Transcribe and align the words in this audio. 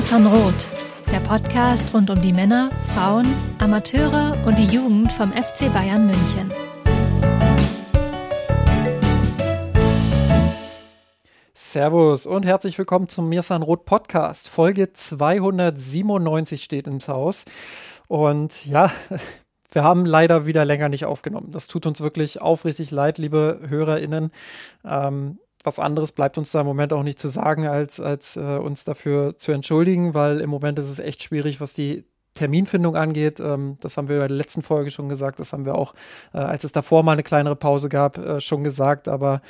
Mir 0.00 0.06
San 0.06 0.26
Rot, 0.26 0.54
der 1.12 1.20
Podcast 1.20 1.92
rund 1.92 2.08
um 2.08 2.22
die 2.22 2.32
Männer, 2.32 2.70
Frauen, 2.94 3.26
Amateure 3.58 4.34
und 4.46 4.58
die 4.58 4.64
Jugend 4.64 5.12
vom 5.12 5.30
FC 5.30 5.70
Bayern 5.70 6.06
München. 6.06 6.50
Servus 11.52 12.24
und 12.24 12.46
herzlich 12.46 12.78
willkommen 12.78 13.10
zum 13.10 13.28
Mirsan 13.28 13.60
Roth 13.60 13.84
Podcast. 13.84 14.48
Folge 14.48 14.90
297 14.90 16.64
steht 16.64 16.86
ins 16.86 17.06
Haus. 17.06 17.44
Und 18.08 18.64
ja, 18.64 18.90
wir 19.70 19.84
haben 19.84 20.06
leider 20.06 20.46
wieder 20.46 20.64
länger 20.64 20.88
nicht 20.88 21.04
aufgenommen. 21.04 21.52
Das 21.52 21.66
tut 21.66 21.84
uns 21.84 22.00
wirklich 22.00 22.40
aufrichtig 22.40 22.90
leid, 22.90 23.18
liebe 23.18 23.60
HörerInnen. 23.68 24.30
Ähm, 24.82 25.38
was 25.62 25.78
anderes 25.78 26.12
bleibt 26.12 26.38
uns 26.38 26.52
da 26.52 26.60
im 26.60 26.66
Moment 26.66 26.92
auch 26.92 27.02
nicht 27.02 27.18
zu 27.18 27.28
sagen, 27.28 27.66
als, 27.66 28.00
als 28.00 28.36
äh, 28.36 28.40
uns 28.40 28.84
dafür 28.84 29.36
zu 29.36 29.52
entschuldigen, 29.52 30.14
weil 30.14 30.40
im 30.40 30.50
Moment 30.50 30.78
ist 30.78 30.88
es 30.88 30.98
echt 30.98 31.22
schwierig, 31.22 31.60
was 31.60 31.74
die 31.74 32.04
Terminfindung 32.34 32.96
angeht. 32.96 33.40
Ähm, 33.40 33.76
das 33.80 33.96
haben 33.96 34.08
wir 34.08 34.18
bei 34.18 34.28
der 34.28 34.36
letzten 34.36 34.62
Folge 34.62 34.90
schon 34.90 35.08
gesagt. 35.08 35.40
Das 35.40 35.52
haben 35.52 35.64
wir 35.64 35.74
auch, 35.74 35.94
äh, 36.32 36.38
als 36.38 36.64
es 36.64 36.72
davor 36.72 37.02
mal 37.02 37.12
eine 37.12 37.22
kleinere 37.22 37.56
Pause 37.56 37.88
gab, 37.88 38.18
äh, 38.18 38.40
schon 38.40 38.64
gesagt. 38.64 39.08
Aber 39.08 39.42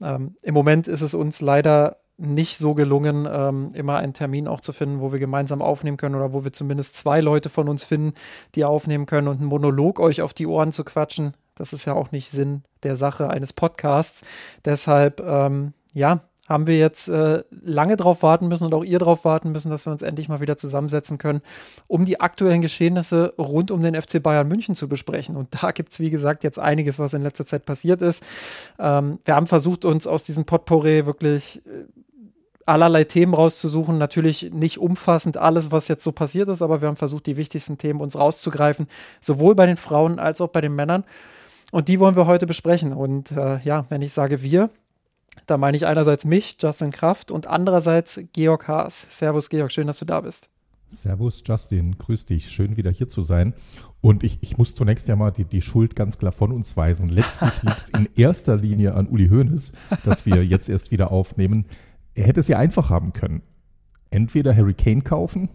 ähm, 0.00 0.36
im 0.42 0.54
Moment 0.54 0.88
ist 0.88 1.02
es 1.02 1.14
uns 1.14 1.40
leider 1.40 1.96
nicht 2.16 2.58
so 2.58 2.74
gelungen, 2.74 3.28
ähm, 3.30 3.70
immer 3.74 3.98
einen 3.98 4.12
Termin 4.12 4.48
auch 4.48 4.60
zu 4.60 4.72
finden, 4.72 5.00
wo 5.00 5.12
wir 5.12 5.20
gemeinsam 5.20 5.62
aufnehmen 5.62 5.96
können 5.96 6.16
oder 6.16 6.32
wo 6.32 6.44
wir 6.44 6.52
zumindest 6.52 6.96
zwei 6.96 7.20
Leute 7.20 7.48
von 7.48 7.68
uns 7.68 7.84
finden, 7.84 8.12
die 8.56 8.64
aufnehmen 8.64 9.06
können 9.06 9.28
und 9.28 9.38
einen 9.38 9.48
Monolog 9.48 10.00
euch 10.00 10.20
auf 10.22 10.34
die 10.34 10.46
Ohren 10.46 10.72
zu 10.72 10.82
quatschen. 10.82 11.34
Das 11.58 11.72
ist 11.72 11.84
ja 11.84 11.94
auch 11.94 12.12
nicht 12.12 12.30
Sinn 12.30 12.62
der 12.82 12.96
Sache 12.96 13.30
eines 13.30 13.52
Podcasts. 13.52 14.22
Deshalb, 14.64 15.20
ähm, 15.20 15.72
ja, 15.92 16.22
haben 16.48 16.66
wir 16.66 16.78
jetzt 16.78 17.08
äh, 17.08 17.42
lange 17.50 17.96
darauf 17.96 18.22
warten 18.22 18.48
müssen 18.48 18.64
und 18.64 18.74
auch 18.74 18.84
ihr 18.84 18.98
darauf 18.98 19.24
warten 19.24 19.52
müssen, 19.52 19.70
dass 19.70 19.86
wir 19.86 19.92
uns 19.92 20.00
endlich 20.00 20.30
mal 20.30 20.40
wieder 20.40 20.56
zusammensetzen 20.56 21.18
können, 21.18 21.42
um 21.86 22.06
die 22.06 22.20
aktuellen 22.20 22.62
Geschehnisse 22.62 23.34
rund 23.38 23.70
um 23.70 23.82
den 23.82 24.00
FC 24.00 24.22
Bayern 24.22 24.48
München 24.48 24.74
zu 24.74 24.88
besprechen. 24.88 25.36
Und 25.36 25.62
da 25.62 25.72
gibt 25.72 25.92
es, 25.92 26.00
wie 26.00 26.10
gesagt, 26.10 26.44
jetzt 26.44 26.58
einiges, 26.58 26.98
was 26.98 27.12
in 27.12 27.22
letzter 27.22 27.44
Zeit 27.44 27.66
passiert 27.66 28.00
ist. 28.00 28.24
Ähm, 28.78 29.18
wir 29.26 29.34
haben 29.34 29.46
versucht, 29.46 29.84
uns 29.84 30.06
aus 30.06 30.22
diesem 30.22 30.46
Potpourri 30.46 31.04
wirklich 31.04 31.62
äh, 31.66 31.84
allerlei 32.64 33.04
Themen 33.04 33.34
rauszusuchen. 33.34 33.98
Natürlich 33.98 34.50
nicht 34.50 34.78
umfassend 34.78 35.36
alles, 35.36 35.70
was 35.70 35.88
jetzt 35.88 36.04
so 36.04 36.12
passiert 36.12 36.48
ist, 36.48 36.62
aber 36.62 36.80
wir 36.80 36.88
haben 36.88 36.96
versucht, 36.96 37.26
die 37.26 37.36
wichtigsten 37.36 37.76
Themen 37.76 38.00
uns 38.00 38.18
rauszugreifen, 38.18 38.86
sowohl 39.20 39.54
bei 39.54 39.66
den 39.66 39.76
Frauen 39.76 40.18
als 40.18 40.40
auch 40.40 40.48
bei 40.48 40.62
den 40.62 40.74
Männern. 40.74 41.04
Und 41.70 41.88
die 41.88 42.00
wollen 42.00 42.16
wir 42.16 42.26
heute 42.26 42.46
besprechen. 42.46 42.92
Und 42.92 43.32
äh, 43.32 43.58
ja, 43.60 43.86
wenn 43.88 44.02
ich 44.02 44.12
sage 44.12 44.42
wir, 44.42 44.70
da 45.46 45.58
meine 45.58 45.76
ich 45.76 45.86
einerseits 45.86 46.24
mich, 46.24 46.56
Justin 46.60 46.90
Kraft, 46.90 47.30
und 47.30 47.46
andererseits 47.46 48.20
Georg 48.32 48.68
Haas. 48.68 49.06
Servus, 49.10 49.48
Georg, 49.48 49.72
schön, 49.72 49.86
dass 49.86 49.98
du 49.98 50.04
da 50.04 50.20
bist. 50.20 50.48
Servus, 50.88 51.42
Justin, 51.44 51.98
grüß 51.98 52.24
dich, 52.24 52.50
schön 52.50 52.78
wieder 52.78 52.90
hier 52.90 53.08
zu 53.08 53.20
sein. 53.20 53.52
Und 54.00 54.24
ich, 54.24 54.38
ich 54.40 54.56
muss 54.56 54.74
zunächst 54.74 55.06
ja 55.08 55.16
mal 55.16 55.30
die, 55.30 55.44
die 55.44 55.60
Schuld 55.60 55.94
ganz 55.94 56.18
klar 56.18 56.32
von 56.32 56.50
uns 56.50 56.76
weisen. 56.76 57.08
Letztlich 57.08 57.50
liegt 57.62 57.82
es 57.82 57.88
in 57.90 58.08
erster 58.16 58.56
Linie 58.56 58.94
an 58.94 59.06
Uli 59.06 59.28
Hoeneß, 59.28 59.72
dass 60.04 60.24
wir 60.24 60.44
jetzt 60.44 60.68
erst 60.68 60.90
wieder 60.90 61.12
aufnehmen. 61.12 61.66
Er 62.14 62.26
hätte 62.26 62.40
es 62.40 62.48
ja 62.48 62.58
einfach 62.58 62.88
haben 62.88 63.12
können. 63.12 63.42
Entweder 64.10 64.56
Harry 64.56 64.72
Kane 64.72 65.02
kaufen 65.02 65.50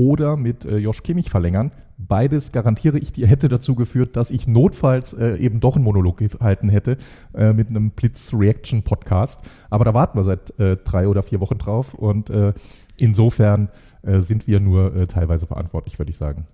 oder 0.00 0.38
mit 0.38 0.64
äh, 0.64 0.78
Josh 0.78 1.02
Kimmich 1.02 1.28
verlängern. 1.28 1.72
Beides 1.98 2.52
garantiere 2.52 2.98
ich 2.98 3.12
dir 3.12 3.26
hätte 3.26 3.50
dazu 3.50 3.74
geführt, 3.74 4.16
dass 4.16 4.30
ich 4.30 4.48
notfalls 4.48 5.12
äh, 5.12 5.36
eben 5.36 5.60
doch 5.60 5.76
einen 5.76 5.84
Monolog 5.84 6.16
gehalten 6.16 6.70
hätte 6.70 6.96
äh, 7.34 7.52
mit 7.52 7.68
einem 7.68 7.90
Blitz-Reaction-Podcast. 7.90 9.42
Aber 9.68 9.84
da 9.84 9.92
warten 9.92 10.16
wir 10.16 10.22
seit 10.22 10.58
äh, 10.58 10.78
drei 10.78 11.06
oder 11.06 11.22
vier 11.22 11.40
Wochen 11.40 11.58
drauf 11.58 11.92
und 11.92 12.30
äh, 12.30 12.54
insofern 12.98 13.68
äh, 14.00 14.20
sind 14.20 14.46
wir 14.46 14.60
nur 14.60 15.06
teilweise 15.06 15.46
verantwortlich, 15.46 15.98
würde 15.98 16.08
ich 16.08 16.16
sagen. 16.16 16.46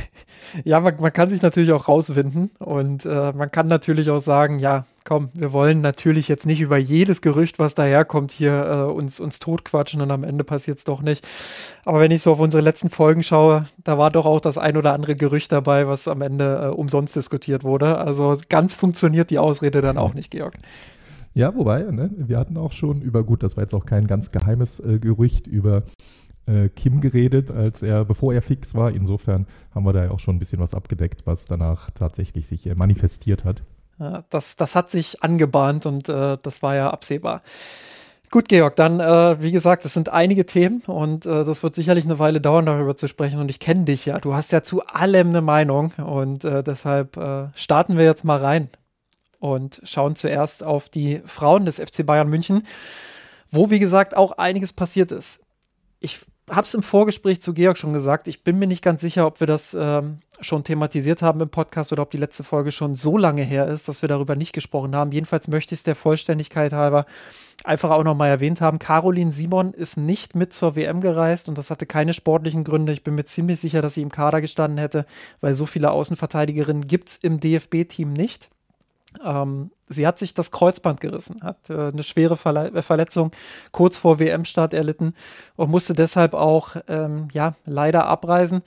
ja, 0.64 0.78
man, 0.78 0.94
man, 1.00 1.14
kann 1.14 1.30
sich 1.30 1.40
natürlich 1.40 1.72
auch 1.72 1.88
rauswinden 1.88 2.50
und 2.58 3.06
man 3.06 3.50
kann 3.50 3.68
natürlich 3.68 4.10
auch 4.10 4.20
sagen, 4.20 4.58
ja, 4.58 4.84
komm, 5.04 5.30
wir 5.34 5.52
wollen 5.52 5.80
natürlich 5.80 6.28
jetzt 6.28 6.46
nicht 6.46 6.60
über 6.60 6.76
jedes 6.76 7.20
Gerücht, 7.20 7.58
was 7.58 7.74
daherkommt, 7.74 8.32
hier 8.32 8.64
äh, 8.64 8.92
uns, 8.92 9.20
uns 9.20 9.38
totquatschen 9.38 10.00
und 10.00 10.10
am 10.10 10.24
Ende 10.24 10.44
passiert 10.44 10.78
es 10.78 10.84
doch 10.84 11.02
nicht. 11.02 11.26
Aber 11.84 12.00
wenn 12.00 12.10
ich 12.10 12.22
so 12.22 12.32
auf 12.32 12.40
unsere 12.40 12.62
letzten 12.62 12.90
Folgen 12.90 13.22
schaue, 13.22 13.66
da 13.82 13.98
war 13.98 14.10
doch 14.10 14.26
auch 14.26 14.40
das 14.40 14.58
ein 14.58 14.76
oder 14.76 14.92
andere 14.92 15.16
Gerücht 15.16 15.52
dabei, 15.52 15.86
was 15.86 16.08
am 16.08 16.22
Ende 16.22 16.62
äh, 16.64 16.68
umsonst 16.68 17.16
diskutiert 17.16 17.64
wurde. 17.64 17.98
Also 17.98 18.36
ganz 18.48 18.74
funktioniert 18.74 19.30
die 19.30 19.38
Ausrede 19.38 19.80
dann 19.80 19.98
auch 19.98 20.14
nicht, 20.14 20.30
Georg. 20.30 20.54
Ja, 21.34 21.54
wobei, 21.54 21.82
ne, 21.82 22.10
wir 22.14 22.38
hatten 22.38 22.56
auch 22.56 22.72
schon 22.72 23.00
über, 23.00 23.24
gut, 23.24 23.42
das 23.42 23.56
war 23.56 23.64
jetzt 23.64 23.74
auch 23.74 23.86
kein 23.86 24.06
ganz 24.06 24.32
geheimes 24.32 24.80
äh, 24.80 24.98
Gerücht, 24.98 25.46
über 25.46 25.84
äh, 26.46 26.68
Kim 26.68 27.00
geredet, 27.00 27.50
als 27.50 27.82
er, 27.82 28.04
bevor 28.04 28.34
er 28.34 28.42
fix 28.42 28.74
war. 28.74 28.90
Insofern 28.90 29.46
haben 29.74 29.84
wir 29.84 29.92
da 29.92 30.04
ja 30.04 30.10
auch 30.10 30.18
schon 30.18 30.36
ein 30.36 30.38
bisschen 30.38 30.60
was 30.60 30.74
abgedeckt, 30.74 31.26
was 31.26 31.46
danach 31.46 31.90
tatsächlich 31.90 32.46
sich 32.46 32.66
äh, 32.66 32.74
manifestiert 32.74 33.44
hat. 33.44 33.62
Ja, 34.02 34.24
das, 34.30 34.56
das 34.56 34.74
hat 34.74 34.90
sich 34.90 35.22
angebahnt 35.22 35.86
und 35.86 36.08
äh, 36.08 36.36
das 36.42 36.60
war 36.62 36.74
ja 36.74 36.90
absehbar. 36.90 37.42
Gut, 38.32 38.48
Georg, 38.48 38.76
dann, 38.76 38.98
äh, 38.98 39.42
wie 39.42 39.52
gesagt, 39.52 39.84
es 39.84 39.92
sind 39.94 40.08
einige 40.08 40.46
Themen 40.46 40.80
und 40.86 41.26
äh, 41.26 41.44
das 41.44 41.62
wird 41.62 41.74
sicherlich 41.74 42.06
eine 42.06 42.18
Weile 42.18 42.40
dauern, 42.40 42.66
darüber 42.66 42.96
zu 42.96 43.06
sprechen. 43.06 43.38
Und 43.38 43.50
ich 43.50 43.60
kenne 43.60 43.84
dich 43.84 44.06
ja. 44.06 44.18
Du 44.18 44.34
hast 44.34 44.52
ja 44.52 44.62
zu 44.62 44.84
allem 44.86 45.28
eine 45.28 45.42
Meinung 45.42 45.92
und 45.98 46.42
äh, 46.44 46.64
deshalb 46.64 47.16
äh, 47.18 47.48
starten 47.54 47.98
wir 47.98 48.06
jetzt 48.06 48.24
mal 48.24 48.38
rein 48.38 48.70
und 49.38 49.82
schauen 49.84 50.16
zuerst 50.16 50.64
auf 50.64 50.88
die 50.88 51.20
Frauen 51.26 51.66
des 51.66 51.76
FC 51.76 52.06
Bayern 52.06 52.28
München, 52.28 52.62
wo, 53.50 53.68
wie 53.70 53.78
gesagt, 53.78 54.16
auch 54.16 54.32
einiges 54.32 54.72
passiert 54.72 55.12
ist. 55.12 55.40
Ich 56.00 56.20
habe 56.50 56.66
es 56.66 56.74
im 56.74 56.82
Vorgespräch 56.82 57.42
zu 57.42 57.52
Georg 57.52 57.76
schon 57.76 57.92
gesagt. 57.92 58.28
Ich 58.28 58.42
bin 58.44 58.58
mir 58.58 58.66
nicht 58.66 58.82
ganz 58.82 59.02
sicher, 59.02 59.26
ob 59.26 59.40
wir 59.40 59.46
das 59.46 59.76
ähm, 59.78 60.20
schon 60.42 60.64
thematisiert 60.64 61.22
haben 61.22 61.40
im 61.40 61.48
Podcast 61.48 61.92
oder 61.92 62.02
ob 62.02 62.10
die 62.10 62.18
letzte 62.18 62.44
Folge 62.44 62.72
schon 62.72 62.94
so 62.94 63.16
lange 63.16 63.42
her 63.42 63.66
ist, 63.66 63.88
dass 63.88 64.02
wir 64.02 64.08
darüber 64.08 64.36
nicht 64.36 64.52
gesprochen 64.52 64.94
haben. 64.94 65.12
Jedenfalls 65.12 65.48
möchte 65.48 65.74
ich 65.74 65.80
es 65.80 65.84
der 65.84 65.94
Vollständigkeit 65.94 66.72
halber 66.72 67.06
einfach 67.64 67.90
auch 67.90 68.04
nochmal 68.04 68.28
erwähnt 68.28 68.60
haben. 68.60 68.78
Caroline 68.78 69.32
Simon 69.32 69.72
ist 69.72 69.96
nicht 69.96 70.34
mit 70.34 70.52
zur 70.52 70.76
WM 70.76 71.00
gereist 71.00 71.48
und 71.48 71.58
das 71.58 71.70
hatte 71.70 71.86
keine 71.86 72.14
sportlichen 72.14 72.64
Gründe. 72.64 72.92
Ich 72.92 73.04
bin 73.04 73.14
mir 73.14 73.24
ziemlich 73.24 73.60
sicher, 73.60 73.82
dass 73.82 73.94
sie 73.94 74.02
im 74.02 74.10
Kader 74.10 74.40
gestanden 74.40 74.78
hätte, 74.78 75.06
weil 75.40 75.54
so 75.54 75.66
viele 75.66 75.90
Außenverteidigerinnen 75.90 76.86
gibt 76.86 77.10
es 77.10 77.16
im 77.18 77.40
DFB-Team 77.40 78.12
nicht. 78.12 78.50
Ähm, 79.24 79.70
sie 79.88 80.06
hat 80.06 80.18
sich 80.18 80.34
das 80.34 80.50
Kreuzband 80.50 81.00
gerissen, 81.00 81.42
hat 81.42 81.68
äh, 81.68 81.88
eine 81.88 82.02
schwere 82.02 82.36
Verle 82.36 82.72
äh, 82.72 82.82
Verletzung 82.82 83.30
kurz 83.70 83.98
vor 83.98 84.18
WM-Start 84.18 84.74
erlitten 84.74 85.14
und 85.56 85.70
musste 85.70 85.92
deshalb 85.92 86.34
auch 86.34 86.76
ähm, 86.88 87.28
ja, 87.32 87.54
leider 87.66 88.06
abreisen 88.06 88.62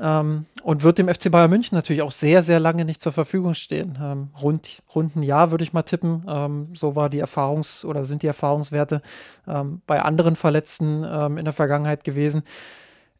ähm, 0.00 0.46
und 0.62 0.82
wird 0.82 0.98
dem 0.98 1.08
FC 1.08 1.30
Bayern 1.30 1.50
München 1.50 1.76
natürlich 1.76 2.02
auch 2.02 2.10
sehr, 2.10 2.42
sehr 2.42 2.60
lange 2.60 2.84
nicht 2.84 3.02
zur 3.02 3.12
Verfügung 3.12 3.54
stehen. 3.54 3.98
Ähm, 4.02 4.30
rund, 4.40 4.82
rund 4.94 5.16
ein 5.16 5.22
Jahr 5.22 5.50
würde 5.50 5.64
ich 5.64 5.72
mal 5.72 5.82
tippen. 5.82 6.24
Ähm, 6.28 6.68
so 6.74 6.96
war 6.96 7.10
die 7.10 7.22
Erfahrungs- 7.22 7.84
oder 7.84 8.04
sind 8.04 8.22
die 8.22 8.26
Erfahrungswerte 8.26 9.02
ähm, 9.46 9.82
bei 9.86 10.02
anderen 10.02 10.36
Verletzten 10.36 11.04
in 11.04 11.44
der 11.44 11.52
Vergangenheit 11.52 12.04
gewesen. 12.04 12.42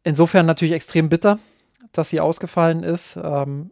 Insofern 0.03 0.45
natürlich 0.45 0.73
extrem 0.73 1.09
bitter, 1.09 1.39
dass 1.91 2.09
sie 2.09 2.19
ausgefallen 2.19 2.83
ist. 2.83 3.17
Ähm, 3.21 3.71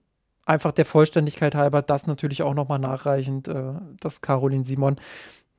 einfach 0.50 0.72
der 0.72 0.86
Vollständigkeit 0.86 1.56
halber 1.56 1.82
das 1.82 2.08
natürlich 2.08 2.42
auch 2.42 2.56
nochmal 2.56 2.80
nachreichend, 2.80 3.48
äh, 3.48 3.74
dass 4.00 4.22
Caroline 4.22 4.66
Simon 4.66 4.98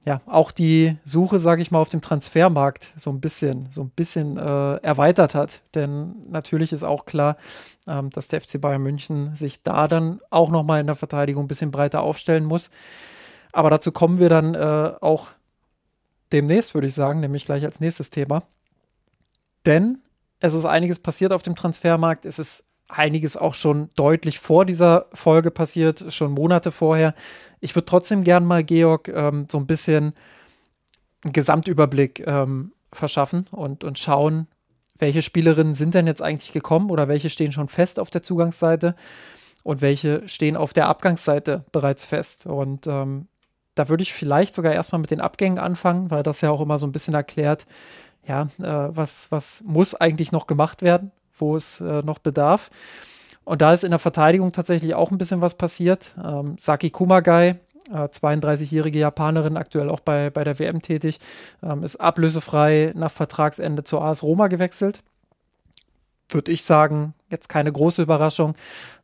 ja 0.04 0.22
auch 0.26 0.50
die 0.50 0.96
Suche, 1.04 1.38
sage 1.38 1.62
ich 1.62 1.70
mal, 1.70 1.80
auf 1.80 1.90
dem 1.90 2.00
Transfermarkt 2.00 2.92
so 2.96 3.10
ein 3.10 3.20
bisschen, 3.20 3.70
so 3.70 3.82
ein 3.82 3.90
bisschen 3.90 4.38
äh, 4.38 4.76
erweitert 4.76 5.34
hat. 5.34 5.60
Denn 5.74 6.14
natürlich 6.30 6.72
ist 6.72 6.84
auch 6.84 7.04
klar, 7.04 7.36
ähm, 7.86 8.10
dass 8.10 8.28
der 8.28 8.40
FC 8.40 8.60
Bayern 8.60 8.82
München 8.82 9.36
sich 9.36 9.62
da 9.62 9.88
dann 9.88 10.20
auch 10.30 10.50
nochmal 10.50 10.80
in 10.80 10.86
der 10.86 10.96
Verteidigung 10.96 11.44
ein 11.44 11.48
bisschen 11.48 11.70
breiter 11.70 12.02
aufstellen 12.02 12.44
muss. 12.44 12.70
Aber 13.52 13.68
dazu 13.68 13.92
kommen 13.92 14.18
wir 14.18 14.28
dann 14.28 14.54
äh, 14.54 14.92
auch 15.00 15.28
demnächst, 16.32 16.74
würde 16.74 16.86
ich 16.86 16.94
sagen, 16.94 17.20
nämlich 17.20 17.44
gleich 17.44 17.64
als 17.64 17.80
nächstes 17.80 18.10
Thema. 18.10 18.44
Denn 19.66 19.98
es 20.38 20.54
ist 20.54 20.64
einiges 20.64 20.98
passiert 20.98 21.32
auf 21.32 21.42
dem 21.42 21.56
Transfermarkt. 21.56 22.24
Es 22.24 22.38
ist 22.38 22.64
einiges 22.90 23.36
auch 23.36 23.54
schon 23.54 23.90
deutlich 23.96 24.38
vor 24.38 24.64
dieser 24.64 25.06
Folge 25.12 25.50
passiert, 25.50 26.12
schon 26.12 26.32
Monate 26.32 26.70
vorher. 26.70 27.14
Ich 27.60 27.74
würde 27.74 27.86
trotzdem 27.86 28.24
gern 28.24 28.44
mal, 28.44 28.64
Georg, 28.64 29.08
ähm, 29.08 29.46
so 29.50 29.58
ein 29.58 29.66
bisschen 29.66 30.14
einen 31.22 31.32
Gesamtüberblick 31.32 32.26
ähm, 32.26 32.72
verschaffen 32.92 33.46
und, 33.50 33.84
und 33.84 33.98
schauen, 33.98 34.46
welche 34.98 35.22
Spielerinnen 35.22 35.74
sind 35.74 35.94
denn 35.94 36.06
jetzt 36.06 36.22
eigentlich 36.22 36.52
gekommen 36.52 36.90
oder 36.90 37.08
welche 37.08 37.30
stehen 37.30 37.52
schon 37.52 37.68
fest 37.68 38.00
auf 38.00 38.10
der 38.10 38.22
Zugangsseite 38.22 38.94
und 39.62 39.82
welche 39.82 40.26
stehen 40.28 40.56
auf 40.56 40.72
der 40.72 40.88
Abgangsseite 40.88 41.64
bereits 41.72 42.04
fest. 42.04 42.46
Und 42.46 42.86
ähm, 42.86 43.28
da 43.74 43.88
würde 43.88 44.02
ich 44.02 44.12
vielleicht 44.12 44.54
sogar 44.54 44.72
erstmal 44.72 45.00
mit 45.00 45.10
den 45.10 45.20
Abgängen 45.20 45.58
anfangen, 45.58 46.10
weil 46.10 46.22
das 46.22 46.40
ja 46.40 46.50
auch 46.50 46.60
immer 46.60 46.78
so 46.78 46.86
ein 46.86 46.92
bisschen 46.92 47.14
erklärt, 47.14 47.66
ja, 48.26 48.48
äh, 48.58 48.96
was, 48.96 49.30
was 49.30 49.62
muss 49.64 49.94
eigentlich 49.94 50.32
noch 50.32 50.46
gemacht 50.46 50.82
werden 50.82 51.12
wo 51.40 51.56
es 51.56 51.80
äh, 51.80 52.02
noch 52.02 52.18
bedarf. 52.18 52.70
Und 53.44 53.62
da 53.62 53.72
ist 53.72 53.84
in 53.84 53.90
der 53.90 53.98
Verteidigung 53.98 54.52
tatsächlich 54.52 54.94
auch 54.94 55.10
ein 55.10 55.18
bisschen 55.18 55.40
was 55.40 55.54
passiert. 55.54 56.14
Ähm, 56.22 56.56
Saki 56.58 56.90
Kumagai 56.90 57.56
äh, 57.90 58.08
32-jährige 58.08 58.98
Japanerin, 58.98 59.56
aktuell 59.56 59.90
auch 59.90 60.00
bei, 60.00 60.30
bei 60.30 60.44
der 60.44 60.58
WM 60.58 60.82
tätig, 60.82 61.18
ähm, 61.62 61.82
ist 61.82 61.96
ablösefrei 61.96 62.92
nach 62.94 63.10
Vertragsende 63.10 63.84
zur 63.84 64.02
AS 64.02 64.22
Roma 64.22 64.48
gewechselt. 64.48 65.02
Würde 66.28 66.52
ich 66.52 66.62
sagen, 66.62 67.14
jetzt 67.28 67.48
keine 67.48 67.72
große 67.72 68.02
Überraschung. 68.02 68.54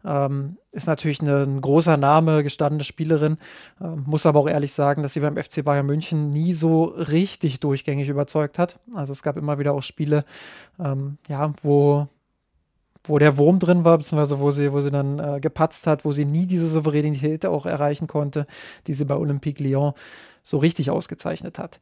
Ähm, 0.05 0.59
ist 0.71 0.87
natürlich 0.87 1.21
eine, 1.21 1.43
ein 1.43 1.61
großer 1.61 1.97
Name, 1.97 2.45
gestandene 2.45 2.85
Spielerin. 2.85 3.39
Ähm, 3.81 4.05
muss 4.07 4.27
aber 4.27 4.39
auch 4.39 4.49
ehrlich 4.49 4.73
sagen, 4.73 5.03
dass 5.03 5.15
sie 5.15 5.21
beim 5.21 5.37
FC 5.37 5.65
Bayern 5.65 5.87
München 5.87 6.31
nie 6.31 6.53
so 6.53 6.85
richtig 6.85 7.59
durchgängig 7.59 8.09
überzeugt 8.09 8.61
hat. 8.61 8.79
Also 8.95 9.13
es 9.13 9.25
gab 9.25 9.37
immer 9.37 9.59
wieder 9.59 9.73
auch 9.73 9.83
Spiele, 9.83 10.25
ähm, 10.79 11.19
ja, 11.29 11.53
wo 11.63 12.07
wo 13.09 13.19
der 13.19 13.37
Wurm 13.37 13.59
drin 13.59 13.85
war, 13.85 13.99
beziehungsweise 13.99 14.41
wo 14.41 14.51
sie, 14.51 14.73
wo 14.73 14.81
sie 14.81 14.91
dann 14.91 15.19
äh, 15.19 15.41
gepatzt 15.41 15.87
hat, 15.87 16.05
wo 16.05 16.13
sie 16.13 16.25
nie 16.25 16.47
diese 16.47 16.69
Souveränität 16.69 17.47
auch 17.47 17.67
erreichen 17.67 18.07
konnte, 18.07 18.47
die 18.87 18.95
sie 18.95 19.05
bei 19.05 19.17
Olympique 19.17 19.63
Lyon 19.63 19.93
so 20.43 20.59
richtig 20.59 20.91
ausgezeichnet 20.91 21.59
hat. 21.59 21.81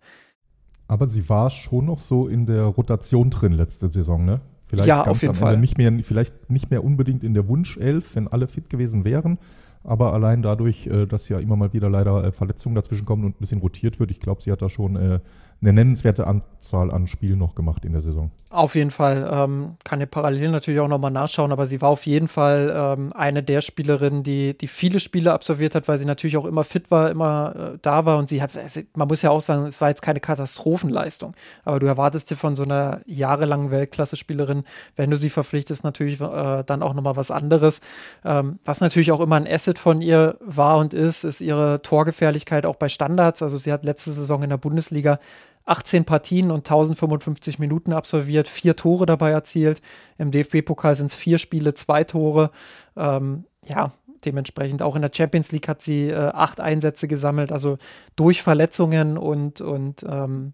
Aber 0.88 1.09
sie 1.09 1.29
war 1.29 1.50
schon 1.50 1.87
noch 1.87 2.00
so 2.00 2.29
in 2.29 2.47
der 2.47 2.65
Rotation 2.65 3.31
drin 3.31 3.53
letzte 3.53 3.91
Saison, 3.91 4.25
ne? 4.25 4.41
Vielleicht 4.69 4.88
ja, 4.88 5.06
auf 5.06 5.23
jeden 5.23 5.35
Fall. 5.35 5.59
Nicht 5.59 5.79
mehr, 5.79 5.93
vielleicht 6.03 6.50
nicht 6.50 6.71
mehr 6.71 6.82
unbedingt 6.82 7.23
in 7.23 7.35
der 7.35 7.49
Wunschelf, 7.49 8.15
wenn 8.17 8.29
alle 8.29 8.49
fit 8.49 8.70
gewesen 8.70 9.05
wären. 9.05 9.38
Aber 9.82 10.15
allein 10.15 10.43
dadurch, 10.43 10.87
äh, 10.87 11.06
dass 11.06 11.29
ja 11.29 11.38
immer 11.38 11.56
mal 11.56 11.73
wieder 11.73 11.91
leider 11.91 12.25
äh, 12.25 12.32
Verletzungen 12.32 12.75
dazwischen 12.75 13.05
kommen 13.05 13.25
und 13.25 13.37
ein 13.37 13.41
bisschen 13.41 13.61
rotiert 13.61 14.00
wird, 14.00 14.11
ich 14.11 14.20
glaube, 14.20 14.43
sie 14.43 14.50
hat 14.50 14.62
da 14.62 14.70
schon 14.70 14.97
äh, 14.97 15.20
eine 15.61 15.73
nennenswerte 15.73 16.27
Anzahl 16.27 16.93
an 16.93 17.06
Spielen 17.06 17.39
noch 17.39 17.55
gemacht 17.55 17.85
in 17.85 17.93
der 17.93 18.03
Saison. 18.03 18.31
Auf 18.51 18.77
jeden 18.77 18.93
Fall. 18.93 19.29
Ähm, 19.33 19.77
kann 19.83 19.99
ja 19.99 20.06
parallel 20.06 20.51
natürlich 20.51 20.79
auch 20.79 20.89
nochmal 20.89 21.11
nachschauen, 21.11 21.51
aber 21.51 21.67
sie 21.67 21.81
war 21.81 21.89
auf 21.89 22.06
jeden 22.06 22.29
Fall 22.29 22.73
ähm, 22.77 23.12
eine 23.12 23.43
der 23.43 23.61
Spielerinnen, 23.61 24.23
die, 24.23 24.56
die 24.56 24.69
viele 24.69 25.01
Spiele 25.01 25.33
absolviert 25.33 25.75
hat, 25.75 25.89
weil 25.89 25.99
sie 25.99 26.05
natürlich 26.05 26.37
auch 26.37 26.45
immer 26.45 26.62
fit 26.62 26.91
war, 26.91 27.11
immer 27.11 27.75
äh, 27.75 27.79
da 27.83 28.05
war 28.05 28.19
und 28.19 28.29
sie 28.29 28.41
hat, 28.41 28.56
also 28.56 28.83
man 28.95 29.09
muss 29.09 29.23
ja 29.23 29.31
auch 29.31 29.41
sagen, 29.41 29.67
es 29.67 29.81
war 29.81 29.89
jetzt 29.89 30.03
keine 30.03 30.21
Katastrophenleistung, 30.21 31.35
aber 31.65 31.81
du 31.81 31.87
erwartest 31.87 32.31
dir 32.31 32.37
von 32.37 32.55
so 32.55 32.62
einer 32.62 33.01
jahrelangen 33.06 33.73
Weltklasse-Spielerin, 33.73 34.62
wenn 34.95 35.11
du 35.11 35.17
sie 35.17 35.31
verpflichtest, 35.31 35.83
natürlich 35.83 36.21
äh, 36.21 36.62
dann 36.65 36.83
auch 36.83 36.95
nochmal 36.95 37.17
was 37.17 37.33
anderes. 37.33 37.81
Ähm, 38.25 38.61
was 38.65 38.81
natürlich 38.81 39.11
auch 39.11 39.21
immer 39.21 39.37
ein 39.37 39.49
Asset 39.49 39.81
von 39.81 40.01
ihr 40.01 40.37
war 40.41 40.79
und 40.79 40.95
ist, 40.95 41.25
ist 41.25 41.41
ihre 41.41 41.83
Torgefährlichkeit 41.83 42.67
auch 42.67 42.77
bei 42.77 42.89
Standards. 42.89 43.43
Also 43.43 43.59
sie 43.59 43.73
hat 43.73 43.85
letzte 43.85 44.12
Saison 44.12 44.45
in 44.45 44.51
der 44.51 44.59
Bundesliga 44.59 45.19
18 45.66 46.05
Partien 46.05 46.50
und 46.50 46.66
1055 46.66 47.58
Minuten 47.58 47.93
absolviert, 47.93 48.49
vier 48.49 48.76
Tore 48.76 49.06
dabei 49.06 49.31
erzielt. 49.31 49.81
Im 50.19 50.31
DFB-Pokal 50.31 50.94
sind 50.94 51.06
es 51.06 51.14
vier 51.14 51.38
Spiele, 51.38 51.75
zwei 51.75 52.05
Tore. 52.05 52.50
Ähm, 52.96 53.44
ja, 53.66 53.93
dementsprechend 54.25 54.82
auch 54.82 54.96
in 54.96 55.02
der 55.02 55.11
Champions 55.12 55.52
League 55.52 55.69
hat 55.69 55.81
sie 55.81 56.08
äh, 56.08 56.31
acht 56.32 56.61
Einsätze 56.61 57.08
gesammelt, 57.08 57.52
also 57.52 57.78
durch 58.16 58.43
Verletzungen 58.43 59.16
und, 59.19 59.61
und 59.61 60.05
ähm, 60.08 60.52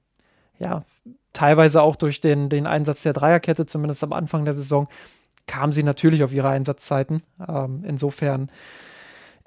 ja, 0.59 0.83
teilweise 1.33 1.83
auch 1.83 1.97
durch 1.97 2.21
den, 2.21 2.49
den 2.49 2.67
Einsatz 2.67 3.03
der 3.03 3.13
Dreierkette, 3.13 3.67
zumindest 3.67 4.05
am 4.05 4.13
Anfang 4.13 4.45
der 4.45 4.55
Saison, 4.55 4.89
kam 5.47 5.73
sie 5.73 5.83
natürlich 5.83 6.23
auf 6.23 6.33
ihre 6.33 6.49
Einsatzzeiten. 6.49 7.23
Ähm, 7.49 7.83
insofern 7.85 8.51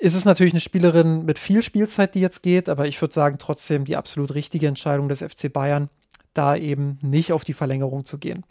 ist 0.03 0.15
es 0.15 0.25
natürlich 0.25 0.51
eine 0.51 0.59
Spielerin 0.59 1.23
mit 1.23 1.39
viel 1.39 1.63
Spielzeit, 1.63 2.13
die 2.13 2.19
jetzt 2.19 2.43
geht, 2.43 2.67
aber 2.67 2.87
ich 2.87 3.01
würde 3.01 3.13
sagen, 3.13 3.37
trotzdem 3.39 3.85
die 3.85 3.95
absolut 3.95 4.35
richtige 4.35 4.67
Entscheidung 4.67 5.07
des 5.07 5.21
FC 5.21 5.51
Bayern, 5.51 5.89
da 6.33 6.57
eben 6.57 6.99
nicht 7.01 7.31
auf 7.31 7.45
die 7.45 7.53
Verlängerung 7.53 8.03
zu 8.03 8.17
gehen. 8.17 8.43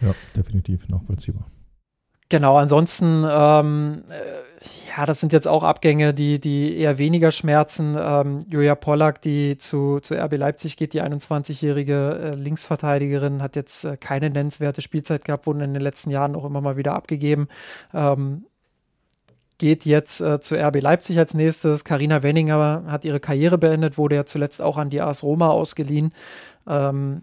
Ja, 0.00 0.14
definitiv 0.36 0.88
nachvollziehbar. 0.88 1.44
Genau, 2.28 2.56
ansonsten, 2.56 3.26
ähm, 3.28 4.04
äh, 4.10 4.96
ja, 4.96 5.04
das 5.04 5.18
sind 5.18 5.32
jetzt 5.32 5.48
auch 5.48 5.64
Abgänge, 5.64 6.14
die, 6.14 6.38
die 6.38 6.76
eher 6.76 6.98
weniger 6.98 7.32
schmerzen. 7.32 7.96
Ähm, 7.98 8.38
Julia 8.48 8.76
Pollack, 8.76 9.20
die 9.22 9.58
zu, 9.58 9.98
zu 9.98 10.14
RB 10.14 10.36
Leipzig 10.36 10.76
geht, 10.76 10.94
die 10.94 11.02
21-jährige 11.02 12.20
äh, 12.22 12.36
Linksverteidigerin, 12.36 13.42
hat 13.42 13.56
jetzt 13.56 13.84
äh, 13.84 13.96
keine 13.96 14.30
nennenswerte 14.30 14.82
Spielzeit 14.82 15.24
gehabt, 15.24 15.48
wurden 15.48 15.62
in 15.62 15.74
den 15.74 15.82
letzten 15.82 16.10
Jahren 16.10 16.36
auch 16.36 16.44
immer 16.44 16.60
mal 16.60 16.76
wieder 16.76 16.94
abgegeben. 16.94 17.48
Ähm, 17.92 18.44
geht 19.60 19.84
jetzt 19.84 20.20
äh, 20.20 20.40
zu 20.40 20.56
RB 20.56 20.80
Leipzig 20.80 21.18
als 21.18 21.34
nächstes. 21.34 21.84
Karina 21.84 22.24
Wenninger 22.24 22.84
hat 22.88 23.04
ihre 23.04 23.20
Karriere 23.20 23.58
beendet, 23.58 23.98
wurde 23.98 24.16
ja 24.16 24.24
zuletzt 24.24 24.60
auch 24.60 24.78
an 24.78 24.90
die 24.90 25.00
AS 25.00 25.22
Roma 25.22 25.50
ausgeliehen. 25.50 26.12
Ähm, 26.66 27.22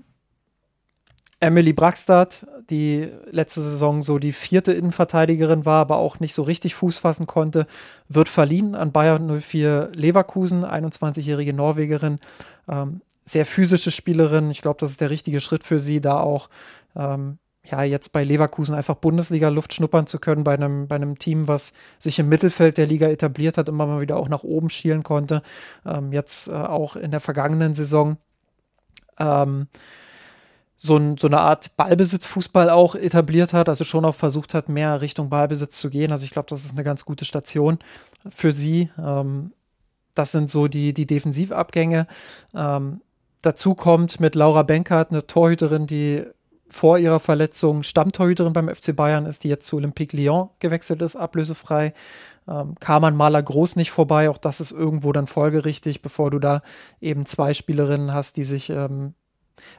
Emily 1.39 1.73
Brackstadt, 1.73 2.47
die 2.69 3.09
letzte 3.29 3.61
Saison 3.61 4.01
so 4.01 4.19
die 4.19 4.31
vierte 4.31 4.71
Innenverteidigerin 4.71 5.65
war, 5.65 5.81
aber 5.81 5.97
auch 5.97 6.19
nicht 6.19 6.33
so 6.33 6.43
richtig 6.43 6.75
Fuß 6.75 6.99
fassen 6.99 7.27
konnte, 7.27 7.67
wird 8.07 8.29
verliehen 8.29 8.75
an 8.75 8.91
Bayern 8.91 9.41
04 9.41 9.91
Leverkusen, 9.93 10.63
21-jährige 10.63 11.53
Norwegerin. 11.53 12.19
Ähm, 12.67 13.01
sehr 13.25 13.45
physische 13.45 13.91
Spielerin. 13.91 14.51
Ich 14.51 14.61
glaube, 14.61 14.79
das 14.79 14.91
ist 14.91 15.01
der 15.01 15.09
richtige 15.09 15.41
Schritt 15.41 15.63
für 15.63 15.81
sie, 15.81 16.01
da 16.01 16.19
auch 16.19 16.49
ähm, 16.95 17.39
ja, 17.69 17.83
jetzt 17.83 18.13
bei 18.13 18.23
Leverkusen 18.23 18.75
einfach 18.75 18.95
Bundesliga-Luft 18.95 19.73
schnuppern 19.73 20.07
zu 20.07 20.19
können, 20.19 20.43
bei 20.43 20.53
einem, 20.53 20.87
bei 20.87 20.95
einem 20.95 21.19
Team, 21.19 21.47
was 21.47 21.73
sich 21.99 22.19
im 22.19 22.29
Mittelfeld 22.29 22.77
der 22.77 22.85
Liga 22.85 23.07
etabliert 23.07 23.57
hat, 23.57 23.69
immer 23.69 23.85
mal 23.85 24.01
wieder 24.01 24.17
auch 24.17 24.29
nach 24.29 24.43
oben 24.43 24.69
schielen 24.69 25.03
konnte. 25.03 25.41
Ähm, 25.85 26.13
jetzt 26.13 26.47
äh, 26.47 26.53
auch 26.53 26.95
in 26.95 27.11
der 27.11 27.19
vergangenen 27.19 27.73
Saison 27.73 28.17
ähm, 29.19 29.67
so, 30.75 30.95
ein, 30.95 31.17
so 31.17 31.27
eine 31.27 31.39
Art 31.39 31.75
Ballbesitzfußball 31.75 32.69
auch 32.69 32.95
etabliert 32.95 33.53
hat, 33.53 33.67
also 33.67 33.83
schon 33.83 34.05
auch 34.05 34.15
versucht 34.15 34.53
hat, 34.53 34.69
mehr 34.69 35.01
Richtung 35.01 35.29
Ballbesitz 35.29 35.77
zu 35.77 35.89
gehen. 35.89 36.11
Also 36.11 36.23
ich 36.23 36.31
glaube, 36.31 36.49
das 36.49 36.63
ist 36.63 36.71
eine 36.71 36.83
ganz 36.83 37.03
gute 37.03 37.25
Station 37.25 37.79
für 38.29 38.53
sie. 38.53 38.89
Ähm, 38.97 39.51
das 40.13 40.31
sind 40.31 40.49
so 40.49 40.67
die, 40.67 40.93
die 40.93 41.05
Defensivabgänge. 41.05 42.07
Ähm, 42.55 43.01
dazu 43.41 43.75
kommt 43.75 44.19
mit 44.19 44.35
Laura 44.35 44.63
Benkert 44.63 45.11
eine 45.11 45.25
Torhüterin, 45.25 45.87
die 45.87 46.25
vor 46.69 46.97
ihrer 46.97 47.19
Verletzung 47.19 47.83
Stammtorhüterin 47.83 48.53
beim 48.53 48.73
FC 48.73 48.95
Bayern 48.95 49.25
ist, 49.25 49.43
die 49.43 49.49
jetzt 49.49 49.67
zu 49.67 49.77
Olympique 49.77 50.15
Lyon 50.15 50.49
gewechselt 50.59 51.01
ist, 51.01 51.15
ablösefrei. 51.15 51.93
Ähm, 52.47 52.75
kam 52.79 53.03
an 53.03 53.15
Maler 53.15 53.43
Groß 53.43 53.75
nicht 53.75 53.91
vorbei, 53.91 54.29
auch 54.29 54.37
das 54.37 54.61
ist 54.61 54.71
irgendwo 54.71 55.11
dann 55.11 55.27
folgerichtig, 55.27 56.01
bevor 56.01 56.31
du 56.31 56.39
da 56.39 56.61
eben 57.01 57.25
zwei 57.25 57.53
Spielerinnen 57.53 58.13
hast, 58.13 58.37
die 58.37 58.45
sich, 58.45 58.69
ähm, 58.69 59.13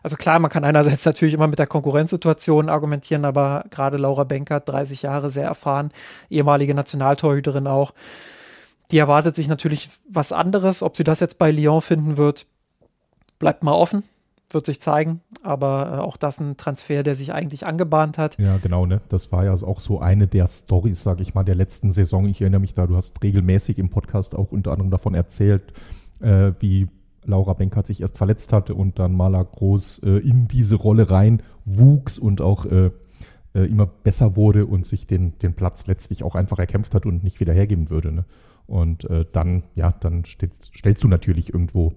also 0.02 0.16
klar, 0.16 0.38
man 0.38 0.50
kann 0.50 0.64
einerseits 0.64 1.04
natürlich 1.06 1.34
immer 1.34 1.46
mit 1.46 1.58
der 1.58 1.66
Konkurrenzsituation 1.66 2.68
argumentieren, 2.68 3.24
aber 3.24 3.64
gerade 3.70 3.96
Laura 3.96 4.24
Benkert, 4.24 4.68
30 4.68 5.02
Jahre, 5.02 5.30
sehr 5.30 5.46
erfahren, 5.46 5.92
ehemalige 6.28 6.74
Nationaltorhüterin 6.74 7.66
auch, 7.66 7.94
die 8.90 8.98
erwartet 8.98 9.34
sich 9.34 9.48
natürlich 9.48 9.90
was 10.08 10.32
anderes. 10.32 10.82
Ob 10.82 10.96
sie 10.96 11.04
das 11.04 11.20
jetzt 11.20 11.38
bei 11.38 11.50
Lyon 11.50 11.82
finden 11.82 12.16
wird, 12.16 12.46
bleibt 13.38 13.62
mal 13.62 13.72
offen 13.72 14.02
wird 14.50 14.66
sich 14.66 14.80
zeigen, 14.80 15.20
aber 15.42 15.92
äh, 15.92 15.98
auch 15.98 16.16
das 16.16 16.40
ein 16.40 16.56
Transfer, 16.56 17.02
der 17.02 17.14
sich 17.14 17.32
eigentlich 17.32 17.66
angebahnt 17.66 18.18
hat. 18.18 18.38
Ja, 18.38 18.56
genau, 18.58 18.86
ne? 18.86 19.00
Das 19.08 19.30
war 19.30 19.44
ja 19.44 19.52
auch 19.52 19.80
so 19.80 20.00
eine 20.00 20.26
der 20.26 20.46
Stories, 20.46 21.02
sage 21.02 21.22
ich 21.22 21.34
mal, 21.34 21.44
der 21.44 21.54
letzten 21.54 21.92
Saison. 21.92 22.26
Ich 22.26 22.40
erinnere 22.40 22.60
mich 22.60 22.74
da, 22.74 22.86
du 22.86 22.96
hast 22.96 23.22
regelmäßig 23.22 23.78
im 23.78 23.90
Podcast 23.90 24.34
auch 24.34 24.52
unter 24.52 24.72
anderem 24.72 24.90
davon 24.90 25.14
erzählt, 25.14 25.72
äh, 26.20 26.52
wie 26.60 26.88
Laura 27.24 27.52
Benkert 27.52 27.86
sich 27.86 28.00
erst 28.00 28.16
verletzt 28.16 28.52
hatte 28.52 28.74
und 28.74 28.98
dann 28.98 29.14
Maler 29.14 29.44
Groß 29.44 30.00
äh, 30.02 30.18
in 30.18 30.48
diese 30.48 30.76
Rolle 30.76 31.10
rein 31.10 31.42
wuchs 31.66 32.18
und 32.18 32.40
auch 32.40 32.64
äh, 32.64 32.90
äh, 33.54 33.64
immer 33.64 33.86
besser 33.86 34.36
wurde 34.36 34.66
und 34.66 34.86
sich 34.86 35.06
den, 35.06 35.38
den 35.38 35.54
Platz 35.54 35.86
letztlich 35.86 36.22
auch 36.22 36.34
einfach 36.34 36.58
erkämpft 36.58 36.94
hat 36.94 37.06
und 37.06 37.22
nicht 37.22 37.40
wieder 37.40 37.52
hergeben 37.52 37.90
würde. 37.90 38.12
Ne? 38.12 38.24
Und 38.66 39.04
äh, 39.10 39.26
dann, 39.30 39.64
ja, 39.74 39.92
dann 39.92 40.24
stellst, 40.24 40.70
stellst 40.76 41.04
du 41.04 41.08
natürlich 41.08 41.52
irgendwo 41.52 41.92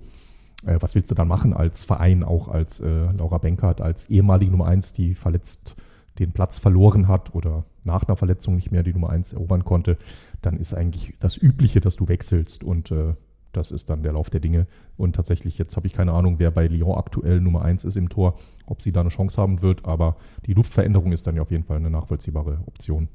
äh, 0.66 0.78
was 0.80 0.96
willst 0.96 1.12
du 1.12 1.16
dann 1.16 1.28
machen 1.28 1.54
als 1.54 1.84
Verein, 1.84 2.24
auch 2.24 2.48
als 2.48 2.80
äh, 2.80 3.12
Laura 3.12 3.38
Benkert, 3.38 3.82
als 3.82 4.10
ehemalige 4.10 4.52
Nummer 4.52 4.68
1, 4.68 4.94
die 4.94 5.16
verletzt 5.16 5.76
den 6.20 6.32
Platz 6.32 6.60
verloren 6.60 7.08
hat 7.08 7.34
oder 7.34 7.66
nach 7.84 8.04
einer 8.04 8.16
Verletzung 8.16 8.56
nicht 8.56 8.72
mehr 8.72 8.84
die 8.84 8.94
Nummer 8.94 9.10
1 9.10 9.34
erobern 9.34 9.64
konnte, 9.64 9.98
dann 10.42 10.58
ist 10.58 10.74
eigentlich 10.74 11.16
das 11.20 11.38
Übliche, 11.38 11.82
dass 11.82 11.96
du 11.96 12.08
wechselst 12.08 12.64
und 12.64 12.92
äh, 12.92 13.16
das 13.54 13.72
ist 13.72 13.90
dann 13.90 14.04
der 14.04 14.14
Lauf 14.14 14.30
der 14.30 14.40
Dinge. 14.40 14.68
Und 14.98 15.16
tatsächlich, 15.16 15.58
jetzt 15.58 15.76
habe 15.76 15.88
ich 15.88 15.94
keine 15.94 16.14
Ahnung, 16.14 16.36
wer 16.40 16.52
bei 16.52 16.68
Lyon 16.68 16.98
aktuell 16.98 17.42
Nummer 17.42 17.64
1 17.64 17.84
ist 17.84 17.98
im 17.98 18.10
Tor, 18.10 18.36
ob 18.66 18.82
sie 18.82 18.92
da 18.92 19.02
eine 19.02 19.10
Chance 19.10 19.42
haben 19.42 19.62
wird, 19.62 19.86
aber 19.86 20.16
die 20.46 20.54
Luftveränderung 20.54 21.12
ist 21.12 21.28
dann 21.28 21.36
ja 21.36 21.42
auf 21.42 21.52
jeden 21.52 21.64
Fall 21.64 21.78
eine 21.78 21.90
nachvollziehbare 21.90 22.60
Option. 22.66 23.10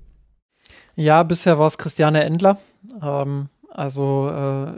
Ja, 0.95 1.23
bisher 1.23 1.59
war 1.59 1.69
es 1.69 1.79
Christiane 1.79 2.25
Endler. 2.25 2.59
Ähm, 3.03 3.49
also 3.71 4.29
äh, 4.31 4.73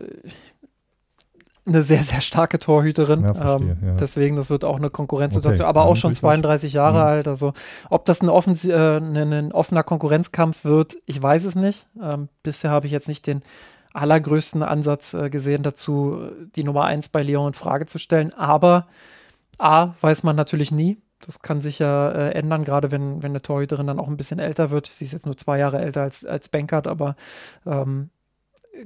eine 1.68 1.82
sehr, 1.82 2.02
sehr 2.02 2.20
starke 2.20 2.58
Torhüterin. 2.58 3.24
Ja, 3.24 3.34
verstehe, 3.34 3.76
ähm, 3.80 3.88
ja. 3.88 3.94
Deswegen, 3.94 4.36
das 4.36 4.50
wird 4.50 4.64
auch 4.64 4.76
eine 4.76 4.90
Konkurrenzsituation, 4.90 5.66
okay. 5.66 5.68
aber 5.68 5.86
auch 5.86 5.96
schon 5.96 6.14
32 6.14 6.72
Jahre 6.72 6.98
mhm. 6.98 7.04
alt. 7.04 7.28
Also, 7.28 7.52
ob 7.90 8.04
das 8.04 8.22
ein, 8.22 8.28
offen, 8.28 8.54
äh, 8.68 8.96
ein, 8.98 9.32
ein, 9.32 9.52
offener 9.52 9.82
Konkurrenzkampf 9.82 10.64
wird, 10.64 10.96
ich 11.06 11.20
weiß 11.22 11.44
es 11.44 11.54
nicht. 11.54 11.86
Ähm, 12.02 12.28
bisher 12.42 12.70
habe 12.70 12.86
ich 12.86 12.92
jetzt 12.92 13.08
nicht 13.08 13.26
den 13.26 13.42
allergrößten 13.92 14.62
Ansatz 14.62 15.14
äh, 15.14 15.30
gesehen 15.30 15.62
dazu, 15.62 16.20
die 16.56 16.64
Nummer 16.64 16.84
1 16.84 17.08
bei 17.08 17.22
Lyon 17.22 17.48
in 17.48 17.54
Frage 17.54 17.86
zu 17.86 17.98
stellen. 17.98 18.32
Aber 18.34 18.86
A, 19.58 19.94
weiß 20.00 20.22
man 20.22 20.36
natürlich 20.36 20.70
nie. 20.70 20.98
Das 21.20 21.40
kann 21.42 21.60
sich 21.60 21.80
ja 21.80 22.10
äh, 22.10 22.30
ändern, 22.30 22.64
gerade 22.64 22.92
wenn, 22.92 23.22
wenn 23.22 23.32
eine 23.32 23.42
Torhüterin 23.42 23.88
dann 23.88 23.98
auch 23.98 24.08
ein 24.08 24.16
bisschen 24.16 24.38
älter 24.38 24.70
wird. 24.70 24.86
Sie 24.86 25.04
ist 25.04 25.12
jetzt 25.12 25.26
nur 25.26 25.36
zwei 25.36 25.58
Jahre 25.58 25.80
älter 25.80 26.02
als, 26.02 26.24
als 26.24 26.48
Bankert, 26.48 26.86
aber 26.86 27.16
ähm, 27.66 28.10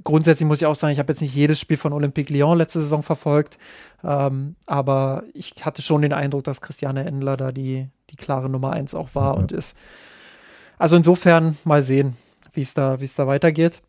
grundsätzlich 0.05 0.47
muss 0.47 0.61
ich 0.61 0.67
auch 0.67 0.75
sagen, 0.75 0.93
ich 0.93 0.99
habe 0.99 1.13
jetzt 1.13 1.21
nicht 1.21 1.35
jedes 1.35 1.59
Spiel 1.59 1.77
von 1.77 1.93
Olympique 1.93 2.33
Lyon 2.33 2.59
letzte 2.59 2.81
Saison 2.81 3.03
verfolgt, 3.03 3.59
ähm, 4.05 4.57
aber 4.67 5.25
ich 5.35 5.65
hatte 5.65 5.83
schon 5.83 6.03
den 6.03 6.13
Eindruck, 6.13 6.45
dass 6.45 6.61
Christiane 6.61 7.05
Endler 7.05 7.37
da 7.37 7.53
die, 7.53 7.89
die 8.11 8.17
klare 8.17 8.49
Nummer 8.49 8.73
eins 8.73 8.95
auch 8.95 9.15
war 9.15 9.35
mhm. 9.35 9.43
und 9.43 9.53
ist. 9.53 9.77
Also 10.79 10.97
insofern 10.97 11.57
mal 11.65 11.83
sehen, 11.83 12.17
wie 12.53 12.63
es 12.63 12.75
da, 12.75 13.01
wie 13.01 13.05
es 13.05 13.15
da 13.15 13.27
weitergeht. 13.27 13.83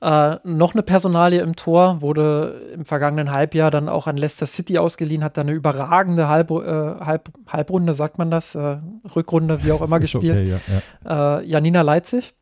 Äh, 0.00 0.36
noch 0.44 0.74
eine 0.74 0.84
Personalie 0.84 1.40
im 1.40 1.56
Tor, 1.56 2.00
wurde 2.02 2.70
im 2.72 2.84
vergangenen 2.84 3.32
Halbjahr 3.32 3.72
dann 3.72 3.88
auch 3.88 4.06
an 4.06 4.16
Leicester 4.16 4.46
City 4.46 4.78
ausgeliehen, 4.78 5.24
hat 5.24 5.36
da 5.36 5.40
eine 5.40 5.52
überragende 5.52 6.28
Halb, 6.28 6.52
äh, 6.52 6.64
Halb, 7.04 7.30
Halbrunde, 7.48 7.94
sagt 7.94 8.16
man 8.16 8.30
das, 8.30 8.54
äh, 8.54 8.78
Rückrunde, 9.16 9.64
wie 9.64 9.72
auch 9.72 9.82
immer 9.82 9.98
gespielt. 9.98 10.38
Okay, 10.38 10.50
ja, 10.50 10.60
ja. 11.04 11.38
Äh, 11.40 11.46
Janina 11.46 11.82
Leitzig 11.82 12.34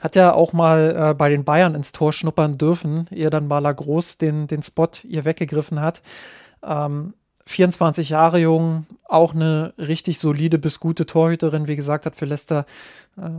hat 0.00 0.16
ja 0.16 0.32
auch 0.32 0.52
mal 0.52 1.10
äh, 1.10 1.14
bei 1.14 1.28
den 1.28 1.44
Bayern 1.44 1.74
ins 1.74 1.92
Tor 1.92 2.12
schnuppern 2.12 2.58
dürfen, 2.58 3.06
ehe 3.10 3.30
dann 3.30 3.48
Maler 3.48 3.74
Groß 3.74 4.18
den, 4.18 4.46
den 4.46 4.62
Spot 4.62 4.88
ihr 5.02 5.24
weggegriffen 5.24 5.80
hat. 5.80 6.00
Ähm, 6.62 7.14
24 7.46 8.10
Jahre 8.10 8.38
jung, 8.38 8.86
auch 9.04 9.34
eine 9.34 9.74
richtig 9.76 10.20
solide 10.20 10.58
bis 10.58 10.78
gute 10.78 11.06
Torhüterin, 11.06 11.66
wie 11.66 11.76
gesagt, 11.76 12.06
hat 12.06 12.14
für 12.14 12.26
Leicester 12.26 12.64
äh, 13.16 13.30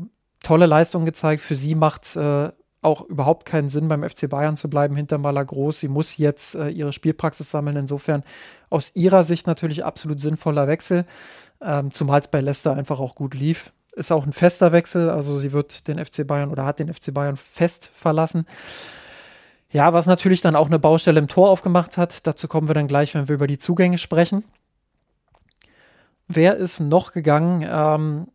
tolle 0.44 0.66
Leistung 0.66 1.06
gezeigt. 1.06 1.42
Für 1.42 1.56
sie 1.56 1.76
macht 1.76 2.16
äh, 2.18 2.50
auch 2.82 3.02
überhaupt 3.02 3.46
keinen 3.46 3.70
Sinn, 3.70 3.88
beim 3.88 4.04
FC 4.04 4.30
Bayern 4.30 4.58
zu 4.58 4.70
bleiben 4.70 4.96
hinter 4.96 5.18
Maler 5.18 5.46
Groß. 5.46 5.80
Sie 5.80 5.88
muss 5.88 6.18
jetzt 6.18 6.56
äh, 6.56 6.70
ihre 6.70 6.92
Spielpraxis 6.92 7.52
sammeln. 7.52 7.78
Insofern 7.78 8.24
aus 8.70 8.96
ihrer 8.96 9.24
Sicht 9.24 9.48
natürlich 9.48 9.86
absolut 9.86 10.20
sinnvoller 10.20 10.68
Wechsel, 10.68 11.06
ähm, 11.62 11.92
zumal 11.92 12.20
es 12.20 12.28
bei 12.28 12.42
Leicester 12.42 12.74
einfach 12.74 13.00
auch 13.00 13.16
gut 13.16 13.34
lief. 13.34 13.72
Ist 13.94 14.12
auch 14.12 14.26
ein 14.26 14.34
fester 14.34 14.72
Wechsel, 14.72 15.10
also 15.10 15.38
sie 15.38 15.52
wird 15.52 15.88
den 15.88 16.04
FC 16.04 16.26
Bayern 16.26 16.50
oder 16.50 16.66
hat 16.66 16.80
den 16.80 16.94
FC 16.94 17.14
Bayern 17.14 17.36
fest 17.36 17.92
verlassen. 17.94 18.46
Ja, 19.70 19.94
was 19.94 20.06
natürlich 20.06 20.42
dann 20.42 20.56
auch 20.56 20.68
eine 20.68 20.80
Baustelle 20.80 21.20
im 21.20 21.28
Tor 21.28 21.50
aufgemacht 21.50 21.98
hat. 21.98 22.28
Dazu 22.28 22.48
kommen 22.48 22.68
wir 22.68 22.74
dann 22.74 22.88
gleich, 22.88 23.16
wenn 23.16 23.28
wir 23.28 23.36
über 23.36 23.48
die 23.48 23.58
Zugänge 23.58 23.98
sprechen. 23.98 24.44
Wer 26.28 26.58
ist 26.58 26.80
noch 26.80 27.14
gegangen? 27.14 27.66
Ähm, 27.70 28.28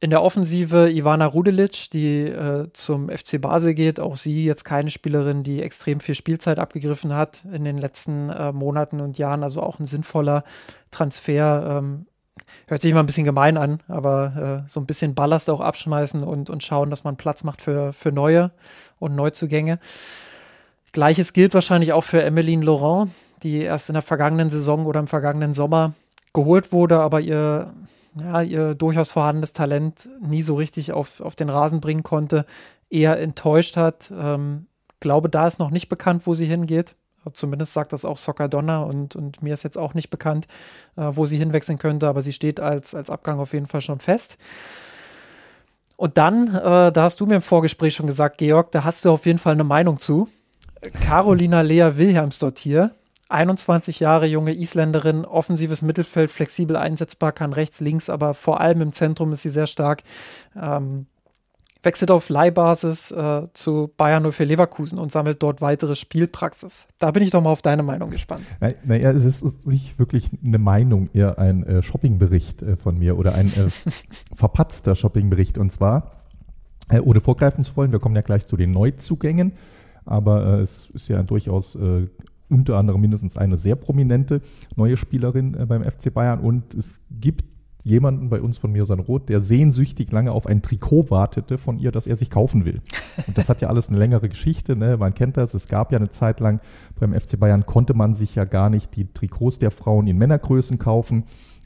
in 0.00 0.10
der 0.10 0.22
Offensive 0.22 0.90
Ivana 0.90 1.26
Rudelic, 1.26 1.90
die 1.90 2.24
äh, 2.24 2.68
zum 2.74 3.08
FC 3.08 3.40
Basel 3.40 3.74
geht. 3.74 4.00
Auch 4.00 4.16
sie 4.16 4.44
jetzt 4.44 4.64
keine 4.64 4.90
Spielerin, 4.90 5.42
die 5.42 5.62
extrem 5.62 5.98
viel 5.98 6.14
Spielzeit 6.14 6.58
abgegriffen 6.58 7.14
hat 7.14 7.42
in 7.50 7.64
den 7.64 7.78
letzten 7.78 8.28
äh, 8.28 8.52
Monaten 8.52 9.00
und 9.00 9.18
Jahren. 9.18 9.42
Also 9.42 9.62
auch 9.62 9.78
ein 9.78 9.86
sinnvoller 9.86 10.44
Transfer. 10.90 11.78
Ähm, 11.78 12.06
hört 12.66 12.82
sich 12.82 12.90
immer 12.90 13.02
ein 13.02 13.06
bisschen 13.06 13.24
gemein 13.24 13.56
an, 13.56 13.80
aber 13.88 14.62
äh, 14.64 14.68
so 14.68 14.80
ein 14.80 14.86
bisschen 14.86 15.14
Ballast 15.14 15.50
auch 15.50 15.60
abschmeißen 15.60 16.22
und, 16.22 16.50
und 16.50 16.62
schauen, 16.62 16.90
dass 16.90 17.04
man 17.04 17.16
Platz 17.16 17.44
macht 17.44 17.60
für, 17.60 17.92
für 17.92 18.12
neue 18.12 18.50
und 18.98 19.14
Neuzugänge. 19.14 19.78
Gleiches 20.92 21.32
gilt 21.32 21.54
wahrscheinlich 21.54 21.92
auch 21.92 22.04
für 22.04 22.22
Emmeline 22.22 22.64
Laurent, 22.64 23.10
die 23.42 23.62
erst 23.62 23.88
in 23.88 23.94
der 23.94 24.02
vergangenen 24.02 24.50
Saison 24.50 24.86
oder 24.86 25.00
im 25.00 25.06
vergangenen 25.06 25.54
Sommer 25.54 25.92
geholt 26.32 26.72
wurde, 26.72 27.00
aber 27.00 27.20
ihr 27.20 27.72
ja, 28.16 28.42
ihr 28.42 28.74
durchaus 28.74 29.10
vorhandenes 29.10 29.52
Talent 29.52 30.08
nie 30.20 30.42
so 30.42 30.54
richtig 30.54 30.92
auf, 30.92 31.20
auf 31.20 31.34
den 31.34 31.50
Rasen 31.50 31.80
bringen 31.80 32.02
konnte, 32.02 32.46
eher 32.90 33.18
enttäuscht 33.18 33.76
hat. 33.76 34.12
Ähm, 34.16 34.66
glaube, 35.00 35.28
da 35.28 35.46
ist 35.46 35.58
noch 35.58 35.70
nicht 35.70 35.88
bekannt, 35.88 36.22
wo 36.26 36.34
sie 36.34 36.46
hingeht. 36.46 36.94
Zumindest 37.32 37.72
sagt 37.72 37.92
das 37.92 38.04
auch 38.04 38.18
Soccer 38.18 38.48
Donner 38.48 38.86
und, 38.86 39.16
und 39.16 39.42
mir 39.42 39.54
ist 39.54 39.62
jetzt 39.62 39.78
auch 39.78 39.94
nicht 39.94 40.10
bekannt, 40.10 40.46
äh, 40.96 41.02
wo 41.10 41.26
sie 41.26 41.38
hinwechseln 41.38 41.78
könnte, 41.78 42.08
aber 42.08 42.22
sie 42.22 42.32
steht 42.32 42.60
als, 42.60 42.94
als 42.94 43.10
Abgang 43.10 43.40
auf 43.40 43.52
jeden 43.52 43.66
Fall 43.66 43.80
schon 43.80 44.00
fest. 44.00 44.36
Und 45.96 46.18
dann, 46.18 46.48
äh, 46.54 46.92
da 46.92 47.02
hast 47.02 47.20
du 47.20 47.26
mir 47.26 47.36
im 47.36 47.42
Vorgespräch 47.42 47.94
schon 47.94 48.06
gesagt, 48.06 48.38
Georg, 48.38 48.72
da 48.72 48.84
hast 48.84 49.04
du 49.04 49.10
auf 49.10 49.26
jeden 49.26 49.38
Fall 49.38 49.54
eine 49.54 49.64
Meinung 49.64 49.98
zu. 49.98 50.28
Carolina 51.06 51.62
Lea 51.62 51.92
Williams 51.96 52.38
dort 52.40 52.58
hier 52.58 52.90
21 53.28 54.00
Jahre 54.00 54.26
junge 54.26 54.52
Isländerin, 54.54 55.24
offensives 55.24 55.82
Mittelfeld, 55.82 56.30
flexibel 56.30 56.76
einsetzbar, 56.76 57.32
kann 57.32 57.52
rechts, 57.52 57.80
links, 57.80 58.10
aber 58.10 58.34
vor 58.34 58.60
allem 58.60 58.80
im 58.82 58.92
Zentrum 58.92 59.32
ist 59.32 59.42
sie 59.42 59.50
sehr 59.50 59.66
stark. 59.66 60.02
Ähm, 60.60 61.06
wechselt 61.84 62.10
auf 62.10 62.28
Leihbasis 62.28 63.10
äh, 63.10 63.42
zu 63.52 63.90
Bayern 63.96 64.30
04 64.30 64.46
Leverkusen 64.46 64.98
und 64.98 65.12
sammelt 65.12 65.42
dort 65.42 65.60
weitere 65.60 65.94
Spielpraxis. 65.94 66.86
Da 66.98 67.10
bin 67.10 67.22
ich 67.22 67.30
doch 67.30 67.42
mal 67.42 67.50
auf 67.50 67.62
deine 67.62 67.82
Meinung 67.82 68.10
gespannt. 68.10 68.44
Naja, 68.84 69.10
es 69.10 69.24
ist 69.24 69.66
nicht 69.66 69.98
wirklich 69.98 70.30
eine 70.44 70.58
Meinung, 70.58 71.10
eher 71.12 71.38
ein 71.38 71.64
äh, 71.64 71.82
Shoppingbericht 71.82 72.62
äh, 72.62 72.76
von 72.76 72.98
mir 72.98 73.18
oder 73.18 73.34
ein 73.34 73.46
äh, 73.48 73.68
verpatzter 74.34 74.96
Shoppingbericht. 74.96 75.58
Und 75.58 75.70
zwar, 75.70 76.12
äh, 76.88 77.00
ohne 77.00 77.20
vorgreifen 77.20 77.64
zu 77.64 77.76
wollen, 77.76 77.92
wir 77.92 77.98
kommen 77.98 78.16
ja 78.16 78.22
gleich 78.22 78.46
zu 78.46 78.56
den 78.56 78.70
Neuzugängen, 78.70 79.52
aber 80.04 80.58
äh, 80.58 80.60
es 80.60 80.86
ist 80.92 81.08
ja 81.08 81.22
durchaus 81.22 81.78
unter 82.50 82.76
anderem 82.76 83.00
mindestens 83.00 83.38
eine 83.38 83.56
sehr 83.56 83.74
prominente 83.74 84.42
neue 84.76 84.96
Spielerin 84.98 85.56
beim 85.66 85.82
FC 85.82 86.12
Bayern 86.12 86.40
und 86.40 86.74
es 86.74 87.00
gibt 87.10 87.53
jemanden 87.84 88.30
bei 88.30 88.40
uns 88.40 88.56
von 88.56 88.72
Mirsan 88.72 88.98
Roth, 88.98 89.28
der 89.28 89.40
sehnsüchtig 89.40 90.10
lange 90.10 90.32
auf 90.32 90.46
ein 90.46 90.62
Trikot 90.62 91.10
wartete 91.10 91.58
von 91.58 91.78
ihr, 91.78 91.92
das 91.92 92.06
er 92.06 92.16
sich 92.16 92.30
kaufen 92.30 92.64
will. 92.64 92.80
Und 93.26 93.36
das 93.36 93.48
hat 93.50 93.60
ja 93.60 93.68
alles 93.68 93.90
eine 93.90 93.98
längere 93.98 94.28
Geschichte, 94.28 94.74
ne? 94.74 94.96
man 94.96 95.12
kennt 95.12 95.36
das. 95.36 95.52
Es 95.52 95.68
gab 95.68 95.92
ja 95.92 95.98
eine 95.98 96.08
Zeit 96.08 96.40
lang 96.40 96.60
beim 96.98 97.12
FC 97.12 97.38
Bayern 97.38 97.66
konnte 97.66 97.94
man 97.94 98.14
sich 98.14 98.34
ja 98.34 98.44
gar 98.44 98.70
nicht 98.70 98.96
die 98.96 99.12
Trikots 99.12 99.58
der 99.58 99.70
Frauen 99.70 100.06
in 100.06 100.16
Männergrößen 100.16 100.78
kaufen. 100.78 101.24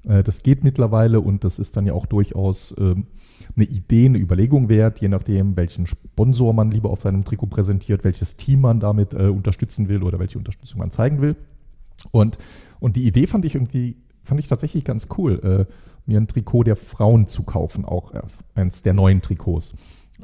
Äh, 0.08 0.24
das 0.24 0.42
geht 0.42 0.64
mittlerweile 0.64 1.20
und 1.20 1.44
das 1.44 1.60
ist 1.60 1.76
dann 1.76 1.86
ja 1.86 1.92
auch 1.92 2.06
durchaus 2.06 2.74
ähm, 2.78 3.06
eine 3.54 3.66
Idee, 3.66 4.06
eine 4.06 4.18
Überlegung 4.18 4.68
wert, 4.68 5.00
je 5.00 5.08
nachdem, 5.08 5.56
welchen 5.56 5.86
Sponsor 5.86 6.52
man 6.52 6.72
lieber 6.72 6.90
auf 6.90 7.02
seinem 7.02 7.24
Trikot 7.24 7.46
präsentiert, 7.46 8.02
welches 8.02 8.36
Team 8.36 8.62
man 8.62 8.80
damit 8.80 9.14
äh, 9.14 9.28
unterstützen 9.28 9.88
will 9.88 10.02
oder 10.02 10.18
welche 10.18 10.38
Unterstützung 10.38 10.80
man 10.80 10.90
zeigen 10.90 11.20
will. 11.20 11.36
Und, 12.10 12.38
und 12.80 12.96
die 12.96 13.06
Idee 13.06 13.28
fand 13.28 13.44
ich 13.44 13.54
irgendwie, 13.54 13.96
fand 14.24 14.40
ich 14.40 14.48
tatsächlich 14.48 14.84
ganz 14.84 15.08
cool, 15.16 15.66
äh, 15.68 15.72
mir 16.08 16.18
ein 16.18 16.26
Trikot 16.26 16.64
der 16.64 16.76
Frauen 16.76 17.26
zu 17.26 17.42
kaufen, 17.44 17.84
auch 17.84 18.12
äh, 18.14 18.22
eins 18.54 18.82
der 18.82 18.94
neuen 18.94 19.22
Trikots. 19.22 19.74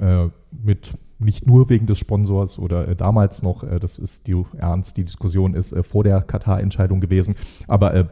Äh, 0.01 0.29
mit 0.51 0.99
nicht 1.21 1.47
nur 1.47 1.69
wegen 1.69 1.87
des 1.87 1.99
Sponsors 1.99 2.59
oder 2.59 2.89
äh, 2.89 2.97
damals 2.97 3.43
noch, 3.43 3.63
äh, 3.63 3.79
das 3.79 3.99
ist 3.99 4.27
die 4.27 4.43
ernst, 4.57 4.97
die 4.97 5.05
Diskussion 5.05 5.55
ist 5.55 5.75
vor 5.83 6.03
der 6.03 6.23
Katar-Entscheidung 6.23 7.01
gewesen, 7.01 7.37
aber 7.69 8.09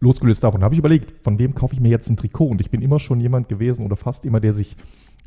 losgelöst 0.00 0.44
davon 0.44 0.62
habe 0.62 0.74
ich 0.74 0.78
überlegt, 0.78 1.24
von 1.24 1.38
wem 1.38 1.54
kaufe 1.54 1.74
ich 1.74 1.80
mir 1.80 1.90
jetzt 1.90 2.08
ein 2.08 2.16
Trikot? 2.16 2.46
Und 2.46 2.60
ich 2.60 2.70
bin 2.70 2.82
immer 2.82 3.00
schon 3.00 3.20
jemand 3.20 3.48
gewesen 3.48 3.84
oder 3.84 3.96
fast 3.96 4.24
immer, 4.24 4.38
der 4.38 4.52
sich 4.52 4.76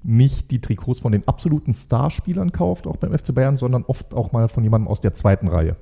nicht 0.03 0.49
die 0.51 0.61
Trikots 0.61 0.99
von 0.99 1.11
den 1.11 1.27
absoluten 1.27 1.73
Starspielern 1.73 2.51
kauft, 2.51 2.87
auch 2.87 2.97
beim 2.97 3.15
FC 3.17 3.35
Bayern, 3.35 3.57
sondern 3.57 3.83
oft 3.83 4.13
auch 4.13 4.31
mal 4.31 4.47
von 4.47 4.63
jemandem 4.63 4.87
aus 4.87 5.01
der 5.01 5.13
zweiten 5.13 5.47
Reihe. 5.47 5.75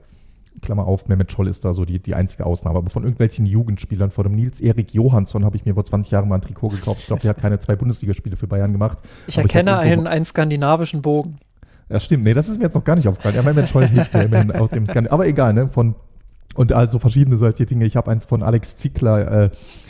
Klammer 0.61 0.85
auf, 0.85 1.07
Mehmet 1.07 1.31
Scholl 1.31 1.47
ist 1.47 1.65
da 1.65 1.73
so 1.73 1.85
die, 1.85 1.99
die 1.99 2.15
einzige 2.15 2.45
Ausnahme. 2.45 2.77
Aber 2.79 2.89
von 2.89 3.03
irgendwelchen 3.03 3.45
Jugendspielern, 3.45 4.11
von 4.11 4.23
dem 4.23 4.35
Nils-Erik 4.35 4.93
Johansson 4.93 5.45
habe 5.45 5.57
ich 5.57 5.65
mir 5.65 5.73
vor 5.73 5.83
20 5.83 6.11
Jahren 6.11 6.29
mal 6.29 6.35
ein 6.35 6.41
Trikot 6.41 6.69
gekauft. 6.69 7.01
Ich 7.01 7.07
glaube, 7.07 7.21
der 7.21 7.31
hat 7.31 7.37
keine 7.37 7.59
zwei 7.59 7.75
Bundesligaspiele 7.75 8.37
für 8.37 8.47
Bayern 8.47 8.71
gemacht. 8.71 8.99
Ich 9.27 9.37
erkenne 9.37 9.71
ich 9.71 9.91
einen, 9.91 10.07
einen 10.07 10.25
skandinavischen 10.25 11.01
Bogen. 11.01 11.39
Ja, 11.89 11.99
stimmt. 11.99 12.23
Nee, 12.23 12.33
das 12.33 12.47
ist 12.49 12.59
mir 12.59 12.65
jetzt 12.65 12.75
noch 12.75 12.83
gar 12.83 12.95
nicht 12.95 13.07
aufgefallen. 13.07 13.35
Ja, 13.35 13.41
Mehmet 13.41 13.69
Scholl 13.69 13.87
hilft 13.87 14.13
mir 14.13 14.23
immerhin 14.23 14.51
aus 14.51 14.69
dem 14.69 14.85
Skandinavien. 14.85 15.11
Aber 15.11 15.27
egal, 15.27 15.53
ne? 15.53 15.69
Von 15.69 15.95
und 16.55 16.73
also 16.73 16.99
verschiedene 16.99 17.37
solche 17.37 17.65
Dinge. 17.65 17.85
Ich 17.85 17.95
habe 17.95 18.11
eins 18.11 18.25
von 18.25 18.43
Alex 18.43 18.75
Zickler, 18.75 19.43
äh, 19.43 19.49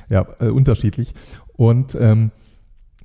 ja, 0.09 0.27
äh, 0.39 0.49
unterschiedlich. 0.49 1.13
Und 1.55 1.95
ähm, 1.99 2.31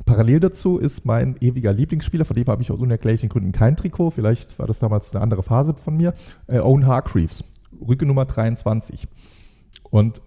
parallel 0.05 0.41
dazu 0.41 0.79
ist 0.79 1.05
mein 1.05 1.37
ewiger 1.41 1.73
Lieblingsspieler, 1.73 2.25
von 2.25 2.35
dem 2.35 2.47
habe 2.47 2.63
ich 2.63 2.71
aus 2.71 2.79
unerklärlichen 2.79 3.29
Gründen 3.29 3.53
kein 3.53 3.77
Trikot. 3.77 4.11
Vielleicht 4.11 4.59
war 4.59 4.67
das 4.67 4.81
damals 4.81 5.15
eine 5.15 5.23
andere 5.23 5.43
Phase 5.43 5.75
von 5.75 5.97
mir. 5.97 6.15
Äh, 6.47 6.59
Owen 6.59 6.87
Hargreaves, 6.87 7.45
Rücke 7.81 8.07
Nummer 8.07 8.25
23. 8.25 9.09
Und 9.91 10.21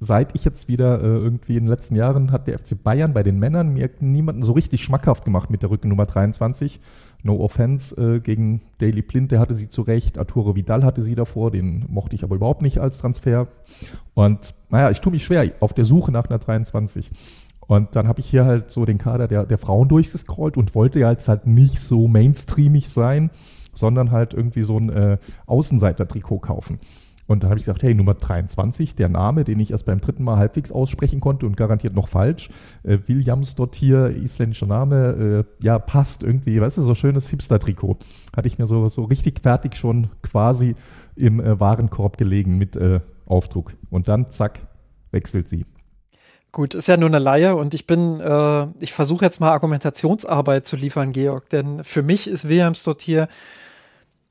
seit 0.00 0.34
ich 0.34 0.44
jetzt 0.44 0.68
wieder 0.68 1.00
äh, 1.02 1.06
irgendwie 1.06 1.56
in 1.56 1.64
den 1.64 1.70
letzten 1.70 1.96
Jahren 1.96 2.30
hat 2.30 2.46
der 2.46 2.58
FC 2.58 2.80
Bayern 2.82 3.12
bei 3.12 3.22
den 3.22 3.38
Männern 3.38 3.72
mir 3.72 3.90
niemanden 4.00 4.42
so 4.42 4.52
richtig 4.52 4.82
schmackhaft 4.82 5.24
gemacht 5.24 5.50
mit 5.50 5.62
der 5.62 5.70
Rücken 5.70 5.88
Nummer 5.88 6.06
23. 6.06 6.80
No 7.22 7.40
offense 7.40 7.96
äh, 7.96 8.20
gegen 8.20 8.62
Daily 8.78 9.02
Plint, 9.02 9.32
der 9.32 9.40
hatte 9.40 9.54
sie 9.54 9.68
zurecht. 9.68 10.18
Arturo 10.18 10.54
Vidal 10.54 10.84
hatte 10.84 11.02
sie 11.02 11.14
davor, 11.14 11.50
den 11.50 11.84
mochte 11.88 12.14
ich 12.14 12.22
aber 12.22 12.36
überhaupt 12.36 12.62
nicht 12.62 12.78
als 12.78 12.98
Transfer. 12.98 13.48
Und 14.14 14.54
naja, 14.70 14.90
ich 14.90 15.00
tue 15.00 15.12
mich 15.12 15.24
schwer 15.24 15.50
auf 15.60 15.72
der 15.72 15.84
Suche 15.84 16.12
nach 16.12 16.26
einer 16.26 16.38
23. 16.38 17.10
Und 17.66 17.96
dann 17.96 18.08
habe 18.08 18.20
ich 18.20 18.30
hier 18.30 18.46
halt 18.46 18.70
so 18.70 18.86
den 18.86 18.96
Kader 18.98 19.28
der, 19.28 19.44
der 19.44 19.58
Frauen 19.58 19.88
durchgescrollt 19.88 20.56
und 20.56 20.74
wollte 20.74 21.00
ja 21.00 21.10
jetzt 21.10 21.28
halt 21.28 21.46
nicht 21.46 21.80
so 21.80 22.08
mainstreamig 22.08 22.88
sein, 22.88 23.30
sondern 23.78 24.10
halt 24.10 24.34
irgendwie 24.34 24.62
so 24.62 24.76
ein 24.76 24.90
äh, 24.90 25.18
Außenseiter-Trikot 25.46 26.40
kaufen. 26.40 26.78
Und 27.28 27.42
dann 27.42 27.50
habe 27.50 27.60
ich 27.60 27.66
gesagt, 27.66 27.82
hey, 27.82 27.94
Nummer 27.94 28.14
23, 28.14 28.96
der 28.96 29.10
Name, 29.10 29.44
den 29.44 29.60
ich 29.60 29.70
erst 29.70 29.84
beim 29.84 30.00
dritten 30.00 30.24
Mal 30.24 30.38
halbwegs 30.38 30.72
aussprechen 30.72 31.20
konnte 31.20 31.44
und 31.44 31.58
garantiert 31.58 31.94
noch 31.94 32.08
falsch. 32.08 32.48
Äh, 32.84 32.98
Williams 33.06 33.54
dort 33.54 33.76
hier, 33.76 34.08
isländischer 34.08 34.66
Name, 34.66 35.44
äh, 35.46 35.64
ja, 35.64 35.78
passt 35.78 36.22
irgendwie, 36.22 36.58
weißt 36.58 36.78
du, 36.78 36.82
so 36.82 36.94
schönes 36.94 37.28
Hipster-Trikot. 37.28 37.98
Hatte 38.34 38.48
ich 38.48 38.58
mir 38.58 38.64
so, 38.64 38.88
so 38.88 39.04
richtig 39.04 39.40
fertig 39.40 39.76
schon 39.76 40.08
quasi 40.22 40.74
im 41.16 41.38
äh, 41.38 41.60
Warenkorb 41.60 42.16
gelegen 42.16 42.56
mit 42.56 42.76
äh, 42.76 43.00
Aufdruck. 43.26 43.74
Und 43.90 44.08
dann, 44.08 44.30
zack, 44.30 44.62
wechselt 45.10 45.48
sie. 45.48 45.66
Gut, 46.50 46.74
ist 46.74 46.88
ja 46.88 46.96
nur 46.96 47.10
eine 47.10 47.18
Laie 47.18 47.54
und 47.56 47.74
ich 47.74 47.86
bin, 47.86 48.20
äh, 48.20 48.66
ich 48.80 48.94
versuche 48.94 49.26
jetzt 49.26 49.38
mal 49.38 49.50
Argumentationsarbeit 49.50 50.66
zu 50.66 50.76
liefern, 50.76 51.12
Georg, 51.12 51.50
denn 51.50 51.84
für 51.84 52.02
mich 52.02 52.26
ist 52.26 52.48
Williams 52.48 52.84
dort 52.84 53.02
hier 53.02 53.28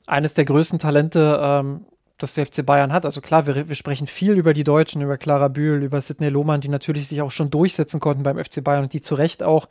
eines 0.07 0.33
der 0.33 0.45
größten 0.45 0.79
Talente, 0.79 1.39
ähm, 1.43 1.85
das 2.17 2.33
der 2.33 2.47
FC 2.47 2.65
Bayern 2.65 2.91
hat. 2.91 3.05
Also 3.05 3.21
klar, 3.21 3.45
wir, 3.45 3.69
wir 3.69 3.75
sprechen 3.75 4.07
viel 4.07 4.33
über 4.33 4.55
die 4.55 4.63
Deutschen, 4.63 5.01
über 5.01 5.17
Clara 5.17 5.49
Bühl, 5.49 5.83
über 5.83 6.01
Sidney 6.01 6.29
Lohmann, 6.29 6.61
die 6.61 6.69
natürlich 6.69 7.07
sich 7.07 7.21
auch 7.21 7.29
schon 7.29 7.51
durchsetzen 7.51 7.99
konnten 7.99 8.23
beim 8.23 8.43
FC 8.43 8.63
Bayern 8.63 8.83
und 8.83 8.93
die 8.93 9.01
zu 9.01 9.13
Recht 9.13 9.43
auch 9.43 9.67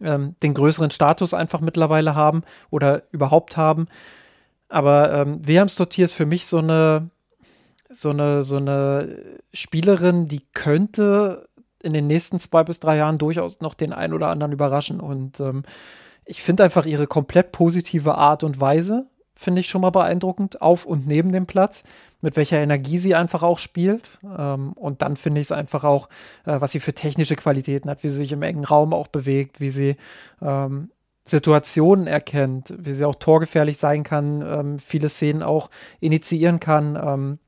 ähm, 0.00 0.36
den 0.42 0.54
größeren 0.54 0.92
Status 0.92 1.34
einfach 1.34 1.60
mittlerweile 1.60 2.14
haben 2.14 2.42
oder 2.70 3.02
überhaupt 3.10 3.56
haben. 3.56 3.88
Aber 4.68 5.12
ähm, 5.12 5.46
Wilhelm 5.46 5.68
Stottier 5.68 6.04
ist 6.04 6.12
für 6.12 6.26
mich 6.26 6.46
so 6.46 6.58
eine, 6.58 7.10
so 7.90 8.10
eine, 8.10 8.44
so 8.44 8.56
eine 8.56 9.40
Spielerin, 9.52 10.28
die 10.28 10.42
könnte 10.52 11.48
in 11.82 11.92
den 11.92 12.06
nächsten 12.06 12.38
zwei 12.38 12.62
bis 12.62 12.78
drei 12.78 12.98
Jahren 12.98 13.18
durchaus 13.18 13.60
noch 13.60 13.74
den 13.74 13.92
einen 13.92 14.12
oder 14.12 14.28
anderen 14.28 14.52
überraschen. 14.52 15.00
Und 15.00 15.40
ähm, 15.40 15.64
ich 16.24 16.42
finde 16.42 16.62
einfach 16.62 16.86
ihre 16.86 17.08
komplett 17.08 17.50
positive 17.50 18.14
Art 18.14 18.44
und 18.44 18.60
Weise, 18.60 19.06
finde 19.40 19.60
ich 19.60 19.68
schon 19.68 19.80
mal 19.80 19.90
beeindruckend, 19.90 20.60
auf 20.60 20.84
und 20.84 21.06
neben 21.06 21.32
dem 21.32 21.46
Platz, 21.46 21.82
mit 22.20 22.36
welcher 22.36 22.58
Energie 22.58 22.98
sie 22.98 23.14
einfach 23.14 23.42
auch 23.42 23.58
spielt. 23.58 24.10
Ähm, 24.22 24.72
und 24.74 25.00
dann 25.00 25.16
finde 25.16 25.40
ich 25.40 25.46
es 25.46 25.52
einfach 25.52 25.82
auch, 25.82 26.08
äh, 26.44 26.60
was 26.60 26.72
sie 26.72 26.80
für 26.80 26.92
technische 26.92 27.36
Qualitäten 27.36 27.88
hat, 27.88 28.02
wie 28.02 28.08
sie 28.08 28.18
sich 28.18 28.32
im 28.32 28.42
engen 28.42 28.64
Raum 28.64 28.92
auch 28.92 29.08
bewegt, 29.08 29.60
wie 29.60 29.70
sie 29.70 29.96
ähm, 30.42 30.90
Situationen 31.24 32.06
erkennt, 32.06 32.74
wie 32.76 32.92
sie 32.92 33.04
auch 33.04 33.14
torgefährlich 33.14 33.78
sein 33.78 34.02
kann, 34.02 34.42
ähm, 34.42 34.78
viele 34.78 35.08
Szenen 35.08 35.42
auch 35.42 35.70
initiieren 36.00 36.60
kann. 36.60 37.38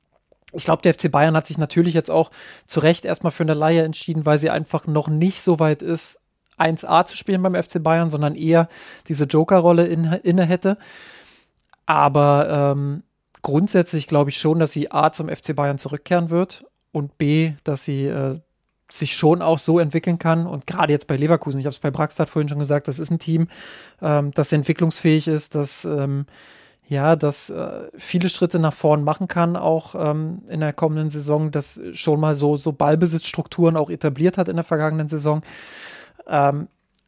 Ich 0.53 0.65
glaube, 0.65 0.83
der 0.83 0.95
FC 0.95 1.11
Bayern 1.11 1.37
hat 1.37 1.47
sich 1.47 1.59
natürlich 1.59 1.95
jetzt 1.95 2.11
auch 2.11 2.31
zu 2.67 2.81
Recht 2.81 3.05
erstmal 3.05 3.33
für 3.33 3.43
eine 3.43 3.55
Laie 3.55 3.83
entschieden, 3.83 4.27
weil 4.27 4.39
sie 4.39 4.51
einfach 4.51 4.87
noch 4.87 5.09
nicht 5.09 5.43
so 5.43 5.59
weit 5.59 5.83
ist, 5.83 6.21
1A 6.59 7.05
zu 7.07 7.17
spielen 7.17 7.43
beim 7.43 7.61
FC 7.61 7.83
Bayern, 7.83 8.11
sondern 8.11 8.35
eher 8.35 8.69
diese 9.09 9.25
Joker-Rolle 9.25 9.87
in, 9.87 10.05
inne 10.05 10.45
hätte. 10.45 10.77
Aber 11.87 12.73
ähm, 12.73 13.03
grundsätzlich 13.43 14.07
glaube 14.07 14.31
ich 14.31 14.39
schon, 14.39 14.59
dass 14.59 14.73
sie 14.73 14.91
A 14.91 15.13
zum 15.13 15.29
FC 15.29 15.55
Bayern 15.55 15.79
zurückkehren 15.79 16.31
wird 16.31 16.65
und 16.93 17.19
B, 17.19 17.53
dass 17.65 17.85
sie 17.85 18.07
äh, 18.07 18.39
sich 18.91 19.17
schon 19.17 19.43
auch 19.43 19.59
so 19.59 19.79
entwickeln 19.79 20.19
kann. 20.19 20.47
Und 20.47 20.67
gerade 20.67 20.93
jetzt 20.93 21.07
bei 21.07 21.17
Leverkusen, 21.17 21.59
ich 21.59 21.67
habe 21.67 21.73
es 21.73 21.79
bei 21.79 21.91
Braxstadt 21.91 22.29
vorhin 22.29 22.49
schon 22.49 22.59
gesagt, 22.59 22.89
das 22.89 22.99
ist 22.99 23.11
ein 23.11 23.19
Team, 23.19 23.49
ähm, 24.01 24.31
das 24.33 24.53
entwicklungsfähig 24.53 25.29
ist, 25.29 25.55
das 25.55 25.85
ähm, 25.85 26.27
ja, 26.89 27.17
das 27.17 27.49
äh, 27.49 27.89
viele 27.97 28.29
Schritte 28.29 28.59
nach 28.59 28.75
vorn 28.75 29.05
machen 29.05 29.29
kann, 29.29 29.57
auch 29.57 29.95
ähm, 29.95 30.43
in 30.49 30.61
der 30.61 30.73
kommenden 30.73 31.11
Saison, 31.11 31.51
das 31.51 31.81
schon 31.93 32.21
mal 32.21 32.35
so, 32.35 32.57
so 32.57 32.73
Ballbesitzstrukturen 32.73 33.77
auch 33.77 33.89
etabliert 33.89 34.37
hat 34.37 34.49
in 34.49 34.57
der 34.57 34.65
vergangenen 34.65 35.09
Saison. 35.09 35.43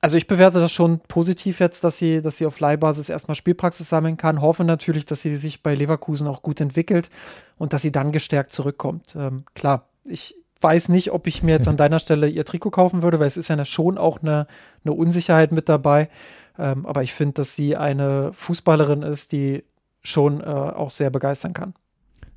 Also 0.04 0.18
ich 0.18 0.26
bewerte 0.26 0.60
das 0.60 0.70
schon 0.70 1.00
positiv 1.00 1.60
jetzt, 1.60 1.82
dass 1.82 1.96
sie, 1.96 2.20
dass 2.20 2.36
sie 2.36 2.44
auf 2.44 2.60
Leihbasis 2.60 3.08
erstmal 3.08 3.36
Spielpraxis 3.36 3.88
sammeln 3.88 4.18
kann. 4.18 4.42
Hoffe 4.42 4.62
natürlich, 4.62 5.06
dass 5.06 5.22
sie 5.22 5.34
sich 5.34 5.62
bei 5.62 5.74
Leverkusen 5.74 6.26
auch 6.26 6.42
gut 6.42 6.60
entwickelt 6.60 7.08
und 7.56 7.72
dass 7.72 7.80
sie 7.80 7.90
dann 7.90 8.12
gestärkt 8.12 8.52
zurückkommt. 8.52 9.16
Ähm, 9.16 9.44
klar, 9.54 9.88
ich 10.04 10.36
weiß 10.60 10.90
nicht, 10.90 11.12
ob 11.12 11.26
ich 11.26 11.42
mir 11.42 11.52
jetzt 11.52 11.68
an 11.68 11.76
deiner 11.78 12.00
Stelle 12.00 12.28
ihr 12.28 12.44
Trikot 12.44 12.72
kaufen 12.72 13.02
würde, 13.02 13.18
weil 13.18 13.28
es 13.28 13.38
ist 13.38 13.48
ja 13.48 13.64
schon 13.64 13.96
auch 13.96 14.20
eine, 14.20 14.46
eine 14.84 14.92
Unsicherheit 14.92 15.52
mit 15.52 15.70
dabei. 15.70 16.10
Ähm, 16.58 16.84
aber 16.84 17.02
ich 17.02 17.14
finde, 17.14 17.36
dass 17.36 17.56
sie 17.56 17.74
eine 17.74 18.30
Fußballerin 18.34 19.00
ist, 19.00 19.32
die 19.32 19.64
schon 20.02 20.42
äh, 20.42 20.44
auch 20.44 20.90
sehr 20.90 21.08
begeistern 21.08 21.54
kann. 21.54 21.72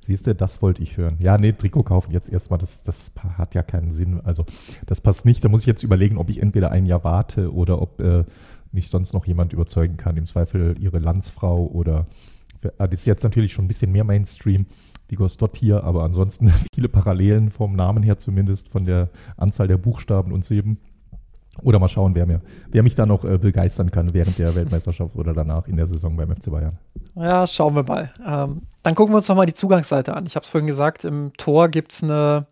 Siehst 0.08 0.26
du, 0.26 0.34
das 0.34 0.62
wollte 0.62 0.82
ich 0.82 0.96
hören. 0.96 1.18
Ja, 1.20 1.36
nee, 1.36 1.52
Trikot 1.52 1.82
kaufen 1.82 2.12
jetzt 2.12 2.30
erstmal, 2.30 2.58
das, 2.58 2.82
das 2.82 3.12
hat 3.36 3.54
ja 3.54 3.62
keinen 3.62 3.90
Sinn. 3.90 4.22
Also, 4.22 4.46
das 4.86 5.02
passt 5.02 5.26
nicht. 5.26 5.44
Da 5.44 5.50
muss 5.50 5.60
ich 5.60 5.66
jetzt 5.66 5.82
überlegen, 5.82 6.16
ob 6.16 6.30
ich 6.30 6.40
entweder 6.40 6.70
ein 6.70 6.86
Jahr 6.86 7.04
warte 7.04 7.52
oder 7.52 7.82
ob 7.82 8.00
äh, 8.00 8.24
mich 8.72 8.88
sonst 8.88 9.12
noch 9.12 9.26
jemand 9.26 9.52
überzeugen 9.52 9.98
kann. 9.98 10.16
Im 10.16 10.24
Zweifel 10.24 10.76
ihre 10.80 10.98
Landsfrau 10.98 11.66
oder. 11.66 12.06
Äh, 12.62 12.88
das 12.88 13.00
ist 13.00 13.06
jetzt 13.06 13.22
natürlich 13.22 13.52
schon 13.52 13.66
ein 13.66 13.68
bisschen 13.68 13.92
mehr 13.92 14.04
Mainstream. 14.04 14.64
Vigor 15.08 15.28
Stott 15.28 15.58
hier, 15.58 15.84
aber 15.84 16.04
ansonsten 16.04 16.50
viele 16.74 16.88
Parallelen 16.88 17.50
vom 17.50 17.76
Namen 17.76 18.02
her 18.02 18.16
zumindest, 18.16 18.70
von 18.70 18.86
der 18.86 19.10
Anzahl 19.36 19.68
der 19.68 19.76
Buchstaben 19.76 20.32
und 20.32 20.42
Silben. 20.42 20.78
Oder 21.62 21.78
mal 21.78 21.88
schauen, 21.88 22.14
wer, 22.14 22.26
mir, 22.26 22.40
wer 22.70 22.82
mich 22.82 22.94
da 22.94 23.06
noch 23.06 23.24
äh, 23.24 23.38
begeistern 23.38 23.90
kann 23.90 24.12
während 24.12 24.38
der 24.38 24.54
Weltmeisterschaft 24.54 25.16
oder 25.16 25.32
danach 25.32 25.66
in 25.66 25.76
der 25.76 25.86
Saison 25.86 26.16
beim 26.16 26.34
FC 26.34 26.50
Bayern. 26.50 26.74
Ja, 27.14 27.46
schauen 27.46 27.74
wir 27.74 27.82
mal. 27.82 28.10
Ähm, 28.24 28.62
dann 28.82 28.94
gucken 28.94 29.12
wir 29.12 29.18
uns 29.18 29.28
nochmal 29.28 29.46
die 29.46 29.54
Zugangsseite 29.54 30.14
an. 30.14 30.26
Ich 30.26 30.36
habe 30.36 30.44
es 30.44 30.50
vorhin 30.50 30.66
gesagt, 30.66 31.04
im 31.04 31.32
Tor 31.36 31.68
gibt 31.68 31.92
es 31.92 32.02
eine, 32.02 32.46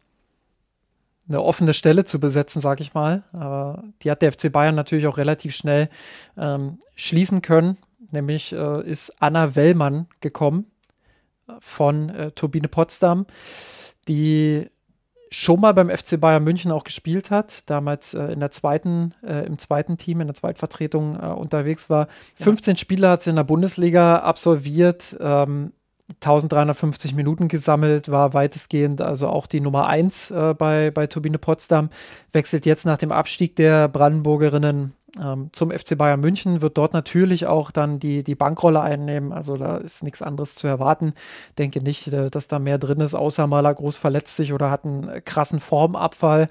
eine 1.28 1.40
offene 1.40 1.72
Stelle 1.72 2.04
zu 2.04 2.18
besetzen, 2.18 2.60
sage 2.60 2.82
ich 2.82 2.94
mal. 2.94 3.22
Äh, 3.32 3.82
die 4.02 4.10
hat 4.10 4.22
der 4.22 4.32
FC 4.32 4.50
Bayern 4.50 4.74
natürlich 4.74 5.06
auch 5.06 5.18
relativ 5.18 5.54
schnell 5.54 5.88
ähm, 6.36 6.78
schließen 6.94 7.42
können. 7.42 7.78
Nämlich 8.12 8.52
äh, 8.52 8.88
ist 8.88 9.20
Anna 9.20 9.56
Wellmann 9.56 10.06
gekommen 10.20 10.66
von 11.60 12.08
äh, 12.10 12.32
Turbine 12.32 12.68
Potsdam, 12.68 13.26
die 14.08 14.68
schon 15.36 15.60
mal 15.60 15.74
beim 15.74 15.90
FC 15.90 16.18
Bayern 16.18 16.42
München 16.42 16.72
auch 16.72 16.82
gespielt 16.82 17.30
hat, 17.30 17.68
damals 17.68 18.14
äh, 18.14 18.32
in 18.32 18.40
der 18.40 18.50
zweiten, 18.50 19.12
äh, 19.22 19.44
im 19.44 19.58
zweiten 19.58 19.98
Team, 19.98 20.22
in 20.22 20.28
der 20.28 20.34
Zweitvertretung 20.34 21.18
äh, 21.20 21.26
unterwegs 21.26 21.90
war. 21.90 22.06
Ja. 22.38 22.44
15 22.44 22.76
Spiele 22.76 23.10
hat 23.10 23.22
sie 23.22 23.30
in 23.30 23.36
der 23.36 23.44
Bundesliga 23.44 24.16
absolviert, 24.20 25.14
ähm, 25.20 25.72
1350 26.22 27.14
Minuten 27.14 27.48
gesammelt, 27.48 28.10
war 28.10 28.32
weitestgehend 28.32 29.02
also 29.02 29.28
auch 29.28 29.46
die 29.46 29.60
Nummer 29.60 29.88
1 29.88 30.30
äh, 30.30 30.54
bei, 30.54 30.90
bei 30.90 31.06
Turbine 31.06 31.38
Potsdam, 31.38 31.90
wechselt 32.32 32.64
jetzt 32.64 32.86
nach 32.86 32.96
dem 32.96 33.12
Abstieg 33.12 33.56
der 33.56 33.88
Brandenburgerinnen 33.88 34.94
ähm, 35.22 35.50
zum 35.52 35.70
FC 35.70 35.96
Bayern 35.96 36.20
München, 36.20 36.60
wird 36.60 36.76
dort 36.78 36.92
natürlich 36.92 37.46
auch 37.46 37.70
dann 37.70 37.98
die, 37.98 38.24
die 38.24 38.34
Bankrolle 38.34 38.80
einnehmen. 38.80 39.32
Also 39.32 39.56
da 39.56 39.78
ist 39.78 40.02
nichts 40.02 40.22
anderes 40.22 40.54
zu 40.54 40.66
erwarten. 40.66 41.14
Denke 41.58 41.82
nicht, 41.82 42.08
äh, 42.08 42.30
dass 42.30 42.48
da 42.48 42.58
mehr 42.58 42.78
drin 42.78 43.00
ist, 43.00 43.14
außer 43.14 43.46
Maler 43.46 43.74
groß 43.74 43.98
verletzt 43.98 44.36
sich 44.36 44.52
oder 44.52 44.70
hat 44.70 44.84
einen 44.84 45.24
krassen 45.24 45.60
Formabfall. 45.60 46.46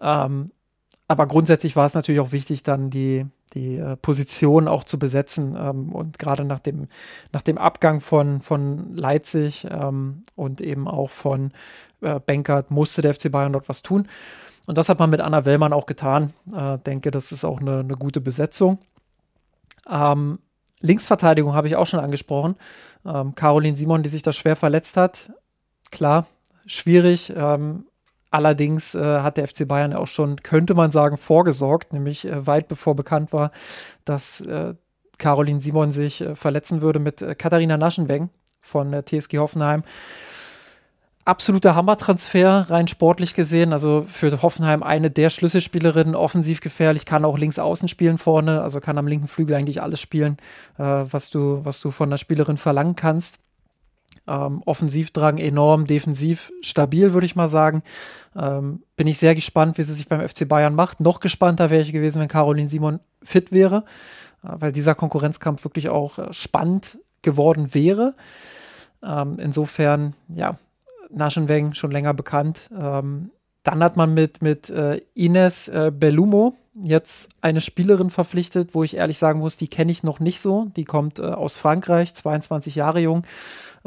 Ähm, 0.00 0.50
aber 1.08 1.26
grundsätzlich 1.26 1.76
war 1.76 1.86
es 1.86 1.94
natürlich 1.94 2.20
auch 2.20 2.32
wichtig, 2.32 2.62
dann 2.64 2.90
die, 2.90 3.26
die 3.54 3.76
äh, 3.76 3.96
Position 3.96 4.66
auch 4.66 4.82
zu 4.82 4.98
besetzen. 4.98 5.56
Ähm, 5.58 5.92
und 5.92 6.18
gerade 6.18 6.44
nach 6.44 6.58
dem, 6.58 6.86
nach 7.32 7.42
dem 7.42 7.58
Abgang 7.58 8.00
von, 8.00 8.40
von 8.40 8.96
Leipzig 8.96 9.66
ähm, 9.70 10.24
und 10.34 10.60
eben 10.60 10.88
auch 10.88 11.10
von 11.10 11.52
äh, 12.00 12.18
Benkert 12.18 12.70
musste 12.70 13.02
der 13.02 13.14
FC 13.14 13.30
Bayern 13.30 13.52
dort 13.52 13.68
was 13.68 13.82
tun. 13.82 14.08
Und 14.66 14.78
das 14.78 14.88
hat 14.88 14.98
man 14.98 15.10
mit 15.10 15.20
Anna 15.20 15.44
Wellmann 15.44 15.72
auch 15.72 15.86
getan. 15.86 16.32
Äh, 16.54 16.78
denke, 16.78 17.10
das 17.10 17.32
ist 17.32 17.44
auch 17.44 17.60
eine, 17.60 17.80
eine 17.80 17.94
gute 17.94 18.20
Besetzung. 18.20 18.78
Ähm, 19.88 20.40
Linksverteidigung 20.80 21.54
habe 21.54 21.68
ich 21.68 21.76
auch 21.76 21.86
schon 21.86 22.00
angesprochen. 22.00 22.56
Ähm, 23.04 23.34
Caroline 23.34 23.76
Simon, 23.76 24.02
die 24.02 24.08
sich 24.08 24.22
da 24.22 24.32
schwer 24.32 24.56
verletzt 24.56 24.96
hat. 24.96 25.32
Klar, 25.90 26.26
schwierig. 26.66 27.32
Ähm, 27.34 27.86
allerdings 28.30 28.94
äh, 28.94 29.20
hat 29.20 29.36
der 29.36 29.46
FC 29.46 29.66
Bayern 29.66 29.92
auch 29.94 30.08
schon, 30.08 30.36
könnte 30.36 30.74
man 30.74 30.90
sagen, 30.90 31.16
vorgesorgt, 31.16 31.92
nämlich 31.92 32.26
äh, 32.26 32.46
weit 32.46 32.68
bevor 32.68 32.96
bekannt 32.96 33.32
war, 33.32 33.52
dass 34.04 34.40
äh, 34.40 34.74
Caroline 35.18 35.60
Simon 35.60 35.92
sich 35.92 36.20
äh, 36.20 36.34
verletzen 36.34 36.82
würde 36.82 36.98
mit 36.98 37.22
äh, 37.22 37.34
Katharina 37.34 37.76
Naschenweng 37.76 38.30
von 38.60 38.92
TSG 39.04 39.38
Hoffenheim 39.38 39.84
absoluter 41.26 41.74
Hammertransfer, 41.74 42.66
rein 42.70 42.88
sportlich 42.88 43.34
gesehen. 43.34 43.72
Also 43.72 44.06
für 44.08 44.42
Hoffenheim 44.42 44.82
eine 44.82 45.10
der 45.10 45.28
Schlüsselspielerinnen, 45.28 46.14
offensiv 46.14 46.60
gefährlich, 46.60 47.04
kann 47.04 47.24
auch 47.24 47.36
links 47.36 47.58
außen 47.58 47.88
spielen 47.88 48.16
vorne, 48.16 48.62
also 48.62 48.80
kann 48.80 48.96
am 48.96 49.06
linken 49.06 49.26
Flügel 49.26 49.56
eigentlich 49.56 49.82
alles 49.82 50.00
spielen, 50.00 50.38
äh, 50.78 50.82
was, 50.82 51.30
du, 51.30 51.64
was 51.64 51.80
du 51.80 51.90
von 51.90 52.10
der 52.10 52.16
Spielerin 52.16 52.56
verlangen 52.56 52.94
kannst. 52.94 53.40
Ähm, 54.28 54.62
Offensivdrang 54.64 55.38
enorm, 55.38 55.84
defensiv 55.86 56.50
stabil, 56.60 57.12
würde 57.12 57.26
ich 57.26 57.36
mal 57.36 57.48
sagen. 57.48 57.82
Ähm, 58.34 58.82
bin 58.96 59.06
ich 59.06 59.18
sehr 59.18 59.34
gespannt, 59.34 59.78
wie 59.78 59.82
sie 59.82 59.94
sich 59.94 60.08
beim 60.08 60.26
FC 60.26 60.48
Bayern 60.48 60.74
macht. 60.74 61.00
Noch 61.00 61.20
gespannter 61.20 61.70
wäre 61.70 61.82
ich 61.82 61.92
gewesen, 61.92 62.20
wenn 62.20 62.28
Caroline 62.28 62.68
Simon 62.68 63.00
fit 63.22 63.52
wäre, 63.52 63.84
äh, 64.42 64.48
weil 64.58 64.72
dieser 64.72 64.94
Konkurrenzkampf 64.94 65.64
wirklich 65.64 65.88
auch 65.88 66.18
äh, 66.18 66.32
spannend 66.32 66.98
geworden 67.22 67.74
wäre. 67.74 68.14
Ähm, 69.04 69.38
insofern, 69.38 70.14
ja, 70.28 70.56
Naschenweng 71.10 71.74
schon 71.74 71.90
länger 71.90 72.14
bekannt. 72.14 72.70
Ähm, 72.78 73.30
dann 73.62 73.82
hat 73.82 73.96
man 73.96 74.14
mit, 74.14 74.42
mit 74.42 74.70
äh, 74.70 75.00
Ines 75.14 75.68
äh, 75.68 75.90
Bellumo 75.92 76.56
jetzt 76.82 77.30
eine 77.40 77.60
Spielerin 77.60 78.10
verpflichtet, 78.10 78.74
wo 78.74 78.84
ich 78.84 78.96
ehrlich 78.96 79.18
sagen 79.18 79.40
muss, 79.40 79.56
die 79.56 79.68
kenne 79.68 79.90
ich 79.90 80.02
noch 80.02 80.20
nicht 80.20 80.40
so. 80.40 80.66
Die 80.76 80.84
kommt 80.84 81.18
äh, 81.18 81.22
aus 81.22 81.56
Frankreich, 81.56 82.14
22 82.14 82.74
Jahre 82.74 83.00
jung, 83.00 83.24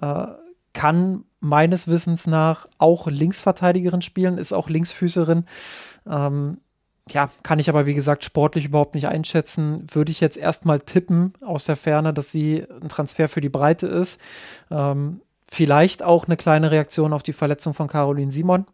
äh, 0.01 0.25
kann 0.73 1.23
meines 1.39 1.87
Wissens 1.87 2.27
nach 2.27 2.67
auch 2.77 3.07
Linksverteidigerin 3.07 4.01
spielen, 4.01 4.37
ist 4.37 4.53
auch 4.53 4.69
Linksfüßerin. 4.69 5.45
Ähm, 6.07 6.57
ja, 7.09 7.29
kann 7.43 7.59
ich 7.59 7.69
aber 7.69 7.85
wie 7.85 7.93
gesagt 7.93 8.23
sportlich 8.23 8.65
überhaupt 8.65 8.95
nicht 8.95 9.07
einschätzen. 9.07 9.87
Würde 9.91 10.11
ich 10.11 10.19
jetzt 10.19 10.37
erstmal 10.37 10.79
tippen 10.79 11.33
aus 11.41 11.65
der 11.65 11.75
Ferne, 11.75 12.13
dass 12.13 12.31
sie 12.31 12.65
ein 12.81 12.89
Transfer 12.89 13.29
für 13.29 13.41
die 13.41 13.49
Breite 13.49 13.87
ist. 13.87 14.19
Ähm, 14.69 15.21
Vielleicht 15.51 16.03
auch 16.03 16.25
eine 16.25 16.37
kleine 16.37 16.71
Reaktion 16.71 17.13
auf 17.13 17.23
die 17.23 17.33
Verletzung 17.33 17.73
von 17.73 17.87
Caroline 17.87 18.31
Simon. 18.31 18.65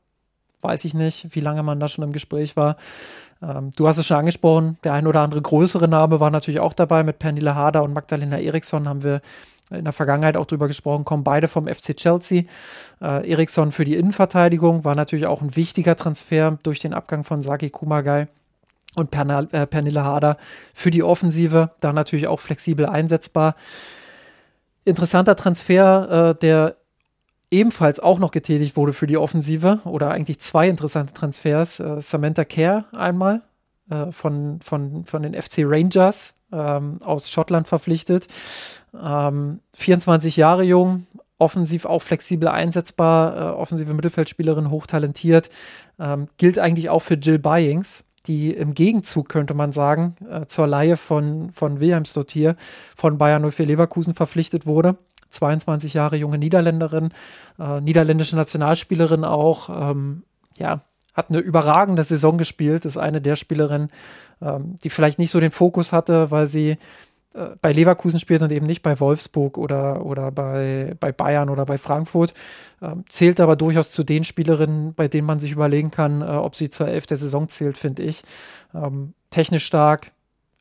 Weiß 0.61 0.83
ich 0.85 0.93
nicht, 0.93 1.35
wie 1.35 1.39
lange 1.39 1.63
man 1.63 1.79
da 1.79 1.87
schon 1.87 2.03
im 2.03 2.11
Gespräch 2.11 2.57
war. 2.57 2.75
Ähm, 3.41 3.71
du 3.75 3.87
hast 3.87 3.97
es 3.97 4.07
schon 4.07 4.17
angesprochen, 4.17 4.77
der 4.83 4.93
ein 4.93 5.07
oder 5.07 5.21
andere 5.21 5.41
größere 5.41 5.87
Name 5.87 6.19
war 6.19 6.31
natürlich 6.31 6.59
auch 6.59 6.73
dabei. 6.73 7.03
Mit 7.03 7.19
Pernille 7.19 7.55
Harder 7.55 7.83
und 7.83 7.93
Magdalena 7.93 8.39
Eriksson 8.39 8.87
haben 8.89 9.03
wir 9.03 9.21
in 9.71 9.83
der 9.83 9.93
Vergangenheit 9.93 10.37
auch 10.37 10.45
drüber 10.45 10.67
gesprochen, 10.67 11.05
kommen 11.05 11.23
beide 11.23 11.47
vom 11.47 11.67
FC 11.67 11.95
Chelsea. 11.95 12.43
Äh, 13.01 13.29
Eriksson 13.29 13.71
für 13.71 13.85
die 13.85 13.95
Innenverteidigung 13.95 14.83
war 14.85 14.95
natürlich 14.95 15.25
auch 15.25 15.41
ein 15.41 15.55
wichtiger 15.55 15.95
Transfer 15.95 16.57
durch 16.63 16.79
den 16.79 16.93
Abgang 16.93 17.23
von 17.23 17.41
Saki 17.41 17.69
Kumagai 17.69 18.27
und 18.95 19.11
Pernal, 19.11 19.47
äh, 19.51 19.65
Pernille 19.65 20.03
Harder 20.03 20.37
für 20.73 20.91
die 20.91 21.03
Offensive, 21.03 21.71
da 21.81 21.93
natürlich 21.93 22.27
auch 22.27 22.39
flexibel 22.39 22.85
einsetzbar. 22.85 23.55
Interessanter 24.85 25.35
Transfer, 25.35 26.29
äh, 26.29 26.39
der 26.39 26.77
ebenfalls 27.51 27.99
auch 27.99 28.19
noch 28.19 28.31
getätigt 28.31 28.75
wurde 28.77 28.93
für 28.93 29.07
die 29.07 29.17
Offensive 29.17 29.79
oder 29.83 30.11
eigentlich 30.11 30.39
zwei 30.39 30.69
interessante 30.69 31.13
Transfers. 31.13 31.79
Äh, 31.79 32.01
Samantha 32.01 32.45
Kerr 32.45 32.85
einmal 32.95 33.41
äh, 33.89 34.11
von, 34.11 34.59
von, 34.61 35.05
von 35.05 35.23
den 35.23 35.33
FC 35.33 35.59
Rangers 35.59 36.35
ähm, 36.51 36.99
aus 37.03 37.29
Schottland 37.29 37.67
verpflichtet. 37.67 38.27
Ähm, 38.93 39.59
24 39.75 40.37
Jahre 40.37 40.63
jung, 40.63 41.05
offensiv 41.37 41.85
auch 41.85 42.01
flexibel 42.01 42.47
einsetzbar, 42.47 43.35
äh, 43.35 43.55
offensive 43.55 43.93
Mittelfeldspielerin, 43.93 44.69
hochtalentiert. 44.69 45.49
Ähm, 45.99 46.27
gilt 46.37 46.59
eigentlich 46.59 46.89
auch 46.89 47.01
für 47.01 47.15
Jill 47.15 47.39
Byings, 47.39 48.04
die 48.27 48.51
im 48.51 48.73
Gegenzug, 48.73 49.29
könnte 49.29 49.53
man 49.53 49.71
sagen, 49.71 50.15
äh, 50.29 50.45
zur 50.45 50.67
Laie 50.67 50.97
von, 50.97 51.51
von 51.51 51.79
Wilhelmsdott 51.79 52.31
hier 52.31 52.55
von 52.95 53.17
Bayern 53.17 53.49
04 53.49 53.65
Leverkusen 53.65 54.13
verpflichtet 54.13 54.65
wurde. 54.65 54.97
22 55.29 55.93
Jahre 55.93 56.15
junge 56.15 56.37
Niederländerin, 56.37 57.09
äh, 57.59 57.81
niederländische 57.81 58.35
Nationalspielerin 58.35 59.23
auch. 59.23 59.69
Ähm, 59.91 60.23
ja, 60.57 60.81
hat 61.13 61.29
eine 61.29 61.39
überragende 61.39 62.03
Saison 62.03 62.37
gespielt, 62.37 62.85
ist 62.85 62.97
eine 62.97 63.21
der 63.21 63.35
Spielerinnen, 63.35 63.89
ähm, 64.41 64.75
die 64.83 64.89
vielleicht 64.89 65.19
nicht 65.19 65.31
so 65.31 65.39
den 65.39 65.51
Fokus 65.51 65.93
hatte, 65.93 66.31
weil 66.31 66.47
sie 66.47 66.77
bei 67.61 67.71
Leverkusen 67.73 68.19
spielt 68.19 68.41
und 68.41 68.51
eben 68.51 68.65
nicht 68.65 68.81
bei 68.81 68.99
Wolfsburg 68.99 69.57
oder, 69.57 70.05
oder 70.05 70.31
bei, 70.31 70.95
bei 70.99 71.11
Bayern 71.11 71.49
oder 71.49 71.65
bei 71.65 71.77
Frankfurt. 71.77 72.33
Ähm, 72.81 73.03
zählt 73.09 73.39
aber 73.39 73.55
durchaus 73.55 73.91
zu 73.91 74.03
den 74.03 74.23
Spielerinnen, 74.23 74.93
bei 74.93 75.07
denen 75.07 75.27
man 75.27 75.39
sich 75.39 75.51
überlegen 75.51 75.91
kann, 75.91 76.21
äh, 76.21 76.25
ob 76.25 76.55
sie 76.55 76.69
zur 76.69 76.87
Elf 76.87 77.07
der 77.07 77.17
Saison 77.17 77.49
zählt, 77.49 77.77
finde 77.77 78.03
ich. 78.03 78.23
Ähm, 78.73 79.13
technisch 79.31 79.65
stark, 79.65 80.11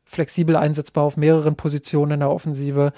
flexibel 0.03 0.55
einsetzbar 0.55 1.05
auf 1.05 1.17
mehreren 1.17 1.55
Positionen 1.55 2.11
in 2.11 2.19
der 2.19 2.29
Offensive 2.29 2.91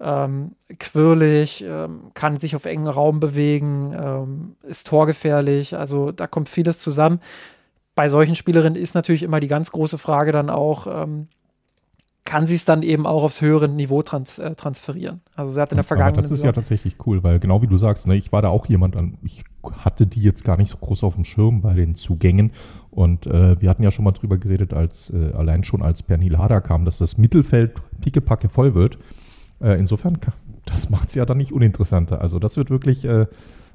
ähm, 0.00 0.52
quirlig, 0.78 1.64
ähm, 1.66 2.10
kann 2.14 2.36
sich 2.36 2.56
auf 2.56 2.64
engen 2.64 2.88
Raum 2.88 3.20
bewegen, 3.20 3.94
ähm, 3.96 4.56
ist 4.62 4.86
torgefährlich. 4.88 5.76
Also 5.76 6.10
da 6.12 6.26
kommt 6.26 6.48
vieles 6.48 6.78
zusammen. 6.78 7.20
Bei 7.94 8.08
solchen 8.08 8.34
Spielerinnen 8.34 8.80
ist 8.80 8.94
natürlich 8.94 9.22
immer 9.22 9.40
die 9.40 9.48
ganz 9.48 9.70
große 9.70 9.98
Frage 9.98 10.32
dann 10.32 10.50
auch, 10.50 10.86
ähm, 10.86 11.28
kann 12.24 12.46
sie 12.46 12.54
es 12.54 12.64
dann 12.64 12.82
eben 12.82 13.06
auch 13.06 13.22
aufs 13.22 13.42
höhere 13.42 13.68
Niveau 13.68 14.02
trans 14.02 14.38
äh, 14.38 14.54
transferieren. 14.54 15.20
Also 15.36 15.52
sie 15.52 15.60
hat 15.60 15.72
in 15.72 15.76
der 15.76 15.84
Vergangenheit. 15.84 16.16
Das 16.16 16.26
ist 16.26 16.30
Saison 16.30 16.46
ja 16.46 16.52
tatsächlich 16.52 16.96
cool, 17.06 17.22
weil 17.22 17.38
genau 17.38 17.60
wie 17.60 17.66
du 17.66 17.76
sagst, 17.76 18.06
ne, 18.06 18.16
ich 18.16 18.32
war 18.32 18.40
da 18.40 18.48
auch 18.48 18.66
jemand 18.66 18.96
an, 18.96 19.18
ich 19.22 19.44
hatte 19.78 20.06
die 20.06 20.22
jetzt 20.22 20.42
gar 20.42 20.56
nicht 20.56 20.70
so 20.70 20.78
groß 20.78 21.04
auf 21.04 21.16
dem 21.16 21.24
Schirm 21.24 21.60
bei 21.60 21.74
den 21.74 21.94
Zugängen. 21.94 22.52
Und 22.90 23.26
äh, 23.26 23.60
wir 23.60 23.68
hatten 23.68 23.82
ja 23.82 23.90
schon 23.90 24.04
mal 24.04 24.12
drüber 24.12 24.38
geredet, 24.38 24.72
als 24.72 25.10
äh, 25.10 25.32
allein 25.34 25.64
schon 25.64 25.82
als 25.82 26.02
Pernil 26.02 26.38
Hader 26.38 26.62
kam, 26.62 26.84
dass 26.84 26.98
das 26.98 27.18
Mittelfeld 27.18 27.74
pickepacke 28.00 28.48
voll 28.48 28.74
wird. 28.74 28.98
Äh, 29.60 29.78
insofern, 29.78 30.18
das 30.64 30.88
macht 30.88 31.10
es 31.10 31.14
ja 31.16 31.26
dann 31.26 31.36
nicht 31.36 31.52
uninteressanter. 31.52 32.22
Also 32.22 32.38
das 32.38 32.56
wird 32.56 32.70
wirklich 32.70 33.04
äh, 33.04 33.26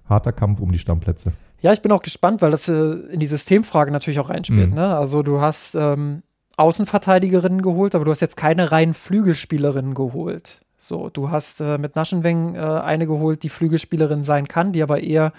harter 0.10 0.32
Kampf 0.32 0.60
um 0.60 0.72
die 0.72 0.80
Stammplätze. 0.80 1.34
Ja, 1.62 1.74
ich 1.74 1.82
bin 1.82 1.92
auch 1.92 2.02
gespannt, 2.02 2.42
weil 2.42 2.52
das 2.52 2.68
äh, 2.68 2.74
in 3.12 3.20
die 3.20 3.28
Systemfrage 3.28 3.92
natürlich 3.92 4.20
auch 4.20 4.30
einspielt. 4.30 4.72
Mhm. 4.72 4.76
Ne? 4.76 4.98
Also 4.98 5.22
du 5.22 5.40
hast 5.40 5.76
ähm, 5.76 6.24
Außenverteidigerinnen 6.60 7.62
geholt, 7.62 7.96
aber 7.96 8.06
du 8.06 8.12
hast 8.12 8.22
jetzt 8.22 8.38
keine 8.38 8.72
reinen 8.72 8.94
Flügelspielerinnen 8.94 9.94
geholt. 9.94 10.62
So, 10.78 11.10
du 11.10 11.30
hast 11.30 11.60
äh, 11.60 11.78
mit 11.78 11.96
Naschenweng 11.96 12.56
äh, 12.56 12.60
eine 12.60 13.06
geholt, 13.06 13.44
die 13.44 13.50
Flügelspielerin 13.50 14.24
sein 14.24 14.48
kann, 14.48 14.72
die 14.72 14.82
aber 14.82 15.02
eher 15.02 15.34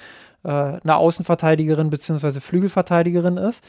äh, 0.44 0.50
eine 0.50 0.96
Außenverteidigerin 0.96 1.88
bzw. 1.90 2.40
Flügelverteidigerin 2.40 3.38
ist. 3.38 3.64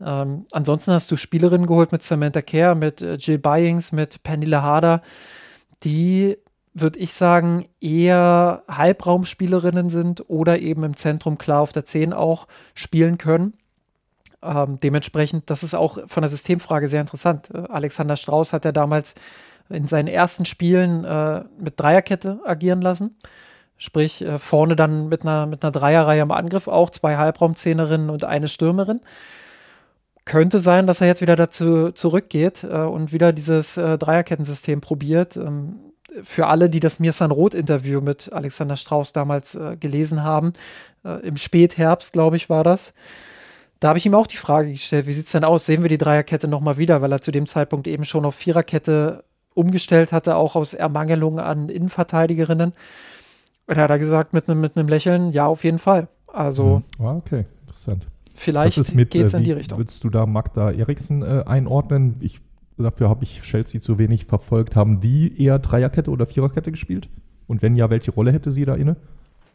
Ähm, 0.00 0.46
ansonsten 0.52 0.92
hast 0.92 1.10
du 1.10 1.16
Spielerinnen 1.16 1.66
geholt 1.66 1.90
mit 1.90 2.02
Samantha 2.02 2.42
Kerr, 2.42 2.74
mit 2.74 3.02
äh, 3.02 3.14
Jill 3.14 3.38
Byings, 3.38 3.90
mit 3.90 4.22
Pernille 4.22 4.62
Harder 4.62 5.02
die, 5.82 6.36
würde 6.74 6.98
ich 6.98 7.12
sagen, 7.12 7.66
eher 7.80 8.62
Halbraumspielerinnen 8.68 9.88
sind 9.88 10.28
oder 10.28 10.58
eben 10.58 10.82
im 10.84 10.96
Zentrum 10.96 11.38
klar 11.38 11.60
auf 11.60 11.72
der 11.72 11.84
10 11.84 12.12
auch 12.12 12.46
spielen 12.74 13.18
können. 13.18 13.54
Ähm, 14.46 14.78
dementsprechend, 14.82 15.50
das 15.50 15.62
ist 15.62 15.74
auch 15.74 15.98
von 16.06 16.22
der 16.22 16.30
Systemfrage 16.30 16.88
sehr 16.88 17.00
interessant. 17.00 17.50
Äh, 17.52 17.58
Alexander 17.68 18.16
Strauß 18.16 18.52
hat 18.52 18.64
ja 18.64 18.72
damals 18.72 19.14
in 19.68 19.86
seinen 19.86 20.08
ersten 20.08 20.44
Spielen 20.44 21.04
äh, 21.04 21.44
mit 21.58 21.80
Dreierkette 21.80 22.40
agieren 22.44 22.80
lassen. 22.80 23.16
Sprich, 23.78 24.22
äh, 24.22 24.38
vorne 24.38 24.76
dann 24.76 25.08
mit 25.08 25.22
einer, 25.22 25.46
mit 25.46 25.62
einer 25.62 25.72
Dreierreihe 25.72 26.22
am 26.22 26.30
Angriff 26.30 26.68
auch, 26.68 26.90
zwei 26.90 27.16
Halbraumzehnerinnen 27.16 28.10
und 28.10 28.24
eine 28.24 28.48
Stürmerin 28.48 29.00
könnte 30.24 30.58
sein, 30.58 30.88
dass 30.88 31.00
er 31.00 31.06
jetzt 31.06 31.20
wieder 31.20 31.36
dazu 31.36 31.92
zurückgeht 31.92 32.64
äh, 32.64 32.78
und 32.78 33.12
wieder 33.12 33.32
dieses 33.32 33.76
äh, 33.76 33.96
Dreierkettensystem 33.96 34.80
probiert. 34.80 35.36
Ähm, 35.36 35.76
für 36.22 36.46
alle, 36.46 36.70
die 36.70 36.80
das 36.80 36.98
Mirsan 36.98 37.30
Roth-Interview 37.30 38.00
mit 38.00 38.32
Alexander 38.32 38.76
Strauß 38.76 39.12
damals 39.12 39.58
gelesen 39.80 40.22
haben, 40.24 40.54
im 41.02 41.36
Spätherbst, 41.36 42.14
glaube 42.14 42.36
ich, 42.36 42.48
war 42.48 42.64
das. 42.64 42.94
Da 43.80 43.88
habe 43.88 43.98
ich 43.98 44.06
ihm 44.06 44.14
auch 44.14 44.26
die 44.26 44.36
Frage 44.36 44.72
gestellt, 44.72 45.06
wie 45.06 45.12
sieht 45.12 45.26
es 45.26 45.32
denn 45.32 45.44
aus? 45.44 45.66
Sehen 45.66 45.82
wir 45.82 45.88
die 45.88 45.98
Dreierkette 45.98 46.48
nochmal 46.48 46.78
wieder, 46.78 47.02
weil 47.02 47.12
er 47.12 47.20
zu 47.20 47.30
dem 47.30 47.46
Zeitpunkt 47.46 47.86
eben 47.86 48.04
schon 48.04 48.24
auf 48.24 48.34
Viererkette 48.34 49.24
umgestellt 49.54 50.12
hatte, 50.12 50.36
auch 50.36 50.56
aus 50.56 50.74
Ermangelung 50.74 51.40
an 51.40 51.68
Innenverteidigerinnen. 51.68 52.72
Und 53.66 53.76
er 53.76 53.88
hat 53.88 53.98
gesagt 53.98 54.32
mit 54.32 54.48
einem 54.48 54.60
mit 54.60 54.76
Lächeln, 54.76 55.32
ja, 55.32 55.46
auf 55.46 55.64
jeden 55.64 55.78
Fall. 55.78 56.08
Also. 56.26 56.82
Mhm. 56.98 57.06
okay, 57.06 57.44
interessant. 57.62 58.06
Vielleicht 58.34 58.76
geht 58.94 59.14
es 59.14 59.34
äh, 59.34 59.38
in 59.38 59.44
die 59.44 59.52
Richtung. 59.52 59.78
Würdest 59.78 60.04
du 60.04 60.10
da 60.10 60.26
Magda 60.26 60.70
Eriksen 60.70 61.22
äh, 61.22 61.42
einordnen? 61.46 62.16
Ich, 62.20 62.40
dafür 62.76 63.08
habe 63.08 63.24
ich 63.24 63.40
Chelsea 63.40 63.80
zu 63.80 63.98
wenig 63.98 64.26
verfolgt. 64.26 64.76
Haben 64.76 65.00
die 65.00 65.42
eher 65.42 65.58
Dreierkette 65.58 66.10
oder 66.10 66.26
Viererkette 66.26 66.70
gespielt? 66.70 67.08
Und 67.46 67.62
wenn 67.62 67.76
ja, 67.76 67.88
welche 67.90 68.10
Rolle 68.10 68.32
hätte 68.32 68.50
sie 68.50 68.64
da 68.64 68.74
inne? 68.74 68.96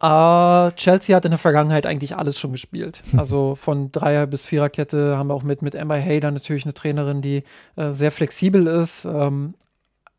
Uh, 0.03 0.71
Chelsea 0.71 1.15
hat 1.15 1.25
in 1.25 1.31
der 1.31 1.37
Vergangenheit 1.37 1.85
eigentlich 1.85 2.15
alles 2.17 2.39
schon 2.39 2.53
gespielt. 2.53 3.03
Also 3.15 3.53
von 3.53 3.91
Dreier- 3.91 4.25
bis 4.25 4.45
Viererkette 4.45 5.15
haben 5.15 5.27
wir 5.27 5.35
auch 5.35 5.43
mit, 5.43 5.61
mit 5.61 5.75
Emma 5.75 5.93
Hayder 5.93 6.31
natürlich 6.31 6.65
eine 6.65 6.73
Trainerin, 6.73 7.21
die 7.21 7.43
äh, 7.75 7.93
sehr 7.93 8.11
flexibel 8.11 8.65
ist. 8.65 9.05
Ähm, 9.05 9.53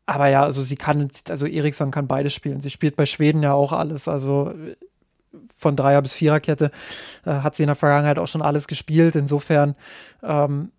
aber 0.05 0.27
ja, 0.27 0.43
also 0.43 0.61
sie 0.61 0.77
kann, 0.77 1.09
also 1.27 1.45
Eriksson 1.45 1.91
kann 1.91 2.07
beides 2.07 2.33
spielen. 2.33 2.61
Sie 2.61 2.69
spielt 2.69 2.95
bei 2.95 3.05
Schweden 3.05 3.43
ja 3.43 3.51
auch 3.51 3.73
alles. 3.73 4.07
Also 4.07 4.53
von 5.57 5.75
Dreier- 5.75 6.01
bis 6.01 6.13
Viererkette 6.13 6.71
äh, 7.25 7.31
hat 7.31 7.55
sie 7.55 7.63
in 7.63 7.67
der 7.67 7.75
Vergangenheit 7.75 8.19
auch 8.19 8.27
schon 8.27 8.41
alles 8.41 8.67
gespielt. 8.67 9.17
Insofern 9.17 9.75
ähm, 10.21 10.71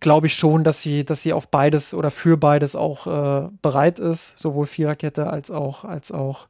glaube 0.00 0.28
ich 0.28 0.34
schon, 0.34 0.64
dass 0.64 0.80
sie, 0.80 1.04
dass 1.04 1.22
sie 1.22 1.34
auf 1.34 1.48
beides 1.48 1.92
oder 1.92 2.10
für 2.10 2.38
beides 2.38 2.76
auch 2.76 3.06
äh, 3.06 3.48
bereit 3.60 3.98
ist, 3.98 4.38
sowohl 4.38 4.66
Viererkette 4.66 5.28
als 5.28 5.50
auch, 5.50 5.84
als 5.84 6.12
auch 6.12 6.46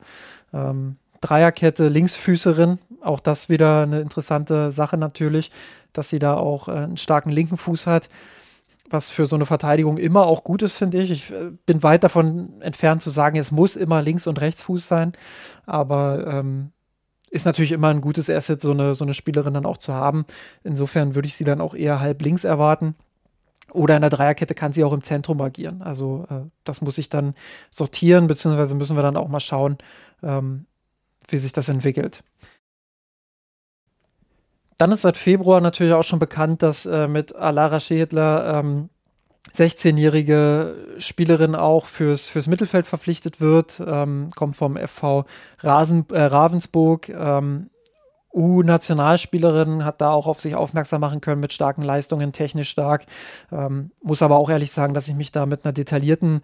ähm, 0.52 0.96
Dreierkette, 1.26 1.88
Linksfüßerin. 1.88 2.78
Auch 3.00 3.20
das 3.20 3.48
wieder 3.48 3.82
eine 3.82 4.00
interessante 4.00 4.70
Sache 4.70 4.96
natürlich, 4.96 5.50
dass 5.92 6.10
sie 6.10 6.18
da 6.18 6.34
auch 6.34 6.68
äh, 6.68 6.72
einen 6.72 6.96
starken 6.96 7.30
linken 7.30 7.56
Fuß 7.56 7.86
hat 7.86 8.08
was 8.90 9.10
für 9.10 9.26
so 9.26 9.36
eine 9.36 9.46
Verteidigung 9.46 9.98
immer 9.98 10.26
auch 10.26 10.44
gut 10.44 10.62
ist, 10.62 10.76
finde 10.76 10.98
ich. 10.98 11.10
Ich 11.10 11.30
äh, 11.30 11.50
bin 11.66 11.82
weit 11.82 12.04
davon 12.04 12.60
entfernt 12.60 13.02
zu 13.02 13.10
sagen, 13.10 13.36
es 13.36 13.50
muss 13.50 13.76
immer 13.76 14.02
Links- 14.02 14.26
und 14.26 14.40
Rechtsfuß 14.40 14.86
sein. 14.86 15.12
Aber 15.66 16.26
ähm, 16.26 16.70
ist 17.30 17.46
natürlich 17.46 17.72
immer 17.72 17.88
ein 17.88 18.00
gutes 18.00 18.30
Asset, 18.30 18.62
so 18.62 18.70
eine, 18.70 18.94
so 18.94 19.04
eine 19.04 19.14
Spielerin 19.14 19.54
dann 19.54 19.66
auch 19.66 19.78
zu 19.78 19.92
haben. 19.92 20.24
Insofern 20.62 21.14
würde 21.14 21.26
ich 21.26 21.34
sie 21.34 21.44
dann 21.44 21.60
auch 21.60 21.74
eher 21.74 22.00
halb 22.00 22.22
links 22.22 22.44
erwarten. 22.44 22.94
Oder 23.72 23.96
in 23.96 24.02
der 24.02 24.10
Dreierkette 24.10 24.54
kann 24.54 24.72
sie 24.72 24.84
auch 24.84 24.92
im 24.92 25.02
Zentrum 25.02 25.40
agieren. 25.40 25.82
Also 25.82 26.26
äh, 26.30 26.48
das 26.64 26.80
muss 26.80 26.98
ich 26.98 27.08
dann 27.08 27.34
sortieren, 27.70 28.26
beziehungsweise 28.28 28.74
müssen 28.74 28.96
wir 28.96 29.02
dann 29.02 29.16
auch 29.16 29.28
mal 29.28 29.40
schauen, 29.40 29.76
ähm, 30.22 30.66
wie 31.28 31.38
sich 31.38 31.52
das 31.52 31.68
entwickelt. 31.68 32.22
Dann 34.78 34.92
ist 34.92 35.02
seit 35.02 35.16
Februar 35.16 35.60
natürlich 35.60 35.94
auch 35.94 36.04
schon 36.04 36.18
bekannt, 36.18 36.62
dass 36.62 36.84
äh, 36.86 37.08
mit 37.08 37.34
Alara 37.34 37.80
Schädler 37.80 38.60
ähm, 38.60 38.90
16-jährige 39.54 40.96
Spielerin 40.98 41.54
auch 41.54 41.86
fürs, 41.86 42.28
fürs 42.28 42.46
Mittelfeld 42.46 42.86
verpflichtet 42.86 43.40
wird, 43.40 43.82
ähm, 43.86 44.28
kommt 44.36 44.56
vom 44.56 44.76
FV 44.76 45.24
Rasen, 45.60 46.04
äh, 46.12 46.22
Ravensburg. 46.22 47.08
Ähm, 47.08 47.70
U-Nationalspielerin 48.34 49.86
hat 49.86 50.02
da 50.02 50.10
auch 50.10 50.26
auf 50.26 50.40
sich 50.40 50.54
aufmerksam 50.54 51.00
machen 51.00 51.22
können 51.22 51.40
mit 51.40 51.54
starken 51.54 51.82
Leistungen, 51.82 52.34
technisch 52.34 52.68
stark. 52.68 53.06
Ähm, 53.50 53.92
muss 54.02 54.20
aber 54.20 54.36
auch 54.36 54.50
ehrlich 54.50 54.72
sagen, 54.72 54.92
dass 54.92 55.08
ich 55.08 55.14
mich 55.14 55.32
da 55.32 55.46
mit 55.46 55.64
einer 55.64 55.72
detaillierten 55.72 56.42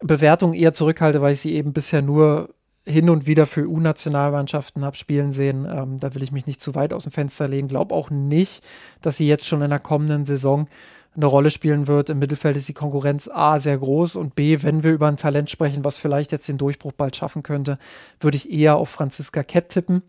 Bewertung 0.00 0.52
eher 0.52 0.72
zurückhalte, 0.72 1.20
weil 1.20 1.34
ich 1.34 1.40
sie 1.40 1.54
eben 1.54 1.72
bisher 1.72 2.02
nur 2.02 2.48
hin 2.86 3.10
und 3.10 3.26
wieder 3.26 3.46
für 3.46 3.68
U-Nationalmannschaften 3.68 4.84
habe 4.84 4.96
spielen 4.96 5.32
sehen. 5.32 5.66
Ähm, 5.70 5.98
da 5.98 6.14
will 6.14 6.22
ich 6.22 6.32
mich 6.32 6.46
nicht 6.46 6.60
zu 6.60 6.74
weit 6.74 6.92
aus 6.92 7.04
dem 7.04 7.12
Fenster 7.12 7.48
legen. 7.48 7.68
Glaube 7.68 7.94
auch 7.94 8.10
nicht, 8.10 8.64
dass 9.00 9.16
sie 9.16 9.28
jetzt 9.28 9.46
schon 9.46 9.62
in 9.62 9.70
der 9.70 9.78
kommenden 9.78 10.24
Saison 10.24 10.68
eine 11.14 11.26
Rolle 11.26 11.50
spielen 11.50 11.86
wird. 11.86 12.10
Im 12.10 12.18
Mittelfeld 12.18 12.56
ist 12.56 12.68
die 12.68 12.74
Konkurrenz 12.74 13.28
A 13.28 13.60
sehr 13.60 13.78
groß 13.78 14.16
und 14.16 14.34
B, 14.34 14.62
wenn 14.62 14.82
wir 14.82 14.92
über 14.92 15.08
ein 15.08 15.16
Talent 15.16 15.50
sprechen, 15.50 15.84
was 15.84 15.98
vielleicht 15.98 16.32
jetzt 16.32 16.48
den 16.48 16.58
Durchbruch 16.58 16.92
bald 16.92 17.14
schaffen 17.16 17.42
könnte, 17.42 17.78
würde 18.20 18.36
ich 18.36 18.50
eher 18.50 18.76
auf 18.76 18.88
Franziska 18.88 19.42
Kett 19.42 19.68
tippen. 19.68 20.02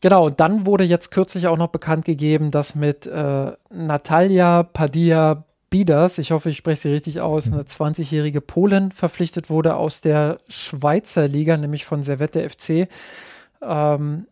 Genau, 0.00 0.26
und 0.26 0.38
dann 0.38 0.64
wurde 0.64 0.84
jetzt 0.84 1.10
kürzlich 1.10 1.48
auch 1.48 1.56
noch 1.56 1.68
bekannt 1.68 2.04
gegeben, 2.04 2.50
dass 2.52 2.76
mit 2.76 3.06
äh, 3.06 3.52
Natalia 3.70 4.62
Padilla 4.62 5.44
Bieders, 5.70 6.18
ich 6.18 6.30
hoffe, 6.30 6.50
ich 6.50 6.56
spreche 6.56 6.82
sie 6.82 6.92
richtig 6.92 7.20
aus, 7.20 7.52
eine 7.52 7.62
20-jährige 7.62 8.40
Polin 8.40 8.90
verpflichtet 8.90 9.50
wurde 9.50 9.76
aus 9.76 10.00
der 10.00 10.38
Schweizer 10.48 11.28
Liga, 11.28 11.56
nämlich 11.56 11.84
von 11.84 12.02
Servette 12.02 12.48
FC. 12.48 12.88
Ähm, 13.60 14.26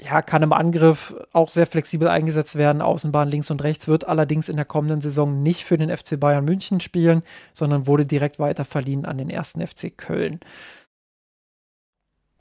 ja, 0.00 0.20
kann 0.20 0.42
im 0.42 0.52
Angriff 0.52 1.14
auch 1.32 1.48
sehr 1.48 1.66
flexibel 1.66 2.08
eingesetzt 2.08 2.56
werden, 2.56 2.82
Außenbahn 2.82 3.28
links 3.28 3.50
und 3.50 3.62
rechts, 3.62 3.88
wird 3.88 4.08
allerdings 4.08 4.48
in 4.48 4.56
der 4.56 4.64
kommenden 4.64 5.00
Saison 5.00 5.42
nicht 5.42 5.64
für 5.64 5.78
den 5.78 5.96
FC 5.96 6.18
Bayern 6.18 6.44
München 6.44 6.80
spielen, 6.80 7.22
sondern 7.52 7.86
wurde 7.86 8.04
direkt 8.04 8.38
weiter 8.38 8.64
verliehen 8.64 9.04
an 9.04 9.18
den 9.18 9.30
ersten 9.30 9.64
FC 9.66 9.96
Köln. 9.96 10.40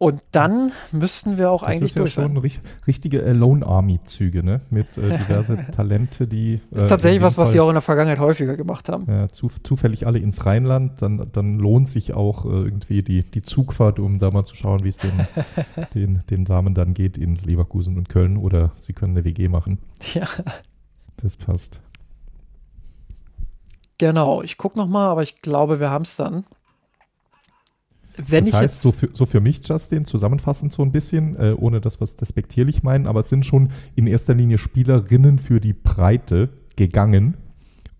Und 0.01 0.23
dann 0.31 0.71
müssten 0.91 1.37
wir 1.37 1.51
auch 1.51 1.61
das 1.61 1.69
eigentlich 1.69 1.91
ist 1.91 1.95
ja 1.95 2.01
durch 2.01 2.13
schon 2.13 2.33
sein. 2.33 2.43
ri- 2.43 2.57
richtige 2.87 3.23
Alone 3.23 3.63
Army 3.63 3.99
Züge, 4.01 4.41
ne? 4.43 4.61
Mit 4.71 4.97
äh, 4.97 5.01
diverse 5.15 5.57
Talente, 5.57 6.25
die 6.27 6.59
Das 6.71 6.81
ist 6.81 6.87
äh, 6.87 6.89
tatsächlich 6.89 7.21
was, 7.21 7.33
jedem 7.33 7.41
was 7.43 7.51
sie 7.51 7.57
Fall, 7.59 7.65
auch 7.65 7.69
in 7.69 7.75
der 7.75 7.81
Vergangenheit 7.83 8.17
häufiger 8.19 8.57
gemacht 8.57 8.89
haben. 8.89 9.07
äh, 9.07 9.27
zu, 9.27 9.49
zufällig 9.61 10.07
alle 10.07 10.17
ins 10.17 10.43
Rheinland, 10.47 11.03
dann, 11.03 11.29
dann 11.31 11.59
lohnt 11.59 11.87
sich 11.87 12.15
auch 12.15 12.45
äh, 12.45 12.49
irgendwie 12.49 13.03
die, 13.03 13.19
die 13.23 13.43
Zugfahrt, 13.43 13.99
um 13.99 14.17
da 14.17 14.31
mal 14.31 14.43
zu 14.43 14.55
schauen, 14.55 14.83
wie 14.83 14.89
es 14.89 14.97
den, 14.97 15.11
den, 15.93 16.23
den 16.31 16.45
Damen 16.45 16.73
dann 16.73 16.95
geht 16.95 17.15
in 17.19 17.35
Leverkusen 17.35 17.95
und 17.95 18.09
Köln 18.09 18.37
oder 18.37 18.71
sie 18.77 18.93
können 18.93 19.13
eine 19.15 19.23
WG 19.23 19.49
machen. 19.49 19.77
Ja, 20.15 20.25
Das 21.17 21.37
passt. 21.37 21.79
genau. 23.99 24.41
Ich 24.41 24.57
gucke 24.57 24.79
nochmal, 24.79 25.07
aber 25.09 25.21
ich 25.21 25.41
glaube, 25.43 25.79
wir 25.79 25.91
haben 25.91 26.01
es 26.03 26.15
dann. 26.15 26.43
Wenn 28.17 28.45
das 28.45 28.53
heißt, 28.53 28.81
so 28.81 28.91
für, 28.91 29.09
so 29.13 29.25
für 29.25 29.39
mich, 29.39 29.61
Justin, 29.67 30.05
zusammenfassend 30.05 30.71
so 30.73 30.81
ein 30.83 30.91
bisschen, 30.91 31.35
äh, 31.35 31.53
ohne 31.57 31.81
das 31.81 32.01
was 32.01 32.15
despektierlich 32.15 32.83
meinen, 32.83 33.07
aber 33.07 33.21
es 33.21 33.29
sind 33.29 33.45
schon 33.45 33.69
in 33.95 34.07
erster 34.07 34.33
Linie 34.33 34.57
Spielerinnen 34.57 35.37
für 35.39 35.59
die 35.59 35.73
Breite 35.73 36.49
gegangen. 36.75 37.37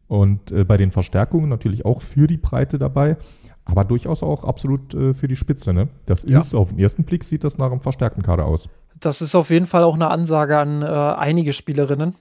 Und 0.08 0.52
äh, 0.52 0.65
bei 0.65 0.76
den 0.76 0.91
Verstärkungen 0.91 1.47
natürlich 1.47 1.86
auch 1.86 2.02
für 2.02 2.28
die 2.28 2.36
Breite 2.38 2.78
dabei, 2.78 3.15
aber 3.63 3.86
durchaus 3.86 4.24
auch 4.24 4.43
absolut 4.43 4.93
äh, 4.93 5.13
für 5.13 5.30
die 5.30 5.38
Spitze. 5.38 5.71
Ne? 5.71 5.88
Das 6.06 6.24
Ja. 6.24 6.41
ist, 6.41 6.54
auf 6.54 6.69
den 6.69 6.80
ersten 6.80 7.06
Blick 7.06 7.24
sieht 7.24 7.45
das 7.45 7.58
nach 7.58 7.71
einem 7.71 7.80
verstärkten 7.80 8.21
Kader 8.21 8.45
aus. 8.45 8.67
das 9.00 9.21
ist 9.21 9.34
auf 9.36 9.50
jeden 9.50 9.65
Fall 9.67 9.84
auch 9.84 9.95
eine 9.95 10.10
Ansage 10.10 10.58
an 10.58 10.82
äh, 10.82 10.86
einige 10.86 11.54
Spielerinnen. 11.54 12.15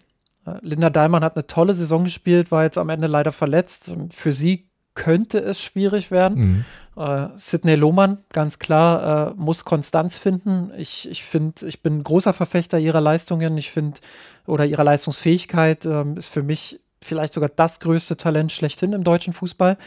Äh, 0.47 0.53
Linda 0.63 0.89
Dahlmann 0.89 1.25
hat 1.25 1.35
eine 1.37 1.47
tolle 1.49 1.75
Saison 1.75 2.05
gespielt, 2.05 2.53
war 2.53 2.63
jetzt 2.63 2.79
am 2.79 2.89
Ende 2.91 3.09
leider 3.09 3.33
verletzt. 3.33 3.93
Für 4.13 4.33
sie 4.33 4.70
könnte 4.95 5.39
es 5.39 5.61
schwierig 5.61 6.11
werden. 6.11 6.65
Mhm. 6.97 7.03
Äh, 7.03 7.29
Sidney 7.37 7.77
Lohmann, 7.77 8.19
ganz 8.33 8.59
klar, 8.59 9.31
äh, 9.31 9.35
muss 9.37 9.65
Konstanz 9.65 10.17
finden. 10.17 10.73
Ich, 10.77 11.09
ich 11.09 11.25
finde, 11.25 11.67
ich 11.67 11.83
bin 11.83 12.03
großer 12.03 12.33
Verfechter 12.33 12.79
ihrer 12.79 13.01
Leistungen. 13.01 13.57
Ich 13.57 13.71
finde, 13.71 14.01
oder 14.47 14.67
ihrer 14.67 14.85
Leistungsfähigkeit 14.85 15.87
ähm, 15.87 16.17
ist 16.17 16.29
für 16.29 16.43
mich 16.43 16.81
vielleicht 17.03 17.35
sogar 17.35 17.49
das 17.49 17.81
größte 17.81 18.17
Talent 18.17 18.53
schlechthin 18.53 18.93
im 18.93 19.05
deutschen 19.05 19.33
Fußball. 19.33 19.79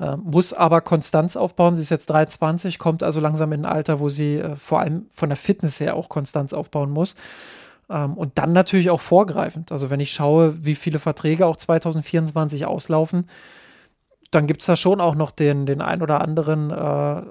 Äh, 0.00 0.16
muss 0.16 0.52
aber 0.52 0.80
Konstanz 0.80 1.36
aufbauen. 1.36 1.74
Sie 1.74 1.82
ist 1.82 1.90
jetzt 1.90 2.10
23, 2.10 2.78
kommt 2.78 3.02
also 3.02 3.20
langsam 3.20 3.52
in 3.52 3.64
ein 3.64 3.72
Alter, 3.72 4.00
wo 4.00 4.08
sie 4.08 4.36
äh, 4.36 4.56
vor 4.56 4.80
allem 4.80 5.06
von 5.10 5.28
der 5.28 5.36
Fitness 5.36 5.80
her 5.80 5.96
auch 5.96 6.08
Konstanz 6.08 6.52
aufbauen 6.52 6.90
muss. 6.90 7.16
Ähm, 7.90 8.14
und 8.14 8.38
dann 8.38 8.52
natürlich 8.52 8.90
auch 8.90 9.00
vorgreifend. 9.00 9.72
Also 9.72 9.90
wenn 9.90 10.00
ich 10.00 10.12
schaue, 10.12 10.64
wie 10.64 10.74
viele 10.74 10.98
Verträge 10.98 11.46
auch 11.46 11.56
2024 11.56 12.66
auslaufen, 12.66 13.28
dann 14.30 14.46
gibt 14.46 14.62
es 14.62 14.66
da 14.66 14.76
schon 14.76 15.00
auch 15.00 15.14
noch 15.14 15.30
den, 15.30 15.66
den 15.66 15.80
ein 15.80 16.02
oder 16.02 16.20
anderen 16.20 16.70
äh, 16.70 17.22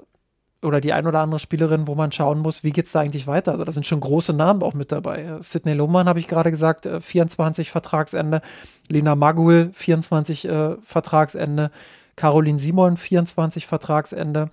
oder 0.60 0.80
die 0.80 0.92
ein 0.92 1.06
oder 1.06 1.20
andere 1.20 1.38
Spielerin, 1.38 1.86
wo 1.86 1.94
man 1.94 2.10
schauen 2.10 2.40
muss, 2.40 2.64
wie 2.64 2.70
geht 2.70 2.86
es 2.86 2.92
da 2.92 3.00
eigentlich 3.00 3.26
weiter. 3.26 3.52
Also 3.52 3.64
da 3.64 3.72
sind 3.72 3.86
schon 3.86 4.00
große 4.00 4.32
Namen 4.32 4.62
auch 4.62 4.74
mit 4.74 4.90
dabei. 4.90 5.22
Äh, 5.22 5.42
Sidney 5.42 5.74
Lohmann 5.74 6.08
habe 6.08 6.18
ich 6.18 6.26
gerade 6.26 6.50
gesagt, 6.50 6.86
äh, 6.86 7.00
24 7.00 7.70
Vertragsende. 7.70 8.42
Lena 8.88 9.14
Magul, 9.14 9.70
24 9.72 10.48
äh, 10.48 10.76
Vertragsende. 10.82 11.70
Caroline 12.16 12.58
Simon, 12.58 12.96
24 12.96 13.66
Vertragsende. 13.66 14.50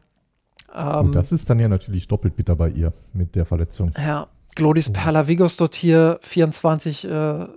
Ähm, 0.73 1.11
das 1.11 1.31
ist 1.31 1.49
dann 1.49 1.59
ja 1.59 1.67
natürlich 1.67 2.07
doppelt 2.07 2.35
bitter 2.35 2.55
bei 2.55 2.69
ihr 2.69 2.93
mit 3.13 3.35
der 3.35 3.45
Verletzung. 3.45 3.91
ja, 3.97 4.27
Glodis 4.55 4.91
Perla-Vigos 4.91 5.57
dort 5.57 5.75
hier 5.75 6.19
24 6.21 7.05
äh, 7.05 7.47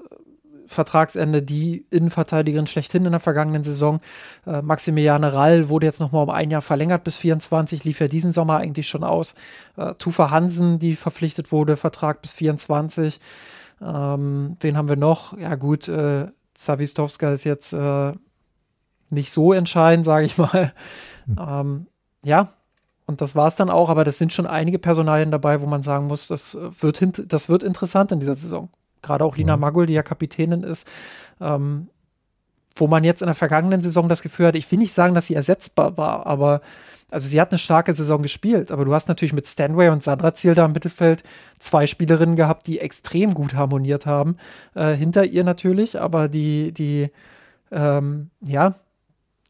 Vertragsende, 0.69 1.43
die 1.43 1.87
Innenverteidigerin 1.91 2.67
schlechthin 2.67 3.05
in 3.05 3.11
der 3.11 3.21
vergangenen 3.21 3.65
Saison. 3.65 4.01
Äh, 4.47 4.63
Maximiliane 4.63 5.33
Rall 5.33 5.69
wurde 5.69 5.87
jetzt 5.87 5.99
nochmal 5.99 6.23
um 6.23 6.31
ein 6.31 6.51
Jahr 6.51 6.63
verlängert 6.63 7.05
bis 7.05 7.17
24, 7.17 7.85
lief 7.85 8.01
ja 8.01 8.09
diesen 8.09 8.33
Sommer 8.33 8.59
eigentlich 8.59 8.87
schon 8.87 9.03
aus. 9.03 9.35
Äh, 9.77 9.95
Tufa 9.95 10.31
Hansen, 10.31 10.79
die 10.79 10.95
verpflichtet 10.95 11.51
wurde, 11.51 11.77
Vertrag 11.77 12.23
bis 12.23 12.33
24. 12.33 13.19
Ähm, 13.81 14.57
wen 14.61 14.77
haben 14.77 14.89
wir 14.89 14.97
noch? 14.97 15.37
Ja 15.39 15.55
gut, 15.55 15.89
äh, 15.89 16.27
Zawistowska 16.55 17.33
ist 17.33 17.45
jetzt 17.45 17.73
äh, 17.73 18.13
nicht 19.11 19.33
so 19.33 19.53
entscheidend, 19.53 20.05
sage 20.05 20.27
ich 20.27 20.39
mal. 20.39 20.73
Ähm, 21.39 21.87
ja, 22.25 22.53
und 23.09 23.23
das 23.23 23.35
war 23.35 23.49
es 23.49 23.57
dann 23.57 23.71
auch, 23.71 23.89
aber 23.89 24.05
das 24.05 24.19
sind 24.19 24.35
schon 24.35 24.47
einige 24.47 24.79
Personalien 24.79 25.31
dabei, 25.31 25.63
wo 25.63 25.67
man 25.67 25.81
sagen 25.81 26.09
muss, 26.09 26.29
das 26.29 26.55
äh, 26.55 26.71
wird, 26.83 27.33
das 27.33 27.49
wird 27.49 27.63
interessant 27.63 28.13
in 28.13 28.21
dieser 28.21 28.35
Saison. 28.35 28.69
Gerade 29.03 29.25
auch 29.25 29.37
Lina 29.37 29.53
Ja. 29.53 29.57
Magul, 29.57 29.87
die 29.87 29.95
ja 29.95 30.03
Kapitänin 30.03 30.63
ist, 30.63 30.89
ähm, 31.41 31.89
wo 32.75 32.87
man 32.87 33.05
jetzt 33.05 33.23
in 33.23 33.27
der 33.27 33.35
vergangenen 33.35 33.83
Saison 33.83 34.09
das 34.09 34.23
Gefühl 34.23 34.47
hat, 34.47 34.57
ich 34.57 34.71
will 34.71 34.79
nicht 34.79 34.93
sagen, 34.93 35.15
dass 35.15 35.27
sie 35.27 35.35
ersetzbar 35.35 35.97
war, 35.97 36.27
aber 36.27 36.61
also 37.11 37.27
sie 37.29 37.41
hat 37.41 37.51
eine 37.51 37.59
starke 37.59 37.93
Saison 37.95 38.23
gespielt, 38.23 38.71
aber 38.71 38.85
du 38.85 38.93
hast 38.93 39.09
natürlich 39.09 39.33
mit 39.33 39.47
Stanway 39.47 39.89
und 39.89 40.03
Sandra 40.03 40.35
Ziel 40.35 40.55
da 40.55 40.67
im 40.67 40.73
Mittelfeld 40.73 41.23
zwei 41.59 41.87
Spielerinnen 41.87 42.37
gehabt, 42.37 42.67
die 42.67 42.81
extrem 42.81 43.33
gut 43.33 43.55
harmoniert 43.55 44.05
haben. 44.05 44.37
Äh, 44.75 44.93
hinter 44.93 45.25
ihr 45.25 45.43
natürlich, 45.43 45.99
aber 45.99 46.29
die, 46.29 46.73
die, 46.73 47.11
ähm, 47.73 48.31
ja, 48.47 48.75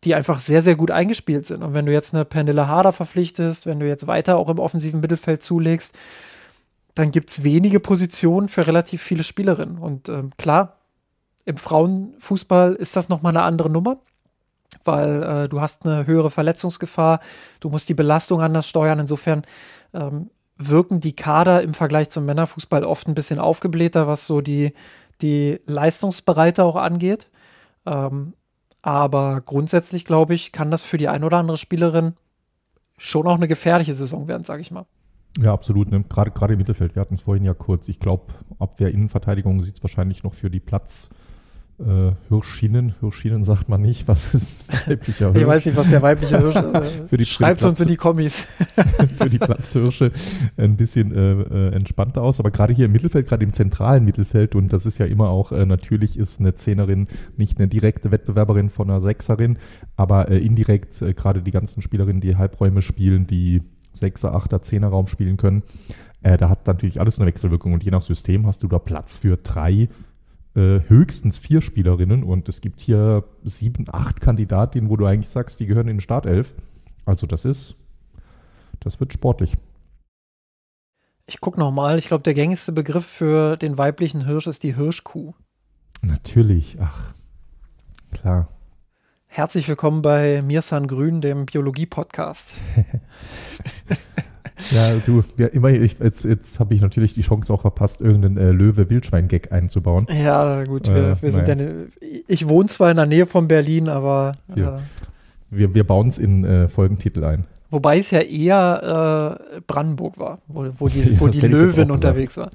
die 0.04 0.14
einfach 0.14 0.38
sehr, 0.38 0.62
sehr 0.62 0.76
gut 0.76 0.92
eingespielt 0.92 1.46
sind. 1.46 1.64
Und 1.64 1.74
wenn 1.74 1.86
du 1.86 1.92
jetzt 1.92 2.14
eine 2.14 2.24
Pernilla 2.24 2.68
Harder 2.68 2.92
verpflichtest, 2.92 3.66
wenn 3.66 3.80
du 3.80 3.88
jetzt 3.88 4.06
weiter 4.06 4.36
auch 4.36 4.48
im 4.48 4.60
offensiven 4.60 5.00
Mittelfeld 5.00 5.42
zulegst, 5.42 5.96
dann 6.98 7.12
gibt 7.12 7.30
es 7.30 7.44
wenige 7.44 7.78
Positionen 7.78 8.48
für 8.48 8.66
relativ 8.66 9.02
viele 9.02 9.22
Spielerinnen. 9.22 9.78
Und 9.78 10.08
ähm, 10.08 10.30
klar, 10.36 10.78
im 11.44 11.56
Frauenfußball 11.56 12.74
ist 12.74 12.96
das 12.96 13.08
nochmal 13.08 13.36
eine 13.36 13.44
andere 13.44 13.70
Nummer, 13.70 13.98
weil 14.84 15.22
äh, 15.22 15.48
du 15.48 15.60
hast 15.60 15.86
eine 15.86 16.06
höhere 16.06 16.30
Verletzungsgefahr, 16.30 17.20
du 17.60 17.70
musst 17.70 17.88
die 17.88 17.94
Belastung 17.94 18.40
anders 18.40 18.68
steuern. 18.68 18.98
Insofern 18.98 19.42
ähm, 19.94 20.30
wirken 20.56 20.98
die 20.98 21.14
Kader 21.14 21.62
im 21.62 21.72
Vergleich 21.72 22.10
zum 22.10 22.24
Männerfußball 22.24 22.82
oft 22.82 23.06
ein 23.06 23.14
bisschen 23.14 23.38
aufgeblähter, 23.38 24.08
was 24.08 24.26
so 24.26 24.40
die, 24.40 24.72
die 25.22 25.60
Leistungsbereite 25.66 26.64
auch 26.64 26.76
angeht. 26.76 27.28
Ähm, 27.86 28.34
aber 28.82 29.40
grundsätzlich, 29.44 30.04
glaube 30.04 30.34
ich, 30.34 30.50
kann 30.50 30.72
das 30.72 30.82
für 30.82 30.98
die 30.98 31.08
ein 31.08 31.22
oder 31.22 31.36
andere 31.36 31.58
Spielerin 31.58 32.14
schon 32.96 33.28
auch 33.28 33.36
eine 33.36 33.46
gefährliche 33.46 33.94
Saison 33.94 34.26
werden, 34.26 34.42
sage 34.42 34.62
ich 34.62 34.72
mal. 34.72 34.86
Ja, 35.40 35.52
absolut. 35.52 35.90
Ne? 35.90 36.04
Gerade, 36.08 36.30
gerade 36.32 36.54
im 36.54 36.58
Mittelfeld, 36.58 36.94
wir 36.96 37.00
hatten 37.00 37.14
es 37.14 37.20
vorhin 37.22 37.44
ja 37.44 37.54
kurz. 37.54 37.88
Ich 37.88 38.00
glaube, 38.00 38.24
Abwehr, 38.58 38.90
Innenverteidigung 38.90 39.60
sieht 39.62 39.76
es 39.76 39.82
wahrscheinlich 39.82 40.24
noch 40.24 40.34
für 40.34 40.50
die 40.50 40.60
Platz. 40.60 41.10
Äh, 41.78 42.10
Hirschschienen, 42.28 42.94
Hirschschienen 42.98 43.44
sagt 43.44 43.68
man 43.68 43.80
nicht. 43.80 44.08
Was 44.08 44.34
ist 44.34 44.52
weiblicher 44.88 45.26
Hirsch? 45.30 45.40
Ich 45.42 45.46
weiß 45.46 45.66
nicht, 45.66 45.76
was 45.76 45.90
der 45.90 46.02
weibliche 46.02 46.36
Hirsch 46.40 46.56
ist. 46.56 47.02
Für 47.08 47.16
die- 47.16 47.24
Schreibt 47.24 47.64
uns 47.64 47.80
in 47.80 47.86
die 47.86 47.94
Kommis. 47.94 48.48
für 49.16 49.30
die 49.30 49.38
Platzhirsche 49.38 50.10
ein 50.56 50.76
bisschen 50.76 51.12
äh, 51.14 51.32
äh, 51.68 51.72
entspannter 51.76 52.22
aus. 52.22 52.40
Aber 52.40 52.50
gerade 52.50 52.72
hier 52.72 52.86
im 52.86 52.92
Mittelfeld, 52.92 53.28
gerade 53.28 53.44
im 53.44 53.52
zentralen 53.52 54.04
Mittelfeld, 54.04 54.56
und 54.56 54.72
das 54.72 54.86
ist 54.86 54.98
ja 54.98 55.06
immer 55.06 55.28
auch, 55.28 55.52
äh, 55.52 55.66
natürlich 55.66 56.18
ist 56.18 56.40
eine 56.40 56.56
Zehnerin 56.56 57.06
nicht 57.36 57.58
eine 57.60 57.68
direkte 57.68 58.10
Wettbewerberin 58.10 58.70
von 58.70 58.90
einer 58.90 59.00
Sechserin, 59.00 59.56
aber 59.94 60.32
äh, 60.32 60.38
indirekt 60.38 60.98
gerade 61.14 61.42
die 61.42 61.52
ganzen 61.52 61.80
Spielerinnen, 61.80 62.20
die 62.20 62.34
Halbräume 62.34 62.82
spielen, 62.82 63.28
die 63.28 63.62
Sechser, 63.98 64.34
Achter, 64.34 64.62
Zehner 64.62 64.88
Raum 64.88 65.06
spielen 65.06 65.36
können, 65.36 65.62
äh, 66.22 66.36
da 66.36 66.48
hat 66.48 66.66
natürlich 66.66 67.00
alles 67.00 67.18
eine 67.18 67.26
Wechselwirkung 67.26 67.72
und 67.72 67.84
je 67.84 67.90
nach 67.90 68.02
System 68.02 68.46
hast 68.46 68.62
du 68.62 68.68
da 68.68 68.78
Platz 68.78 69.16
für 69.16 69.36
drei 69.36 69.88
äh, 70.54 70.80
höchstens 70.88 71.38
vier 71.38 71.60
Spielerinnen 71.62 72.24
und 72.24 72.48
es 72.48 72.60
gibt 72.60 72.80
hier 72.80 73.24
sieben, 73.44 73.84
acht 73.92 74.20
Kandidatinnen, 74.20 74.90
wo 74.90 74.96
du 74.96 75.06
eigentlich 75.06 75.28
sagst, 75.28 75.60
die 75.60 75.66
gehören 75.66 75.88
in 75.88 75.96
den 75.96 76.00
Startelf. 76.00 76.54
Also 77.04 77.26
das 77.26 77.44
ist, 77.44 77.76
das 78.80 78.98
wird 78.98 79.12
sportlich. 79.12 79.56
Ich 81.26 81.40
gucke 81.40 81.60
nochmal. 81.60 81.98
Ich 81.98 82.06
glaube, 82.06 82.22
der 82.22 82.34
gängigste 82.34 82.72
Begriff 82.72 83.06
für 83.06 83.56
den 83.56 83.78
weiblichen 83.78 84.24
Hirsch 84.24 84.46
ist 84.46 84.62
die 84.62 84.74
Hirschkuh. 84.74 85.34
Natürlich, 86.02 86.78
ach, 86.80 87.12
klar. 88.12 88.48
Herzlich 89.28 89.68
willkommen 89.68 90.02
bei 90.02 90.42
Mirsan 90.42 90.86
Grün, 90.86 91.20
dem 91.20 91.46
Biologie-Podcast. 91.46 92.54
Ja, 94.72 94.96
du, 95.06 95.22
ja, 95.36 95.46
immer, 95.46 95.70
ich, 95.70 95.98
jetzt, 96.00 96.24
jetzt 96.24 96.58
habe 96.58 96.74
ich 96.74 96.80
natürlich 96.80 97.14
die 97.14 97.20
Chance 97.22 97.52
auch 97.52 97.60
verpasst, 97.60 98.00
irgendeinen 98.00 98.36
äh, 98.36 98.50
Löwe-Wildschwein-Gag 98.50 99.52
einzubauen. 99.52 100.06
Ja, 100.12 100.64
gut, 100.64 100.88
wir, 100.88 101.12
äh, 101.12 101.22
wir 101.22 101.30
sind 101.30 101.48
ja, 101.48 101.56
ich 102.26 102.48
wohne 102.48 102.68
zwar 102.68 102.90
in 102.90 102.96
der 102.96 103.06
Nähe 103.06 103.26
von 103.26 103.46
Berlin, 103.46 103.88
aber. 103.88 104.34
Äh, 104.54 104.72
wir, 105.50 105.74
wir 105.74 105.84
bauen 105.86 106.08
es 106.08 106.18
in 106.18 106.44
äh, 106.44 106.66
Folgentitel 106.66 107.24
ein. 107.24 107.46
Wobei 107.70 107.98
es 107.98 108.10
ja 108.10 108.20
eher 108.20 109.38
äh, 109.56 109.60
Brandenburg 109.66 110.18
war, 110.18 110.40
wo, 110.48 110.66
wo 110.76 110.88
die, 110.88 111.18
wo 111.20 111.26
ja, 111.26 111.32
die 111.32 111.46
Löwin 111.46 111.90
unterwegs 111.90 112.36
war. 112.36 112.50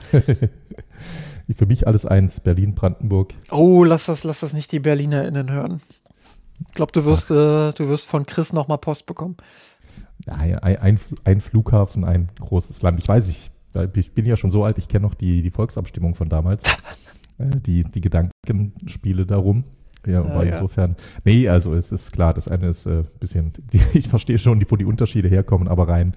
Für 1.56 1.66
mich 1.66 1.88
alles 1.88 2.06
eins, 2.06 2.42
Berlin, 2.42 2.76
Brandenburg. 2.76 3.34
Oh, 3.50 3.84
lass 3.84 4.08
das, 4.08 4.24
lass 4.24 4.42
das 4.42 4.54
nicht 4.54 4.72
die 4.72 4.80
BerlinerInnen 4.80 5.52
hören. 5.52 5.82
Ich 6.70 6.76
glaube, 6.76 6.92
du 6.92 7.06
wirst, 7.06 7.32
äh, 7.32 7.72
du 7.72 7.90
wirst 7.90 8.08
von 8.08 8.26
Chris 8.26 8.54
nochmal 8.54 8.78
Post 8.78 9.06
bekommen. 9.06 9.38
Ja, 10.26 10.36
ein, 10.36 10.78
ein, 10.78 11.00
ein, 11.24 11.42
Flughafen, 11.42 12.04
ein 12.04 12.30
großes 12.40 12.82
Land. 12.82 13.00
Ich 13.00 13.08
weiß, 13.08 13.30
ich, 13.30 13.52
ich 13.96 14.14
bin 14.14 14.26
ja 14.26 14.38
schon 14.38 14.50
so 14.50 14.64
alt, 14.64 14.78
ich 14.78 14.88
kenne 14.88 15.06
noch 15.06 15.16
die, 15.16 15.42
die 15.42 15.52
Volksabstimmung 15.52 16.16
von 16.16 16.30
damals. 16.30 16.64
äh, 17.38 17.50
die, 17.66 17.84
die 17.84 18.02
Gedankenspiele 18.02 19.26
darum. 19.26 19.66
Ja, 20.06 20.20
aber 20.20 20.46
ja, 20.46 20.54
insofern, 20.54 20.98
nee, 21.24 21.48
also 21.48 21.74
es 21.76 21.94
ist 21.94 22.12
klar, 22.12 22.34
das 22.34 22.50
eine 22.50 22.68
ist 22.68 22.86
ein 22.88 23.02
äh, 23.02 23.04
bisschen, 23.20 23.54
ich 23.94 24.10
verstehe 24.10 24.38
schon, 24.38 24.64
wo 24.70 24.76
die 24.76 24.86
Unterschiede 24.86 25.30
herkommen, 25.30 25.70
aber 25.70 25.88
rein, 25.88 26.14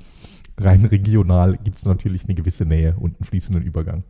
rein 0.59 0.85
regional 0.85 1.57
gibt 1.63 1.79
es 1.79 1.85
natürlich 1.85 2.25
eine 2.25 2.35
gewisse 2.35 2.65
Nähe 2.65 2.97
und 2.99 3.17
einen 3.17 3.25
fließenden 3.25 3.63
Übergang. 3.65 4.03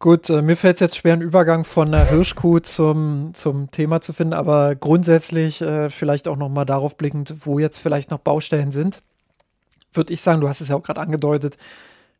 Gut, 0.00 0.30
äh, 0.30 0.40
mir 0.40 0.56
fällt 0.56 0.76
es 0.76 0.80
jetzt 0.80 0.96
schwer, 0.96 1.12
einen 1.12 1.20
Übergang 1.20 1.64
von 1.64 1.92
der 1.92 2.06
Hirschkuh 2.06 2.60
zum, 2.60 3.34
zum 3.34 3.70
Thema 3.70 4.00
zu 4.00 4.14
finden, 4.14 4.32
aber 4.32 4.74
grundsätzlich 4.74 5.60
äh, 5.60 5.90
vielleicht 5.90 6.26
auch 6.26 6.38
nochmal 6.38 6.64
darauf 6.64 6.96
blickend, 6.96 7.34
wo 7.44 7.58
jetzt 7.58 7.76
vielleicht 7.76 8.10
noch 8.10 8.18
Baustellen 8.18 8.70
sind. 8.70 9.02
Würde 9.92 10.14
ich 10.14 10.22
sagen, 10.22 10.40
du 10.40 10.48
hast 10.48 10.62
es 10.62 10.70
ja 10.70 10.76
auch 10.76 10.82
gerade 10.82 11.02
angedeutet, 11.02 11.58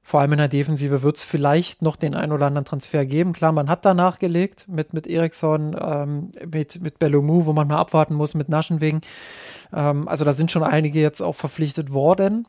vor 0.02 0.20
allem 0.20 0.32
in 0.32 0.38
der 0.38 0.48
Defensive 0.48 1.02
wird 1.02 1.16
es 1.16 1.22
vielleicht 1.22 1.80
noch 1.80 1.96
den 1.96 2.14
ein 2.14 2.32
oder 2.32 2.46
anderen 2.46 2.66
Transfer 2.66 3.06
geben. 3.06 3.32
Klar, 3.32 3.52
man 3.52 3.70
hat 3.70 3.86
da 3.86 3.94
nachgelegt 3.94 4.66
mit, 4.68 4.92
mit 4.92 5.06
Eriksson, 5.06 5.74
ähm, 5.80 6.32
mit, 6.52 6.82
mit 6.82 6.98
Bellomou, 6.98 7.46
wo 7.46 7.54
man 7.54 7.68
mal 7.68 7.78
abwarten 7.78 8.14
muss, 8.14 8.34
mit 8.34 8.50
Naschenwegen. 8.50 9.00
Ähm, 9.72 10.06
also 10.06 10.26
da 10.26 10.34
sind 10.34 10.50
schon 10.50 10.64
einige 10.64 11.00
jetzt 11.00 11.22
auch 11.22 11.34
verpflichtet 11.36 11.94
worden. 11.94 12.46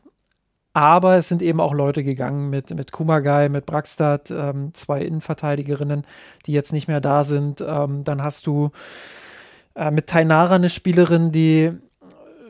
Aber 0.74 1.16
es 1.16 1.28
sind 1.28 1.42
eben 1.42 1.60
auch 1.60 1.74
Leute 1.74 2.02
gegangen 2.02 2.48
mit, 2.48 2.74
mit 2.74 2.92
Kumagai, 2.92 3.48
mit 3.50 3.66
Braxstadt, 3.66 4.30
ähm, 4.30 4.72
zwei 4.72 5.02
Innenverteidigerinnen, 5.02 6.04
die 6.46 6.52
jetzt 6.52 6.72
nicht 6.72 6.88
mehr 6.88 7.00
da 7.00 7.24
sind. 7.24 7.60
Ähm, 7.60 8.04
dann 8.04 8.22
hast 8.22 8.46
du 8.46 8.70
äh, 9.74 9.90
mit 9.90 10.06
Tainara 10.06 10.54
eine 10.54 10.70
Spielerin, 10.70 11.30
die 11.30 11.72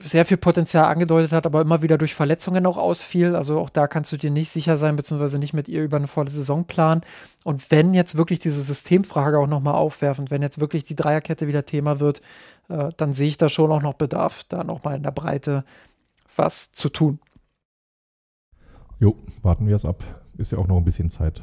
sehr 0.04 0.24
viel 0.24 0.36
Potenzial 0.36 0.84
angedeutet 0.84 1.32
hat, 1.32 1.46
aber 1.46 1.60
immer 1.60 1.82
wieder 1.82 1.98
durch 1.98 2.14
Verletzungen 2.14 2.66
auch 2.66 2.76
ausfiel. 2.76 3.36
Also 3.36 3.58
auch 3.58 3.70
da 3.70 3.86
kannst 3.86 4.12
du 4.12 4.16
dir 4.16 4.30
nicht 4.30 4.50
sicher 4.50 4.76
sein, 4.76 4.96
beziehungsweise 4.96 5.38
nicht 5.38 5.54
mit 5.54 5.68
ihr 5.68 5.82
über 5.82 5.96
eine 5.96 6.08
volle 6.08 6.30
Saison 6.30 6.64
planen. 6.64 7.02
Und 7.44 7.70
wenn 7.70 7.94
jetzt 7.94 8.16
wirklich 8.16 8.38
diese 8.38 8.62
Systemfrage 8.62 9.38
auch 9.38 9.46
nochmal 9.46 9.74
aufwerfen, 9.74 10.30
wenn 10.30 10.42
jetzt 10.42 10.60
wirklich 10.60 10.84
die 10.84 10.96
Dreierkette 10.96 11.46
wieder 11.46 11.64
Thema 11.66 12.00
wird, 12.00 12.20
äh, 12.68 12.90
dann 12.96 13.14
sehe 13.14 13.28
ich 13.28 13.38
da 13.38 13.48
schon 13.48 13.70
auch 13.70 13.82
noch 13.82 13.94
Bedarf, 13.94 14.42
da 14.48 14.64
nochmal 14.64 14.96
in 14.96 15.02
der 15.02 15.12
Breite 15.12 15.64
was 16.36 16.72
zu 16.72 16.88
tun. 16.88 17.18
Jo, 19.02 19.16
warten 19.42 19.66
wir 19.66 19.74
es 19.74 19.84
ab. 19.84 20.04
Ist 20.38 20.52
ja 20.52 20.58
auch 20.58 20.68
noch 20.68 20.76
ein 20.76 20.84
bisschen 20.84 21.10
Zeit 21.10 21.42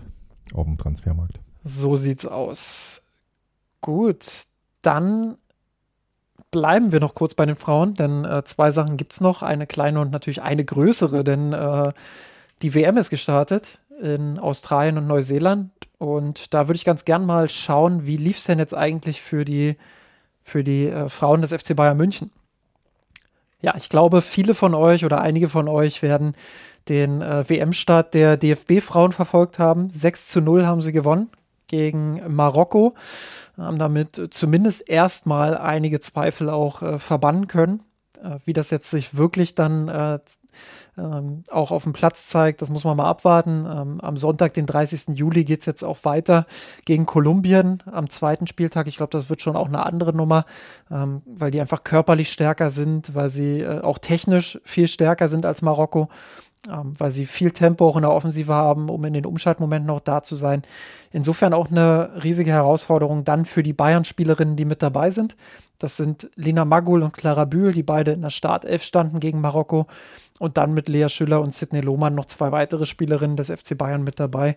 auf 0.53 0.65
dem 0.65 0.77
Transfermarkt. 0.77 1.41
So 1.61 1.97
sieht's 1.97 2.25
aus. 2.25 3.01
Gut, 3.81 4.45
dann 4.81 5.35
bleiben 6.51 6.93
wir 6.93 7.01
noch 7.01 7.15
kurz 7.15 7.33
bei 7.33 7.45
den 7.45 7.57
Frauen, 7.57 7.95
denn 7.95 8.23
äh, 8.23 8.45
zwei 8.45 8.71
Sachen 8.71 8.95
gibt 8.95 9.11
es 9.11 9.19
noch. 9.19 9.43
Eine 9.43 9.67
kleine 9.67 9.99
und 9.99 10.09
natürlich 10.09 10.41
eine 10.41 10.63
größere, 10.63 11.25
denn 11.25 11.51
äh, 11.51 11.91
die 12.61 12.73
WM 12.73 12.95
ist 12.95 13.09
gestartet 13.09 13.79
in 14.01 14.39
Australien 14.39 14.97
und 14.97 15.07
Neuseeland. 15.07 15.69
Und 15.97 16.53
da 16.53 16.69
würde 16.69 16.77
ich 16.77 16.85
ganz 16.85 17.03
gern 17.03 17.25
mal 17.25 17.49
schauen, 17.49 18.05
wie 18.05 18.15
lief 18.15 18.37
es 18.37 18.45
denn 18.45 18.59
jetzt 18.59 18.73
eigentlich 18.73 19.21
für 19.21 19.43
die, 19.43 19.75
für 20.43 20.63
die 20.63 20.85
äh, 20.85 21.09
Frauen 21.09 21.41
des 21.41 21.51
FC 21.51 21.75
Bayern 21.75 21.97
München? 21.97 22.31
Ja, 23.61 23.73
ich 23.75 23.89
glaube, 23.89 24.21
viele 24.21 24.55
von 24.55 24.73
euch 24.73 25.03
oder 25.03 25.19
einige 25.19 25.49
von 25.49 25.67
euch 25.67 26.01
werden 26.01 26.35
den 26.89 27.21
äh, 27.21 27.47
WM-Start 27.47 28.13
der 28.13 28.37
DFB-Frauen 28.37 29.11
verfolgt 29.11 29.59
haben. 29.59 29.89
6 29.89 30.27
zu 30.27 30.41
0 30.41 30.65
haben 30.65 30.81
sie 30.81 30.91
gewonnen 30.91 31.29
gegen 31.67 32.21
Marokko, 32.27 32.95
haben 33.57 33.77
damit 33.77 34.29
zumindest 34.31 34.89
erstmal 34.89 35.57
einige 35.57 35.99
Zweifel 35.99 36.49
auch 36.49 36.81
äh, 36.81 36.99
verbannen 36.99 37.47
können. 37.47 37.81
Äh, 38.21 38.39
wie 38.45 38.53
das 38.53 38.71
jetzt 38.71 38.89
sich 38.89 39.15
wirklich 39.15 39.55
dann 39.55 39.87
äh, 39.87 40.19
ähm, 40.97 41.43
auch 41.49 41.71
auf 41.71 41.83
dem 41.83 41.93
Platz 41.93 42.27
zeigt, 42.27 42.61
das 42.61 42.69
muss 42.69 42.83
man 42.83 42.97
mal 42.97 43.09
abwarten. 43.09 43.65
Ähm, 43.65 44.01
am 44.01 44.17
Sonntag, 44.17 44.53
den 44.53 44.65
30. 44.65 45.17
Juli, 45.17 45.45
geht 45.45 45.61
es 45.61 45.65
jetzt 45.65 45.83
auch 45.83 45.99
weiter 46.03 46.45
gegen 46.85 47.05
Kolumbien 47.05 47.81
am 47.85 48.09
zweiten 48.09 48.47
Spieltag. 48.47 48.87
Ich 48.87 48.97
glaube, 48.97 49.11
das 49.11 49.29
wird 49.29 49.41
schon 49.41 49.55
auch 49.55 49.67
eine 49.67 49.85
andere 49.85 50.13
Nummer, 50.13 50.45
ähm, 50.91 51.21
weil 51.25 51.51
die 51.51 51.61
einfach 51.61 51.83
körperlich 51.83 52.31
stärker 52.31 52.69
sind, 52.69 53.15
weil 53.15 53.29
sie 53.29 53.61
äh, 53.61 53.81
auch 53.81 53.99
technisch 53.99 54.59
viel 54.65 54.87
stärker 54.87 55.27
sind 55.27 55.45
als 55.45 55.61
Marokko 55.61 56.09
weil 56.67 57.11
sie 57.11 57.25
viel 57.25 57.51
Tempo 57.51 57.87
auch 57.87 57.95
in 57.95 58.01
der 58.01 58.11
Offensive 58.11 58.53
haben, 58.53 58.89
um 58.89 59.05
in 59.05 59.13
den 59.13 59.25
Umschaltmomenten 59.25 59.89
auch 59.89 60.01
da 60.01 60.21
zu 60.23 60.35
sein. 60.35 60.61
Insofern 61.11 61.53
auch 61.53 61.71
eine 61.71 62.21
riesige 62.23 62.51
Herausforderung 62.51 63.23
dann 63.23 63.45
für 63.45 63.63
die 63.63 63.71
Bayern-Spielerinnen, 63.71 64.57
die 64.57 64.65
mit 64.65 64.81
dabei 64.81 65.09
sind. 65.09 65.37
Das 65.77 65.95
sind 65.95 66.29
Lina 66.35 66.65
Magul 66.65 67.01
und 67.01 67.13
Clara 67.13 67.45
Bühl, 67.45 67.71
die 67.71 67.83
beide 67.83 68.11
in 68.11 68.21
der 68.21 68.29
Startelf 68.29 68.83
standen 68.83 69.21
gegen 69.21 69.39
Marokko. 69.39 69.87
Und 70.37 70.57
dann 70.57 70.73
mit 70.73 70.89
Lea 70.89 71.07
Schüller 71.09 71.41
und 71.41 71.53
Sidney 71.53 71.81
Lohmann 71.81 72.15
noch 72.15 72.25
zwei 72.25 72.51
weitere 72.51 72.85
Spielerinnen 72.85 73.37
des 73.37 73.49
FC 73.49 73.77
Bayern 73.77 74.03
mit 74.03 74.19
dabei. 74.19 74.55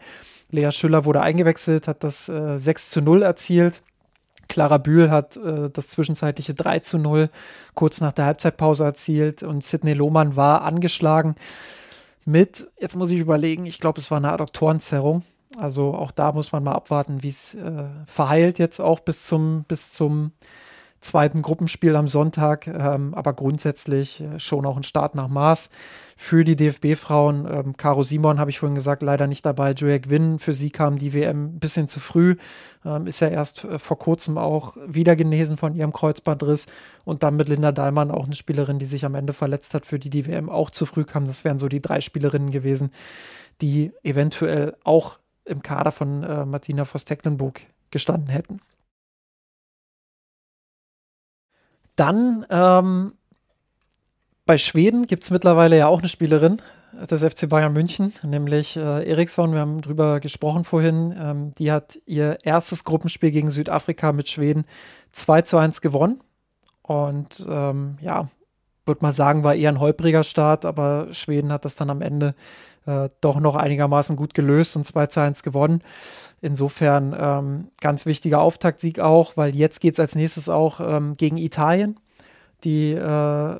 Lea 0.51 0.73
Schüller 0.73 1.05
wurde 1.05 1.23
eingewechselt, 1.23 1.87
hat 1.87 2.03
das 2.03 2.29
äh, 2.29 2.59
6 2.59 2.91
zu 2.91 3.01
0 3.01 3.23
erzielt. 3.23 3.83
Clara 4.49 4.79
Bühl 4.79 5.11
hat 5.11 5.37
äh, 5.37 5.71
das 5.71 5.89
zwischenzeitliche 5.89 6.55
3 6.55 6.81
zu 6.81 6.99
0 6.99 7.31
kurz 7.75 8.01
nach 8.01 8.13
der 8.13 8.27
Halbzeitpause 8.27 8.85
erzielt 8.85 9.43
und 9.43 9.65
Sidney 9.65 9.95
Lohmann 9.95 10.37
war 10.37 10.63
angeschlagen 10.63 11.37
mit, 12.27 12.67
jetzt 12.79 12.97
muss 12.97 13.11
ich 13.11 13.19
überlegen, 13.19 13.67
ich 13.67 13.81
glaube, 13.81 14.01
es 14.01 14.11
war 14.11 14.19
eine 14.19 14.33
Adduktorenzerrung. 14.33 15.23
Also 15.57 15.95
auch 15.95 16.11
da 16.11 16.33
muss 16.33 16.53
man 16.53 16.65
mal 16.65 16.73
abwarten, 16.73 17.23
wie 17.23 17.29
es 17.29 17.55
äh, 17.55 17.85
verheilt 18.07 18.59
jetzt 18.59 18.81
auch 18.81 19.01
bis 19.01 19.27
zum, 19.27 19.65
bis 19.69 19.93
zum 19.93 20.33
zweiten 21.03 21.43
Gruppenspiel 21.43 21.97
am 21.97 22.09
Sonntag. 22.09 22.67
Ähm, 22.67 23.15
aber 23.15 23.35
grundsätzlich 23.35 24.21
äh, 24.21 24.39
schon 24.39 24.65
auch 24.65 24.77
ein 24.77 24.83
Start 24.83 25.15
nach 25.15 25.29
Maß 25.29 25.71
für 26.17 26.45
die 26.45 26.57
DFB-Frauen. 26.57 27.47
Ähm, 27.51 27.77
Caro 27.77 28.03
Simon 28.03 28.39
habe 28.39 28.51
ich 28.51 28.59
vorhin 28.59 28.75
gesagt, 28.75 29.03
leider 29.03 29.27
nicht 29.27 29.45
dabei. 29.45 29.73
Julia 29.73 29.99
Gwynn, 29.99 30.39
für 30.39 30.53
sie 30.53 30.71
kam 30.71 30.99
die 30.99 31.13
WM 31.13 31.47
ein 31.47 31.59
bisschen 31.59 31.89
zu 31.89 32.01
früh. 32.01 32.37
Ähm, 32.85 33.07
ist 33.07 33.21
ja 33.21 33.29
erst 33.29 33.65
äh, 33.65 33.79
vor 33.79 33.99
kurzem 33.99 34.39
auch 34.39 34.77
wieder 34.87 35.17
genesen 35.17 35.57
von 35.57 35.75
ihrem 35.75 35.93
Kreuzbandriss. 35.93 36.67
Und 37.05 37.23
dann 37.23 37.37
mit 37.37 37.49
Linda 37.49 37.73
Dahlmann 37.73 38.11
auch 38.11 38.25
eine 38.25 38.35
Spielerin, 38.35 38.79
die 38.79 38.87
sich 38.87 39.05
am 39.05 39.15
Ende 39.15 39.33
verletzt 39.33 39.75
hat, 39.75 39.85
für 39.85 39.99
die 39.99 40.11
die 40.11 40.27
WM 40.27 40.49
auch 40.49 40.71
zu 40.71 40.87
früh 40.87 41.05
kam. 41.05 41.27
Das 41.27 41.45
wären 41.45 41.59
so 41.59 41.69
die 41.69 41.83
drei 41.83 42.01
Spielerinnen 42.01 42.51
gewesen, 42.51 42.91
die 43.61 43.93
eventuell 44.03 44.77
auch 44.85 45.19
im 45.45 45.63
Kader 45.63 45.91
von 45.91 46.23
äh, 46.23 46.45
Martina 46.47 46.85
Voss-Tecklenburg 46.85 47.63
gestanden 47.91 48.29
hätten. 48.29 48.61
Dann 51.97 52.47
ähm, 52.51 53.13
bei 54.47 54.59
Schweden 54.59 55.07
gibt 55.07 55.25
es 55.25 55.31
mittlerweile 55.31 55.79
ja 55.79 55.87
auch 55.87 56.01
eine 56.01 56.09
Spielerin 56.09 56.57
des 57.11 57.23
FC 57.23 57.49
Bayern 57.49 57.73
München, 57.73 58.13
nämlich 58.23 58.77
äh, 58.77 59.09
Eriksson. 59.09 59.53
Wir 59.53 59.61
haben 59.61 59.81
drüber 59.81 60.21
gesprochen 60.21 60.65
vorhin. 60.65 61.15
Ähm, 61.19 61.53
die 61.59 61.73
hat 61.73 61.99
ihr 62.07 62.39
erstes 62.43 62.85
Gruppenspiel 62.85 63.31
gegen 63.31 63.51
Südafrika 63.51 64.13
mit 64.13 64.29
Schweden 64.29 64.65
2 65.13 65.43
zu 65.43 65.59
1 65.59 65.81
gewonnen. 65.81 66.21
Und 66.83 67.47
ähm, 67.49 67.99
ja, 68.01 68.29
würde 68.85 69.03
mal 69.03 69.13
sagen, 69.13 69.45
war 69.45 69.55
eher 69.55 69.71
ein 69.71 69.81
holpriger 69.81 70.25
Start, 70.25 70.65
aber 70.65 71.09
Schweden 71.13 71.53
hat 71.53 71.65
das 71.65 71.77
dann 71.77 71.91
am 71.91 72.03
Ende 72.03 72.35
äh, 72.87 73.09
doch 73.21 73.39
noch 73.39 73.55
einigermaßen 73.55 74.17
gut 74.17 74.35
gelöst 74.35 74.77
und 74.77 74.87
2 74.87 75.07
zu 75.07 75.21
1 75.21 75.43
gewonnen. 75.43 75.83
Insofern 76.45 77.17
ähm, 77.17 77.69
ganz 77.81 78.05
wichtiger 78.05 78.41
Auftaktsieg 78.41 78.99
auch, 78.99 79.37
weil 79.37 79.55
jetzt 79.55 79.81
geht 79.81 79.95
es 79.95 80.01
als 80.01 80.17
nächstes 80.17 80.49
auch 80.49 80.81
ähm, 80.81 81.17
gegen 81.17 81.37
Italien. 81.37 82.01
Die, 82.65 82.93
äh, 82.93 83.57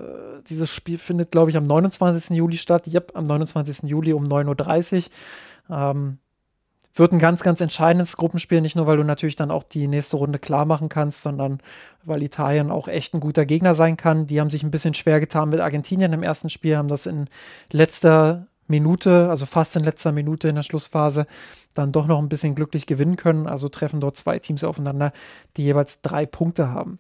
dieses 0.49 0.69
Spiel 0.69 0.99
findet, 0.99 1.31
glaube 1.31 1.51
ich, 1.51 1.57
am 1.57 1.63
29. 1.63 2.37
Juli 2.37 2.57
statt. 2.57 2.89
Yep, 2.89 3.13
am 3.15 3.25
29. 3.25 3.89
Juli 3.89 4.13
um 4.13 4.27
9.30 4.27 5.07
Uhr. 5.69 5.77
Ähm, 5.77 6.19
wird 6.95 7.13
ein 7.13 7.19
ganz, 7.19 7.43
ganz 7.43 7.61
entscheidendes 7.61 8.17
Gruppenspiel, 8.17 8.61
nicht 8.61 8.77
nur, 8.77 8.87
weil 8.87 8.97
du 8.97 9.05
natürlich 9.05 9.37
dann 9.37 9.51
auch 9.51 9.63
die 9.63 9.87
nächste 9.87 10.17
Runde 10.17 10.39
klar 10.39 10.67
machen 10.67 10.89
kannst, 10.89 11.23
sondern 11.23 11.61
weil 12.05 12.23
Italien 12.23 12.71
auch 12.71 12.89
echt 12.89 13.15
ein 13.15 13.21
guter 13.21 13.47
Gegner 13.47 13.75
sein 13.75 13.97
kann. 13.97 14.27
Die 14.27 14.41
haben 14.41 14.51
sich 14.51 14.63
ein 14.63 14.71
bisschen 14.71 14.95
schwer 14.95 15.21
getan 15.21 15.49
mit 15.49 15.61
Argentinien 15.61 16.13
im 16.13 16.23
ersten 16.23 16.51
Spiel, 16.51 16.77
haben 16.77 16.89
das 16.89 17.07
in 17.07 17.27
letzter 17.71 18.49
Minute, 18.69 19.29
also 19.29 19.47
fast 19.47 19.77
in 19.77 19.85
letzter 19.85 20.13
Minute 20.13 20.49
in 20.49 20.55
der 20.55 20.63
Schlussphase, 20.63 21.27
dann 21.75 21.93
doch 21.93 22.07
noch 22.07 22.19
ein 22.19 22.29
bisschen 22.29 22.55
glücklich 22.55 22.87
gewinnen 22.87 23.17
können. 23.17 23.47
Also 23.47 23.69
treffen 23.69 24.01
dort 24.01 24.17
zwei 24.17 24.39
Teams 24.39 24.65
aufeinander, 24.65 25.13
die 25.57 25.65
jeweils 25.65 26.01
drei 26.01 26.27
Punkte 26.27 26.69
haben. 26.69 26.99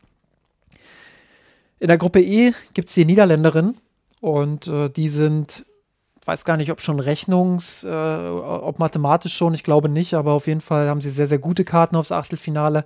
In 1.79 1.89
der 1.89 1.99
Gruppe 1.99 2.21
E 2.21 2.53
gibt 2.75 2.89
es 2.89 2.95
die 2.95 3.05
Niederländerinnen 3.05 3.77
und 4.21 4.69
äh, 4.69 4.89
die 4.89 5.09
sind 5.09 5.67
weiß 6.25 6.45
gar 6.45 6.57
nicht, 6.57 6.71
ob 6.71 6.81
schon 6.81 7.01
Rechnungs, 7.01 7.85
äh, 7.85 7.89
ob 7.89 8.79
mathematisch 8.79 9.35
schon, 9.35 9.55
ich 9.55 9.65
glaube 9.65 9.89
nicht, 9.89 10.15
aber 10.15 10.33
auf 10.33 10.47
jeden 10.47 10.61
Fall 10.61 10.89
haben 10.89 11.01
sie 11.01 11.11
sehr, 11.11 11.27
sehr 11.27 11.39
gute 11.39 11.65
Karten 11.65 11.97
aufs 11.97 12.13
Achtelfinale, 12.13 12.85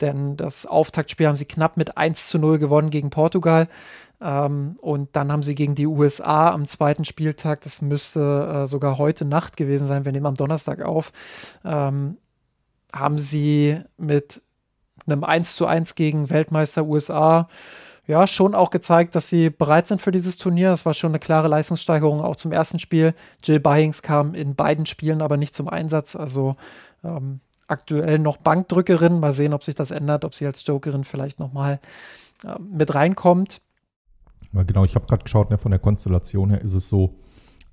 denn 0.00 0.36
das 0.36 0.66
Auftaktspiel 0.66 1.26
haben 1.26 1.36
sie 1.36 1.46
knapp 1.46 1.76
mit 1.76 1.96
1 1.96 2.28
zu 2.28 2.38
0 2.38 2.58
gewonnen 2.58 2.90
gegen 2.90 3.10
Portugal. 3.10 3.68
Ähm, 4.20 4.76
und 4.80 5.14
dann 5.14 5.30
haben 5.30 5.42
sie 5.42 5.54
gegen 5.54 5.74
die 5.74 5.86
USA 5.86 6.50
am 6.50 6.66
zweiten 6.66 7.04
Spieltag, 7.04 7.60
das 7.62 7.82
müsste 7.82 8.62
äh, 8.62 8.66
sogar 8.66 8.98
heute 8.98 9.24
Nacht 9.24 9.56
gewesen 9.56 9.86
sein, 9.86 10.04
wir 10.04 10.12
nehmen 10.12 10.26
am 10.26 10.36
Donnerstag 10.36 10.82
auf, 10.82 11.12
ähm, 11.64 12.16
haben 12.92 13.18
sie 13.18 13.80
mit 13.98 14.42
einem 15.06 15.24
1 15.24 15.56
zu 15.56 15.66
1 15.66 15.94
gegen 15.94 16.30
Weltmeister 16.30 16.86
USA 16.86 17.48
ja, 18.06 18.26
schon 18.26 18.54
auch 18.54 18.70
gezeigt, 18.70 19.14
dass 19.16 19.28
sie 19.28 19.50
bereit 19.50 19.88
sind 19.88 20.00
für 20.00 20.12
dieses 20.12 20.36
Turnier. 20.36 20.70
Das 20.70 20.86
war 20.86 20.94
schon 20.94 21.10
eine 21.10 21.18
klare 21.18 21.48
Leistungssteigerung 21.48 22.20
auch 22.20 22.36
zum 22.36 22.52
ersten 22.52 22.78
Spiel. 22.78 23.14
Jill 23.42 23.58
Byings 23.58 24.02
kam 24.02 24.34
in 24.34 24.54
beiden 24.54 24.86
Spielen 24.86 25.22
aber 25.22 25.36
nicht 25.36 25.54
zum 25.54 25.68
Einsatz. 25.68 26.14
Also 26.14 26.56
ähm, 27.02 27.40
aktuell 27.66 28.20
noch 28.20 28.36
Bankdrückerin. 28.36 29.18
Mal 29.18 29.32
sehen, 29.32 29.52
ob 29.52 29.64
sich 29.64 29.74
das 29.74 29.90
ändert, 29.90 30.24
ob 30.24 30.36
sie 30.36 30.46
als 30.46 30.64
Jokerin 30.64 31.02
vielleicht 31.02 31.40
nochmal 31.40 31.80
äh, 32.44 32.54
mit 32.60 32.94
reinkommt. 32.94 33.60
Genau, 34.52 34.84
ich 34.84 34.94
habe 34.94 35.06
gerade 35.06 35.22
geschaut, 35.22 35.50
ne, 35.50 35.58
von 35.58 35.70
der 35.70 35.78
Konstellation 35.78 36.50
her 36.50 36.62
ist 36.62 36.72
es 36.72 36.88
so, 36.88 37.18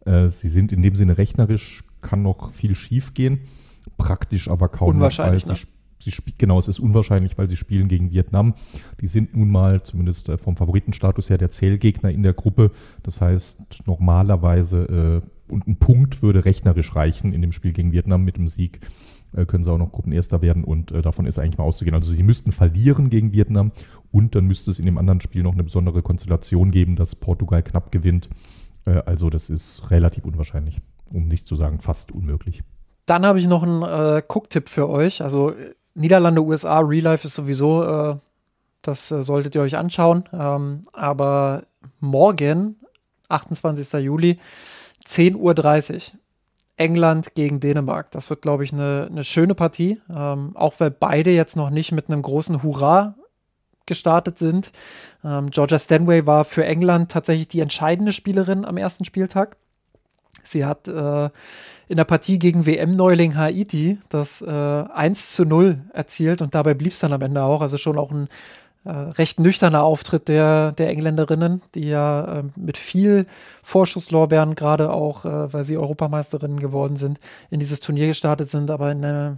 äh, 0.05 0.27
sie 0.29 0.49
sind 0.49 0.71
in 0.71 0.81
dem 0.81 0.95
Sinne 0.95 1.17
rechnerisch, 1.17 1.83
kann 2.01 2.23
noch 2.23 2.51
viel 2.51 2.75
schief 2.75 3.13
gehen, 3.13 3.41
praktisch 3.97 4.49
aber 4.49 4.67
kaum. 4.69 4.89
Unwahrscheinlich, 4.89 5.45
noch, 5.45 5.55
ne? 5.55 5.67
sie 5.99 6.11
genau, 6.37 6.59
es 6.59 6.67
ist 6.67 6.79
unwahrscheinlich, 6.79 7.37
weil 7.37 7.47
sie 7.47 7.55
spielen 7.55 7.87
gegen 7.87 8.11
Vietnam. 8.11 8.55
Die 8.99 9.07
sind 9.07 9.35
nun 9.35 9.49
mal, 9.49 9.83
zumindest 9.83 10.27
äh, 10.29 10.37
vom 10.37 10.57
Favoritenstatus 10.57 11.29
her, 11.29 11.37
der 11.37 11.51
Zählgegner 11.51 12.11
in 12.11 12.23
der 12.23 12.33
Gruppe. 12.33 12.71
Das 13.03 13.21
heißt, 13.21 13.85
normalerweise, 13.85 15.21
äh, 15.21 15.51
und 15.51 15.67
ein 15.67 15.77
Punkt 15.77 16.21
würde 16.21 16.45
rechnerisch 16.45 16.95
reichen 16.95 17.31
in 17.31 17.41
dem 17.41 17.51
Spiel 17.51 17.71
gegen 17.71 17.91
Vietnam 17.91 18.23
mit 18.23 18.37
dem 18.37 18.47
Sieg 18.47 18.81
äh, 19.35 19.45
können 19.45 19.63
sie 19.63 19.71
auch 19.71 19.77
noch 19.77 19.91
Gruppenerster 19.91 20.41
werden 20.41 20.63
und 20.63 20.91
äh, 20.91 21.01
davon 21.01 21.25
ist 21.25 21.39
eigentlich 21.39 21.57
mal 21.57 21.63
auszugehen. 21.65 21.95
Also 21.95 22.11
sie 22.11 22.23
müssten 22.23 22.51
verlieren 22.51 23.09
gegen 23.09 23.31
Vietnam 23.31 23.71
und 24.13 24.35
dann 24.35 24.45
müsste 24.45 24.69
es 24.69 24.77
in 24.77 24.85
dem 24.85 24.99
anderen 24.99 25.21
Spiel 25.21 25.41
noch 25.41 25.53
eine 25.53 25.63
besondere 25.63 26.03
Konstellation 26.03 26.69
geben, 26.69 26.95
dass 26.95 27.15
Portugal 27.15 27.63
knapp 27.63 27.91
gewinnt. 27.91 28.29
Äh, 28.85 29.01
also 29.05 29.31
das 29.31 29.49
ist 29.49 29.89
relativ 29.89 30.23
unwahrscheinlich, 30.23 30.81
um 31.11 31.27
nicht 31.27 31.47
zu 31.47 31.55
sagen 31.55 31.79
fast 31.81 32.11
unmöglich. 32.11 32.61
Dann 33.07 33.25
habe 33.25 33.39
ich 33.39 33.47
noch 33.47 33.63
einen 33.63 33.81
äh, 33.81 34.21
Gucktipp 34.25 34.69
für 34.69 34.87
euch. 34.87 35.23
Also 35.23 35.53
Niederlande, 35.95 36.43
USA, 36.43 36.79
Real 36.79 37.03
Life 37.03 37.27
ist 37.27 37.33
sowieso, 37.33 37.83
äh, 37.83 38.15
das 38.83 39.09
äh, 39.09 39.23
solltet 39.23 39.55
ihr 39.55 39.61
euch 39.61 39.77
anschauen. 39.77 40.25
Ähm, 40.31 40.83
aber 40.93 41.63
morgen, 41.99 42.75
28. 43.29 43.93
Juli, 43.93 44.37
10.30 45.07 45.93
Uhr, 45.95 46.19
England 46.77 47.33
gegen 47.33 47.59
Dänemark. 47.59 48.11
Das 48.11 48.29
wird, 48.29 48.43
glaube 48.43 48.63
ich, 48.63 48.73
eine, 48.73 49.07
eine 49.09 49.23
schöne 49.23 49.55
Partie. 49.55 49.99
Ähm, 50.07 50.55
auch 50.55 50.75
weil 50.77 50.91
beide 50.91 51.31
jetzt 51.31 51.55
noch 51.55 51.71
nicht 51.71 51.91
mit 51.91 52.09
einem 52.09 52.21
großen 52.21 52.61
Hurra 52.61 53.15
gestartet 53.85 54.37
sind. 54.37 54.71
Ähm, 55.23 55.49
Georgia 55.49 55.79
Stanway 55.79 56.25
war 56.25 56.45
für 56.45 56.65
England 56.65 57.11
tatsächlich 57.11 57.47
die 57.47 57.59
entscheidende 57.59 58.13
Spielerin 58.13 58.65
am 58.65 58.77
ersten 58.77 59.05
Spieltag. 59.05 59.57
Sie 60.43 60.65
hat 60.65 60.87
äh, 60.87 61.29
in 61.87 61.97
der 61.97 62.03
Partie 62.03 62.39
gegen 62.39 62.65
WM-Neuling 62.65 63.35
Haiti 63.37 63.97
das 64.09 64.41
äh, 64.41 64.49
1 64.49 65.35
zu 65.35 65.45
0 65.45 65.81
erzielt 65.93 66.41
und 66.41 66.53
dabei 66.53 66.73
blieb 66.73 66.91
es 66.93 66.99
dann 66.99 67.13
am 67.13 67.21
Ende 67.21 67.43
auch. 67.43 67.61
Also 67.61 67.77
schon 67.77 67.97
auch 67.97 68.11
ein 68.11 68.27
äh, 68.85 68.89
recht 68.89 69.39
nüchterner 69.39 69.83
Auftritt 69.83 70.27
der, 70.27 70.73
der 70.73 70.89
Engländerinnen, 70.89 71.61
die 71.75 71.87
ja 71.87 72.39
äh, 72.39 72.43
mit 72.57 72.77
viel 72.77 73.25
Vorschusslorbeeren, 73.61 74.55
gerade 74.55 74.91
auch, 74.91 75.23
äh, 75.23 75.53
weil 75.53 75.63
sie 75.63 75.77
Europameisterinnen 75.77 76.59
geworden 76.59 76.97
sind, 76.97 77.19
in 77.49 77.59
dieses 77.59 77.79
Turnier 77.79 78.07
gestartet 78.07 78.49
sind. 78.49 78.69
Aber 78.71 78.91
in, 78.91 79.03
äh, 79.03 79.31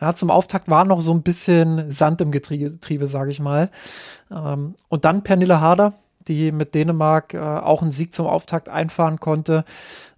ja, 0.00 0.14
zum 0.14 0.30
Auftakt 0.30 0.68
war 0.68 0.84
noch 0.84 1.02
so 1.02 1.12
ein 1.12 1.22
bisschen 1.22 1.90
Sand 1.90 2.20
im 2.20 2.32
Getriebe, 2.32 3.06
sage 3.06 3.30
ich 3.30 3.40
mal. 3.40 3.70
Ähm, 4.30 4.74
und 4.88 5.04
dann 5.04 5.22
Pernille 5.22 5.60
Harder, 5.60 5.94
die 6.26 6.52
mit 6.52 6.74
Dänemark 6.74 7.34
äh, 7.34 7.38
auch 7.38 7.82
einen 7.82 7.90
Sieg 7.90 8.14
zum 8.14 8.26
Auftakt 8.26 8.68
einfahren 8.68 9.20
konnte. 9.20 9.64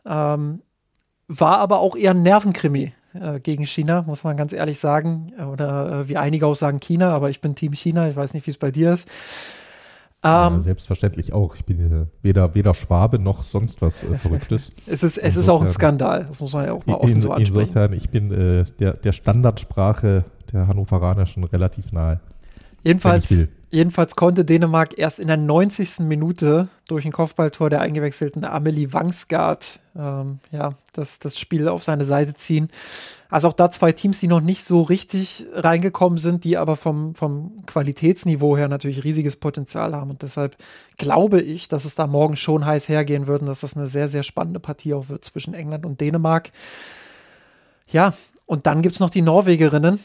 Ähm, 0.06 0.62
war 1.28 1.58
aber 1.58 1.80
auch 1.80 1.96
eher 1.96 2.12
ein 2.12 2.22
Nervenkrimi 2.22 2.92
äh, 3.14 3.40
gegen 3.40 3.66
China, 3.66 4.02
muss 4.06 4.24
man 4.24 4.36
ganz 4.36 4.52
ehrlich 4.52 4.78
sagen. 4.78 5.32
Oder 5.50 6.00
äh, 6.00 6.08
wie 6.08 6.16
einige 6.16 6.46
auch 6.46 6.54
sagen 6.54 6.80
China, 6.80 7.12
aber 7.12 7.30
ich 7.30 7.40
bin 7.40 7.54
Team 7.54 7.72
China. 7.72 8.08
Ich 8.08 8.16
weiß 8.16 8.34
nicht, 8.34 8.46
wie 8.46 8.50
es 8.50 8.58
bei 8.58 8.70
dir 8.70 8.92
ist. 8.92 9.08
Ähm, 10.24 10.54
ja, 10.54 10.60
selbstverständlich 10.60 11.32
auch. 11.32 11.56
Ich 11.56 11.64
bin 11.64 11.80
äh, 11.80 12.06
weder, 12.22 12.54
weder 12.54 12.74
Schwabe 12.74 13.18
noch 13.18 13.42
sonst 13.42 13.82
was 13.82 14.04
äh, 14.04 14.14
Verrücktes. 14.14 14.70
es 14.86 15.02
ist, 15.02 15.18
es 15.18 15.36
ist 15.36 15.48
auch 15.48 15.62
ein 15.62 15.68
Skandal. 15.68 16.26
Das 16.28 16.40
muss 16.40 16.52
man 16.52 16.66
ja 16.66 16.72
auch 16.72 16.86
mal 16.86 16.94
offen 16.94 17.12
in, 17.12 17.20
so 17.20 17.32
ansprechen. 17.32 17.60
Insofern, 17.60 17.92
ich 17.92 18.10
bin 18.10 18.30
äh, 18.30 18.64
der, 18.78 18.94
der 18.94 19.12
Standardsprache 19.12 20.24
der 20.52 20.68
Hannoveraner 20.68 21.26
schon 21.26 21.44
relativ 21.44 21.90
nahe. 21.92 22.20
Jedenfalls, 22.84 23.48
jedenfalls 23.70 24.16
konnte 24.16 24.44
Dänemark 24.44 24.98
erst 24.98 25.18
in 25.18 25.28
der 25.28 25.36
90. 25.36 26.00
Minute 26.00 26.68
durch 26.88 27.04
ein 27.04 27.12
Kopfballtor 27.12 27.70
der 27.70 27.80
eingewechselten 27.80 28.44
Amelie 28.44 28.92
Wangsgaard 28.92 29.80
ähm, 29.96 30.38
ja, 30.50 30.74
das, 30.92 31.18
das 31.18 31.38
Spiel 31.38 31.68
auf 31.68 31.82
seine 31.82 32.04
Seite 32.04 32.34
ziehen. 32.34 32.68
Also 33.32 33.48
auch 33.48 33.54
da 33.54 33.70
zwei 33.70 33.92
Teams, 33.92 34.20
die 34.20 34.28
noch 34.28 34.42
nicht 34.42 34.66
so 34.66 34.82
richtig 34.82 35.46
reingekommen 35.54 36.18
sind, 36.18 36.44
die 36.44 36.58
aber 36.58 36.76
vom, 36.76 37.14
vom 37.14 37.64
Qualitätsniveau 37.64 38.58
her 38.58 38.68
natürlich 38.68 39.04
riesiges 39.04 39.36
Potenzial 39.36 39.96
haben. 39.96 40.10
Und 40.10 40.22
deshalb 40.22 40.54
glaube 40.98 41.40
ich, 41.40 41.66
dass 41.66 41.86
es 41.86 41.94
da 41.94 42.06
morgen 42.06 42.36
schon 42.36 42.66
heiß 42.66 42.90
hergehen 42.90 43.26
wird 43.26 43.40
und 43.40 43.48
dass 43.48 43.60
das 43.60 43.74
eine 43.74 43.86
sehr, 43.86 44.06
sehr 44.06 44.22
spannende 44.22 44.60
Partie 44.60 44.92
auch 44.92 45.08
wird 45.08 45.24
zwischen 45.24 45.54
England 45.54 45.86
und 45.86 46.02
Dänemark. 46.02 46.50
Ja, 47.88 48.12
und 48.44 48.66
dann 48.66 48.82
gibt 48.82 48.96
es 48.96 49.00
noch 49.00 49.08
die 49.08 49.22
Norwegerinnen, 49.22 49.98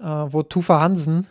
äh, 0.00 0.04
wo 0.04 0.42
Tufa 0.42 0.80
Hansen 0.80 1.28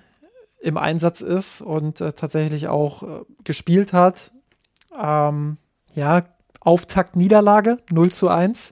im 0.61 0.78
Einsatz 0.78 1.19
ist 1.19 1.59
und 1.59 1.99
äh, 1.99 2.13
tatsächlich 2.13 2.69
auch 2.69 3.03
äh, 3.03 3.25
gespielt 3.43 3.91
hat. 3.91 4.32
Ähm, 4.97 5.57
ja, 5.93 6.23
Auftakt-Niederlage 6.61 7.80
0 7.91 8.11
zu 8.13 8.30
1 8.30 8.71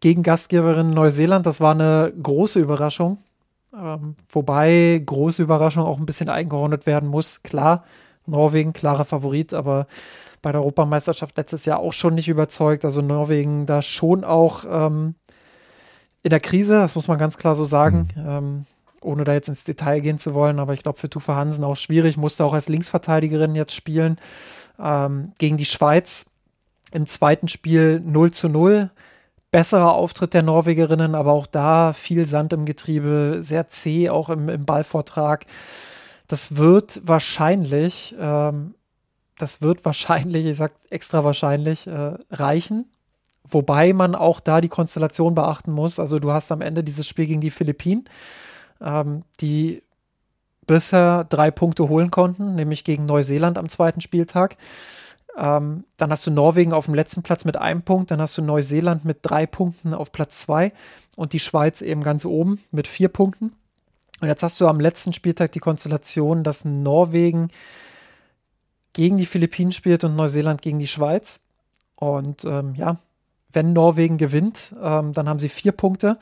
gegen 0.00 0.22
Gastgeberin 0.22 0.90
Neuseeland. 0.90 1.46
Das 1.46 1.60
war 1.60 1.72
eine 1.72 2.12
große 2.22 2.60
Überraschung. 2.60 3.18
Ähm, 3.74 4.16
wobei 4.28 5.02
große 5.04 5.42
Überraschung 5.42 5.84
auch 5.84 5.98
ein 5.98 6.06
bisschen 6.06 6.28
eingeordnet 6.28 6.86
werden 6.86 7.08
muss. 7.08 7.42
Klar, 7.42 7.84
Norwegen 8.26 8.72
klarer 8.72 9.04
Favorit, 9.04 9.54
aber 9.54 9.86
bei 10.42 10.52
der 10.52 10.60
Europameisterschaft 10.60 11.36
letztes 11.36 11.64
Jahr 11.64 11.80
auch 11.80 11.92
schon 11.92 12.14
nicht 12.14 12.28
überzeugt. 12.28 12.84
Also 12.84 13.02
Norwegen 13.02 13.66
da 13.66 13.82
schon 13.82 14.24
auch 14.24 14.64
ähm, 14.68 15.14
in 16.22 16.30
der 16.30 16.40
Krise, 16.40 16.74
das 16.74 16.94
muss 16.94 17.08
man 17.08 17.18
ganz 17.18 17.36
klar 17.36 17.54
so 17.56 17.64
sagen. 17.64 18.08
Mhm. 18.16 18.26
Ähm, 18.26 18.66
ohne 19.02 19.24
da 19.24 19.34
jetzt 19.34 19.48
ins 19.48 19.64
Detail 19.64 20.00
gehen 20.00 20.18
zu 20.18 20.34
wollen, 20.34 20.58
aber 20.58 20.74
ich 20.74 20.82
glaube 20.82 20.98
für 20.98 21.08
Tufa 21.08 21.36
Hansen 21.36 21.64
auch 21.64 21.76
schwierig, 21.76 22.16
musste 22.16 22.44
auch 22.44 22.54
als 22.54 22.68
Linksverteidigerin 22.68 23.54
jetzt 23.54 23.74
spielen 23.74 24.18
ähm, 24.80 25.32
gegen 25.38 25.56
die 25.56 25.64
Schweiz. 25.64 26.26
Im 26.92 27.06
zweiten 27.06 27.48
Spiel 27.48 28.00
0 28.04 28.32
zu 28.32 28.48
0. 28.48 28.90
Besserer 29.50 29.94
Auftritt 29.94 30.34
der 30.34 30.42
Norwegerinnen, 30.42 31.14
aber 31.14 31.32
auch 31.32 31.46
da 31.46 31.92
viel 31.92 32.26
Sand 32.26 32.52
im 32.52 32.64
Getriebe, 32.66 33.38
sehr 33.40 33.68
zäh, 33.68 34.10
auch 34.10 34.28
im, 34.28 34.48
im 34.48 34.64
Ballvortrag. 34.64 35.46
Das 36.28 36.56
wird 36.56 37.00
wahrscheinlich, 37.04 38.14
ähm, 38.18 38.74
das 39.38 39.62
wird 39.62 39.84
wahrscheinlich, 39.84 40.46
ich 40.46 40.56
sag 40.56 40.72
extra 40.90 41.24
wahrscheinlich, 41.24 41.86
äh, 41.86 42.14
reichen. 42.30 42.90
Wobei 43.48 43.92
man 43.92 44.16
auch 44.16 44.40
da 44.40 44.60
die 44.60 44.68
Konstellation 44.68 45.36
beachten 45.36 45.70
muss. 45.70 46.00
Also 46.00 46.18
du 46.18 46.32
hast 46.32 46.50
am 46.50 46.60
Ende 46.60 46.82
dieses 46.82 47.06
Spiel 47.06 47.26
gegen 47.26 47.40
die 47.40 47.50
Philippinen 47.52 48.04
ähm, 48.80 49.22
die 49.40 49.82
bisher 50.66 51.24
drei 51.24 51.50
Punkte 51.50 51.88
holen 51.88 52.10
konnten, 52.10 52.54
nämlich 52.54 52.84
gegen 52.84 53.06
Neuseeland 53.06 53.58
am 53.58 53.68
zweiten 53.68 54.00
Spieltag. 54.00 54.56
Ähm, 55.36 55.84
dann 55.96 56.10
hast 56.10 56.26
du 56.26 56.30
Norwegen 56.30 56.72
auf 56.72 56.86
dem 56.86 56.94
letzten 56.94 57.22
Platz 57.22 57.44
mit 57.44 57.56
einem 57.56 57.82
Punkt, 57.82 58.10
dann 58.10 58.20
hast 58.20 58.38
du 58.38 58.42
Neuseeland 58.42 59.04
mit 59.04 59.18
drei 59.22 59.46
Punkten 59.46 59.92
auf 59.92 60.12
Platz 60.12 60.40
zwei 60.40 60.72
und 61.16 61.32
die 61.32 61.40
Schweiz 61.40 61.82
eben 61.82 62.02
ganz 62.02 62.24
oben 62.24 62.60
mit 62.70 62.86
vier 62.86 63.08
Punkten. 63.08 63.52
Und 64.20 64.28
jetzt 64.28 64.42
hast 64.42 64.60
du 64.60 64.66
am 64.66 64.80
letzten 64.80 65.12
Spieltag 65.12 65.52
die 65.52 65.58
Konstellation, 65.58 66.42
dass 66.42 66.64
Norwegen 66.64 67.48
gegen 68.94 69.18
die 69.18 69.26
Philippinen 69.26 69.72
spielt 69.72 70.04
und 70.04 70.16
Neuseeland 70.16 70.62
gegen 70.62 70.78
die 70.78 70.86
Schweiz. 70.86 71.40
Und 71.96 72.44
ähm, 72.44 72.74
ja, 72.74 72.96
wenn 73.52 73.74
Norwegen 73.74 74.16
gewinnt, 74.16 74.74
ähm, 74.82 75.12
dann 75.12 75.28
haben 75.28 75.38
sie 75.38 75.50
vier 75.50 75.72
Punkte 75.72 76.18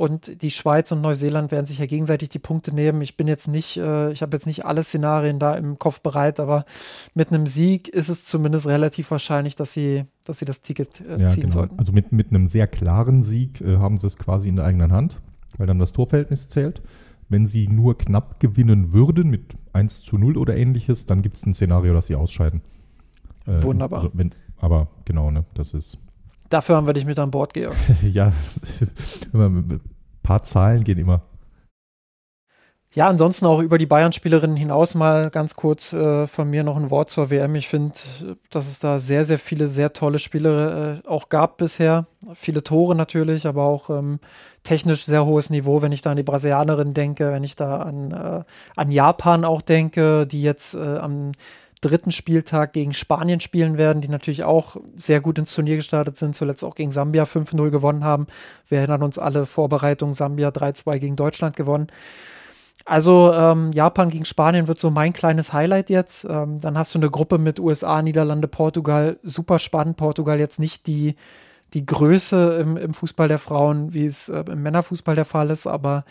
und 0.00 0.40
die 0.40 0.50
Schweiz 0.50 0.90
und 0.92 1.02
Neuseeland 1.02 1.50
werden 1.50 1.66
sich 1.66 1.78
ja 1.78 1.84
gegenseitig 1.84 2.30
die 2.30 2.38
Punkte 2.38 2.74
nehmen. 2.74 3.02
Ich 3.02 3.18
bin 3.18 3.28
jetzt 3.28 3.48
nicht, 3.48 3.76
äh, 3.76 4.10
ich 4.12 4.22
habe 4.22 4.34
jetzt 4.34 4.46
nicht 4.46 4.64
alle 4.64 4.82
Szenarien 4.82 5.38
da 5.38 5.54
im 5.54 5.78
Kopf 5.78 6.00
bereit, 6.00 6.40
aber 6.40 6.64
mit 7.12 7.28
einem 7.28 7.46
Sieg 7.46 7.86
ist 7.86 8.08
es 8.08 8.24
zumindest 8.24 8.66
relativ 8.66 9.10
wahrscheinlich, 9.10 9.56
dass 9.56 9.74
sie, 9.74 10.04
dass 10.24 10.38
sie 10.38 10.46
das 10.46 10.62
Ticket 10.62 11.02
äh, 11.02 11.20
ja, 11.20 11.28
ziehen 11.28 11.42
genau. 11.42 11.54
sollten. 11.54 11.78
Also 11.78 11.92
mit, 11.92 12.12
mit 12.12 12.30
einem 12.30 12.46
sehr 12.46 12.66
klaren 12.66 13.22
Sieg 13.22 13.60
äh, 13.60 13.76
haben 13.76 13.98
sie 13.98 14.06
es 14.06 14.16
quasi 14.16 14.48
in 14.48 14.56
der 14.56 14.64
eigenen 14.64 14.90
Hand, 14.90 15.20
weil 15.58 15.66
dann 15.66 15.78
das 15.78 15.92
Torverhältnis 15.92 16.48
zählt. 16.48 16.80
Wenn 17.28 17.44
sie 17.44 17.68
nur 17.68 17.98
knapp 17.98 18.40
gewinnen 18.40 18.94
würden 18.94 19.28
mit 19.28 19.54
1 19.74 20.00
zu 20.00 20.16
0 20.16 20.38
oder 20.38 20.56
ähnliches, 20.56 21.04
dann 21.04 21.20
gibt 21.20 21.36
es 21.36 21.44
ein 21.44 21.52
Szenario, 21.52 21.92
dass 21.92 22.06
sie 22.06 22.16
ausscheiden. 22.16 22.62
Äh, 23.46 23.62
Wunderbar. 23.62 23.98
Also 23.98 24.12
wenn, 24.14 24.30
aber 24.56 24.88
genau, 25.04 25.30
ne, 25.30 25.44
das 25.52 25.74
ist 25.74 25.98
Dafür 26.50 26.76
haben 26.76 26.86
wir 26.86 26.92
dich 26.92 27.06
mit 27.06 27.18
an 27.18 27.30
Bord, 27.30 27.54
Georg. 27.54 27.76
ja, 28.02 28.32
ein 29.32 29.80
paar 30.22 30.42
Zahlen 30.42 30.84
gehen 30.84 30.98
immer. 30.98 31.22
Ja, 32.92 33.08
ansonsten 33.08 33.46
auch 33.46 33.60
über 33.60 33.78
die 33.78 33.86
Bayern-Spielerinnen 33.86 34.56
hinaus 34.56 34.96
mal 34.96 35.30
ganz 35.30 35.54
kurz 35.54 35.92
äh, 35.92 36.26
von 36.26 36.50
mir 36.50 36.64
noch 36.64 36.76
ein 36.76 36.90
Wort 36.90 37.08
zur 37.08 37.30
WM. 37.30 37.54
Ich 37.54 37.68
finde, 37.68 37.92
dass 38.50 38.66
es 38.66 38.80
da 38.80 38.98
sehr, 38.98 39.24
sehr 39.24 39.38
viele 39.38 39.68
sehr 39.68 39.92
tolle 39.92 40.18
Spiele 40.18 41.02
äh, 41.04 41.08
auch 41.08 41.28
gab 41.28 41.56
bisher. 41.56 42.06
Viele 42.34 42.64
Tore 42.64 42.96
natürlich, 42.96 43.46
aber 43.46 43.62
auch 43.62 43.90
ähm, 43.90 44.18
technisch 44.64 45.04
sehr 45.04 45.24
hohes 45.24 45.50
Niveau, 45.50 45.82
wenn 45.82 45.92
ich 45.92 46.02
da 46.02 46.10
an 46.10 46.16
die 46.16 46.24
Brasilianerin 46.24 46.92
denke, 46.92 47.30
wenn 47.30 47.44
ich 47.44 47.54
da 47.54 47.78
an, 47.78 48.10
äh, 48.10 48.42
an 48.74 48.90
Japan 48.90 49.44
auch 49.44 49.62
denke, 49.62 50.26
die 50.26 50.42
jetzt 50.42 50.74
äh, 50.74 50.98
am 50.98 51.30
dritten 51.80 52.12
Spieltag 52.12 52.72
gegen 52.72 52.92
Spanien 52.92 53.40
spielen 53.40 53.78
werden, 53.78 54.02
die 54.02 54.08
natürlich 54.08 54.44
auch 54.44 54.76
sehr 54.94 55.20
gut 55.20 55.38
ins 55.38 55.54
Turnier 55.54 55.76
gestartet 55.76 56.16
sind, 56.16 56.36
zuletzt 56.36 56.64
auch 56.64 56.74
gegen 56.74 56.90
Sambia 56.90 57.24
5-0 57.24 57.70
gewonnen 57.70 58.04
haben. 58.04 58.26
Wir 58.68 58.78
erinnern 58.78 59.02
uns 59.02 59.18
alle 59.18 59.46
Vorbereitungen, 59.46 60.12
Sambia 60.12 60.48
3-2 60.48 60.98
gegen 60.98 61.16
Deutschland 61.16 61.56
gewonnen. 61.56 61.86
Also 62.84 63.32
ähm, 63.32 63.72
Japan 63.72 64.08
gegen 64.08 64.24
Spanien 64.24 64.66
wird 64.66 64.78
so 64.78 64.90
mein 64.90 65.12
kleines 65.12 65.52
Highlight 65.52 65.90
jetzt. 65.90 66.24
Ähm, 66.24 66.58
dann 66.58 66.76
hast 66.76 66.94
du 66.94 66.98
eine 66.98 67.10
Gruppe 67.10 67.38
mit 67.38 67.60
USA, 67.60 68.02
Niederlande, 68.02 68.48
Portugal. 68.48 69.18
Super 69.22 69.58
spannend. 69.58 69.96
Portugal 69.96 70.38
jetzt 70.38 70.58
nicht 70.58 70.86
die, 70.86 71.14
die 71.72 71.86
Größe 71.86 72.58
im, 72.60 72.76
im 72.76 72.94
Fußball 72.94 73.28
der 73.28 73.38
Frauen, 73.38 73.94
wie 73.94 74.06
es 74.06 74.28
äh, 74.28 74.44
im 74.50 74.62
Männerfußball 74.62 75.14
der 75.14 75.24
Fall 75.24 75.50
ist, 75.50 75.66
aber 75.66 76.04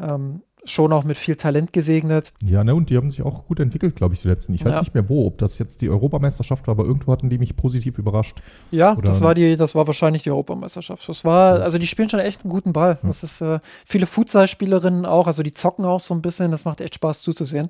ähm, 0.00 0.42
schon 0.64 0.92
auch 0.92 1.04
mit 1.04 1.16
viel 1.16 1.36
Talent 1.36 1.72
gesegnet. 1.72 2.32
Ja, 2.44 2.62
ne, 2.62 2.74
und 2.74 2.90
die 2.90 2.96
haben 2.96 3.10
sich 3.10 3.22
auch 3.22 3.46
gut 3.46 3.58
entwickelt, 3.58 3.96
glaube 3.96 4.14
ich, 4.14 4.22
die 4.22 4.28
letzten. 4.28 4.54
Ich 4.54 4.64
weiß 4.64 4.74
ja. 4.74 4.80
nicht 4.80 4.94
mehr 4.94 5.08
wo, 5.08 5.26
ob 5.26 5.38
das 5.38 5.58
jetzt 5.58 5.82
die 5.82 5.88
Europameisterschaft 5.88 6.66
war, 6.66 6.72
aber 6.72 6.84
irgendwo 6.84 7.12
hatten 7.12 7.30
die 7.30 7.38
mich 7.38 7.56
positiv 7.56 7.98
überrascht. 7.98 8.40
Ja, 8.70 8.92
Oder 8.92 9.02
das 9.02 9.20
war 9.20 9.34
die, 9.34 9.56
das 9.56 9.74
war 9.74 9.86
wahrscheinlich 9.86 10.22
die 10.22 10.30
Europameisterschaft. 10.30 11.08
Das 11.08 11.24
war, 11.24 11.60
also 11.60 11.78
die 11.78 11.86
spielen 11.86 12.08
schon 12.08 12.20
echt 12.20 12.44
einen 12.44 12.52
guten 12.52 12.72
Ball. 12.72 12.98
Ja. 13.02 13.08
Das 13.08 13.24
ist 13.24 13.40
äh, 13.40 13.58
viele 13.84 14.06
Futsal-Spielerinnen 14.06 15.04
auch, 15.04 15.26
also 15.26 15.42
die 15.42 15.52
zocken 15.52 15.84
auch 15.84 16.00
so 16.00 16.14
ein 16.14 16.22
bisschen, 16.22 16.50
das 16.50 16.64
macht 16.64 16.80
echt 16.80 16.94
Spaß 16.94 17.22
zuzusehen. 17.22 17.68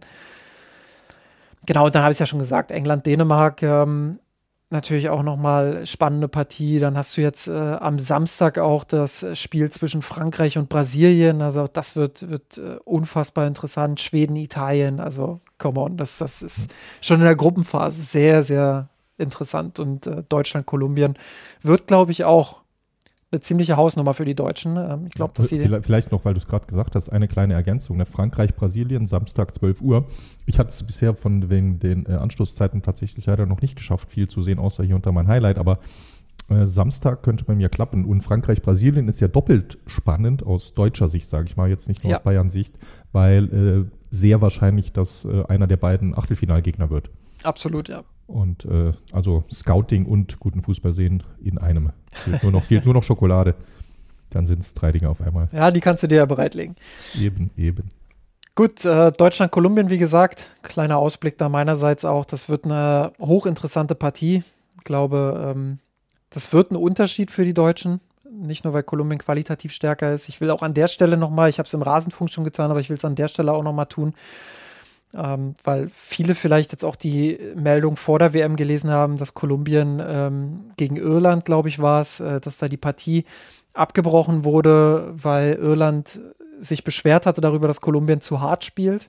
Genau, 1.66 1.86
und 1.86 1.94
dann 1.94 2.02
habe 2.02 2.10
ich 2.10 2.16
es 2.16 2.20
ja 2.20 2.26
schon 2.26 2.40
gesagt, 2.40 2.70
England, 2.70 3.06
Dänemark, 3.06 3.62
ähm, 3.62 4.18
natürlich 4.72 5.08
auch 5.08 5.22
nochmal 5.22 5.86
spannende 5.86 6.28
Partie. 6.28 6.78
Dann 6.78 6.96
hast 6.96 7.16
du 7.16 7.20
jetzt 7.20 7.48
äh, 7.48 7.52
am 7.52 7.98
Samstag 7.98 8.58
auch 8.58 8.84
das 8.84 9.24
Spiel 9.38 9.70
zwischen 9.70 10.02
Frankreich 10.02 10.58
und 10.58 10.68
Brasilien. 10.68 11.42
Also 11.42 11.66
das 11.66 11.94
wird, 11.94 12.28
wird 12.28 12.58
äh, 12.58 12.78
unfassbar 12.84 13.46
interessant. 13.46 14.00
Schweden, 14.00 14.36
Italien, 14.36 15.00
also 15.00 15.40
come 15.58 15.80
on, 15.80 15.96
das, 15.96 16.18
das 16.18 16.42
ist 16.42 16.70
schon 17.00 17.20
in 17.20 17.26
der 17.26 17.36
Gruppenphase 17.36 18.02
sehr, 18.02 18.42
sehr 18.42 18.88
interessant. 19.18 19.78
Und 19.78 20.06
äh, 20.06 20.24
Deutschland, 20.28 20.66
Kolumbien 20.66 21.14
wird, 21.62 21.86
glaube 21.86 22.12
ich, 22.12 22.24
auch 22.24 22.61
eine 23.32 23.40
ziemliche 23.40 23.76
Hausnummer 23.76 24.12
für 24.14 24.24
die 24.24 24.34
Deutschen. 24.34 24.76
Ähm, 24.76 25.06
ich 25.06 25.14
glaube, 25.14 25.32
dass 25.34 25.48
sie. 25.48 25.58
Vielleicht 25.58 26.12
noch, 26.12 26.24
weil 26.24 26.34
du 26.34 26.38
es 26.38 26.46
gerade 26.46 26.66
gesagt 26.66 26.94
hast, 26.94 27.08
eine 27.08 27.28
kleine 27.28 27.54
Ergänzung. 27.54 27.96
Ne? 27.96 28.04
Frankreich, 28.04 28.54
Brasilien, 28.54 29.06
Samstag 29.06 29.54
12 29.54 29.80
Uhr. 29.80 30.06
Ich 30.46 30.58
hatte 30.58 30.70
es 30.70 30.82
bisher 30.82 31.14
von 31.14 31.48
wegen 31.50 31.78
den 31.78 32.06
äh, 32.06 32.12
Anstoßzeiten 32.12 32.82
tatsächlich 32.82 33.26
leider 33.26 33.46
noch 33.46 33.62
nicht 33.62 33.76
geschafft, 33.76 34.10
viel 34.10 34.28
zu 34.28 34.42
sehen, 34.42 34.58
außer 34.58 34.84
hier 34.84 34.96
unter 34.96 35.12
mein 35.12 35.28
Highlight. 35.28 35.58
Aber 35.58 35.78
äh, 36.48 36.66
Samstag 36.66 37.22
könnte 37.22 37.44
bei 37.44 37.54
mir 37.54 37.70
klappen. 37.70 38.04
Und 38.04 38.22
Frankreich, 38.22 38.60
Brasilien 38.60 39.08
ist 39.08 39.20
ja 39.20 39.28
doppelt 39.28 39.78
spannend 39.86 40.44
aus 40.44 40.74
deutscher 40.74 41.08
Sicht, 41.08 41.28
sage 41.28 41.46
ich 41.46 41.56
mal, 41.56 41.70
jetzt 41.70 41.88
nicht 41.88 42.04
nur 42.04 42.10
ja. 42.10 42.18
aus 42.18 42.24
Bayern 42.24 42.50
Sicht, 42.50 42.74
weil 43.12 43.88
äh, 43.88 43.90
sehr 44.10 44.42
wahrscheinlich, 44.42 44.92
dass 44.92 45.24
äh, 45.24 45.44
einer 45.48 45.66
der 45.66 45.78
beiden 45.78 46.16
Achtelfinalgegner 46.16 46.90
wird. 46.90 47.10
Absolut, 47.42 47.88
ja. 47.88 48.04
Und 48.26 48.64
äh, 48.64 48.92
also 49.12 49.44
Scouting 49.52 50.06
und 50.06 50.40
guten 50.40 50.62
Fußball 50.62 50.92
sehen 50.92 51.22
in 51.42 51.58
einem. 51.58 51.90
Fehlt 52.12 52.42
nur 52.42 52.52
noch, 52.52 52.64
fehlt 52.64 52.84
nur 52.84 52.94
noch 52.94 53.02
Schokolade. 53.02 53.54
Dann 54.30 54.46
sind 54.46 54.62
es 54.62 54.74
drei 54.74 54.92
Dinge 54.92 55.10
auf 55.10 55.20
einmal. 55.20 55.48
Ja, 55.52 55.70
die 55.70 55.80
kannst 55.80 56.02
du 56.02 56.06
dir 56.06 56.16
ja 56.16 56.24
bereitlegen. 56.24 56.76
Eben, 57.20 57.50
eben. 57.56 57.88
Gut, 58.54 58.84
äh, 58.84 59.12
Deutschland, 59.12 59.52
Kolumbien, 59.52 59.90
wie 59.90 59.98
gesagt, 59.98 60.50
kleiner 60.62 60.98
Ausblick 60.98 61.38
da 61.38 61.48
meinerseits 61.48 62.04
auch. 62.04 62.24
Das 62.24 62.48
wird 62.48 62.64
eine 62.64 63.12
hochinteressante 63.18 63.94
Partie. 63.94 64.42
Ich 64.78 64.84
glaube, 64.84 65.54
ähm, 65.54 65.78
das 66.30 66.52
wird 66.52 66.70
ein 66.70 66.76
Unterschied 66.76 67.30
für 67.30 67.44
die 67.44 67.54
Deutschen. 67.54 68.00
Nicht 68.30 68.64
nur, 68.64 68.72
weil 68.72 68.82
Kolumbien 68.82 69.18
qualitativ 69.18 69.72
stärker 69.72 70.12
ist. 70.12 70.28
Ich 70.28 70.40
will 70.40 70.50
auch 70.50 70.62
an 70.62 70.74
der 70.74 70.88
Stelle 70.88 71.18
nochmal, 71.18 71.50
ich 71.50 71.58
habe 71.58 71.66
es 71.66 71.74
im 71.74 71.82
Rasenfunk 71.82 72.30
schon 72.30 72.44
getan, 72.44 72.70
aber 72.70 72.80
ich 72.80 72.88
will 72.88 72.96
es 72.96 73.04
an 73.04 73.14
der 73.14 73.28
Stelle 73.28 73.52
auch 73.52 73.62
nochmal 73.62 73.86
tun 73.86 74.14
ähm, 75.14 75.54
weil 75.64 75.88
viele 75.88 76.34
vielleicht 76.34 76.72
jetzt 76.72 76.84
auch 76.84 76.96
die 76.96 77.38
Meldung 77.54 77.96
vor 77.96 78.18
der 78.18 78.32
WM 78.32 78.56
gelesen 78.56 78.90
haben, 78.90 79.16
dass 79.16 79.34
Kolumbien 79.34 80.02
ähm, 80.04 80.70
gegen 80.76 80.96
Irland, 80.96 81.44
glaube 81.44 81.68
ich, 81.68 81.78
war 81.78 82.00
es, 82.00 82.20
äh, 82.20 82.40
dass 82.40 82.58
da 82.58 82.68
die 82.68 82.76
Partie 82.76 83.24
abgebrochen 83.74 84.44
wurde, 84.44 85.12
weil 85.16 85.54
Irland 85.54 86.20
sich 86.58 86.84
beschwert 86.84 87.26
hatte 87.26 87.40
darüber, 87.40 87.68
dass 87.68 87.80
Kolumbien 87.80 88.20
zu 88.20 88.40
hart 88.40 88.64
spielt 88.64 89.08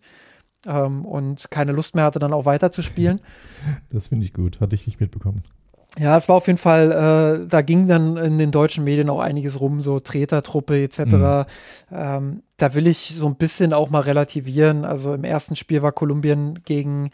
ähm, 0.66 1.06
und 1.06 1.52
keine 1.52 1.72
Lust 1.72 1.96
mehr 1.96 2.06
hatte, 2.06 2.20
dann 2.20 2.34
auch 2.34 2.46
weiter 2.46 2.72
zu 2.72 2.82
spielen. 2.82 3.22
Das 3.90 4.08
finde 4.08 4.26
ich 4.26 4.34
gut, 4.34 4.60
hatte 4.60 4.76
ich 4.76 4.86
nicht 4.88 5.00
mitbekommen. 5.00 5.44
Ja, 6.00 6.18
es 6.18 6.28
war 6.28 6.38
auf 6.38 6.48
jeden 6.48 6.58
Fall, 6.58 6.92
äh, 7.44 7.48
da 7.48 7.62
ging 7.62 7.88
dann 7.88 8.18
in 8.18 8.40
den 8.40 8.50
deutschen 8.52 8.84
Medien 8.84 9.10
auch 9.10 9.20
einiges 9.20 9.60
rum, 9.60 9.80
so 9.80 10.00
Tretertruppe 10.00 10.82
etc. 10.82 11.00
Mhm. 11.00 11.46
Ähm, 11.92 12.44
da 12.58 12.74
will 12.74 12.88
ich 12.88 13.14
so 13.16 13.28
ein 13.28 13.36
bisschen 13.36 13.74
auch 13.74 13.92
mal 13.92 14.02
relativieren. 14.02 14.86
Also 14.86 15.14
im 15.14 15.24
ersten 15.24 15.56
Spiel 15.56 15.84
war 15.84 15.92
Kolumbien 15.92 16.60
gegen, 16.66 17.12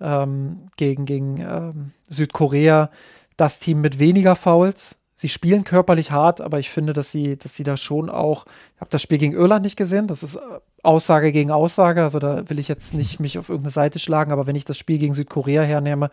ähm, 0.00 0.68
gegen, 0.76 1.04
gegen 1.04 1.40
ähm, 1.40 1.90
Südkorea 2.08 2.90
das 3.36 3.58
Team 3.58 3.82
mit 3.82 3.98
weniger 3.98 4.34
Fouls. 4.34 4.98
Sie 5.14 5.28
spielen 5.28 5.64
körperlich 5.64 6.10
hart, 6.10 6.40
aber 6.40 6.58
ich 6.58 6.70
finde, 6.70 6.94
dass 6.94 7.12
sie, 7.12 7.36
dass 7.36 7.54
sie 7.54 7.64
da 7.64 7.76
schon 7.76 8.08
auch, 8.08 8.46
ich 8.74 8.80
habe 8.80 8.90
das 8.90 9.02
Spiel 9.02 9.18
gegen 9.18 9.34
Irland 9.34 9.62
nicht 9.62 9.76
gesehen, 9.76 10.06
das 10.06 10.22
ist 10.22 10.36
äh, 10.36 10.40
Aussage 10.82 11.32
gegen 11.32 11.50
Aussage, 11.50 12.02
also 12.02 12.18
da 12.18 12.48
will 12.48 12.58
ich 12.58 12.66
jetzt 12.66 12.94
nicht 12.94 13.20
mich 13.20 13.38
auf 13.38 13.48
irgendeine 13.48 13.70
Seite 13.70 13.98
schlagen, 13.98 14.32
aber 14.32 14.46
wenn 14.46 14.56
ich 14.56 14.64
das 14.64 14.78
Spiel 14.78 14.98
gegen 14.98 15.14
Südkorea 15.14 15.62
hernehme, 15.62 16.10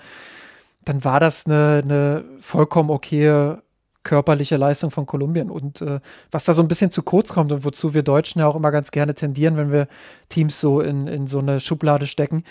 dann 0.90 1.04
war 1.04 1.20
das 1.20 1.46
eine, 1.46 1.82
eine 1.84 2.26
vollkommen 2.40 2.90
okaye 2.90 3.62
körperliche 4.02 4.58
Leistung 4.58 4.90
von 4.90 5.06
Kolumbien. 5.06 5.52
Und 5.52 5.82
äh, 5.82 6.00
was 6.32 6.46
da 6.46 6.56
so 6.56 6.64
ein 6.64 6.68
bisschen 6.68 6.90
zu 6.90 7.04
kurz 7.04 7.32
kommt 7.32 7.52
und 7.52 7.64
wozu 7.64 7.94
wir 7.94 8.02
Deutschen 8.02 8.40
ja 8.40 8.48
auch 8.48 8.56
immer 8.56 8.72
ganz 8.72 8.90
gerne 8.90 9.14
tendieren, 9.14 9.56
wenn 9.56 9.72
wir 9.72 9.88
Teams 10.30 10.60
so 10.60 10.82
in, 10.82 11.06
in 11.06 11.28
so 11.28 11.40
eine 11.40 11.60
Schublade 11.60 12.08
stecken, 12.08 12.44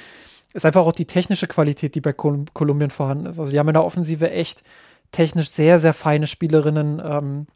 ist 0.54 0.64
einfach 0.64 0.82
auch 0.82 0.92
die 0.92 1.06
technische 1.06 1.48
Qualität, 1.48 1.96
die 1.96 2.00
bei 2.00 2.12
Kol 2.12 2.44
Kolumbien 2.54 2.90
vorhanden 2.90 3.26
ist. 3.26 3.40
Also 3.40 3.50
die 3.50 3.58
haben 3.58 3.68
in 3.68 3.74
der 3.74 3.84
Offensive 3.84 4.30
echt 4.30 4.62
technisch 5.10 5.50
sehr, 5.50 5.80
sehr 5.80 5.92
feine 5.92 6.28
Spielerinnen, 6.28 7.02
ähm, 7.04 7.46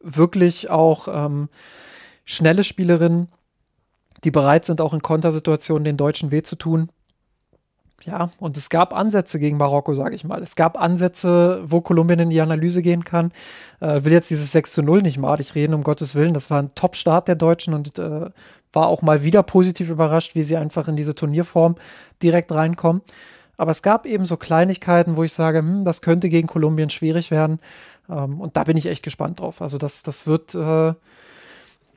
wirklich 0.00 0.70
auch 0.70 1.06
ähm, 1.06 1.48
schnelle 2.24 2.64
Spielerinnen, 2.64 3.28
die 4.24 4.32
bereit 4.32 4.64
sind, 4.64 4.80
auch 4.80 4.92
in 4.92 5.02
Kontersituationen 5.02 5.84
den 5.84 5.96
Deutschen 5.96 6.32
weh 6.32 6.42
zu 6.42 6.56
tun. 6.56 6.90
Ja, 8.06 8.30
und 8.38 8.56
es 8.58 8.68
gab 8.68 8.92
Ansätze 8.94 9.38
gegen 9.38 9.56
Marokko, 9.56 9.94
sage 9.94 10.14
ich 10.14 10.24
mal. 10.24 10.42
Es 10.42 10.56
gab 10.56 10.78
Ansätze, 10.78 11.62
wo 11.64 11.80
Kolumbien 11.80 12.18
in 12.18 12.30
die 12.30 12.40
Analyse 12.40 12.82
gehen 12.82 13.02
kann. 13.02 13.32
Äh, 13.80 14.04
will 14.04 14.12
jetzt 14.12 14.28
dieses 14.28 14.52
6 14.52 14.74
zu 14.74 14.82
0 14.82 15.00
nicht 15.00 15.16
malig 15.16 15.54
reden, 15.54 15.72
um 15.72 15.82
Gottes 15.82 16.14
Willen. 16.14 16.34
Das 16.34 16.50
war 16.50 16.60
ein 16.60 16.74
Top-Start 16.74 17.28
der 17.28 17.36
Deutschen 17.36 17.72
und 17.72 17.98
äh, 17.98 18.28
war 18.74 18.88
auch 18.88 19.00
mal 19.00 19.22
wieder 19.22 19.42
positiv 19.42 19.88
überrascht, 19.88 20.34
wie 20.34 20.42
sie 20.42 20.56
einfach 20.58 20.86
in 20.86 20.96
diese 20.96 21.14
Turnierform 21.14 21.76
direkt 22.22 22.52
reinkommen. 22.52 23.00
Aber 23.56 23.70
es 23.70 23.82
gab 23.82 24.04
eben 24.04 24.26
so 24.26 24.36
Kleinigkeiten, 24.36 25.16
wo 25.16 25.24
ich 25.24 25.32
sage, 25.32 25.58
hm, 25.58 25.84
das 25.84 26.02
könnte 26.02 26.28
gegen 26.28 26.48
Kolumbien 26.48 26.90
schwierig 26.90 27.30
werden. 27.30 27.58
Ähm, 28.10 28.40
und 28.40 28.56
da 28.58 28.64
bin 28.64 28.76
ich 28.76 28.86
echt 28.86 29.02
gespannt 29.02 29.40
drauf. 29.40 29.62
Also 29.62 29.78
das, 29.78 30.02
das 30.02 30.26
wird 30.26 30.54
äh, 30.54 30.92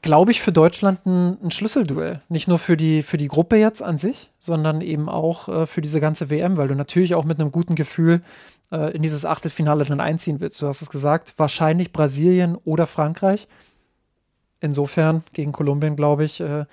glaube 0.07 0.31
ich, 0.31 0.41
für 0.41 0.53
Deutschland 0.53 1.05
ein, 1.05 1.37
ein, 1.43 1.51
Schlüsselduell. 1.51 2.21
Nicht 2.29 2.47
nur 2.47 2.59
für 2.59 2.77
die, 2.77 3.03
für 3.03 3.17
die 3.17 3.27
Gruppe 3.27 3.57
jetzt 3.57 3.83
an 3.83 3.97
sich, 3.97 4.31
sondern 4.39 4.79
eben 4.79 5.09
auch 5.09 5.49
äh, 5.49 5.67
für 5.67 5.81
diese 5.81 5.99
ganze 5.99 6.29
WM, 6.29 6.55
weil 6.55 6.69
du 6.69 6.75
natürlich 6.75 7.13
auch 7.13 7.25
mit 7.25 7.41
einem 7.41 7.51
guten 7.51 7.75
Gefühl 7.75 8.21
äh, 8.71 8.95
in 8.95 9.01
dieses 9.01 9.25
Achtelfinale 9.25 9.83
dann 9.83 9.99
einziehen 9.99 10.39
willst. 10.39 10.61
Du 10.61 10.67
hast 10.67 10.81
es 10.81 10.89
gesagt, 10.89 11.33
wahrscheinlich 11.35 11.91
Brasilien 11.91 12.55
oder 12.63 12.87
Frankreich. 12.87 13.49
Insofern 14.61 15.23
gegen 15.33 15.51
Kolumbien, 15.51 15.97
glaube 15.97 16.23
ich, 16.23 16.39
äh, 16.39 16.63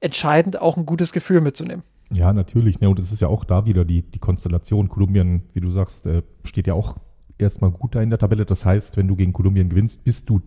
entscheidend 0.00 0.58
auch 0.62 0.78
ein 0.78 0.86
gutes 0.86 1.12
Gefühl 1.12 1.42
mitzunehmen. 1.42 1.84
Ja, 2.10 2.32
natürlich. 2.32 2.80
Ne? 2.80 2.88
Und 2.88 2.98
es 2.98 3.12
ist 3.12 3.20
ja 3.20 3.28
auch 3.28 3.44
da 3.44 3.66
wieder 3.66 3.84
die, 3.84 4.00
die 4.00 4.18
Konstellation. 4.20 4.88
Kolumbien, 4.88 5.42
wie 5.52 5.60
du 5.60 5.70
sagst, 5.70 6.06
äh, 6.06 6.22
steht 6.44 6.66
ja 6.66 6.72
auch 6.72 6.96
erstmal 7.36 7.72
gut 7.72 7.94
da 7.94 8.00
in 8.00 8.08
der 8.08 8.18
Tabelle. 8.18 8.46
Das 8.46 8.64
heißt, 8.64 8.96
wenn 8.96 9.06
du 9.06 9.16
gegen 9.16 9.34
Kolumbien 9.34 9.68
gewinnst, 9.68 10.02
bist 10.02 10.30
du 10.30 10.40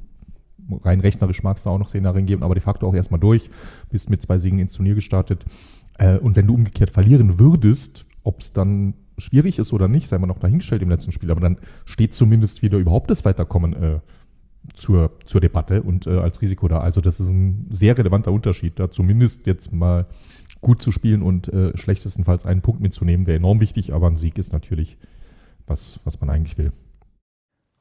rein 0.84 1.00
rechnerisch 1.00 1.44
mag 1.44 1.58
es 1.58 1.64
da 1.64 1.70
auch 1.70 1.80
noch 1.80 1.90
Szenarien 1.90 2.26
geben, 2.26 2.44
aber 2.44 2.56
de 2.56 2.64
facto 2.64 2.88
auch 2.88 2.96
erstmal 2.96 3.20
durch, 3.20 3.50
bist 3.90 4.10
mit 4.10 4.22
zwei 4.22 4.40
Siegen 4.40 4.60
ins 4.60 4.74
Turnier 4.74 4.96
gestartet. 4.96 5.46
Äh, 5.98 6.18
und 6.18 6.36
wenn 6.36 6.48
du 6.48 6.54
umgekehrt 6.54 6.90
verlieren 6.90 7.40
würdest, 7.40 8.06
ob 8.24 8.42
es 8.42 8.54
dann 8.54 8.94
schwierig 9.18 9.60
ist 9.60 9.74
oder 9.74 9.88
nicht, 9.88 10.08
sei 10.08 10.18
mal 10.18 10.28
noch 10.28 10.40
dahingestellt 10.40 10.82
im 10.82 10.90
letzten 10.90 11.12
Spiel, 11.12 11.32
aber 11.32 11.42
dann 11.42 11.58
steht 11.86 12.14
zumindest 12.14 12.62
wieder 12.62 12.78
überhaupt 12.78 13.10
das 13.10 13.26
Weiterkommen 13.26 13.74
äh, 13.74 14.00
zur, 14.74 15.12
zur 15.26 15.42
Debatte 15.42 15.82
und 15.82 16.08
äh, 16.08 16.20
als 16.20 16.42
Risiko 16.42 16.68
da. 16.68 16.80
Also 16.80 17.02
das 17.02 17.20
ist 17.20 17.30
ein 17.30 17.68
sehr 17.70 17.98
relevanter 17.98 18.32
Unterschied, 18.32 18.80
da 18.80 18.92
zumindest 18.92 19.48
jetzt 19.48 19.72
mal 19.72 20.08
gut 20.62 20.82
zu 20.82 20.92
spielen 20.92 21.22
und 21.22 21.48
äh, 21.48 21.76
schlechtestenfalls 21.78 22.46
einen 22.46 22.62
Punkt 22.62 22.82
mitzunehmen, 22.82 23.28
wäre 23.28 23.38
enorm 23.38 23.60
wichtig, 23.60 23.94
aber 23.94 24.08
ein 24.08 24.16
Sieg 24.16 24.38
ist 24.38 24.54
natürlich 24.54 24.98
was, 25.66 26.00
was 26.04 26.20
man 26.20 26.30
eigentlich 26.30 26.58
will. 26.58 26.72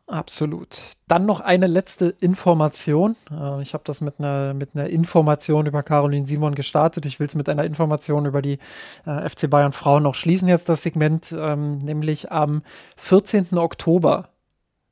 Absolut. 0.08 0.78
Dann 1.08 1.26
noch 1.26 1.40
eine 1.40 1.66
letzte 1.66 2.14
Information. 2.20 3.16
Äh, 3.30 3.62
ich 3.62 3.74
habe 3.74 3.82
das 3.84 4.00
mit 4.00 4.20
einer, 4.20 4.54
mit 4.54 4.74
einer 4.74 4.88
Information 4.88 5.66
über 5.66 5.82
Caroline 5.82 6.26
Simon 6.26 6.54
gestartet. 6.54 7.06
Ich 7.06 7.18
will 7.18 7.26
es 7.26 7.34
mit 7.34 7.48
einer 7.48 7.64
Information 7.64 8.24
über 8.24 8.40
die 8.40 8.58
äh, 9.04 9.28
FC 9.28 9.50
Bayern 9.50 9.72
Frauen 9.72 10.04
noch 10.04 10.14
schließen, 10.14 10.46
jetzt 10.46 10.68
das 10.68 10.84
Segment. 10.84 11.34
Ähm, 11.36 11.78
nämlich 11.78 12.30
am 12.30 12.62
14. 12.96 13.58
Oktober 13.58 14.28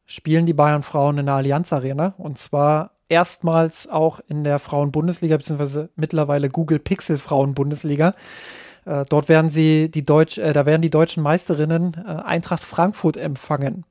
spielen 0.05 0.47
die 0.47 0.53
Bayern 0.53 0.83
Frauen 0.83 1.19
in 1.19 1.27
der 1.27 1.37
Allianz 1.37 1.73
Arena. 1.73 2.15
Und 2.19 2.39
zwar 2.39 2.91
erstmals 3.09 3.89
auch 3.89 4.19
in 4.27 4.43
der 4.43 4.59
Frauen-Bundesliga, 4.59 5.37
beziehungsweise 5.37 5.91
mittlerweile 5.95 6.49
Google 6.49 6.81
Pixel 6.81 7.19
Frauen-Bundesliga. 7.19 8.15
Äh, 8.85 9.05
dort 9.09 9.29
werden 9.29 9.49
sie 9.49 9.91
die 9.93 10.05
Deutsch, 10.05 10.39
äh, 10.39 10.53
da 10.53 10.67
werden 10.67 10.83
die 10.83 10.91
deutschen 10.91 11.23
Meisterinnen 11.23 11.97
äh, 12.05 12.11
Eintracht 12.11 12.65
Frankfurt 12.65 13.17
empfangen. 13.17 13.85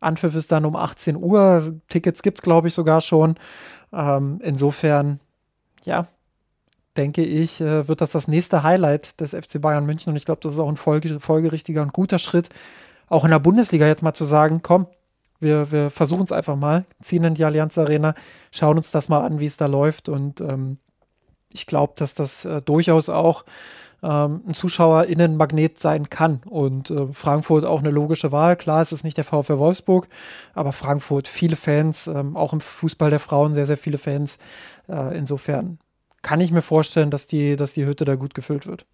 Anpfiff 0.00 0.34
ist 0.34 0.52
dann 0.52 0.64
um 0.64 0.76
18 0.76 1.16
Uhr. 1.16 1.80
Tickets 1.88 2.22
gibt 2.22 2.38
es, 2.38 2.42
glaube 2.42 2.68
ich, 2.68 2.74
sogar 2.74 3.00
schon. 3.00 3.36
Ähm, 3.92 4.40
insofern, 4.42 5.20
ja, 5.84 6.06
denke 6.96 7.24
ich, 7.24 7.60
äh, 7.60 7.88
wird 7.88 8.00
das 8.00 8.12
das 8.12 8.28
nächste 8.28 8.62
Highlight 8.62 9.20
des 9.20 9.32
FC 9.34 9.60
Bayern 9.60 9.86
München. 9.86 10.10
Und 10.10 10.16
ich 10.16 10.24
glaube, 10.24 10.40
das 10.42 10.54
ist 10.54 10.58
auch 10.58 10.68
ein 10.68 10.76
folge 10.76 11.20
folgerichtiger 11.20 11.82
und 11.82 11.92
guter 11.92 12.18
Schritt, 12.18 12.48
auch 13.08 13.24
in 13.24 13.30
der 13.30 13.38
Bundesliga 13.38 13.86
jetzt 13.86 14.02
mal 14.02 14.14
zu 14.14 14.24
sagen, 14.24 14.60
komm, 14.62 14.86
wir, 15.40 15.70
wir 15.72 15.90
versuchen 15.90 16.24
es 16.24 16.32
einfach 16.32 16.56
mal, 16.56 16.84
ziehen 17.02 17.24
in 17.24 17.34
die 17.34 17.44
Allianz 17.44 17.76
Arena, 17.76 18.14
schauen 18.50 18.76
uns 18.76 18.90
das 18.90 19.08
mal 19.08 19.20
an, 19.24 19.40
wie 19.40 19.46
es 19.46 19.56
da 19.56 19.66
läuft. 19.66 20.08
Und 20.08 20.40
ähm, 20.40 20.78
ich 21.52 21.66
glaube, 21.66 21.94
dass 21.96 22.14
das 22.14 22.44
äh, 22.44 22.62
durchaus 22.62 23.08
auch 23.08 23.44
ähm, 24.04 24.42
ein 24.46 24.54
ZuschauerInnen-Magnet 24.54 25.80
sein 25.80 26.10
kann. 26.10 26.40
Und 26.48 26.90
äh, 26.90 27.06
Frankfurt 27.12 27.64
auch 27.64 27.80
eine 27.80 27.90
logische 27.90 28.32
Wahl. 28.32 28.56
Klar, 28.56 28.82
es 28.82 28.92
ist 28.92 29.04
nicht 29.04 29.16
der 29.16 29.24
VfL 29.24 29.58
Wolfsburg, 29.58 30.08
aber 30.52 30.72
Frankfurt, 30.72 31.26
viele 31.26 31.56
Fans, 31.56 32.06
ähm, 32.06 32.36
auch 32.36 32.52
im 32.52 32.60
Fußball 32.60 33.10
der 33.10 33.20
Frauen 33.20 33.54
sehr, 33.54 33.66
sehr 33.66 33.78
viele 33.78 33.98
Fans. 33.98 34.38
Äh, 34.88 35.16
insofern 35.16 35.78
kann 36.22 36.40
ich 36.40 36.52
mir 36.52 36.62
vorstellen, 36.62 37.10
dass 37.10 37.26
die, 37.26 37.56
dass 37.56 37.72
die 37.72 37.86
Hütte 37.86 38.04
da 38.04 38.16
gut 38.16 38.34
gefüllt 38.34 38.66
wird. 38.66 38.86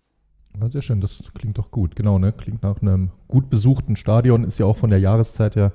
Ja, 0.61 0.69
sehr 0.69 0.83
schön, 0.83 1.01
das 1.01 1.33
klingt 1.35 1.59
doch 1.59 1.71
gut. 1.71 1.95
Genau, 1.95 2.19
ne? 2.19 2.33
Klingt 2.33 2.63
nach 2.63 2.81
einem 2.83 3.11
gut 3.29 3.51
besuchten 3.51 3.97
Stadion, 3.97 4.45
ist 4.45 4.59
ja 4.59 4.67
auch 4.67 4.77
von 4.77 4.91
der 4.91 4.99
Jahreszeit 4.99 5.57
her 5.57 5.73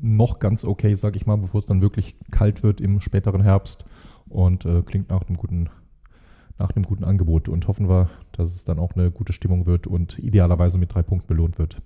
noch 0.00 0.40
ganz 0.40 0.64
okay, 0.64 0.94
sag 0.94 1.14
ich 1.14 1.26
mal, 1.26 1.36
bevor 1.36 1.60
es 1.60 1.66
dann 1.66 1.80
wirklich 1.80 2.16
kalt 2.32 2.62
wird 2.64 2.80
im 2.80 3.00
späteren 3.00 3.40
Herbst. 3.40 3.84
Und 4.28 4.64
äh, 4.64 4.82
klingt 4.82 5.10
nach 5.10 5.22
einem 5.22 5.36
guten 5.36 5.70
nach 6.58 6.70
einem 6.70 6.84
guten 6.84 7.04
Angebot 7.04 7.48
und 7.48 7.68
hoffen 7.68 7.88
wir, 7.88 8.08
dass 8.32 8.54
es 8.54 8.64
dann 8.64 8.78
auch 8.78 8.94
eine 8.94 9.10
gute 9.10 9.32
Stimmung 9.32 9.66
wird 9.66 9.86
und 9.86 10.18
idealerweise 10.18 10.78
mit 10.78 10.94
drei 10.94 11.02
Punkten 11.02 11.28
belohnt 11.28 11.58
wird. 11.58 11.76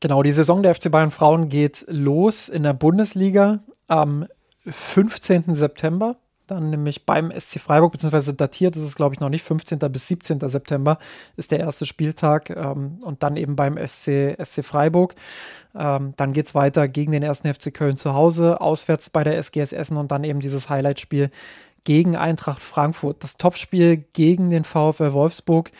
Genau, 0.00 0.22
die 0.22 0.32
Saison 0.32 0.62
der 0.62 0.74
FC 0.74 0.90
Bayern 0.90 1.10
Frauen 1.10 1.48
geht 1.48 1.84
los 1.88 2.48
in 2.48 2.62
der 2.62 2.72
Bundesliga 2.72 3.60
am 3.86 4.24
15. 4.64 5.52
September. 5.54 6.16
Dann 6.46 6.70
nämlich 6.70 7.06
beim 7.06 7.30
SC 7.30 7.60
Freiburg, 7.60 7.92
beziehungsweise 7.92 8.34
datiert 8.34 8.74
ist 8.74 8.82
es, 8.82 8.96
glaube 8.96 9.14
ich, 9.14 9.20
noch 9.20 9.28
nicht. 9.28 9.44
15. 9.44 9.78
bis 9.92 10.08
17. 10.08 10.40
September 10.40 10.98
ist 11.36 11.52
der 11.52 11.60
erste 11.60 11.86
Spieltag 11.86 12.50
ähm, 12.50 12.98
und 13.02 13.22
dann 13.22 13.36
eben 13.36 13.54
beim 13.54 13.76
SC, 13.76 14.36
SC 14.42 14.64
Freiburg. 14.64 15.14
Ähm, 15.76 16.14
dann 16.16 16.32
geht 16.32 16.46
es 16.46 16.54
weiter 16.56 16.88
gegen 16.88 17.12
den 17.12 17.22
ersten 17.22 17.52
FC 17.52 17.72
Köln 17.72 17.96
zu 17.96 18.14
Hause, 18.14 18.60
auswärts 18.60 19.10
bei 19.10 19.22
der 19.22 19.36
SGS 19.38 19.72
Essen 19.72 19.96
und 19.96 20.10
dann 20.10 20.24
eben 20.24 20.40
dieses 20.40 20.68
Highlight-Spiel 20.68 21.30
gegen 21.84 22.16
Eintracht 22.16 22.62
Frankfurt. 22.62 23.22
Das 23.22 23.36
Topspiel 23.36 23.98
gegen 24.12 24.50
den 24.50 24.64
VfL 24.64 25.12
Wolfsburg 25.12 25.70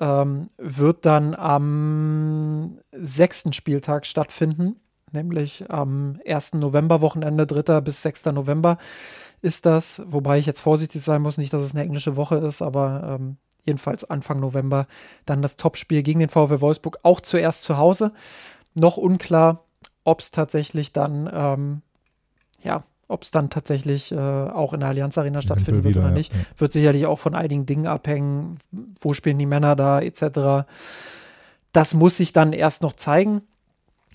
ähm, 0.00 0.50
wird 0.58 1.06
dann 1.06 1.34
am 1.34 2.78
sechsten 2.92 3.52
Spieltag 3.52 4.06
stattfinden, 4.06 4.76
nämlich 5.12 5.70
am 5.70 6.20
1. 6.26 6.54
November-Wochenende, 6.54 7.46
3. 7.46 7.80
bis 7.80 8.02
6. 8.02 8.26
November 8.26 8.78
ist 9.42 9.66
das, 9.66 10.02
wobei 10.06 10.38
ich 10.38 10.46
jetzt 10.46 10.60
vorsichtig 10.60 11.02
sein 11.02 11.22
muss, 11.22 11.38
nicht, 11.38 11.52
dass 11.52 11.62
es 11.62 11.74
eine 11.74 11.84
englische 11.84 12.16
Woche 12.16 12.36
ist, 12.36 12.62
aber 12.62 13.18
ähm, 13.20 13.36
jedenfalls 13.62 14.08
Anfang 14.08 14.40
November 14.40 14.86
dann 15.26 15.42
das 15.42 15.56
Topspiel 15.56 16.02
gegen 16.02 16.20
den 16.20 16.28
VfL 16.28 16.60
Wolfsburg, 16.60 16.98
auch 17.02 17.20
zuerst 17.20 17.62
zu 17.62 17.76
Hause. 17.76 18.12
Noch 18.74 18.96
unklar, 18.96 19.64
ob 20.04 20.20
es 20.20 20.30
tatsächlich 20.30 20.92
dann 20.92 21.30
ähm, 21.32 21.82
ja, 22.62 22.84
ob 23.14 23.22
es 23.22 23.30
dann 23.30 23.48
tatsächlich 23.48 24.12
äh, 24.12 24.18
auch 24.18 24.74
in 24.74 24.80
der 24.80 24.90
Allianz 24.90 25.16
Arena 25.16 25.40
stattfinden 25.40 25.84
wird 25.84 25.96
oder 25.96 26.10
nicht, 26.10 26.32
ja. 26.32 26.40
wird 26.58 26.72
sicherlich 26.72 27.06
auch 27.06 27.18
von 27.18 27.34
einigen 27.34 27.64
Dingen 27.64 27.86
abhängen. 27.86 28.56
Wo 29.00 29.14
spielen 29.14 29.38
die 29.38 29.46
Männer 29.46 29.76
da, 29.76 30.00
etc. 30.00 30.66
Das 31.72 31.94
muss 31.94 32.18
sich 32.18 32.32
dann 32.32 32.52
erst 32.52 32.82
noch 32.82 32.92
zeigen. 32.92 33.42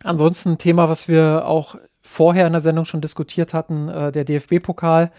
Ansonsten 0.03 0.51
ein 0.51 0.57
Thema, 0.57 0.89
was 0.89 1.07
wir 1.07 1.47
auch 1.47 1.75
vorher 2.01 2.47
in 2.47 2.53
der 2.53 2.61
Sendung 2.61 2.85
schon 2.85 3.01
diskutiert 3.01 3.53
hatten, 3.53 3.89
äh, 3.89 4.11
der 4.11 4.25
DFB-Pokal, 4.25 5.11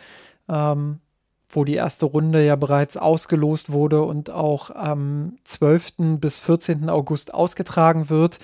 ähm, 0.49 1.01
wo 1.49 1.65
die 1.65 1.75
erste 1.75 2.07
Runde 2.07 2.45
ja 2.45 2.57
bereits 2.57 2.97
ausgelost 2.97 3.73
wurde 3.73 4.03
und 4.03 4.31
auch 4.31 4.71
am 4.71 5.39
12. 5.45 6.19
bis 6.21 6.39
14. 6.39 6.89
August 6.91 7.35
ausgetragen 7.35 8.11
wird. 8.11 8.39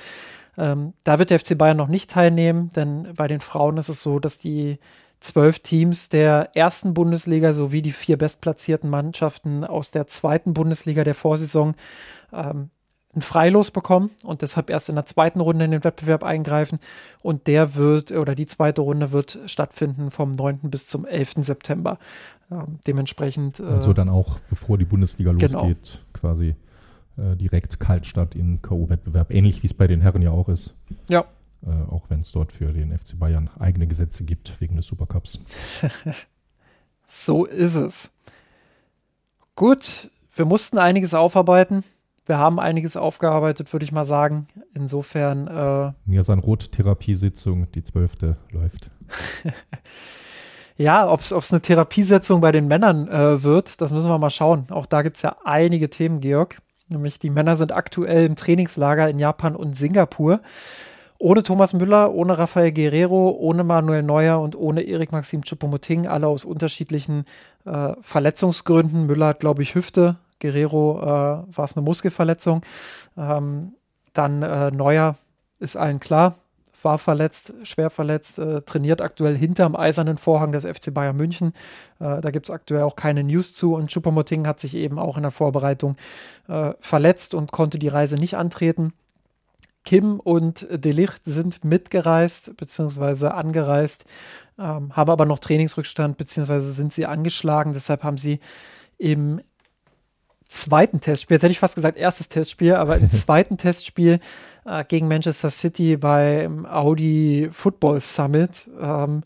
Ähm, 0.59 0.95
da 1.05 1.19
wird 1.19 1.31
der 1.31 1.39
FC 1.39 1.57
Bayern 1.57 1.77
noch 1.77 1.89
nicht 1.89 2.11
teilnehmen, 2.11 2.71
denn 2.75 3.15
bei 3.15 3.29
den 3.29 3.41
Frauen 3.41 3.77
ist 3.77 3.89
es 3.89 4.03
so, 4.03 4.19
dass 4.19 4.39
die 4.39 4.79
zwölf 5.21 5.61
Teams 5.61 6.09
der 6.09 6.51
ersten 6.55 6.95
Bundesliga 6.95 7.53
sowie 7.53 7.83
die 7.83 7.93
vier 7.93 8.17
bestplatzierten 8.17 8.91
Mannschaften 8.91 9.65
aus 9.65 9.91
der 9.91 10.07
zweiten 10.07 10.55
Bundesliga 10.55 11.05
der 11.05 11.15
Vorsaison 11.15 11.75
ähm, 12.33 12.71
ein 13.17 13.23
Freilos 13.23 13.71
bekommen 13.71 14.11
und 14.25 14.43
deshalb 14.43 14.69
erst 14.69 14.91
in 14.91 14.95
der 14.95 15.07
zweiten 15.07 15.41
Runde 15.41 15.65
in 15.65 15.71
den 15.71 15.85
Wettbewerb 15.85 16.23
eingreifen. 16.23 16.79
Und 17.23 17.47
der 17.47 17.75
wird, 17.75 18.13
oder 18.13 18.35
die 18.35 18.47
zweite 18.47 18.83
Runde 18.83 19.11
wird 19.11 19.39
stattfinden 19.47 20.11
vom 20.11 20.33
9. 20.33 20.71
bis 20.71 20.87
zum 20.87 21.07
11. 21.07 21.35
September. 21.39 21.99
Ähm, 22.51 22.79
dementsprechend. 22.87 23.59
Äh, 23.59 23.65
also 23.65 23.93
dann 23.95 24.11
auch, 24.11 24.39
bevor 24.51 24.77
die 24.77 24.85
Bundesliga 24.85 25.33
genau. 25.33 25.63
losgeht, 25.63 25.99
quasi 26.13 26.55
äh, 27.17 27.35
direkt 27.37 27.81
Kaltstart 27.81 28.35
in 28.35 28.61
K.O.-Wettbewerb. 28.61 29.31
Ähnlich 29.31 29.63
wie 29.63 29.67
es 29.67 29.75
bei 29.75 29.87
den 29.87 30.03
Herren 30.03 30.21
ja 30.21 30.31
auch 30.31 30.49
ist. 30.49 30.75
Ja, 31.09 31.25
äh, 31.65 31.71
auch 31.91 32.05
wenn 32.09 32.21
es 32.21 32.31
dort 32.33 32.53
für 32.53 32.73
den 32.73 32.97
FC 32.97 33.19
Bayern 33.19 33.51
eigene 33.59 33.87
Gesetze 33.87 34.25
gibt 34.25 34.61
wegen 34.61 34.77
des 34.77 34.87
Supercups. 34.87 35.39
so 37.07 37.45
ist 37.45 37.75
es. 37.75 38.11
Gut, 39.55 40.11
wir 40.35 40.45
mussten 40.45 40.79
einiges 40.79 41.15
aufarbeiten. 41.15 41.83
Wir 42.27 42.39
haben 42.39 42.59
einiges 42.59 42.97
aufgearbeitet, 42.97 43.73
würde 43.73 43.85
ich 43.85 43.93
mal 43.93 44.05
sagen. 44.05 44.49
Insofern. 44.75 45.47
Äh, 45.47 45.93
Niasan-Rot-Therapiesitzung, 46.07 47.71
die 47.73 47.83
zwölfte 47.83 48.37
läuft. 48.51 48.91
ja, 50.77 51.09
ob 51.09 51.21
es 51.21 51.53
eine 51.53 51.63
Therapiesitzung 51.63 52.41
bei 52.41 52.51
den 52.51 52.67
Männern 52.67 53.09
äh, 53.09 53.43
wird, 53.45 53.81
das 53.81 53.93
müssen 53.93 54.11
wir 54.11 54.19
mal 54.19 54.31
schauen. 54.31 54.67
Auch 54.71 54.87
da 54.87 55.03
gibt 55.03 55.17
es 55.17 55.23
ja 55.23 55.37
einige 55.45 55.89
Themen, 55.89 56.21
Georg. 56.21 56.59
Nämlich 56.89 57.19
die 57.19 57.31
Männer 57.31 57.57
sind 57.57 57.73
aktuell 57.73 58.27
im 58.27 58.37
Trainingslager 58.37 59.09
in 59.09 59.19
Japan 59.19 59.57
und 59.57 59.77
Singapur. 59.77 60.41
Ohne 61.19 61.43
Thomas 61.43 61.73
Müller, 61.73 62.13
ohne 62.13 62.39
Rafael 62.39 62.73
Guerrero, 62.73 63.31
ohne 63.31 63.65
Manuel 63.65 64.03
Neuer 64.03 64.41
und 64.41 64.55
ohne 64.57 64.83
Erik 64.83 65.13
Maxim 65.13 65.43
Choupo-Moting, 65.43 66.07
alle 66.07 66.27
aus 66.27 66.45
unterschiedlichen 66.45 67.25
äh, 67.65 67.95
Verletzungsgründen. 68.01 69.07
Müller 69.07 69.29
hat, 69.29 69.41
glaube 69.41 69.63
ich, 69.63 69.75
Hüfte, 69.75 70.17
Guerrero 70.41 71.01
äh, 71.03 71.57
war 71.57 71.65
es 71.65 71.77
eine 71.77 71.85
Muskelverletzung. 71.85 72.63
Ähm, 73.17 73.73
dann 74.13 74.43
äh, 74.43 74.71
Neuer 74.71 75.17
ist 75.59 75.77
allen 75.77 76.01
klar, 76.01 76.35
war 76.83 76.99
verletzt, 76.99 77.55
schwer 77.63 77.91
verletzt, 77.91 78.39
äh, 78.39 78.61
trainiert 78.63 79.01
aktuell 79.01 79.37
hinterm 79.37 79.75
eisernen 79.75 80.19
Vorhang 80.19 80.53
des 80.53 80.65
FC 80.65 80.93
Bayern 80.93 81.17
München. 81.17 81.53
Äh, 81.99 82.21
da 82.21 82.31
gibt 82.31 82.49
es 82.49 82.55
aktuell 82.55 82.83
auch 82.83 82.97
keine 82.97 83.25
News 83.25 83.55
zu 83.55 83.75
und 83.75 83.91
Choupo-Moting 83.91 84.47
hat 84.47 84.61
sich 84.61 84.75
eben 84.75 84.99
auch 84.99 85.17
in 85.17 85.23
der 85.23 85.33
Vorbereitung 85.33 85.97
äh, 86.49 86.75
verletzt 86.81 87.35
und 87.35 87.53
konnte 87.53 87.79
die 87.79 87.89
Reise 87.89 88.17
nicht 88.17 88.37
antreten. 88.37 88.93
Kim 89.87 90.21
und 90.21 90.67
Delicht 90.71 91.25
sind 91.25 91.65
mitgereist 91.65 92.57
bzw. 92.57 93.29
angereist, 93.29 94.05
ähm, 94.59 94.95
haben 94.95 95.11
aber 95.11 95.25
noch 95.25 95.39
Trainingsrückstand 95.39 96.19
bzw. 96.19 96.59
sind 96.59 96.93
sie 96.93 97.07
angeschlagen. 97.07 97.73
Deshalb 97.73 98.03
haben 98.03 98.19
sie 98.19 98.41
im 98.99 99.41
zweiten 100.49 101.01
Testspiel, 101.01 101.37
jetzt 101.37 101.43
hätte 101.43 101.53
ich 101.53 101.59
fast 101.59 101.77
gesagt 101.77 101.99
erstes 101.99 102.29
Testspiel, 102.29 102.75
aber 102.75 102.99
im 102.99 103.11
zweiten 103.11 103.57
Testspiel 103.57 104.21
äh, 104.65 104.85
gegen 104.85 105.09
Manchester 105.09 105.51
City 105.51 105.97
beim 105.97 106.67
Audi 106.67 107.49
Football 107.53 108.01
Summit 108.01 108.69
ähm, 108.81 109.23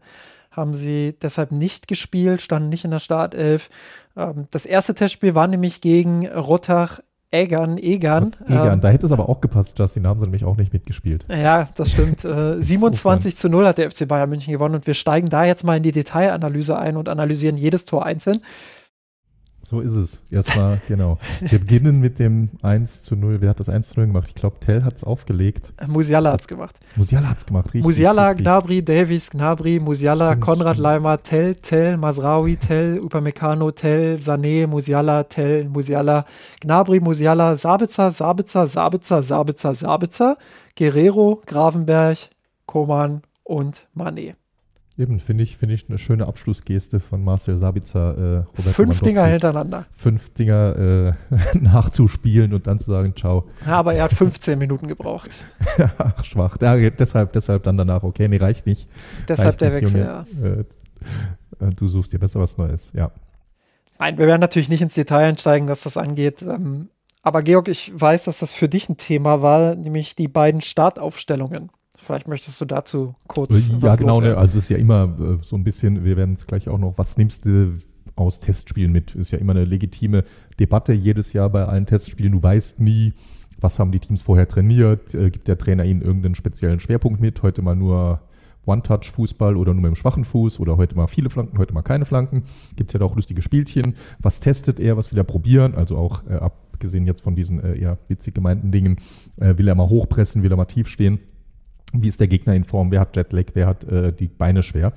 haben 0.50 0.74
sie 0.74 1.16
deshalb 1.22 1.52
nicht 1.52 1.88
gespielt, 1.88 2.42
standen 2.42 2.68
nicht 2.68 2.84
in 2.84 2.90
der 2.90 2.98
Startelf. 2.98 3.70
Ähm, 4.16 4.46
das 4.50 4.66
erste 4.66 4.94
Testspiel 4.94 5.34
war 5.34 5.46
nämlich 5.46 5.80
gegen 5.80 6.26
Rottach 6.28 7.00
Egan, 7.32 7.78
Egan. 7.78 8.34
Egan, 8.48 8.72
ähm, 8.72 8.80
da 8.80 8.88
hätte 8.88 9.06
es 9.06 9.12
aber 9.12 9.28
auch 9.28 9.40
gepasst, 9.40 9.78
Justin, 9.78 10.02
da 10.02 10.08
haben 10.08 10.18
sie 10.18 10.26
nämlich 10.26 10.44
auch 10.44 10.56
nicht 10.56 10.72
mitgespielt. 10.72 11.26
Ja, 11.28 11.68
das 11.76 11.92
stimmt. 11.92 12.24
Äh, 12.24 12.60
27 12.60 13.36
zu 13.36 13.48
0 13.48 13.66
hat 13.66 13.78
der 13.78 13.88
FC 13.88 14.08
Bayern 14.08 14.28
München 14.28 14.52
gewonnen 14.52 14.74
und 14.74 14.86
wir 14.88 14.94
steigen 14.94 15.28
da 15.28 15.44
jetzt 15.44 15.62
mal 15.62 15.76
in 15.76 15.84
die 15.84 15.92
Detailanalyse 15.92 16.76
ein 16.76 16.96
und 16.96 17.08
analysieren 17.08 17.56
jedes 17.56 17.84
Tor 17.84 18.04
einzeln. 18.04 18.40
So 19.70 19.80
ist 19.80 19.94
es. 19.94 20.20
Erstmal, 20.32 20.80
genau. 20.88 21.18
Wir 21.38 21.60
beginnen 21.60 22.00
mit 22.00 22.18
dem 22.18 22.48
1 22.62 23.04
zu 23.04 23.14
0. 23.14 23.40
Wer 23.40 23.50
hat 23.50 23.60
das 23.60 23.68
1 23.68 23.90
zu 23.90 24.00
0 24.00 24.08
gemacht? 24.08 24.26
Ich 24.26 24.34
glaube, 24.34 24.56
Tell 24.58 24.82
hat 24.82 24.96
es 24.96 25.04
aufgelegt. 25.04 25.72
Musiala 25.86 26.32
hat 26.32 26.40
es 26.40 26.48
gemacht. 26.48 26.80
Musiala 26.96 27.28
hat 27.28 27.38
es 27.38 27.46
gemacht, 27.46 27.66
richtig. 27.66 27.84
Musiala, 27.84 28.30
richtig. 28.30 28.46
Gnabry, 28.46 28.82
Davies, 28.84 29.30
Gnabry, 29.30 29.78
Musiala, 29.78 30.30
Stimmt, 30.30 30.44
Konrad 30.44 30.74
stimmt. 30.74 30.82
Leimer, 30.82 31.22
Tell, 31.22 31.54
Tell, 31.54 31.96
Masraoui, 31.98 32.56
Tell, 32.56 32.98
Upamecano, 32.98 33.70
Tell, 33.70 34.16
Sané, 34.16 34.66
Musiala, 34.66 35.22
Tell, 35.22 35.68
Musiala, 35.68 36.24
Gnabry, 36.60 36.98
Musiala, 36.98 37.56
Sabitzer, 37.56 38.10
Sabitzer, 38.10 38.66
Sabitzer, 38.66 39.22
Sabitzer, 39.22 39.74
Sabitzer, 39.74 40.36
Guerrero, 40.76 41.42
Gravenberg, 41.46 42.18
Koman 42.66 43.22
und 43.44 43.86
Mané. 43.96 44.34
Eben, 45.00 45.18
finde 45.18 45.44
ich, 45.44 45.56
finde 45.56 45.74
ich 45.74 45.88
eine 45.88 45.96
schöne 45.96 46.26
Abschlussgeste 46.26 47.00
von 47.00 47.24
Marcel 47.24 47.56
Sabitzer. 47.56 48.44
Äh, 48.58 48.60
Fünf 48.70 49.00
Dinger 49.00 49.24
hintereinander. 49.24 49.86
Fünf 49.96 50.34
Dinger 50.34 51.16
äh, 51.24 51.38
nachzuspielen 51.58 52.52
und 52.52 52.66
dann 52.66 52.78
zu 52.78 52.90
sagen, 52.90 53.16
ciao. 53.16 53.48
Ja, 53.64 53.78
aber 53.78 53.94
er 53.94 54.04
hat 54.04 54.12
15 54.12 54.58
Minuten 54.58 54.88
gebraucht. 54.88 55.30
Ach, 55.98 56.22
schwach. 56.22 56.58
Ja, 56.60 56.90
deshalb, 56.90 57.32
deshalb 57.32 57.62
dann 57.62 57.78
danach, 57.78 58.02
okay, 58.02 58.28
nee, 58.28 58.36
reicht 58.36 58.66
nicht. 58.66 58.90
Deshalb 59.26 59.48
reicht 59.48 59.60
der 59.62 59.70
nicht, 59.70 59.80
Wechsel, 59.80 60.00
Junge. 60.00 60.26
ja. 60.42 61.64
Äh, 61.64 61.68
äh, 61.68 61.74
du 61.74 61.88
suchst 61.88 62.12
dir 62.12 62.18
besser 62.18 62.38
was 62.38 62.58
Neues, 62.58 62.92
ja. 62.92 63.10
Nein, 63.98 64.18
wir 64.18 64.26
werden 64.26 64.42
natürlich 64.42 64.68
nicht 64.68 64.82
ins 64.82 64.94
Detail 64.94 65.30
einsteigen, 65.30 65.66
was 65.66 65.80
das 65.80 65.96
angeht. 65.96 66.42
Ähm, 66.42 66.90
aber 67.22 67.40
Georg, 67.40 67.68
ich 67.68 67.90
weiß, 67.98 68.24
dass 68.24 68.40
das 68.40 68.52
für 68.52 68.68
dich 68.68 68.90
ein 68.90 68.98
Thema 68.98 69.40
war, 69.40 69.76
nämlich 69.76 70.14
die 70.14 70.28
beiden 70.28 70.60
Startaufstellungen. 70.60 71.70
Vielleicht 72.00 72.28
möchtest 72.28 72.60
du 72.60 72.64
dazu 72.64 73.14
kurz. 73.26 73.68
ja, 73.68 73.74
was 73.80 73.98
genau. 73.98 74.20
Ne, 74.20 74.36
also 74.36 74.58
es 74.58 74.64
ist 74.64 74.70
ja 74.70 74.78
immer 74.78 75.04
äh, 75.20 75.42
so 75.42 75.56
ein 75.56 75.64
bisschen, 75.64 76.04
wir 76.04 76.16
werden 76.16 76.34
es 76.34 76.46
gleich 76.46 76.68
auch 76.68 76.78
noch, 76.78 76.96
was 76.96 77.18
nimmst 77.18 77.44
du 77.44 77.76
aus 78.16 78.40
Testspielen 78.40 78.90
mit? 78.90 79.14
Ist 79.14 79.32
ja 79.32 79.38
immer 79.38 79.52
eine 79.52 79.64
legitime 79.64 80.24
Debatte 80.58 80.92
jedes 80.92 81.32
Jahr 81.32 81.50
bei 81.50 81.64
allen 81.64 81.86
Testspielen. 81.86 82.32
Du 82.32 82.42
weißt 82.42 82.80
nie, 82.80 83.12
was 83.60 83.78
haben 83.78 83.92
die 83.92 84.00
Teams 84.00 84.22
vorher 84.22 84.48
trainiert, 84.48 85.14
äh, 85.14 85.30
gibt 85.30 85.46
der 85.46 85.58
Trainer 85.58 85.84
ihnen 85.84 86.00
irgendeinen 86.00 86.34
speziellen 86.34 86.80
Schwerpunkt 86.80 87.20
mit, 87.20 87.42
heute 87.42 87.62
mal 87.62 87.76
nur 87.76 88.20
One-Touch-Fußball 88.66 89.56
oder 89.56 89.74
nur 89.74 89.82
mit 89.82 89.90
dem 89.90 89.96
schwachen 89.96 90.24
Fuß 90.24 90.60
oder 90.60 90.76
heute 90.76 90.96
mal 90.96 91.06
viele 91.06 91.30
Flanken, 91.30 91.58
heute 91.58 91.74
mal 91.74 91.82
keine 91.82 92.04
Flanken. 92.04 92.44
Gibt 92.76 92.92
ja 92.92 92.98
da 92.98 93.04
auch 93.04 93.16
lustige 93.16 93.42
Spielchen. 93.42 93.94
Was 94.20 94.40
testet 94.40 94.80
er, 94.80 94.96
was 94.96 95.12
will 95.12 95.18
er 95.18 95.24
probieren? 95.24 95.74
Also 95.74 95.96
auch 95.96 96.22
äh, 96.28 96.34
abgesehen 96.34 97.06
jetzt 97.06 97.22
von 97.22 97.34
diesen 97.34 97.62
äh, 97.62 97.78
eher 97.78 97.98
witzig 98.08 98.34
gemeinten 98.34 98.70
Dingen, 98.70 98.96
äh, 99.38 99.56
will 99.58 99.68
er 99.68 99.74
mal 99.74 99.88
hochpressen, 99.88 100.42
will 100.42 100.52
er 100.52 100.56
mal 100.56 100.66
tief 100.66 100.88
stehen? 100.88 101.20
Wie 101.92 102.08
ist 102.08 102.20
der 102.20 102.28
Gegner 102.28 102.54
in 102.54 102.64
Form? 102.64 102.90
Wer 102.90 103.00
hat 103.00 103.16
Jetlag? 103.16 103.46
Wer 103.54 103.66
hat 103.66 103.84
äh, 103.84 104.12
die 104.12 104.28
Beine 104.28 104.62
schwer? 104.62 104.92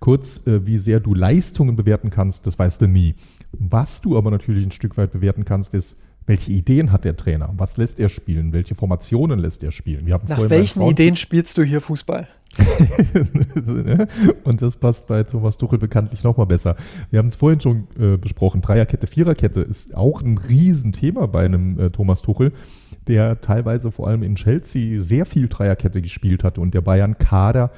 Kurz, 0.00 0.46
äh, 0.46 0.66
wie 0.66 0.78
sehr 0.78 1.00
du 1.00 1.14
Leistungen 1.14 1.76
bewerten 1.76 2.10
kannst, 2.10 2.46
das 2.46 2.58
weißt 2.58 2.80
du 2.80 2.86
nie. 2.86 3.14
Was 3.52 4.00
du 4.00 4.16
aber 4.16 4.30
natürlich 4.30 4.64
ein 4.64 4.72
Stück 4.72 4.96
weit 4.96 5.12
bewerten 5.12 5.44
kannst, 5.44 5.74
ist, 5.74 5.96
welche 6.26 6.52
Ideen 6.52 6.92
hat 6.92 7.04
der 7.04 7.16
Trainer? 7.16 7.52
Was 7.56 7.78
lässt 7.78 7.98
er 7.98 8.10
spielen? 8.10 8.52
Welche 8.52 8.74
Formationen 8.74 9.38
lässt 9.38 9.62
er 9.62 9.72
spielen? 9.72 10.06
Wir 10.06 10.14
haben 10.14 10.28
Nach 10.28 10.50
welchen 10.50 10.82
Ideen 10.82 11.16
spielst 11.16 11.56
du 11.56 11.62
hier 11.62 11.80
Fußball? 11.80 12.28
Ne? 13.68 14.06
Und 14.44 14.62
das 14.62 14.76
passt 14.76 15.08
bei 15.08 15.22
Thomas 15.22 15.58
Tuchel 15.58 15.78
bekanntlich 15.78 16.24
nochmal 16.24 16.46
besser. 16.46 16.76
Wir 17.10 17.18
haben 17.18 17.28
es 17.28 17.36
vorhin 17.36 17.60
schon 17.60 17.86
äh, 17.98 18.16
besprochen. 18.16 18.60
Dreierkette, 18.60 19.06
Viererkette 19.06 19.60
ist 19.60 19.94
auch 19.94 20.22
ein 20.22 20.38
Riesenthema 20.38 21.26
bei 21.26 21.44
einem 21.44 21.78
äh, 21.78 21.90
Thomas 21.90 22.22
Tuchel, 22.22 22.52
der 23.06 23.40
teilweise 23.40 23.92
vor 23.92 24.08
allem 24.08 24.22
in 24.22 24.36
Chelsea 24.36 25.00
sehr 25.00 25.26
viel 25.26 25.48
Dreierkette 25.48 26.00
gespielt 26.00 26.44
hat 26.44 26.58
und 26.58 26.74
der 26.74 26.80
Bayern-Kader 26.80 27.70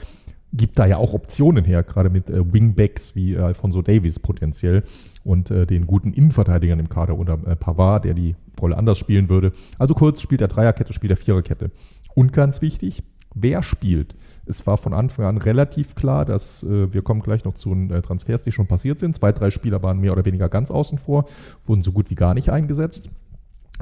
gibt 0.53 0.79
da 0.79 0.87
ja 0.87 0.97
auch 0.97 1.13
Optionen 1.13 1.65
her, 1.65 1.83
gerade 1.83 2.11
mit 2.11 2.29
äh, 2.31 2.53
Wingbacks 2.53 3.15
wie 3.15 3.35
äh, 3.35 3.39
Alfonso 3.39 3.83
Davies 3.83 4.19
potenziell 4.19 4.83
und 5.23 5.51
äh, 5.51 5.67
den 5.67 5.87
guten 5.87 6.13
Innenverteidigern 6.13 6.81
im 6.81 6.89
Kader 6.89 7.19
oder 7.19 7.39
äh, 7.47 7.57
Pavard, 7.57 8.05
der 8.05 8.15
die 8.15 8.37
Rolle 8.61 8.77
anders 8.77 8.99
spielen 8.99 9.29
würde. 9.29 9.53
Also 9.79 9.95
kurz, 9.95 10.21
spielt 10.21 10.41
er 10.41 10.49
Dreierkette, 10.49 10.93
spielt 10.93 11.13
er 11.13 11.17
Viererkette. 11.17 11.71
Und 12.15 12.33
ganz 12.33 12.63
wichtig, 12.63 13.03
wer 13.35 13.63
spielt? 13.63 14.15
Es 14.47 14.67
war 14.67 14.77
von 14.77 14.93
Anfang 14.93 15.27
an 15.27 15.39
relativ 15.39 15.95
klar, 15.95 16.25
dass 16.25 16.63
äh, 16.63 16.93
wir 16.93 17.03
kommen 17.03 17.21
gleich 17.21 17.45
noch 17.45 17.55
zu 17.55 17.71
den 17.71 17.91
äh, 17.91 18.03
Transfers, 18.03 18.43
die 18.43 18.53
schon 18.53 18.67
passiert 18.67 18.99
sind. 18.99 19.15
Zwei, 19.15 19.33
drei 19.33 19.51
Spieler 19.51 19.83
waren 19.83 20.01
mehr 20.01 20.13
oder 20.13 20.25
weniger 20.25 20.49
ganz 20.49 20.71
außen 20.71 20.99
vor, 20.99 21.27
wurden 21.65 21.83
so 21.83 21.93
gut 21.93 22.11
wie 22.11 22.15
gar 22.15 22.35
nicht 22.35 22.51
eingesetzt. 22.51 23.11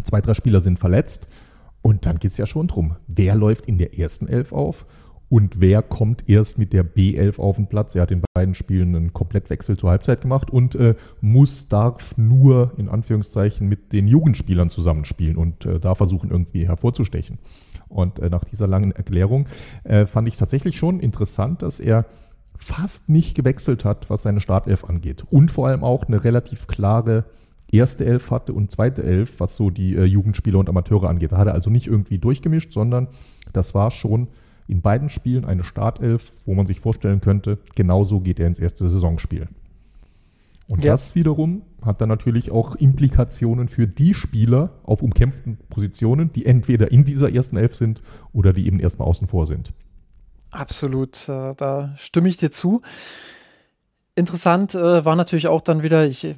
Zwei, 0.04 0.20
drei 0.20 0.34
Spieler 0.34 0.60
sind 0.60 0.78
verletzt. 0.78 1.28
Und 1.82 2.06
dann 2.06 2.16
geht 2.16 2.32
es 2.32 2.36
ja 2.36 2.46
schon 2.46 2.66
drum, 2.66 2.96
wer 3.06 3.34
läuft 3.34 3.66
in 3.66 3.78
der 3.78 3.98
ersten 3.98 4.26
Elf 4.26 4.52
auf 4.52 4.86
und 5.28 5.60
wer 5.60 5.82
kommt 5.82 6.28
erst 6.28 6.58
mit 6.58 6.72
der 6.72 6.84
B11 6.84 7.38
auf 7.38 7.56
den 7.56 7.66
Platz. 7.66 7.94
Er 7.94 8.02
hat 8.02 8.10
in 8.10 8.22
beiden 8.34 8.54
Spielen 8.54 8.96
einen 8.96 9.12
Komplettwechsel 9.12 9.76
zur 9.76 9.90
Halbzeit 9.90 10.22
gemacht 10.22 10.50
und 10.50 10.74
äh, 10.74 10.94
muss, 11.20 11.68
darf 11.68 12.16
nur 12.16 12.72
in 12.78 12.88
Anführungszeichen 12.88 13.68
mit 13.68 13.92
den 13.92 14.08
Jugendspielern 14.08 14.70
zusammenspielen 14.70 15.36
und 15.36 15.66
äh, 15.66 15.78
da 15.78 15.94
versuchen 15.94 16.30
irgendwie 16.30 16.66
hervorzustechen. 16.66 17.38
Und 17.88 18.18
äh, 18.18 18.28
nach 18.28 18.44
dieser 18.44 18.66
langen 18.66 18.92
Erklärung 18.92 19.46
äh, 19.84 20.06
fand 20.06 20.28
ich 20.28 20.36
tatsächlich 20.36 20.76
schon 20.76 21.00
interessant, 21.00 21.62
dass 21.62 21.80
er 21.80 22.06
fast 22.56 23.08
nicht 23.08 23.34
gewechselt 23.34 23.84
hat, 23.84 24.10
was 24.10 24.24
seine 24.24 24.40
Startelf 24.40 24.84
angeht. 24.84 25.24
Und 25.30 25.50
vor 25.50 25.68
allem 25.68 25.84
auch 25.84 26.04
eine 26.04 26.24
relativ 26.24 26.66
klare 26.66 27.24
erste 27.70 28.04
Elf 28.04 28.30
hatte 28.30 28.52
und 28.52 28.70
zweite 28.70 29.02
Elf, 29.02 29.40
was 29.40 29.56
so 29.56 29.70
die 29.70 29.94
äh, 29.94 30.04
Jugendspieler 30.04 30.58
und 30.58 30.68
Amateure 30.68 31.08
angeht. 31.08 31.32
Da 31.32 31.38
hat 31.38 31.46
er 31.46 31.54
also 31.54 31.70
nicht 31.70 31.86
irgendwie 31.86 32.18
durchgemischt, 32.18 32.72
sondern 32.72 33.08
das 33.52 33.74
war 33.74 33.90
schon 33.90 34.28
in 34.66 34.82
beiden 34.82 35.08
Spielen 35.08 35.44
eine 35.44 35.64
Startelf, 35.64 36.32
wo 36.44 36.54
man 36.54 36.66
sich 36.66 36.80
vorstellen 36.80 37.20
könnte, 37.20 37.58
genauso 37.74 38.20
geht 38.20 38.38
er 38.38 38.46
ins 38.46 38.58
erste 38.58 38.88
Saisonspiel. 38.88 39.48
Und 40.68 40.84
Ja. 40.84 40.92
das 40.92 41.14
wiederum 41.14 41.62
hat 41.82 42.00
dann 42.00 42.10
natürlich 42.10 42.50
auch 42.50 42.76
Implikationen 42.76 43.68
für 43.68 43.88
die 43.88 44.12
Spieler 44.12 44.78
auf 44.84 45.02
umkämpften 45.02 45.58
Positionen, 45.70 46.30
die 46.32 46.44
entweder 46.44 46.92
in 46.92 47.04
dieser 47.04 47.32
ersten 47.32 47.56
Elf 47.56 47.74
sind 47.74 48.02
oder 48.32 48.52
die 48.52 48.66
eben 48.66 48.78
erstmal 48.78 49.08
außen 49.08 49.26
vor 49.28 49.46
sind. 49.46 49.72
Absolut, 50.50 51.28
äh, 51.28 51.54
da 51.56 51.94
stimme 51.96 52.28
ich 52.28 52.36
dir 52.36 52.50
zu. 52.50 52.82
Interessant 54.14 54.74
äh, 54.74 55.04
war 55.04 55.16
natürlich 55.16 55.48
auch 55.48 55.62
dann 55.62 55.82
wieder, 55.82 56.06
ich, 56.06 56.24
ich 56.24 56.36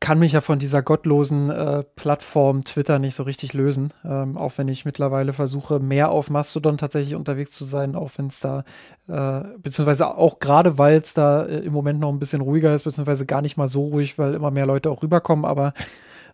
kann 0.00 0.18
mich 0.18 0.32
ja 0.32 0.40
von 0.40 0.58
dieser 0.58 0.82
gottlosen 0.82 1.50
äh, 1.50 1.84
Plattform 1.94 2.64
Twitter 2.64 2.98
nicht 2.98 3.14
so 3.14 3.22
richtig 3.22 3.52
lösen, 3.52 3.92
ähm, 4.02 4.38
auch 4.38 4.52
wenn 4.56 4.68
ich 4.68 4.86
mittlerweile 4.86 5.34
versuche, 5.34 5.78
mehr 5.78 6.10
auf 6.10 6.30
Mastodon 6.30 6.78
tatsächlich 6.78 7.14
unterwegs 7.14 7.52
zu 7.52 7.64
sein, 7.64 7.94
auch 7.94 8.10
wenn 8.16 8.28
es 8.28 8.40
da, 8.40 8.64
äh, 9.08 9.42
beziehungsweise 9.58 10.16
auch 10.16 10.40
gerade, 10.40 10.78
weil 10.78 10.98
es 11.00 11.12
da 11.12 11.44
äh, 11.44 11.58
im 11.58 11.74
Moment 11.74 12.00
noch 12.00 12.08
ein 12.08 12.18
bisschen 12.18 12.40
ruhiger 12.40 12.74
ist, 12.74 12.84
beziehungsweise 12.84 13.26
gar 13.26 13.42
nicht 13.42 13.58
mal 13.58 13.68
so 13.68 13.84
ruhig, 13.88 14.18
weil 14.18 14.34
immer 14.34 14.50
mehr 14.50 14.66
Leute 14.66 14.90
auch 14.90 15.02
rüberkommen, 15.02 15.44
aber 15.44 15.74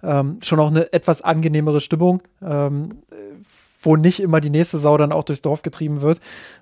ähm, 0.02 0.38
schon 0.42 0.60
auch 0.60 0.70
eine 0.70 0.92
etwas 0.92 1.22
angenehmere 1.22 1.80
Stimmung. 1.80 2.22
Ähm, 2.42 3.02
wo 3.82 3.94
nicht 3.94 4.18
immer 4.18 4.40
die 4.40 4.50
nächste 4.50 4.78
Sau 4.78 4.96
dann 4.96 5.12
auch 5.12 5.22
durchs 5.22 5.42
Dorf 5.42 5.62
getrieben 5.62 6.00
wird. 6.00 6.18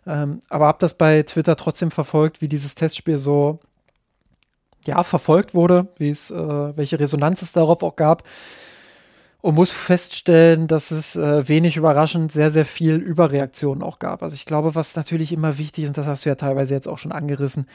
Ähm, 0.06 0.40
aber 0.50 0.66
habe 0.66 0.78
das 0.78 0.98
bei 0.98 1.22
Twitter 1.22 1.56
trotzdem 1.56 1.90
verfolgt, 1.90 2.42
wie 2.42 2.48
dieses 2.48 2.74
Testspiel 2.74 3.16
so 3.16 3.60
ja 4.86 5.02
verfolgt 5.02 5.54
wurde, 5.54 5.88
wie 5.98 6.10
es 6.10 6.30
äh, 6.30 6.76
welche 6.76 6.98
Resonanz 7.00 7.42
es 7.42 7.52
darauf 7.52 7.82
auch 7.82 7.96
gab 7.96 8.24
und 9.40 9.54
muss 9.54 9.72
feststellen, 9.72 10.68
dass 10.68 10.90
es 10.90 11.16
äh, 11.16 11.46
wenig 11.48 11.76
überraschend 11.76 12.32
sehr 12.32 12.50
sehr 12.50 12.64
viel 12.64 12.96
Überreaktionen 12.96 13.82
auch 13.82 13.98
gab. 13.98 14.22
Also 14.22 14.34
ich 14.34 14.46
glaube, 14.46 14.74
was 14.74 14.96
natürlich 14.96 15.32
immer 15.32 15.58
wichtig 15.58 15.84
ist, 15.84 15.90
und 15.90 15.98
das 15.98 16.06
hast 16.06 16.24
du 16.24 16.30
ja 16.30 16.34
teilweise 16.34 16.74
jetzt 16.74 16.88
auch 16.88 16.98
schon 16.98 17.12
angerissen, 17.12 17.66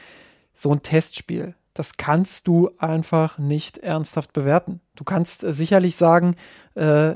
so 0.54 0.72
ein 0.72 0.82
Testspiel. 0.82 1.54
Das 1.74 1.96
kannst 1.96 2.48
du 2.48 2.70
einfach 2.78 3.38
nicht 3.38 3.78
ernsthaft 3.78 4.32
bewerten. 4.32 4.80
Du 4.96 5.04
kannst 5.04 5.44
äh, 5.44 5.52
sicherlich 5.52 5.96
sagen, 5.96 6.34
äh, 6.74 7.14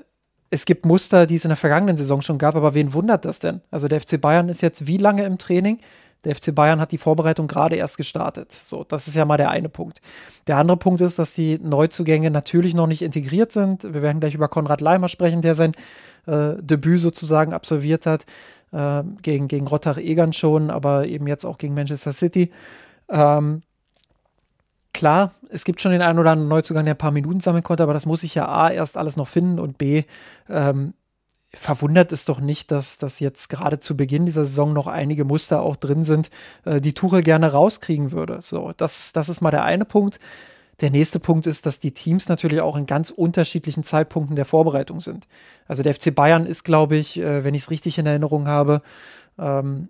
es 0.51 0.65
gibt 0.67 0.87
Muster, 0.87 1.27
die 1.27 1.35
es 1.35 1.45
in 1.45 1.49
der 1.49 1.57
vergangenen 1.57 1.97
Saison 1.97 2.23
schon 2.23 2.39
gab, 2.39 2.55
aber 2.55 2.75
wen 2.75 2.93
wundert 2.95 3.25
das 3.25 3.41
denn? 3.41 3.61
Also 3.73 3.89
der 3.89 4.01
FC 4.01 4.21
Bayern 4.21 4.49
ist 4.49 4.63
jetzt 4.63 4.87
wie 4.87 4.99
lange 4.99 5.25
im 5.25 5.39
Training? 5.39 5.81
Der 6.25 6.35
FC 6.35 6.55
Bayern 6.55 6.81
hat 6.81 6.93
die 6.93 6.99
Vorbereitung 6.99 7.47
gerade 7.47 7.77
erst 7.77 7.97
gestartet. 7.97 8.53
So, 8.53 8.85
das 8.85 9.09
ist 9.09 9.15
ja 9.15 9.25
mal 9.25 9.37
der 9.37 9.51
eine 9.51 9.69
Punkt. 9.69 10.01
Der 10.47 10.57
andere 10.57 10.77
Punkt 10.77 11.01
ist, 11.01 11.19
dass 11.19 11.35
die 11.35 11.59
Neuzugänge 11.59 12.31
natürlich 12.31 12.75
noch 12.75 12.87
nicht 12.87 13.03
integriert 13.03 13.53
sind. 13.53 13.85
Wir 13.85 14.03
werden 14.03 14.21
gleich 14.21 14.35
über 14.35 14.49
Konrad 14.49 14.81
Leimer 14.81 15.09
sprechen, 15.09 15.43
der 15.43 15.55
sein 15.55 15.73
äh, 16.27 16.55
Debüt 16.61 17.01
sozusagen 17.01 17.53
absolviert 17.53 18.07
hat. 18.07 18.25
Äh, 18.75 19.05
gegen, 19.23 19.47
gegen 19.47 19.69
Rottach-Egern 19.69 20.33
schon, 20.33 20.71
aber 20.71 21.07
eben 21.07 21.29
jetzt 21.29 21.45
auch 21.45 21.59
gegen 21.59 21.75
Manchester 21.75 22.13
City. 22.13 22.51
Ähm, 23.09 23.63
klar, 24.93 25.31
es 25.51 25.65
gibt 25.65 25.81
schon 25.81 25.93
den 25.93 26.03
einen 26.03 26.19
oder 26.19 26.33
anderen 26.33 26.49
Neuzugang, 26.49 26.85
der 26.85 26.95
ein 26.95 26.99
paar 26.99 27.13
Minuten 27.13 27.39
sammeln 27.39 27.63
konnte, 27.63 27.85
aber 27.85 27.95
das 27.95 28.05
muss 28.05 28.25
ich 28.25 28.35
ja 28.35 28.49
A, 28.49 28.71
erst 28.71 28.97
alles 28.97 29.17
noch 29.17 29.29
finden 29.29 29.61
und 29.61 29.79
B, 29.79 30.03
ähm, 30.49 30.95
verwundert 31.57 32.13
es 32.13 32.25
doch 32.25 32.41
nicht, 32.41 32.71
dass, 32.71 32.99
dass 32.99 33.21
jetzt 33.21 33.49
gerade 33.49 33.79
zu 33.79 33.97
Beginn 33.97 34.27
dieser 34.27 34.45
Saison 34.45 34.73
noch 34.73 34.87
einige 34.87 35.25
Muster 35.25 35.63
auch 35.63 35.77
drin 35.77 36.03
sind, 36.03 36.31
äh, 36.65 36.81
die 36.81 36.95
Tuchel 36.95 37.23
gerne 37.23 37.53
rauskriegen 37.53 38.13
würde. 38.13 38.39
So, 38.43 38.73
das, 38.77 39.13
das 39.13 39.29
ist 39.29 39.41
mal 39.41 39.51
der 39.51 39.65
eine 39.65 39.85
Punkt. 39.85 40.19
Der 40.81 40.91
nächste 40.91 41.21
Punkt 41.21 41.47
ist, 41.47 41.67
dass 41.67 41.79
die 41.79 41.93
Teams 41.93 42.29
natürlich 42.29 42.61
auch 42.61 42.77
in 42.77 42.87
ganz 42.87 43.11
unterschiedlichen 43.11 43.85
Zeitpunkten 43.85 44.35
der 44.35 44.45
Vorbereitung 44.45 45.01
sind. 45.01 45.29
Also 45.69 45.83
der 45.83 45.95
FC 45.95 46.15
Bayern 46.15 46.47
ist, 46.47 46.65
glaube 46.65 46.97
ich, 46.97 47.19
äh, 47.19 47.45
wenn 47.45 47.55
ich 47.55 47.63
es 47.63 47.71
richtig 47.71 47.99
in 47.99 48.07
Erinnerung 48.07 48.49
habe, 48.49 48.83
ähm, 49.39 49.89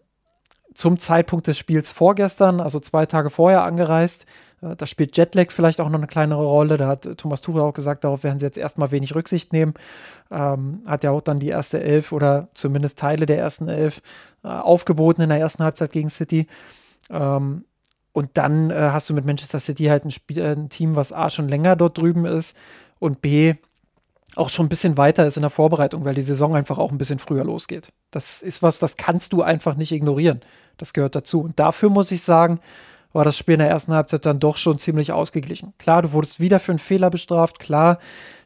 zum 0.74 0.98
Zeitpunkt 0.98 1.46
des 1.46 1.56
Spiels 1.56 1.90
vorgestern, 1.90 2.60
also 2.60 2.80
zwei 2.80 3.06
Tage 3.06 3.30
vorher 3.30 3.62
angereist. 3.62 4.26
Äh, 4.64 4.76
da 4.76 4.86
spielt 4.86 5.16
Jetlag 5.16 5.50
vielleicht 5.50 5.80
auch 5.80 5.88
noch 5.88 5.98
eine 5.98 6.06
kleinere 6.06 6.44
Rolle. 6.44 6.76
Da 6.76 6.88
hat 6.88 7.08
Thomas 7.16 7.40
Tuchel 7.40 7.62
auch 7.62 7.74
gesagt, 7.74 8.04
darauf 8.04 8.24
werden 8.24 8.38
sie 8.38 8.46
jetzt 8.46 8.58
erstmal 8.58 8.90
wenig 8.90 9.14
Rücksicht 9.14 9.52
nehmen. 9.52 9.74
Ähm, 10.30 10.82
hat 10.86 11.04
ja 11.04 11.10
auch 11.10 11.20
dann 11.20 11.40
die 11.40 11.48
erste 11.48 11.80
Elf 11.80 12.12
oder 12.12 12.48
zumindest 12.54 12.98
Teile 12.98 13.26
der 13.26 13.38
ersten 13.38 13.68
Elf 13.68 14.00
äh, 14.42 14.48
aufgeboten 14.48 15.22
in 15.22 15.28
der 15.28 15.38
ersten 15.38 15.62
Halbzeit 15.62 15.92
gegen 15.92 16.10
City. 16.10 16.46
Ähm, 17.10 17.64
und 18.12 18.30
dann 18.34 18.70
äh, 18.70 18.90
hast 18.92 19.10
du 19.10 19.14
mit 19.14 19.24
Manchester 19.24 19.60
City 19.60 19.86
halt 19.86 20.04
ein, 20.04 20.10
Spiel, 20.10 20.38
äh, 20.38 20.52
ein 20.52 20.68
Team, 20.68 20.96
was 20.96 21.12
A 21.12 21.30
schon 21.30 21.48
länger 21.48 21.76
dort 21.76 21.98
drüben 21.98 22.24
ist 22.24 22.56
und 22.98 23.20
B 23.20 23.54
auch 24.36 24.48
schon 24.48 24.66
ein 24.66 24.68
bisschen 24.68 24.96
weiter 24.96 25.26
ist 25.26 25.36
in 25.36 25.42
der 25.42 25.50
Vorbereitung, 25.50 26.04
weil 26.04 26.14
die 26.14 26.22
Saison 26.22 26.54
einfach 26.54 26.78
auch 26.78 26.90
ein 26.90 26.98
bisschen 26.98 27.18
früher 27.18 27.44
losgeht. 27.44 27.92
Das 28.10 28.42
ist 28.42 28.62
was, 28.62 28.78
das 28.78 28.96
kannst 28.96 29.32
du 29.32 29.42
einfach 29.42 29.76
nicht 29.76 29.92
ignorieren. 29.92 30.40
Das 30.76 30.92
gehört 30.92 31.14
dazu. 31.14 31.40
Und 31.42 31.58
dafür 31.58 31.90
muss 31.90 32.10
ich 32.10 32.22
sagen, 32.22 32.60
war 33.14 33.24
das 33.24 33.38
Spiel 33.38 33.54
in 33.54 33.60
der 33.60 33.70
ersten 33.70 33.94
Halbzeit 33.94 34.26
dann 34.26 34.40
doch 34.40 34.58
schon 34.58 34.78
ziemlich 34.78 35.12
ausgeglichen. 35.12 35.72
Klar, 35.78 36.02
du 36.02 36.12
wurdest 36.12 36.40
wieder 36.40 36.58
für 36.58 36.72
einen 36.72 36.78
Fehler 36.78 37.08
bestraft. 37.08 37.58
Klar, 37.58 37.98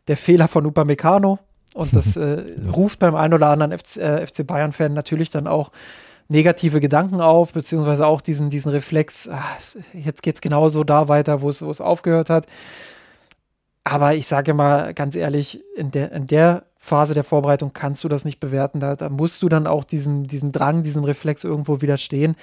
der 0.06 0.16
Fehler 0.16 0.46
von 0.46 0.66
Upamecano. 0.66 1.38
Und 1.74 1.96
das 1.96 2.16
äh, 2.16 2.44
ruft 2.72 2.98
beim 2.98 3.14
einen 3.14 3.34
oder 3.34 3.48
anderen 3.48 3.76
FC, 3.76 3.96
äh, 3.96 4.26
FC 4.26 4.46
Bayern-Fan 4.46 4.92
natürlich 4.92 5.30
dann 5.30 5.46
auch 5.46 5.72
negative 6.28 6.80
Gedanken 6.80 7.22
auf, 7.22 7.54
beziehungsweise 7.54 8.06
auch 8.06 8.20
diesen, 8.20 8.50
diesen 8.50 8.70
Reflex, 8.70 9.28
ach, 9.32 9.56
jetzt 9.94 10.22
geht's 10.22 10.42
genauso 10.42 10.84
da 10.84 11.08
weiter, 11.08 11.40
wo 11.40 11.48
es, 11.48 11.64
wo 11.64 11.70
es 11.70 11.80
aufgehört 11.80 12.28
hat. 12.28 12.46
Aber 13.84 14.14
ich 14.14 14.26
sage 14.26 14.52
mal 14.52 14.92
ganz 14.92 15.16
ehrlich, 15.16 15.62
in 15.76 15.90
der, 15.90 16.12
in 16.12 16.26
der 16.26 16.64
Phase 16.76 17.14
der 17.14 17.24
Vorbereitung 17.24 17.72
kannst 17.72 18.04
du 18.04 18.08
das 18.08 18.26
nicht 18.26 18.38
bewerten. 18.38 18.80
Da, 18.80 18.96
da 18.96 19.08
musst 19.08 19.42
du 19.42 19.48
dann 19.48 19.66
auch 19.66 19.84
diesem, 19.84 20.26
diesem 20.26 20.52
Drang, 20.52 20.82
diesem 20.82 21.04
Reflex 21.04 21.42
irgendwo 21.44 21.80
widerstehen. 21.80 22.36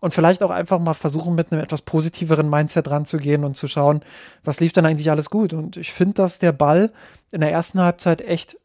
Und 0.00 0.14
vielleicht 0.14 0.42
auch 0.42 0.50
einfach 0.50 0.78
mal 0.78 0.94
versuchen, 0.94 1.34
mit 1.34 1.52
einem 1.52 1.62
etwas 1.62 1.82
positiveren 1.82 2.48
Mindset 2.48 2.90
ranzugehen 2.90 3.44
und 3.44 3.56
zu 3.56 3.68
schauen, 3.68 4.00
was 4.42 4.58
lief 4.60 4.72
dann 4.72 4.86
eigentlich 4.86 5.10
alles 5.10 5.30
gut. 5.30 5.52
Und 5.52 5.76
ich 5.76 5.92
finde, 5.92 6.14
dass 6.14 6.38
der 6.38 6.52
Ball 6.52 6.90
in 7.32 7.40
der 7.40 7.52
ersten 7.52 7.80
Halbzeit 7.80 8.22
echt 8.22 8.56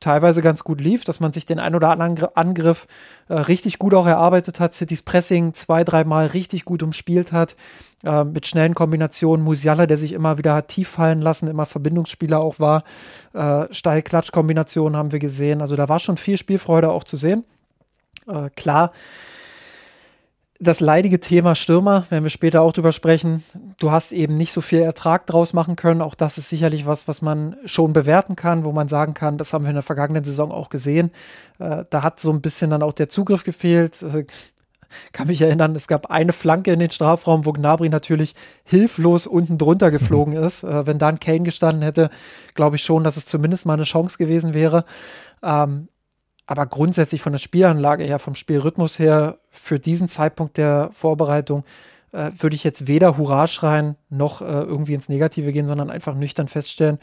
teilweise 0.00 0.42
ganz 0.42 0.62
gut 0.62 0.80
lief, 0.80 1.04
dass 1.04 1.20
man 1.20 1.32
sich 1.32 1.46
den 1.46 1.58
ein 1.58 1.74
oder 1.74 1.90
anderen 1.90 2.28
Angriff 2.34 2.86
äh, 3.28 3.34
richtig 3.34 3.78
gut 3.78 3.94
auch 3.94 4.06
erarbeitet 4.06 4.60
hat, 4.60 4.74
Citys 4.74 5.02
Pressing 5.02 5.52
zwei, 5.54 5.82
dreimal 5.82 6.26
richtig 6.26 6.64
gut 6.64 6.82
umspielt 6.82 7.32
hat, 7.32 7.56
äh, 8.04 8.24
mit 8.24 8.46
schnellen 8.46 8.74
Kombinationen, 8.74 9.44
Musiala, 9.44 9.86
der 9.86 9.98
sich 9.98 10.12
immer 10.12 10.38
wieder 10.38 10.54
hat 10.54 10.68
tief 10.68 10.88
fallen 10.88 11.20
lassen, 11.20 11.48
immer 11.48 11.66
Verbindungsspieler 11.66 12.38
auch 12.38 12.60
war, 12.60 12.84
äh, 13.34 13.66
Steil-Klatsch-Kombinationen 13.72 14.96
haben 14.96 15.12
wir 15.12 15.18
gesehen, 15.18 15.60
also 15.60 15.74
da 15.74 15.88
war 15.88 15.98
schon 15.98 16.16
viel 16.16 16.38
Spielfreude 16.38 16.90
auch 16.90 17.04
zu 17.04 17.16
sehen. 17.16 17.44
Äh, 18.28 18.50
klar, 18.54 18.92
das 20.60 20.80
leidige 20.80 21.20
Thema 21.20 21.54
Stürmer, 21.54 22.04
werden 22.10 22.24
wir 22.24 22.30
später 22.30 22.62
auch 22.62 22.72
drüber 22.72 22.90
sprechen. 22.90 23.44
Du 23.78 23.92
hast 23.92 24.10
eben 24.10 24.36
nicht 24.36 24.52
so 24.52 24.60
viel 24.60 24.80
Ertrag 24.80 25.24
draus 25.26 25.52
machen 25.52 25.76
können. 25.76 26.02
Auch 26.02 26.16
das 26.16 26.36
ist 26.36 26.48
sicherlich 26.48 26.84
was, 26.84 27.06
was 27.06 27.22
man 27.22 27.56
schon 27.64 27.92
bewerten 27.92 28.34
kann, 28.34 28.64
wo 28.64 28.72
man 28.72 28.88
sagen 28.88 29.14
kann, 29.14 29.38
das 29.38 29.52
haben 29.52 29.64
wir 29.64 29.70
in 29.70 29.76
der 29.76 29.82
vergangenen 29.82 30.24
Saison 30.24 30.50
auch 30.50 30.68
gesehen. 30.68 31.12
Äh, 31.60 31.84
da 31.90 32.02
hat 32.02 32.18
so 32.18 32.32
ein 32.32 32.40
bisschen 32.40 32.70
dann 32.70 32.82
auch 32.82 32.92
der 32.92 33.08
Zugriff 33.08 33.44
gefehlt. 33.44 34.02
Äh, 34.02 34.26
kann 35.12 35.28
mich 35.28 35.42
erinnern, 35.42 35.76
es 35.76 35.86
gab 35.86 36.10
eine 36.10 36.32
Flanke 36.32 36.72
in 36.72 36.80
den 36.80 36.90
Strafraum, 36.90 37.44
wo 37.44 37.52
Gnabry 37.52 37.88
natürlich 37.88 38.34
hilflos 38.64 39.26
unten 39.26 39.58
drunter 39.58 39.90
geflogen 39.92 40.34
mhm. 40.34 40.42
ist. 40.42 40.64
Äh, 40.64 40.86
wenn 40.86 40.98
dann 40.98 41.20
Kane 41.20 41.40
gestanden 41.40 41.82
hätte, 41.82 42.10
glaube 42.54 42.76
ich 42.76 42.82
schon, 42.82 43.04
dass 43.04 43.16
es 43.16 43.26
zumindest 43.26 43.64
mal 43.64 43.74
eine 43.74 43.84
Chance 43.84 44.18
gewesen 44.18 44.54
wäre. 44.54 44.84
Ähm, 45.40 45.88
aber 46.48 46.64
grundsätzlich 46.64 47.20
von 47.20 47.32
der 47.32 47.38
Spielanlage 47.38 48.04
her, 48.04 48.18
vom 48.18 48.34
Spielrhythmus 48.34 48.98
her, 48.98 49.38
für 49.50 49.78
diesen 49.78 50.08
Zeitpunkt 50.08 50.56
der 50.56 50.88
Vorbereitung, 50.94 51.62
äh, 52.12 52.30
würde 52.38 52.56
ich 52.56 52.64
jetzt 52.64 52.86
weder 52.86 53.18
Hurra 53.18 53.46
schreien 53.46 53.96
noch 54.08 54.40
äh, 54.40 54.46
irgendwie 54.46 54.94
ins 54.94 55.10
Negative 55.10 55.52
gehen, 55.52 55.66
sondern 55.66 55.90
einfach 55.90 56.14
nüchtern 56.14 56.48
feststellen, 56.48 56.98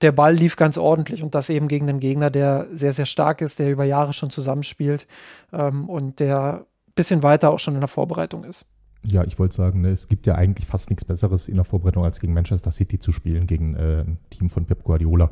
der 0.00 0.10
Ball 0.10 0.34
lief 0.34 0.56
ganz 0.56 0.78
ordentlich 0.78 1.22
und 1.22 1.36
das 1.36 1.48
eben 1.48 1.68
gegen 1.68 1.86
den 1.86 2.00
Gegner, 2.00 2.28
der 2.28 2.66
sehr, 2.72 2.90
sehr 2.90 3.06
stark 3.06 3.40
ist, 3.40 3.60
der 3.60 3.70
über 3.70 3.84
Jahre 3.84 4.12
schon 4.12 4.30
zusammenspielt 4.30 5.06
ähm, 5.52 5.88
und 5.88 6.18
der 6.18 6.64
ein 6.88 6.92
bisschen 6.96 7.22
weiter 7.22 7.50
auch 7.50 7.60
schon 7.60 7.74
in 7.74 7.80
der 7.80 7.88
Vorbereitung 7.88 8.42
ist. 8.42 8.66
Ja, 9.04 9.24
ich 9.24 9.38
wollte 9.38 9.56
sagen, 9.56 9.80
ne, 9.80 9.90
es 9.90 10.06
gibt 10.06 10.26
ja 10.26 10.36
eigentlich 10.36 10.66
fast 10.66 10.88
nichts 10.88 11.04
Besseres 11.04 11.48
in 11.48 11.56
der 11.56 11.64
Vorbereitung, 11.64 12.04
als 12.04 12.20
gegen 12.20 12.34
Manchester 12.34 12.70
City 12.70 13.00
zu 13.00 13.10
spielen, 13.10 13.48
gegen 13.48 13.74
äh, 13.74 14.04
ein 14.06 14.18
Team 14.30 14.48
von 14.48 14.64
Pep 14.64 14.84
Guardiola. 14.84 15.30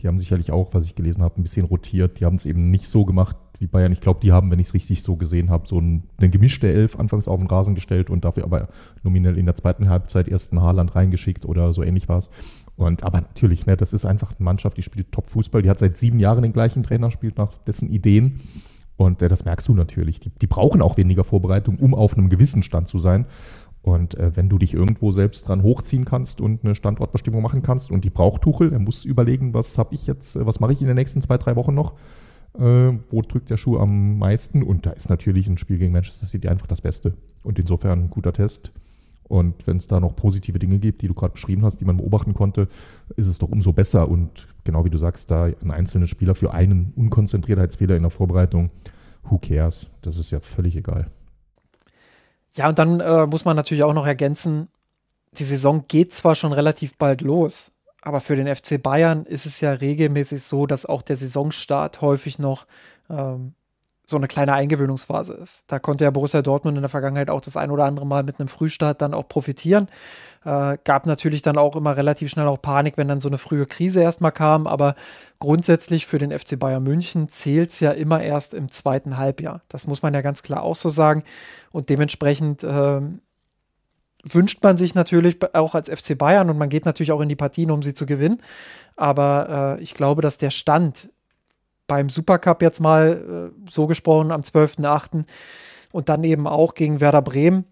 Die 0.00 0.08
haben 0.08 0.18
sicherlich 0.18 0.52
auch, 0.52 0.72
was 0.72 0.86
ich 0.86 0.94
gelesen 0.94 1.22
habe, 1.22 1.38
ein 1.38 1.42
bisschen 1.42 1.66
rotiert. 1.66 2.18
Die 2.18 2.24
haben 2.24 2.36
es 2.36 2.46
eben 2.46 2.70
nicht 2.70 2.88
so 2.88 3.04
gemacht 3.04 3.36
wie 3.58 3.66
Bayern. 3.66 3.92
Ich 3.92 4.00
glaube, 4.00 4.20
die 4.20 4.32
haben, 4.32 4.50
wenn 4.50 4.58
ich 4.58 4.68
es 4.68 4.74
richtig 4.74 5.02
so 5.02 5.16
gesehen 5.16 5.50
habe, 5.50 5.68
so 5.68 5.78
ein, 5.78 6.04
eine 6.16 6.30
gemischte 6.30 6.72
Elf 6.72 6.98
anfangs 6.98 7.28
auf 7.28 7.38
den 7.38 7.46
Rasen 7.46 7.74
gestellt 7.74 8.08
und 8.08 8.24
dafür 8.24 8.44
aber 8.44 8.68
nominell 9.02 9.36
in 9.36 9.44
der 9.44 9.54
zweiten 9.54 9.90
Halbzeit 9.90 10.26
erst 10.26 10.52
einen 10.52 10.62
Haaland 10.62 10.94
reingeschickt 10.94 11.44
oder 11.44 11.74
so 11.74 11.82
ähnlich 11.82 12.08
war 12.08 12.18
es. 12.18 12.30
Und 12.76 13.04
aber 13.04 13.20
natürlich, 13.20 13.66
ne, 13.66 13.76
das 13.76 13.92
ist 13.92 14.06
einfach 14.06 14.30
eine 14.30 14.44
Mannschaft, 14.44 14.78
die 14.78 14.82
spielt 14.82 15.12
Top-Fußball. 15.12 15.60
Die 15.60 15.68
hat 15.68 15.78
seit 15.78 15.98
sieben 15.98 16.18
Jahren 16.18 16.42
den 16.42 16.54
gleichen 16.54 16.82
Trainer, 16.82 17.10
spielt 17.10 17.36
nach 17.36 17.58
dessen 17.58 17.90
Ideen. 17.90 18.40
Und 19.00 19.22
äh, 19.22 19.28
das 19.28 19.46
merkst 19.46 19.66
du 19.66 19.74
natürlich. 19.74 20.20
Die, 20.20 20.28
die, 20.28 20.46
brauchen 20.46 20.82
auch 20.82 20.98
weniger 20.98 21.24
Vorbereitung, 21.24 21.78
um 21.78 21.94
auf 21.94 22.18
einem 22.18 22.28
gewissen 22.28 22.62
Stand 22.62 22.86
zu 22.86 22.98
sein. 22.98 23.24
Und 23.80 24.14
äh, 24.18 24.36
wenn 24.36 24.50
du 24.50 24.58
dich 24.58 24.74
irgendwo 24.74 25.10
selbst 25.10 25.48
dran 25.48 25.62
hochziehen 25.62 26.04
kannst 26.04 26.42
und 26.42 26.62
eine 26.62 26.74
Standortbestimmung 26.74 27.40
machen 27.40 27.62
kannst 27.62 27.90
und 27.90 28.04
die 28.04 28.10
braucht 28.10 28.42
Tuchel, 28.42 28.74
er 28.74 28.78
muss 28.78 29.06
überlegen, 29.06 29.54
was 29.54 29.78
habe 29.78 29.94
ich 29.94 30.06
jetzt, 30.06 30.36
äh, 30.36 30.44
was 30.44 30.60
mache 30.60 30.74
ich 30.74 30.82
in 30.82 30.86
den 30.86 30.96
nächsten 30.96 31.22
zwei, 31.22 31.38
drei 31.38 31.56
Wochen 31.56 31.72
noch? 31.72 31.94
Äh, 32.58 32.92
wo 33.08 33.22
drückt 33.22 33.48
der 33.48 33.56
Schuh 33.56 33.78
am 33.78 34.18
meisten? 34.18 34.62
Und 34.62 34.84
da 34.84 34.90
ist 34.90 35.08
natürlich 35.08 35.48
ein 35.48 35.56
Spiel 35.56 35.78
gegen 35.78 35.94
Manchester 35.94 36.26
City 36.26 36.48
einfach 36.48 36.66
das 36.66 36.82
Beste. 36.82 37.14
Und 37.42 37.58
insofern 37.58 38.00
ein 38.00 38.10
guter 38.10 38.34
Test. 38.34 38.70
Und 39.30 39.64
wenn 39.68 39.76
es 39.76 39.86
da 39.86 40.00
noch 40.00 40.16
positive 40.16 40.58
Dinge 40.58 40.80
gibt, 40.80 41.02
die 41.02 41.06
du 41.08 41.14
gerade 41.14 41.34
beschrieben 41.34 41.64
hast, 41.64 41.80
die 41.80 41.84
man 41.84 41.98
beobachten 41.98 42.34
konnte, 42.34 42.66
ist 43.14 43.28
es 43.28 43.38
doch 43.38 43.48
umso 43.48 43.72
besser. 43.72 44.08
Und 44.08 44.48
genau 44.64 44.84
wie 44.84 44.90
du 44.90 44.98
sagst, 44.98 45.30
da 45.30 45.44
ein 45.44 45.70
einzelner 45.70 46.08
Spieler 46.08 46.34
für 46.34 46.52
einen 46.52 46.92
Unkonzentriertheitsfehler 46.96 47.94
in 47.94 48.02
der 48.02 48.10
Vorbereitung, 48.10 48.70
who 49.22 49.38
cares? 49.38 49.88
Das 50.02 50.16
ist 50.16 50.32
ja 50.32 50.40
völlig 50.40 50.74
egal. 50.74 51.06
Ja, 52.56 52.68
und 52.68 52.80
dann 52.80 52.98
äh, 52.98 53.26
muss 53.26 53.44
man 53.44 53.54
natürlich 53.54 53.84
auch 53.84 53.94
noch 53.94 54.06
ergänzen, 54.06 54.66
die 55.38 55.44
Saison 55.44 55.84
geht 55.86 56.12
zwar 56.12 56.34
schon 56.34 56.52
relativ 56.52 56.96
bald 56.98 57.20
los, 57.20 57.70
aber 58.02 58.20
für 58.20 58.34
den 58.34 58.52
FC 58.52 58.82
Bayern 58.82 59.26
ist 59.26 59.46
es 59.46 59.60
ja 59.60 59.70
regelmäßig 59.70 60.42
so, 60.42 60.66
dass 60.66 60.86
auch 60.86 61.02
der 61.02 61.14
Saisonstart 61.14 62.00
häufig 62.00 62.40
noch 62.40 62.66
ähm, 63.08 63.54
so 64.10 64.16
eine 64.16 64.26
kleine 64.26 64.52
Eingewöhnungsphase 64.52 65.32
ist. 65.34 65.64
Da 65.68 65.78
konnte 65.78 66.04
ja 66.04 66.10
Borussia 66.10 66.42
Dortmund 66.42 66.76
in 66.76 66.82
der 66.82 66.90
Vergangenheit 66.90 67.30
auch 67.30 67.40
das 67.40 67.56
ein 67.56 67.70
oder 67.70 67.84
andere 67.84 68.06
Mal 68.06 68.22
mit 68.22 68.38
einem 68.38 68.48
Frühstart 68.48 69.00
dann 69.00 69.14
auch 69.14 69.28
profitieren. 69.28 69.86
Äh, 70.44 70.78
gab 70.84 71.06
natürlich 71.06 71.42
dann 71.42 71.56
auch 71.56 71.76
immer 71.76 71.96
relativ 71.96 72.30
schnell 72.30 72.48
auch 72.48 72.60
Panik, 72.60 72.96
wenn 72.96 73.08
dann 73.08 73.20
so 73.20 73.28
eine 73.28 73.38
frühe 73.38 73.66
Krise 73.66 74.02
erstmal 74.02 74.32
kam. 74.32 74.66
Aber 74.66 74.94
grundsätzlich 75.38 76.06
für 76.06 76.18
den 76.18 76.36
FC 76.36 76.58
Bayern 76.58 76.82
München 76.82 77.28
zählt 77.28 77.70
es 77.70 77.80
ja 77.80 77.92
immer 77.92 78.20
erst 78.22 78.52
im 78.52 78.70
zweiten 78.70 79.16
Halbjahr. 79.16 79.62
Das 79.68 79.86
muss 79.86 80.02
man 80.02 80.12
ja 80.12 80.20
ganz 80.20 80.42
klar 80.42 80.62
auch 80.62 80.76
so 80.76 80.88
sagen. 80.88 81.22
Und 81.70 81.88
dementsprechend 81.88 82.64
äh, 82.64 83.00
wünscht 84.24 84.62
man 84.62 84.76
sich 84.76 84.94
natürlich 84.94 85.38
auch 85.54 85.74
als 85.74 85.88
FC 85.88 86.18
Bayern 86.18 86.50
und 86.50 86.58
man 86.58 86.68
geht 86.68 86.84
natürlich 86.84 87.12
auch 87.12 87.20
in 87.20 87.28
die 87.28 87.36
Partien, 87.36 87.70
um 87.70 87.82
sie 87.82 87.94
zu 87.94 88.06
gewinnen. 88.06 88.42
Aber 88.96 89.76
äh, 89.78 89.82
ich 89.82 89.94
glaube, 89.94 90.20
dass 90.20 90.36
der 90.36 90.50
Stand 90.50 91.08
beim 91.90 92.08
Supercup 92.08 92.62
jetzt 92.62 92.78
mal 92.78 93.50
äh, 93.52 93.68
so 93.68 93.88
gesprochen 93.88 94.30
am 94.30 94.42
12.8. 94.42 95.24
und 95.90 96.08
dann 96.08 96.22
eben 96.22 96.46
auch 96.46 96.74
gegen 96.74 97.00
Werder 97.00 97.20
Bremen 97.20 97.64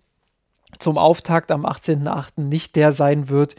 zum 0.80 0.98
Auftakt 0.98 1.52
am 1.52 1.64
18.8. 1.64 2.40
nicht 2.40 2.74
der 2.74 2.92
sein 2.92 3.28
wird, 3.28 3.54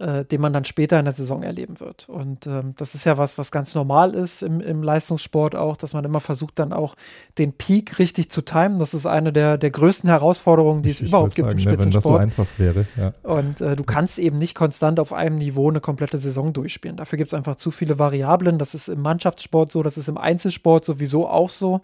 äh, 0.00 0.24
den 0.24 0.40
man 0.40 0.52
dann 0.52 0.64
später 0.64 0.98
in 0.98 1.04
der 1.04 1.12
Saison 1.12 1.42
erleben 1.42 1.78
wird. 1.78 2.08
Und 2.08 2.46
ähm, 2.46 2.74
das 2.78 2.94
ist 2.94 3.04
ja 3.04 3.18
was, 3.18 3.36
was 3.36 3.50
ganz 3.50 3.74
normal 3.74 4.14
ist 4.14 4.42
im, 4.42 4.60
im 4.60 4.82
Leistungssport 4.82 5.54
auch, 5.54 5.76
dass 5.76 5.92
man 5.92 6.04
immer 6.04 6.20
versucht, 6.20 6.58
dann 6.58 6.72
auch 6.72 6.94
den 7.36 7.52
Peak 7.52 7.98
richtig 7.98 8.30
zu 8.30 8.40
timen. 8.40 8.78
Das 8.78 8.94
ist 8.94 9.04
eine 9.04 9.30
der, 9.32 9.58
der 9.58 9.70
größten 9.70 10.08
Herausforderungen, 10.08 10.82
die 10.82 10.90
ich, 10.90 11.02
es 11.02 11.08
überhaupt 11.08 11.34
gibt 11.34 11.48
sagen, 11.48 11.58
im 11.58 11.62
Spitzensport. 11.62 12.04
Ne, 12.04 12.20
wenn 12.22 12.28
das 12.28 12.36
so 12.36 12.42
einfach 12.42 12.58
wäre, 12.58 12.86
ja. 12.96 13.12
Und 13.22 13.60
äh, 13.60 13.76
du 13.76 13.84
kannst 13.84 14.18
eben 14.18 14.38
nicht 14.38 14.54
konstant 14.54 14.98
auf 15.00 15.12
einem 15.12 15.36
Niveau 15.36 15.68
eine 15.68 15.80
komplette 15.80 16.16
Saison 16.16 16.54
durchspielen. 16.54 16.96
Dafür 16.96 17.18
gibt 17.18 17.32
es 17.32 17.36
einfach 17.36 17.56
zu 17.56 17.70
viele 17.70 17.98
Variablen. 17.98 18.58
Das 18.58 18.74
ist 18.74 18.88
im 18.88 19.02
Mannschaftssport 19.02 19.70
so, 19.70 19.82
das 19.82 19.98
ist 19.98 20.08
im 20.08 20.16
Einzelsport 20.16 20.84
sowieso 20.84 21.28
auch 21.28 21.50
so 21.50 21.82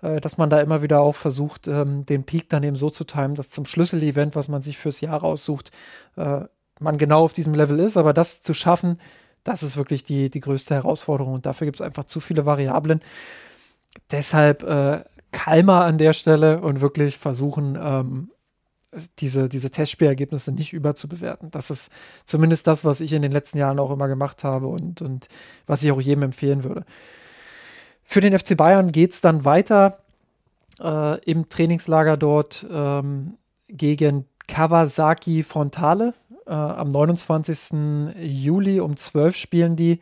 äh, 0.00 0.20
dass 0.20 0.38
man 0.38 0.48
da 0.48 0.60
immer 0.60 0.82
wieder 0.82 1.00
auch 1.00 1.14
versucht, 1.14 1.68
ähm, 1.68 2.06
den 2.06 2.24
Peak 2.24 2.48
dann 2.48 2.62
eben 2.62 2.76
so 2.76 2.88
zu 2.88 3.04
timen, 3.04 3.34
dass 3.34 3.50
zum 3.50 3.66
Schlüsselevent, 3.66 4.36
was 4.36 4.48
man 4.48 4.62
sich 4.62 4.78
fürs 4.78 5.00
Jahr 5.00 5.20
raussucht, 5.20 5.72
äh, 6.16 6.42
man 6.80 6.98
genau 6.98 7.24
auf 7.24 7.32
diesem 7.32 7.54
Level 7.54 7.78
ist, 7.78 7.96
aber 7.96 8.12
das 8.12 8.42
zu 8.42 8.54
schaffen, 8.54 8.98
das 9.44 9.62
ist 9.62 9.76
wirklich 9.76 10.04
die, 10.04 10.30
die 10.30 10.40
größte 10.40 10.74
Herausforderung 10.74 11.34
und 11.34 11.46
dafür 11.46 11.66
gibt 11.66 11.76
es 11.76 11.82
einfach 11.82 12.04
zu 12.04 12.20
viele 12.20 12.46
Variablen. 12.46 13.00
Deshalb 14.10 14.62
äh, 14.62 15.02
kalmer 15.32 15.84
an 15.84 15.98
der 15.98 16.12
Stelle 16.12 16.60
und 16.60 16.80
wirklich 16.80 17.18
versuchen, 17.18 17.78
ähm, 17.80 18.30
diese, 19.18 19.48
diese 19.48 19.70
Testspielergebnisse 19.70 20.52
nicht 20.52 20.72
überzubewerten. 20.72 21.50
Das 21.50 21.70
ist 21.70 21.90
zumindest 22.24 22.66
das, 22.66 22.84
was 22.84 23.00
ich 23.00 23.12
in 23.12 23.22
den 23.22 23.32
letzten 23.32 23.58
Jahren 23.58 23.78
auch 23.78 23.90
immer 23.90 24.08
gemacht 24.08 24.44
habe 24.44 24.66
und, 24.66 25.02
und 25.02 25.28
was 25.66 25.82
ich 25.82 25.92
auch 25.92 26.00
jedem 26.00 26.22
empfehlen 26.22 26.64
würde. 26.64 26.84
Für 28.02 28.20
den 28.20 28.38
FC 28.38 28.56
Bayern 28.56 28.90
geht 28.90 29.12
es 29.12 29.20
dann 29.20 29.44
weiter 29.44 29.98
äh, 30.80 31.22
im 31.24 31.48
Trainingslager 31.48 32.16
dort 32.16 32.66
ähm, 32.70 33.36
gegen 33.68 34.24
Kawasaki 34.46 35.42
Frontale. 35.42 36.14
Äh, 36.48 36.52
am 36.52 36.88
29. 36.88 38.14
Juli 38.20 38.80
um 38.80 38.96
12 38.96 39.36
spielen 39.36 39.76
die 39.76 40.00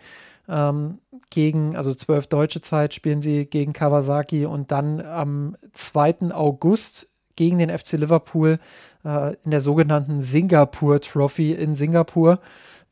ähm, 0.49 0.99
gegen, 1.31 1.75
also 1.75 1.93
12 1.93 2.29
deutsche 2.29 2.61
Zeit, 2.61 2.95
spielen 2.95 3.21
sie 3.21 3.47
gegen 3.47 3.73
Kawasaki 3.73 4.47
und 4.47 4.71
dann 4.71 5.01
am 5.01 5.57
2. 5.73 6.33
August 6.33 7.09
gegen 7.35 7.59
den 7.59 7.77
FC 7.77 7.93
Liverpool 7.93 8.59
äh, 9.05 9.35
in 9.45 9.51
der 9.51 9.61
sogenannten 9.61 10.23
Singapur 10.23 11.01
Trophy 11.01 11.53
in 11.53 11.75
Singapur. 11.75 12.41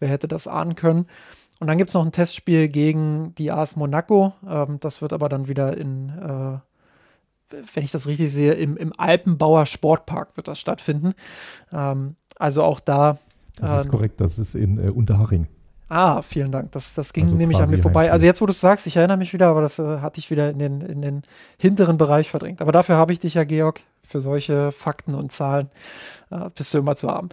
Wer 0.01 0.09
hätte 0.09 0.29
das 0.29 0.49
ahnen 0.49 0.75
können? 0.75 1.07
Und 1.61 1.69
dann 1.69 1.79
gibt 1.79 1.91
es 1.91 1.95
noch 1.95 2.05
ein 2.05 2.13
Testspiel 2.13 2.69
gegen 2.69 3.35
die 3.37 3.51
AS 3.51 3.77
Monaco. 3.77 4.35
Ähm, 4.47 4.79
das 4.81 5.01
wird 5.01 5.13
aber 5.13 5.29
dann 5.29 5.49
wieder 5.49 5.77
in, 5.77 6.11
äh, 6.11 7.55
wenn 7.73 7.85
ich 7.85 7.93
das 7.93 8.07
richtig 8.07 8.33
sehe, 8.33 8.53
im, 8.53 8.77
im 8.77 8.93
Alpenbauer 8.99 9.65
Sportpark 9.67 10.37
wird 10.37 10.49
das 10.49 10.59
stattfinden. 10.59 11.15
Ähm, 11.73 12.17
also 12.37 12.65
auch 12.65 12.81
da. 12.81 13.19
Das 13.57 13.81
ist 13.81 13.85
ähm, 13.87 13.91
korrekt, 13.91 14.21
das 14.21 14.39
ist 14.39 14.55
in 14.55 14.79
äh, 14.79 14.91
Unterhaching. 14.91 15.47
Ah, 15.89 16.23
vielen 16.23 16.51
Dank. 16.51 16.73
Das, 16.73 16.95
das 16.95 17.13
ging 17.13 17.25
Also 17.25 17.37
nämlich 17.37 17.61
an 17.61 17.71
mir 17.71 17.79
vorbei. 17.79 18.01
Heimspiel. 18.01 18.13
Also 18.13 18.27
jetzt, 18.27 18.41
wo 18.41 18.47
du 18.47 18.53
es 18.53 18.61
sagst, 18.61 18.87
ich 18.87 18.97
erinnere 18.97 19.19
mich 19.19 19.33
wieder, 19.33 19.49
aber 19.49 19.61
das 19.61 19.79
äh, 19.79 19.99
hatte 20.01 20.19
ich 20.19 20.31
wieder 20.31 20.51
in 20.51 20.59
den, 20.59 20.81
in 20.81 21.03
den 21.03 21.23
hinteren 21.59 21.99
Bereich 21.99 22.31
verdrängt. 22.31 22.63
Aber 22.63 22.73
dafür 22.73 22.97
habe 22.97 23.13
ich 23.13 23.21
dich 23.21 23.35
ja, 23.35 23.45
Georg, 23.45 23.81
für 24.03 24.21
solche 24.21 24.73
Fakten 24.73 25.15
und 25.15 25.31
Zahlen 25.31 25.71
äh, 26.31 26.51
bist 26.55 26.73
du 26.75 26.79
immer 26.79 26.97
zu 26.97 27.09
haben. 27.09 27.29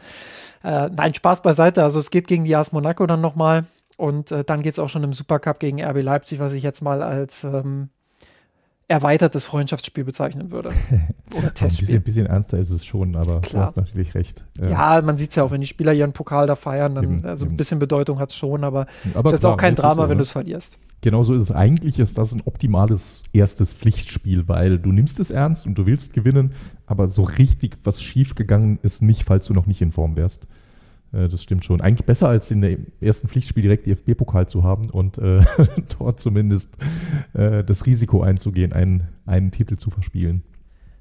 Äh, 0.63 0.89
nein, 0.89 1.13
Spaß 1.13 1.41
beiseite. 1.41 1.84
Also 1.84 1.99
es 1.99 2.11
geht 2.11 2.28
gegen 2.28 2.45
die 2.45 2.55
AS 2.55 2.72
Monaco 2.72 3.05
dann 3.07 3.22
nochmal 3.22 3.65
und 3.97 4.32
äh, 4.32 4.43
dann 4.43 4.61
geht 4.61 4.74
es 4.74 4.80
auch 4.80 4.89
schon 4.89 5.03
im 5.03 5.13
Supercup 5.13 5.59
gegen 5.59 5.82
RB 5.84 6.01
Leipzig, 6.01 6.39
was 6.39 6.53
ich 6.53 6.63
jetzt 6.63 6.82
mal 6.82 7.01
als 7.01 7.43
ähm, 7.43 7.89
erweitertes 8.92 9.46
Freundschaftsspiel 9.46 10.04
bezeichnen 10.04 10.52
würde. 10.52 10.70
Oder 10.92 10.98
Ein 11.00 11.10
bisschen, 11.30 11.54
Testspiel. 11.54 12.00
bisschen 12.02 12.26
ernster 12.26 12.60
ist 12.60 12.70
es 12.72 12.86
schon, 12.86 13.16
aber 13.16 13.39
Klar. 13.39 13.64
du 13.64 13.68
hast 13.68 13.78
natürlich 13.78 14.14
recht. 14.16 14.44
Ja, 14.62 15.02
man 15.02 15.18
sieht 15.18 15.30
es 15.30 15.38
ja 15.38 15.44
auch, 15.44 15.52
wenn 15.52 15.62
die 15.62 15.68
Spieler 15.68 15.94
ihren 15.94 16.12
Pokal 16.12 16.46
da 16.46 16.56
feiern, 16.56 16.96
dann 16.96 17.04
Eben, 17.06 17.26
also 17.26 17.46
ein 17.46 17.52
eben. 17.52 17.58
bisschen 17.58 17.80
Bedeutung 17.80 18.20
hat 18.20 18.32
es 18.32 18.36
schon, 18.36 18.64
aber 18.66 18.86
aber 19.14 19.30
ist 19.30 19.34
jetzt 19.34 19.39
klar, 19.42 19.54
auch 19.54 19.58
kein 19.58 19.76
Drama, 19.76 20.04
so, 20.04 20.10
wenn 20.10 20.18
du 20.18 20.24
es 20.24 20.32
verlierst. 20.32 20.78
Genau 21.00 21.24
so 21.24 21.34
ist 21.34 21.44
es. 21.44 21.52
Eigentlich 21.52 22.00
ist 22.00 22.18
das 22.18 22.34
ein 22.34 22.42
optimales 22.46 23.24
erstes 23.34 23.74
Pflichtspiel, 23.74 24.48
weil 24.48 24.78
du 24.78 24.92
nimmst 24.92 25.20
es 25.22 25.32
ernst 25.32 25.66
und 25.66 25.76
du 25.78 25.86
willst 25.86 26.14
gewinnen, 26.14 26.52
aber 26.86 27.08
so 27.08 27.24
richtig 27.24 27.78
was 27.84 28.02
schiefgegangen 28.04 28.78
ist 28.84 29.02
nicht, 29.02 29.24
falls 29.24 29.46
du 29.48 29.54
noch 29.54 29.68
nicht 29.68 29.82
in 29.82 29.92
Form 29.94 30.16
wärst. 30.18 30.48
Äh, 31.14 31.28
Das 31.30 31.41
stimmt 31.43 31.64
schon. 31.66 31.82
Eigentlich 31.82 32.05
besser 32.05 32.30
als 32.30 32.51
in 32.51 32.62
dem 32.62 32.88
ersten 33.01 33.28
Pflichtspiel 33.28 33.64
direkt 33.64 33.86
DFB-Pokal 33.88 34.47
zu 34.47 34.64
haben 34.64 34.89
und 34.89 35.18
äh, 35.18 35.41
dort 35.99 36.20
zumindest 36.20 36.78
äh, 37.34 37.64
das 37.64 37.86
Risiko 37.86 38.22
einzugehen, 38.24 38.74
einen, 38.74 39.07
einen 39.26 39.51
Titel 39.51 39.76
zu 39.78 39.89
verspielen. 39.89 40.43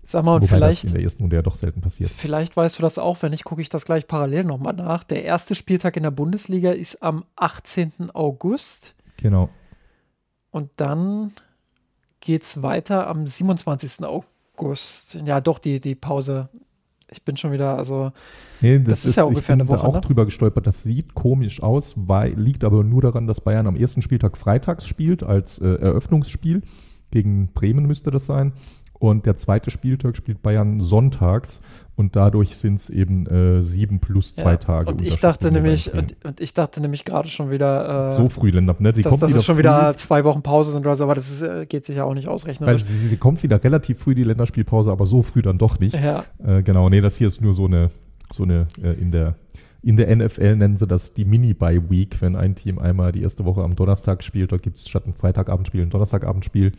Sag 0.02 0.24
mal, 0.24 0.34
und 0.36 0.42
Wobei 0.42 0.56
vielleicht, 0.56 0.84
das 0.84 0.90
in 0.90 0.94
der 0.96 1.04
ersten 1.04 1.22
Runde 1.22 1.36
ja 1.36 1.42
doch 1.42 1.54
selten 1.54 1.80
passiert. 1.80 2.10
vielleicht 2.10 2.56
weißt 2.56 2.78
du 2.78 2.82
das 2.82 2.98
auch, 2.98 3.22
wenn 3.22 3.30
nicht, 3.30 3.44
gucke 3.44 3.62
ich 3.62 3.68
das 3.68 3.84
gleich 3.84 4.08
parallel 4.08 4.44
nochmal 4.44 4.72
nach. 4.72 5.04
Der 5.04 5.22
erste 5.24 5.54
Spieltag 5.54 5.96
in 5.96 6.02
der 6.02 6.10
Bundesliga 6.10 6.72
ist 6.72 7.02
am 7.02 7.24
18. 7.36 8.10
August 8.12 8.96
Genau. 9.18 9.50
und 10.50 10.70
dann 10.76 11.32
geht 12.20 12.42
es 12.42 12.62
weiter 12.62 13.06
am 13.06 13.26
27. 13.26 14.04
August. 14.04 15.22
Ja, 15.24 15.40
doch, 15.40 15.58
die, 15.60 15.80
die 15.80 15.94
Pause. 15.94 16.48
Ich 17.10 17.24
bin 17.24 17.36
schon 17.36 17.52
wieder, 17.52 17.76
also 17.76 18.12
Nee, 18.60 18.78
Das 18.78 19.04
ist 19.04 19.16
ja 19.16 19.24
ungefähr 19.24 19.54
ich 19.56 19.60
eine 19.60 19.64
bin 19.64 19.76
Woche, 19.76 19.82
Da 19.82 19.88
auch 19.88 19.94
ne? 19.94 20.00
drüber 20.00 20.24
gestolpert. 20.24 20.66
Das 20.66 20.82
sieht 20.82 21.14
komisch 21.14 21.62
aus, 21.62 21.94
weil, 21.96 22.34
liegt 22.38 22.62
aber 22.64 22.84
nur 22.84 23.02
daran, 23.02 23.26
dass 23.26 23.40
Bayern 23.40 23.66
am 23.66 23.76
ersten 23.76 24.02
Spieltag 24.02 24.36
freitags 24.38 24.86
spielt, 24.86 25.22
als 25.22 25.58
äh, 25.58 25.66
Eröffnungsspiel. 25.66 26.62
Gegen 27.10 27.48
Bremen 27.52 27.86
müsste 27.86 28.10
das 28.10 28.26
sein. 28.26 28.52
Und 29.00 29.24
der 29.24 29.38
zweite 29.38 29.70
Spieltag 29.70 30.14
spielt 30.14 30.42
Bayern 30.42 30.78
sonntags 30.78 31.62
und 31.96 32.16
dadurch 32.16 32.56
sind 32.56 32.74
es 32.74 32.90
eben 32.90 33.26
äh, 33.26 33.62
sieben 33.62 33.98
plus 33.98 34.34
zwei 34.34 34.52
ja. 34.52 34.56
Tage. 34.58 34.90
Und 34.90 35.00
ich 35.00 35.18
dachte 35.18 35.50
nämlich, 35.50 35.90
und, 35.94 36.16
und 36.22 36.38
ich 36.38 36.52
dachte 36.52 36.82
nämlich 36.82 37.06
gerade 37.06 37.30
schon 37.30 37.50
wieder, 37.50 38.10
äh, 38.10 38.14
so 38.14 38.28
früh, 38.28 38.50
Länder, 38.50 38.76
ne? 38.78 38.94
Sie 38.94 39.00
dass, 39.00 39.08
kommt 39.08 39.22
dass 39.22 39.30
wieder 39.30 39.38
es 39.38 39.46
schon 39.46 39.54
früh, 39.54 39.60
wieder 39.60 39.96
zwei 39.96 40.22
Wochen 40.24 40.42
Pause 40.42 40.72
sind 40.72 40.82
oder 40.82 40.96
so, 40.96 41.04
aber 41.04 41.14
das 41.14 41.30
ist, 41.30 41.40
äh, 41.40 41.64
geht 41.64 41.86
sich 41.86 41.96
ja 41.96 42.04
auch 42.04 42.12
nicht 42.12 42.26
Weil 42.26 42.34
ausrechnerisch. 42.34 42.82
sie, 42.82 43.08
sie 43.08 43.16
kommt 43.16 43.42
wieder 43.42 43.64
relativ 43.64 44.00
früh, 44.00 44.14
die 44.14 44.24
Länderspielpause, 44.24 44.92
aber 44.92 45.06
so 45.06 45.22
früh 45.22 45.40
dann 45.40 45.56
doch 45.56 45.80
nicht. 45.80 45.94
Ja, 45.94 46.24
Äh, 46.44 46.62
genau, 46.62 46.90
nee, 46.90 47.00
das 47.00 47.16
hier 47.16 47.28
ist 47.28 47.40
nur 47.40 47.54
so 47.54 47.64
eine, 47.64 47.90
so 48.30 48.42
eine 48.42 48.68
äh, 48.82 48.92
in 49.00 49.10
der 49.10 49.34
in 49.82 49.96
der 49.96 50.14
NFL 50.14 50.56
nennen 50.56 50.76
sie 50.76 50.86
das 50.86 51.14
die 51.14 51.24
Mini-Bye-Week, 51.24 52.20
wenn 52.20 52.36
ein 52.36 52.54
Team 52.54 52.78
einmal 52.78 53.12
die 53.12 53.22
erste 53.22 53.46
Woche 53.46 53.62
am 53.62 53.76
Donnerstag 53.76 54.22
spielt. 54.22 54.52
Dort 54.52 54.62
gibt 54.62 54.76
es 54.76 54.86
statt 54.86 55.06
ein 55.06 55.14
Freitagabendspiel 55.14 55.80
ein 55.80 55.88
Donnerstagabendspiel 55.90 56.72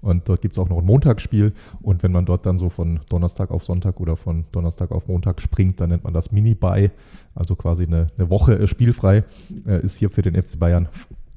und 0.00 0.28
dort 0.28 0.40
gibt 0.40 0.52
es 0.52 0.58
auch 0.58 0.68
noch 0.68 0.78
ein 0.78 0.84
Montagsspiel. 0.84 1.52
Und 1.82 2.02
wenn 2.02 2.12
man 2.12 2.24
dort 2.26 2.46
dann 2.46 2.58
so 2.58 2.68
von 2.68 3.00
Donnerstag 3.08 3.50
auf 3.50 3.64
Sonntag 3.64 4.00
oder 4.00 4.16
von 4.16 4.44
Donnerstag 4.52 4.90
auf 4.92 5.08
Montag 5.08 5.40
springt, 5.40 5.80
dann 5.80 5.90
nennt 5.90 6.04
man 6.04 6.14
das 6.14 6.32
Mini-Bye, 6.32 6.90
also 7.34 7.56
quasi 7.56 7.84
eine, 7.84 8.08
eine 8.16 8.30
Woche 8.30 8.58
äh, 8.58 8.66
spielfrei, 8.66 9.24
äh, 9.66 9.82
ist 9.82 9.96
hier 9.96 10.10
für 10.10 10.22
den 10.22 10.40
FC 10.40 10.58
Bayern 10.58 10.88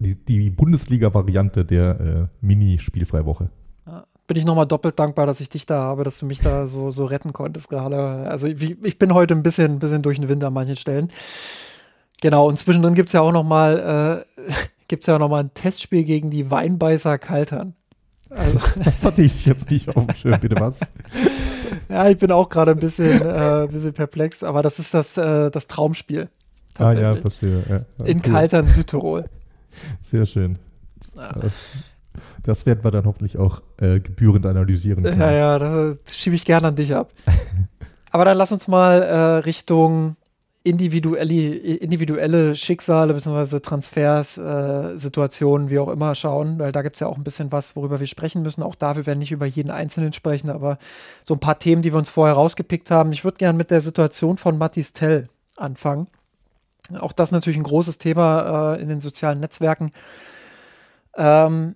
die, 0.02 0.16
die 0.16 0.50
Bundesliga-Variante 0.50 1.64
der 1.64 2.00
äh, 2.00 2.28
Mini-Spielfreiwoche. 2.42 3.50
bin 4.28 4.38
ich 4.38 4.46
nochmal 4.46 4.66
doppelt 4.66 4.98
dankbar, 5.00 5.26
dass 5.26 5.42
ich 5.42 5.50
dich 5.50 5.66
da 5.66 5.82
habe, 5.82 6.04
dass 6.04 6.20
du 6.20 6.26
mich 6.26 6.40
da 6.40 6.66
so, 6.66 6.92
so 6.92 7.06
retten 7.06 7.34
konntest 7.34 7.70
gerade. 7.70 7.98
Also 8.30 8.48
ich, 8.48 8.84
ich 8.84 8.98
bin 8.98 9.14
heute 9.14 9.36
ein 9.36 9.44
bisschen, 9.44 9.80
bisschen 9.80 10.02
durch 10.02 10.20
den 10.20 10.30
Wind 10.30 10.44
an 10.44 10.54
manchen 10.54 10.76
Stellen. 10.76 11.10
Genau, 12.22 12.48
und 12.48 12.58
zwischendrin 12.58 12.94
gibt 12.94 13.10
es 13.10 13.14
ja 13.14 13.22
auch 13.22 13.32
nochmal 13.32 14.26
äh, 14.38 14.96
ja 15.06 15.20
noch 15.20 15.32
ein 15.32 15.54
Testspiel 15.54 16.04
gegen 16.04 16.30
die 16.30 16.50
Weinbeißer 16.50 17.18
Kaltern. 17.18 17.76
Also, 18.36 18.60
Das 18.84 19.04
hatte 19.04 19.22
ich 19.24 19.46
jetzt 19.46 19.70
nicht 19.70 19.90
auf 19.90 20.06
dem 20.08 20.16
Schirm, 20.16 20.40
bitte 20.40 20.60
was? 20.60 20.80
ja, 21.90 22.10
ich 22.10 22.18
bin 22.18 22.32
auch 22.32 22.50
gerade 22.50 22.72
ein 22.72 22.80
bisschen, 22.80 23.22
äh, 23.22 23.68
bisschen 23.70 23.94
perplex, 23.94 24.44
aber 24.44 24.64
das 24.64 24.80
ist 24.80 24.94
das, 24.94 25.18
äh, 25.18 25.52
das 25.52 25.68
Traumspiel. 25.68 26.30
Ah 26.78 26.94
ja, 26.94 27.16
verstehe. 27.16 27.64
Ja, 27.70 27.76
ja, 28.00 28.06
In 28.06 28.22
cool. 28.26 28.32
Kaltern, 28.32 28.68
Südtirol. 28.68 29.26
Sehr 30.02 30.26
schön. 30.26 30.58
Ja. 31.16 31.34
Das, 31.34 31.54
das 32.44 32.66
werden 32.66 32.84
wir 32.84 32.92
dann 32.92 33.06
hoffentlich 33.06 33.38
auch 33.38 33.62
äh, 33.78 34.00
gebührend 34.00 34.46
analysieren. 34.46 35.04
können. 35.04 35.20
Ja, 35.20 35.32
ja, 35.32 35.60
das 35.60 36.00
schiebe 36.16 36.36
ich 36.36 36.46
gerne 36.46 36.70
an 36.70 36.76
dich 36.76 36.96
ab. 36.96 37.12
Aber 38.12 38.26
dann 38.26 38.38
lass 38.38 38.52
uns 38.52 38.68
mal 38.68 39.02
äh, 39.04 39.16
Richtung 39.46 40.16
individuelle, 40.64 41.56
individuelle 41.56 42.56
Schicksale 42.56 43.14
bzw. 43.14 43.60
Transfers, 43.62 44.38
äh, 44.38 44.96
Situationen, 44.98 45.70
wie 45.70 45.80
auch 45.80 45.90
immer, 45.90 46.14
schauen, 46.14 46.60
weil 46.60 46.72
da 46.72 46.84
gibt 46.84 46.98
es 46.98 47.00
ja 47.00 47.08
auch 47.08 47.18
ein 47.18 47.24
bisschen 47.24 47.52
was, 47.52 47.76
worüber 47.76 48.00
wir 48.00 48.08
sprechen 48.08 48.44
müssen. 48.44 48.62
Auch 48.62 48.76
da, 48.76 48.96
wir 48.96 49.08
werden 49.08 49.20
nicht 49.20 49.32
über 49.32 49.48
jeden 49.48 49.72
Einzelnen 49.72 50.14
sprechen, 50.14 50.50
aber 50.50 50.78
so 51.26 51.34
ein 51.34 51.40
paar 51.40 51.58
Themen, 51.58 51.82
die 51.82 51.92
wir 51.92 51.98
uns 51.98 52.12
vorher 52.12 52.36
rausgepickt 52.36 52.92
haben. 52.92 53.12
Ich 53.12 53.24
würde 53.24 53.38
gerne 53.38 53.58
mit 53.58 53.72
der 53.72 53.82
Situation 53.82 54.38
von 54.38 54.58
Mathis 54.58 54.94
Tell 54.94 55.30
anfangen. 55.56 56.08
Auch 57.00 57.12
das 57.12 57.32
natürlich 57.32 57.58
ein 57.58 57.64
großes 57.64 57.98
Thema 57.98 58.76
äh, 58.76 58.82
in 58.82 58.90
den 58.90 59.02
sozialen 59.02 59.40
Netzwerken. 59.40 59.92
Ähm, 61.16 61.76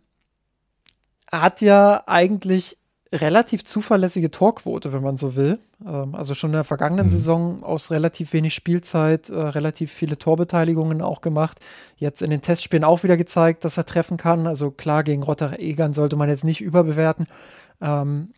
er 1.31 1.41
hat 1.41 1.61
ja 1.61 2.03
eigentlich 2.05 2.77
relativ 3.21 3.63
zuverlässige 3.63 4.31
Torquote, 4.31 4.93
wenn 4.93 5.01
man 5.01 5.17
so 5.17 5.35
will. 5.35 5.59
Ähm, 5.85 6.15
also 6.15 6.33
schon 6.33 6.51
in 6.51 6.55
der 6.55 6.63
vergangenen 6.63 7.05
Mhm. 7.05 7.09
Saison 7.09 7.63
aus 7.63 7.91
relativ 7.91 8.33
wenig 8.33 8.53
Spielzeit 8.53 9.29
äh, 9.29 9.35
relativ 9.39 9.91
viele 9.91 10.17
Torbeteiligungen 10.17 11.01
auch 11.01 11.21
gemacht. 11.21 11.59
Jetzt 11.97 12.21
in 12.21 12.29
den 12.29 12.41
Testspielen 12.41 12.83
auch 12.83 13.03
wieder 13.03 13.17
gezeigt, 13.17 13.65
dass 13.65 13.77
er 13.77 13.85
treffen 13.85 14.17
kann. 14.17 14.47
Also 14.47 14.71
klar, 14.71 15.03
gegen 15.03 15.23
Rotter-Egern 15.23 15.93
sollte 15.93 16.15
man 16.15 16.29
jetzt 16.29 16.43
nicht 16.43 16.61
überbewerten. 16.61 17.27
Ähm, 17.81 18.33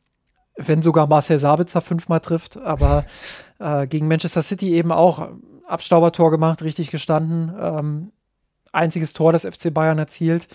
wenn 0.55 0.81
sogar 0.81 1.07
Marcel 1.07 1.39
Sabitzer 1.39 1.81
fünfmal 1.81 2.19
trifft, 2.19 2.57
aber 2.57 3.05
äh, 3.59 3.87
gegen 3.87 4.07
Manchester 4.07 4.41
City 4.43 4.73
eben 4.73 4.91
auch 4.91 5.29
Abstaubertor 5.67 6.31
gemacht, 6.31 6.63
richtig 6.63 6.91
gestanden. 6.91 7.53
Ähm, 7.59 8.11
einziges 8.71 9.13
Tor 9.13 9.31
des 9.33 9.45
FC 9.45 9.73
Bayern 9.73 9.97
erzielt. 9.97 10.47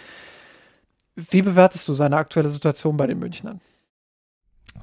Wie 1.14 1.43
bewertest 1.43 1.87
du 1.89 1.93
seine 1.93 2.16
aktuelle 2.16 2.49
Situation 2.49 2.97
bei 2.97 3.07
den 3.07 3.18
Münchnern? 3.18 3.61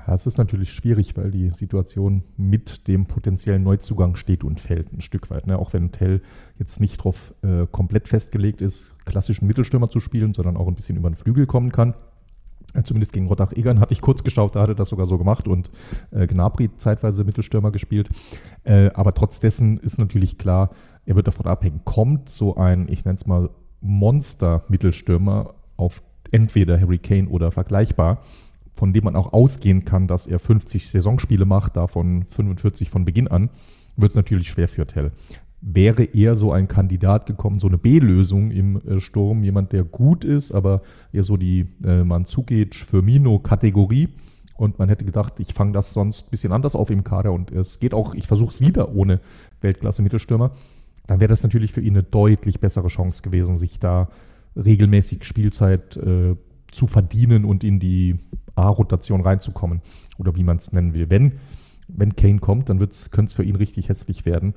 Ja, 0.08 0.14
es 0.14 0.26
ist 0.26 0.38
natürlich 0.38 0.72
schwierig, 0.72 1.18
weil 1.18 1.32
die 1.32 1.50
Situation 1.50 2.24
mit 2.38 2.88
dem 2.88 3.06
potenziellen 3.06 3.64
Neuzugang 3.64 4.16
steht 4.16 4.44
und 4.44 4.60
fällt 4.60 4.94
ein 4.94 5.02
Stück 5.02 5.30
weit. 5.30 5.46
Ne? 5.46 5.60
Auch 5.60 5.74
wenn 5.74 5.92
Tell 5.92 6.22
jetzt 6.58 6.80
nicht 6.80 7.00
darauf 7.00 7.34
äh, 7.42 7.68
komplett 7.72 8.08
festgelegt 8.08 8.62
ist, 8.62 8.98
klassischen 9.06 9.48
Mittelstürmer 9.48 9.90
zu 9.90 10.00
spielen, 10.00 10.34
sondern 10.34 10.58
auch 10.58 10.68
ein 10.68 10.76
bisschen 10.76 10.98
über 10.98 11.10
den 11.10 11.16
Flügel 11.16 11.46
kommen 11.46 11.72
kann. 11.72 11.94
Äh, 12.74 12.84
Zumindest 12.84 13.14
gegen 13.14 13.28
Rottach-Egern 13.28 13.80
hatte 13.80 13.94
ich 13.94 14.02
kurz 14.02 14.24
geschaut, 14.24 14.56
da 14.56 14.62
hat 14.62 14.70
er 14.70 14.76
das 14.76 14.90
sogar 14.90 15.06
so 15.06 15.18
gemacht 15.18 15.48
und 15.48 15.70
äh, 16.12 16.28
Gnabry 16.28 16.70
zeitweise 16.78 17.24
Mittelstürmer 17.24 17.72
gespielt. 17.72 18.10
Äh, 18.64 18.92
aber 18.94 19.14
trotz 19.14 19.40
dessen 19.40 19.78
ist 19.80 20.00
natürlich 20.00 20.38
klar, 20.38 20.70
er 21.06 21.16
wird 21.16 21.28
davon 21.28 21.46
abhängen. 21.46 21.82
Kommt 21.84 22.30
so 22.30 22.56
ein, 22.56 22.88
ich 22.90 23.06
nenne 23.06 23.16
es 23.16 23.26
mal, 23.26 23.50
Monster-Mittelstürmer 23.82 25.54
auf 25.78 26.04
entweder 26.32 26.80
Harry 26.80 27.00
Kane 27.00 27.28
oder 27.30 27.52
vergleichbar, 27.52 28.22
von 28.80 28.94
dem 28.94 29.04
man 29.04 29.18
auch 29.18 29.34
ausgehen 29.34 29.84
kann, 29.84 30.08
dass 30.08 30.26
er 30.26 30.40
50 30.40 30.90
Saisonspiele 30.90 31.44
macht, 31.44 31.76
davon 31.76 32.24
45 32.24 32.90
von 32.90 33.04
Beginn 33.04 33.28
an, 33.28 33.50
wird 33.98 34.12
es 34.12 34.16
natürlich 34.16 34.48
schwer 34.48 34.70
für 34.70 34.88
Tell. 34.88 35.12
Wäre 35.60 36.06
eher 36.06 36.36
so 36.36 36.54
ein 36.54 36.70
Kandidat 36.70 37.26
gekommen, 37.26 37.60
so 37.60 37.68
eine 37.68 37.78
B-Lösung 37.78 38.52
im 38.52 38.78
äh, 38.88 39.02
Sturm, 39.02 39.44
jemand, 39.44 39.74
der 39.74 39.84
gut 39.84 40.24
ist, 40.24 40.54
aber 40.54 40.82
eher 41.12 41.24
so 41.24 41.36
die 41.36 41.68
äh, 41.84 42.06
Mandzukic, 42.06 42.74
Firmino-Kategorie 42.74 44.08
Und 44.56 44.80
man 44.80 44.88
hätte 44.88 45.04
gedacht, 45.04 45.42
ich 45.42 45.54
fange 45.54 45.74
das 45.74 45.92
sonst 45.92 46.28
ein 46.28 46.32
bisschen 46.32 46.54
anders 46.54 46.78
auf 46.78 46.90
im 46.90 47.04
Kader 47.04 47.34
und 47.34 47.52
es 47.52 47.82
geht 47.82 47.94
auch, 47.94 48.16
ich 48.16 48.28
versuche 48.28 48.52
es 48.52 48.62
wieder 48.62 48.96
ohne 48.96 49.20
Weltklasse-Mittelstürmer. 49.60 50.52
Dann 51.06 51.20
wäre 51.20 51.28
das 51.28 51.44
natürlich 51.44 51.74
für 51.74 51.82
ihn 51.82 51.96
eine 51.96 52.04
deutlich 52.04 52.62
bessere 52.62 52.88
Chance 52.88 53.24
gewesen, 53.24 53.58
sich 53.58 53.78
da 53.78 54.08
regelmäßig 54.56 55.26
Spielzeit 55.26 55.98
äh, 55.98 56.38
zu 56.72 56.88
verdienen 56.88 57.46
und 57.46 57.64
in 57.64 57.80
die 57.80 58.18
A-Rotation 58.56 59.22
reinzukommen. 59.22 59.82
Oder 60.18 60.36
wie 60.36 60.44
man 60.44 60.58
es 60.58 60.72
nennen 60.72 60.94
will. 60.94 61.10
Wenn, 61.10 61.34
wenn 61.88 62.16
Kane 62.16 62.40
kommt, 62.40 62.70
dann 62.70 62.80
könnte 62.80 63.24
es 63.24 63.34
für 63.34 63.44
ihn 63.44 63.56
richtig 63.56 63.90
hässlich 63.90 64.26
werden. 64.26 64.54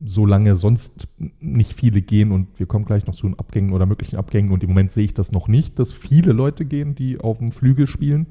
Solange 0.00 0.54
sonst 0.54 1.08
nicht 1.40 1.74
viele 1.74 2.02
gehen 2.02 2.30
und 2.30 2.58
wir 2.58 2.66
kommen 2.66 2.84
gleich 2.84 3.06
noch 3.06 3.16
zu 3.16 3.26
den 3.26 3.38
Abgängen 3.38 3.72
oder 3.72 3.84
möglichen 3.84 4.16
Abgängen 4.16 4.52
und 4.52 4.62
im 4.62 4.70
Moment 4.70 4.92
sehe 4.92 5.04
ich 5.04 5.14
das 5.14 5.32
noch 5.32 5.48
nicht, 5.48 5.78
dass 5.80 5.92
viele 5.92 6.32
Leute 6.32 6.64
gehen, 6.64 6.94
die 6.94 7.18
auf 7.18 7.38
dem 7.38 7.50
Flügel 7.50 7.88
spielen. 7.88 8.26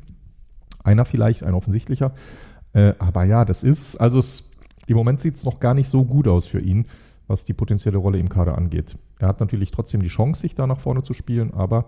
Einer 0.82 1.04
vielleicht, 1.04 1.44
ein 1.44 1.54
offensichtlicher. 1.54 2.14
Äh, 2.74 2.94
aber 3.00 3.26
ja, 3.26 3.44
das 3.44 3.64
ist, 3.64 3.98
also 3.98 4.20
es, 4.20 4.52
im 4.88 4.96
Moment 4.96 5.20
sieht 5.20 5.36
es 5.36 5.44
noch 5.44 5.60
gar 5.60 5.74
nicht 5.74 5.90
so 5.90 6.06
gut 6.06 6.28
aus 6.28 6.48
für 6.48 6.62
ihn, 6.62 6.86
was 7.28 7.44
die 7.44 7.54
potenzielle 7.54 7.98
Rolle 7.98 8.18
im 8.18 8.30
Kader 8.30 8.58
angeht. 8.58 8.98
Er 9.20 9.28
hat 9.28 9.40
natürlich 9.42 9.72
trotzdem 9.72 10.02
die 10.02 10.08
Chance, 10.08 10.42
sich 10.42 10.56
da 10.56 10.68
nach 10.68 10.80
vorne 10.80 11.02
zu 11.02 11.14
spielen, 11.14 11.54
aber 11.54 11.86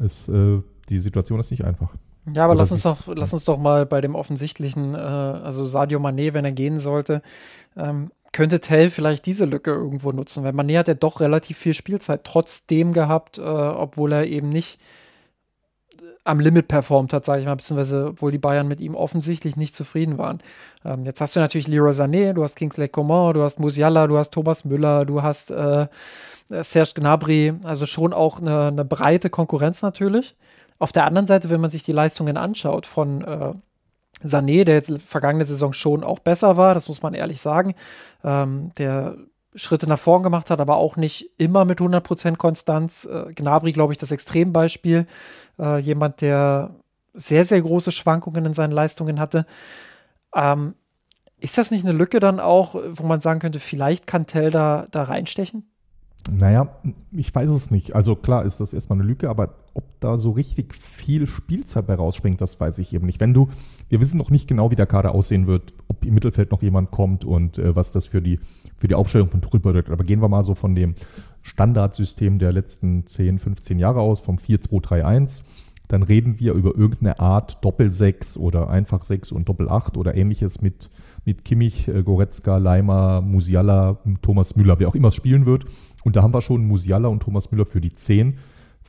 es, 0.00 0.28
äh, 0.28 0.60
die 0.88 0.98
Situation 0.98 1.40
ist 1.40 1.50
nicht 1.50 1.64
einfach. 1.64 1.94
Ja, 2.34 2.44
aber 2.44 2.54
lass 2.54 2.70
uns, 2.70 2.82
doch, 2.82 2.98
lass 3.06 3.32
uns 3.32 3.44
doch 3.44 3.58
mal 3.58 3.86
bei 3.86 4.00
dem 4.00 4.14
offensichtlichen, 4.14 4.94
äh, 4.94 4.98
also 4.98 5.64
Sadio 5.64 5.98
Mané, 5.98 6.34
wenn 6.34 6.44
er 6.44 6.52
gehen 6.52 6.78
sollte, 6.78 7.22
ähm, 7.76 8.10
könnte 8.32 8.60
Tell 8.60 8.90
vielleicht 8.90 9.26
diese 9.26 9.44
Lücke 9.44 9.72
irgendwo 9.72 10.12
nutzen, 10.12 10.44
weil 10.44 10.52
Mané 10.52 10.78
hat 10.78 10.88
ja 10.88 10.94
doch 10.94 11.20
relativ 11.20 11.56
viel 11.56 11.74
Spielzeit 11.74 12.24
trotzdem 12.24 12.92
gehabt, 12.92 13.38
äh, 13.38 13.42
obwohl 13.42 14.12
er 14.12 14.26
eben 14.26 14.48
nicht 14.48 14.80
am 16.30 16.40
Limit 16.40 16.68
performt 16.68 17.12
hat, 17.12 17.24
sage 17.24 17.40
ich 17.40 17.46
mal, 17.46 17.56
beziehungsweise 17.56 18.08
obwohl 18.10 18.32
die 18.32 18.38
Bayern 18.38 18.68
mit 18.68 18.80
ihm 18.80 18.94
offensichtlich 18.94 19.56
nicht 19.56 19.74
zufrieden 19.74 20.18
waren. 20.18 20.38
Ähm, 20.84 21.04
jetzt 21.04 21.20
hast 21.20 21.36
du 21.36 21.40
natürlich 21.40 21.68
Leroy 21.68 21.92
Sané, 21.92 22.32
du 22.32 22.42
hast 22.42 22.56
Kingsley 22.56 22.88
Coman, 22.88 23.34
du 23.34 23.42
hast 23.42 23.60
Musiala, 23.60 24.06
du 24.06 24.16
hast 24.16 24.30
Thomas 24.30 24.64
Müller, 24.64 25.04
du 25.04 25.22
hast 25.22 25.50
äh, 25.50 25.86
Serge 26.48 26.92
Gnabry, 26.94 27.54
also 27.64 27.86
schon 27.86 28.12
auch 28.12 28.40
eine, 28.40 28.68
eine, 28.68 28.84
breite 28.84 29.30
Konkurrenz 29.30 29.82
natürlich. 29.82 30.36
Auf 30.78 30.92
der 30.92 31.04
anderen 31.04 31.26
Seite, 31.26 31.50
wenn 31.50 31.60
man 31.60 31.70
sich 31.70 31.82
die 31.82 31.92
Leistungen 31.92 32.36
anschaut 32.36 32.86
von 32.86 33.22
äh, 33.22 33.52
Sané, 34.26 34.64
der 34.64 34.76
jetzt 34.76 35.02
vergangene 35.02 35.44
Saison 35.44 35.72
schon 35.72 36.04
auch 36.04 36.18
besser 36.18 36.56
war, 36.56 36.74
das 36.74 36.88
muss 36.88 37.02
man 37.02 37.14
ehrlich 37.14 37.40
sagen, 37.40 37.74
ähm, 38.24 38.72
der 38.78 39.16
Schritte 39.54 39.88
nach 39.88 39.98
vorn 39.98 40.22
gemacht 40.22 40.50
hat, 40.50 40.60
aber 40.60 40.76
auch 40.76 40.96
nicht 40.96 41.30
immer 41.38 41.64
mit 41.64 41.80
100% 41.80 42.36
Konstanz. 42.36 43.04
Äh, 43.04 43.32
Gnabry, 43.34 43.72
glaube 43.72 43.92
ich, 43.92 43.98
das 43.98 44.12
Extrembeispiel. 44.12 45.06
Äh, 45.58 45.78
jemand, 45.78 46.20
der 46.20 46.70
sehr, 47.14 47.44
sehr 47.44 47.60
große 47.60 47.92
Schwankungen 47.92 48.46
in 48.46 48.52
seinen 48.52 48.72
Leistungen 48.72 49.18
hatte. 49.18 49.46
Ähm, 50.34 50.74
ist 51.40 51.58
das 51.58 51.70
nicht 51.70 51.84
eine 51.84 51.96
Lücke 51.96 52.20
dann 52.20 52.38
auch, 52.38 52.74
wo 52.74 53.06
man 53.06 53.20
sagen 53.20 53.40
könnte, 53.40 53.58
vielleicht 53.58 54.06
kann 54.06 54.26
Tell 54.26 54.50
da, 54.50 54.86
da 54.90 55.04
reinstechen? 55.04 55.70
Naja, 56.30 56.68
ich 57.12 57.34
weiß 57.34 57.48
es 57.48 57.70
nicht. 57.70 57.94
Also 57.94 58.14
klar 58.14 58.44
ist 58.44 58.60
das 58.60 58.72
erstmal 58.72 58.98
eine 58.98 59.08
Lücke, 59.08 59.30
aber 59.30 59.54
ob 59.74 59.84
da 60.00 60.18
so 60.18 60.30
richtig 60.30 60.74
viel 60.74 61.26
Spielzeit 61.26 61.86
bei 61.86 61.94
rausspringt, 61.94 62.40
das 62.40 62.58
weiß 62.58 62.78
ich 62.78 62.92
eben 62.92 63.06
nicht. 63.06 63.20
Wenn 63.20 63.34
du, 63.34 63.48
wir 63.88 64.00
wissen 64.00 64.18
noch 64.18 64.30
nicht 64.30 64.48
genau, 64.48 64.70
wie 64.70 64.76
der 64.76 64.86
Kader 64.86 65.14
aussehen 65.14 65.46
wird, 65.46 65.74
ob 65.88 66.04
im 66.04 66.14
Mittelfeld 66.14 66.50
noch 66.50 66.62
jemand 66.62 66.90
kommt 66.90 67.24
und 67.24 67.58
äh, 67.58 67.74
was 67.76 67.92
das 67.92 68.06
für 68.06 68.22
die, 68.22 68.40
für 68.76 68.88
die 68.88 68.94
Aufstellung 68.94 69.28
von 69.28 69.42
Tuchel 69.42 69.60
bedeutet. 69.60 69.92
Aber 69.92 70.04
gehen 70.04 70.20
wir 70.20 70.28
mal 70.28 70.44
so 70.44 70.54
von 70.54 70.74
dem 70.74 70.94
Standardsystem 71.42 72.38
der 72.38 72.52
letzten 72.52 73.06
10, 73.06 73.38
15 73.38 73.78
Jahre 73.78 74.00
aus, 74.00 74.20
vom 74.20 74.36
4-2-3-1. 74.36 75.42
Dann 75.88 76.02
reden 76.04 76.38
wir 76.38 76.52
über 76.52 76.76
irgendeine 76.76 77.18
Art 77.18 77.64
Doppel-6 77.64 78.38
oder 78.38 78.70
Einfach-6 78.70 79.32
und 79.32 79.48
Doppel-8 79.48 79.96
oder 79.96 80.14
ähnliches 80.14 80.60
mit, 80.60 80.88
mit 81.24 81.44
Kimmich, 81.44 81.88
äh, 81.88 82.02
Goretzka, 82.02 82.58
Leimer, 82.58 83.20
Musiala, 83.20 83.98
Thomas 84.22 84.54
Müller, 84.54 84.78
wer 84.78 84.88
auch 84.88 84.94
immer 84.94 85.08
es 85.08 85.16
spielen 85.16 85.46
wird. 85.46 85.64
Und 86.04 86.16
da 86.16 86.22
haben 86.22 86.32
wir 86.32 86.42
schon 86.42 86.64
Musiala 86.64 87.08
und 87.08 87.22
Thomas 87.22 87.50
Müller 87.50 87.66
für 87.66 87.80
die 87.80 87.92
10, 87.92 88.38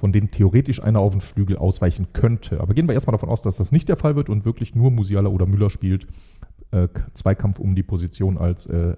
von 0.01 0.11
denen 0.11 0.31
theoretisch 0.31 0.81
einer 0.81 0.99
auf 0.99 1.13
den 1.13 1.21
Flügel 1.21 1.57
ausweichen 1.57 2.07
könnte. 2.11 2.59
Aber 2.59 2.73
gehen 2.73 2.87
wir 2.87 2.95
erstmal 2.95 3.11
davon 3.11 3.29
aus, 3.29 3.43
dass 3.43 3.57
das 3.57 3.71
nicht 3.71 3.87
der 3.87 3.97
Fall 3.97 4.15
wird 4.15 4.31
und 4.31 4.45
wirklich 4.45 4.73
nur 4.73 4.89
Musiala 4.89 5.29
oder 5.29 5.45
Müller 5.45 5.69
spielt. 5.69 6.07
Äh, 6.71 6.87
Zweikampf 7.13 7.59
um 7.59 7.75
die 7.75 7.83
Position 7.83 8.39
als 8.39 8.65
äh, 8.65 8.95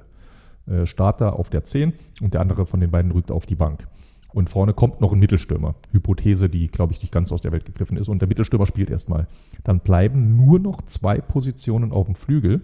äh, 0.66 0.86
Starter 0.86 1.38
auf 1.38 1.50
der 1.50 1.66
10 1.66 1.92
und 2.22 2.34
der 2.34 2.40
andere 2.40 2.66
von 2.66 2.80
den 2.80 2.90
beiden 2.90 3.12
rückt 3.12 3.32
auf 3.32 3.46
die 3.46 3.56
Bank. 3.56 3.86
Und 4.34 4.50
vorne 4.50 4.74
kommt 4.74 5.02
noch 5.02 5.12
ein 5.12 5.20
Mittelstürmer. 5.20 5.76
Hypothese, 5.92 6.48
die, 6.48 6.70
glaube 6.70 6.94
ich, 6.94 7.02
nicht 7.02 7.12
ganz 7.12 7.34
aus 7.34 7.42
der 7.42 7.52
Welt 7.52 7.66
gegriffen 7.66 7.98
ist. 7.98 8.08
Und 8.08 8.22
der 8.22 8.30
Mittelstürmer 8.30 8.66
spielt 8.66 8.90
erstmal. 8.90 9.28
Dann 9.66 9.82
bleiben 9.82 10.38
nur 10.38 10.58
noch 10.58 10.84
zwei 10.84 11.20
Positionen 11.20 11.92
auf 11.92 12.06
dem 12.06 12.16
Flügel. 12.16 12.62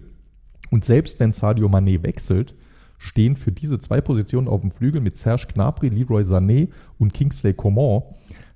Und 0.70 0.86
selbst 0.86 1.20
wenn 1.20 1.30
Sadio 1.30 1.68
Mané 1.68 2.02
wechselt, 2.02 2.54
stehen 3.00 3.34
für 3.34 3.50
diese 3.50 3.78
zwei 3.78 4.02
Positionen 4.02 4.46
auf 4.46 4.60
dem 4.60 4.70
Flügel 4.70 5.00
mit 5.00 5.16
Serge 5.16 5.46
Gnabry, 5.52 5.88
Leroy 5.88 6.22
Sané 6.22 6.68
und 6.98 7.14
Kingsley 7.14 7.54
Coman 7.54 8.02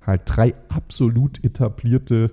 halt 0.02 0.22
drei 0.26 0.54
absolut 0.68 1.42
etablierte, 1.42 2.30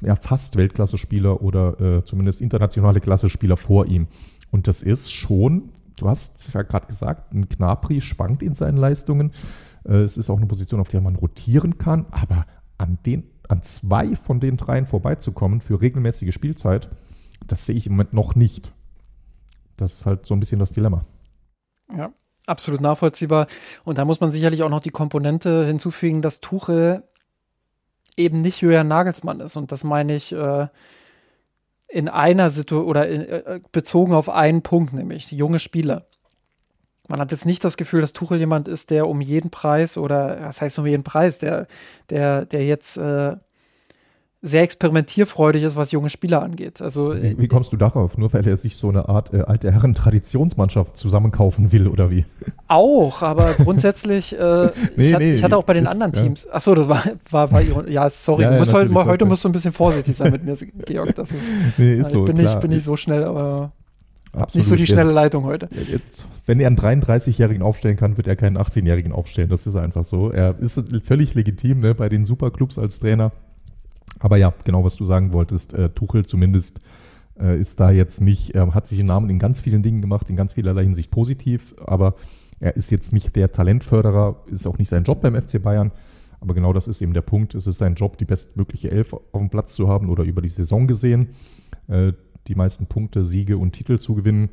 ja 0.00 0.14
fast 0.14 0.56
Weltklasse-Spieler 0.56 1.42
oder 1.42 1.80
äh, 1.80 2.04
zumindest 2.04 2.40
internationale 2.40 3.00
Klasse-Spieler 3.00 3.56
vor 3.56 3.86
ihm. 3.86 4.06
Und 4.52 4.68
das 4.68 4.80
ist 4.80 5.12
schon, 5.12 5.70
du 5.98 6.08
hast 6.08 6.54
ja 6.54 6.62
gerade 6.62 6.86
gesagt, 6.86 7.34
ein 7.34 7.48
Gnabry 7.48 8.00
schwankt 8.00 8.44
in 8.44 8.54
seinen 8.54 8.76
Leistungen. 8.76 9.32
Äh, 9.84 9.96
es 10.02 10.16
ist 10.16 10.30
auch 10.30 10.36
eine 10.36 10.46
Position, 10.46 10.78
auf 10.78 10.88
der 10.88 11.00
man 11.00 11.16
rotieren 11.16 11.78
kann, 11.78 12.06
aber 12.12 12.46
an 12.78 12.98
den 13.04 13.24
an 13.48 13.62
zwei 13.62 14.14
von 14.14 14.38
den 14.38 14.56
dreien 14.56 14.86
vorbeizukommen 14.86 15.62
für 15.62 15.80
regelmäßige 15.80 16.32
Spielzeit, 16.32 16.90
das 17.46 17.66
sehe 17.66 17.74
ich 17.74 17.86
im 17.86 17.94
Moment 17.94 18.12
noch 18.12 18.36
nicht. 18.36 18.72
Das 19.78 19.94
ist 19.94 20.06
halt 20.06 20.26
so 20.26 20.34
ein 20.34 20.40
bisschen 20.40 20.58
das 20.58 20.72
Dilemma. 20.72 21.04
Ja, 21.96 22.12
absolut 22.46 22.80
nachvollziehbar. 22.80 23.46
Und 23.84 23.96
da 23.96 24.04
muss 24.04 24.20
man 24.20 24.30
sicherlich 24.30 24.62
auch 24.62 24.68
noch 24.68 24.80
die 24.80 24.90
Komponente 24.90 25.64
hinzufügen, 25.64 26.20
dass 26.20 26.40
Tuchel 26.40 27.04
eben 28.16 28.40
nicht 28.42 28.60
Julian 28.60 28.88
Nagelsmann 28.88 29.40
ist. 29.40 29.56
Und 29.56 29.72
das 29.72 29.84
meine 29.84 30.14
ich 30.14 30.32
äh, 30.32 30.66
in 31.86 32.08
einer 32.08 32.50
Situation 32.50 32.88
oder 32.88 33.08
in, 33.08 33.22
äh, 33.22 33.60
bezogen 33.72 34.12
auf 34.12 34.28
einen 34.28 34.62
Punkt, 34.62 34.92
nämlich 34.92 35.30
junge 35.30 35.60
Spieler. 35.60 36.06
Man 37.06 37.20
hat 37.20 37.32
jetzt 37.32 37.46
nicht 37.46 37.64
das 37.64 37.78
Gefühl, 37.78 38.02
dass 38.02 38.12
Tuchel 38.12 38.38
jemand 38.38 38.68
ist, 38.68 38.90
der 38.90 39.08
um 39.08 39.22
jeden 39.22 39.50
Preis 39.50 39.96
oder 39.96 40.42
was 40.42 40.60
heißt 40.60 40.78
um 40.78 40.86
jeden 40.86 41.04
Preis, 41.04 41.38
der, 41.38 41.66
der, 42.10 42.44
der 42.44 42.66
jetzt 42.66 42.98
äh, 42.98 43.36
sehr 44.40 44.62
experimentierfreudig 44.62 45.64
ist, 45.64 45.76
was 45.76 45.90
junge 45.90 46.10
Spieler 46.10 46.42
angeht. 46.42 46.80
Also, 46.80 47.12
wie, 47.14 47.36
wie 47.38 47.48
kommst 47.48 47.72
du 47.72 47.76
darauf? 47.76 48.16
Nur 48.18 48.32
weil 48.32 48.46
er 48.46 48.56
sich 48.56 48.76
so 48.76 48.88
eine 48.88 49.08
Art 49.08 49.34
äh, 49.34 49.40
alte 49.40 49.72
Herren-Traditionsmannschaft 49.72 50.96
zusammenkaufen 50.96 51.72
will 51.72 51.88
oder 51.88 52.10
wie? 52.10 52.24
Auch, 52.68 53.22
aber 53.22 53.54
grundsätzlich, 53.58 54.38
äh, 54.38 54.70
nee, 54.96 55.08
ich, 55.08 55.14
hat, 55.14 55.20
nee, 55.20 55.32
ich, 55.34 55.42
hatte 55.42 55.56
auch 55.56 55.64
bei 55.64 55.74
den 55.74 55.84
ist, 55.84 55.90
anderen 55.90 56.12
Teams, 56.12 56.44
ja. 56.44 56.52
achso, 56.52 56.74
das 56.76 56.88
war, 56.88 57.02
war, 57.30 57.50
war 57.50 57.62
ihre, 57.62 57.90
ja, 57.90 58.08
sorry, 58.08 58.44
ja, 58.44 58.52
ja, 58.52 58.58
musst 58.58 58.72
heute, 58.72 58.94
heute 58.94 59.24
musst 59.24 59.44
du 59.44 59.48
ein 59.48 59.52
bisschen 59.52 59.72
vorsichtig 59.72 60.16
sein 60.16 60.30
mit 60.30 60.44
mir, 60.44 60.54
Georg. 60.86 61.14
Das 61.16 61.32
ist, 61.32 61.42
nee, 61.78 61.96
ist 61.96 62.12
so, 62.12 62.24
bin, 62.24 62.38
klar. 62.38 62.54
ich, 62.54 62.60
bin 62.60 62.70
ich 62.70 62.84
so 62.84 62.96
schnell, 62.96 63.24
aber 63.24 63.72
Absolut. 64.32 64.54
Nicht 64.54 64.66
so 64.66 64.76
die 64.76 64.86
schnelle 64.86 65.10
Leitung 65.10 65.44
heute. 65.44 65.68
Jetzt, 65.90 66.28
wenn 66.44 66.60
er 66.60 66.66
einen 66.66 66.76
33-Jährigen 66.76 67.62
aufstellen 67.62 67.96
kann, 67.96 68.18
wird 68.18 68.26
er 68.26 68.36
keinen 68.36 68.58
18-Jährigen 68.58 69.10
aufstellen. 69.10 69.48
Das 69.48 69.66
ist 69.66 69.74
einfach 69.74 70.04
so. 70.04 70.30
Er 70.30 70.58
ist 70.58 70.80
völlig 71.02 71.34
legitim 71.34 71.80
ne, 71.80 71.94
bei 71.94 72.10
den 72.10 72.26
Superclubs 72.26 72.78
als 72.78 72.98
Trainer. 72.98 73.32
Aber 74.18 74.36
ja, 74.36 74.52
genau, 74.64 74.84
was 74.84 74.96
du 74.96 75.04
sagen 75.04 75.32
wolltest, 75.32 75.74
äh, 75.74 75.90
Tuchel 75.90 76.26
zumindest 76.26 76.80
äh, 77.38 77.58
ist 77.58 77.80
da 77.80 77.90
jetzt 77.90 78.20
nicht, 78.20 78.54
äh, 78.54 78.66
hat 78.72 78.86
sich 78.86 78.98
den 78.98 79.06
Namen 79.06 79.30
in 79.30 79.38
ganz 79.38 79.60
vielen 79.60 79.82
Dingen 79.82 80.00
gemacht, 80.00 80.28
in 80.30 80.36
ganz 80.36 80.54
vielerlei 80.54 80.82
Hinsicht 80.82 81.10
positiv, 81.10 81.74
aber 81.84 82.14
er 82.60 82.76
ist 82.76 82.90
jetzt 82.90 83.12
nicht 83.12 83.36
der 83.36 83.52
Talentförderer, 83.52 84.42
ist 84.46 84.66
auch 84.66 84.78
nicht 84.78 84.88
sein 84.88 85.04
Job 85.04 85.20
beim 85.20 85.40
FC 85.40 85.62
Bayern. 85.62 85.92
Aber 86.40 86.54
genau 86.54 86.72
das 86.72 86.88
ist 86.88 87.00
eben 87.02 87.14
der 87.14 87.22
Punkt. 87.22 87.54
Es 87.54 87.66
ist 87.66 87.78
sein 87.78 87.94
Job, 87.94 88.16
die 88.18 88.24
bestmögliche 88.24 88.90
Elf 88.90 89.12
auf 89.12 89.40
dem 89.40 89.50
Platz 89.50 89.74
zu 89.74 89.88
haben 89.88 90.08
oder 90.08 90.24
über 90.24 90.40
die 90.40 90.48
Saison 90.48 90.86
gesehen, 90.86 91.30
äh, 91.88 92.12
die 92.46 92.54
meisten 92.54 92.86
Punkte, 92.86 93.24
Siege 93.24 93.58
und 93.58 93.72
Titel 93.72 93.98
zu 93.98 94.14
gewinnen. 94.14 94.50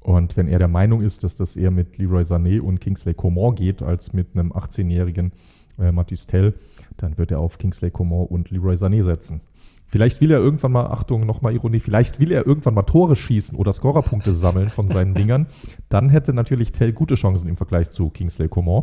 Und 0.00 0.36
wenn 0.36 0.48
er 0.48 0.58
der 0.58 0.68
Meinung 0.68 1.02
ist, 1.02 1.24
dass 1.24 1.36
das 1.36 1.56
eher 1.56 1.70
mit 1.70 1.98
Leroy 1.98 2.22
Sané 2.22 2.60
und 2.60 2.80
Kingsley 2.80 3.14
Coman 3.14 3.54
geht, 3.54 3.82
als 3.82 4.12
mit 4.12 4.28
einem 4.34 4.52
18-jährigen 4.52 5.32
äh, 5.78 5.92
Mathis 5.92 6.26
Tell, 6.26 6.54
dann 6.96 7.18
wird 7.18 7.30
er 7.30 7.40
auf 7.40 7.58
Kingsley 7.58 7.90
Coman 7.90 8.26
und 8.26 8.50
Leroy 8.50 8.74
Sané 8.74 9.02
setzen. 9.02 9.40
Vielleicht 9.88 10.20
will 10.20 10.32
er 10.32 10.38
irgendwann 10.38 10.72
mal, 10.72 10.86
Achtung, 10.86 11.26
nochmal 11.26 11.54
Ironie, 11.54 11.78
vielleicht 11.78 12.18
will 12.18 12.32
er 12.32 12.44
irgendwann 12.44 12.74
mal 12.74 12.82
Tore 12.82 13.14
schießen 13.14 13.56
oder 13.56 13.72
Scorerpunkte 13.72 14.34
sammeln 14.34 14.68
von 14.68 14.88
seinen 14.88 15.14
Dingern. 15.14 15.46
Dann 15.88 16.10
hätte 16.10 16.32
natürlich 16.32 16.72
Tell 16.72 16.92
gute 16.92 17.14
Chancen 17.14 17.48
im 17.48 17.56
Vergleich 17.56 17.90
zu 17.90 18.10
Kingsley 18.10 18.48
Coman, 18.48 18.82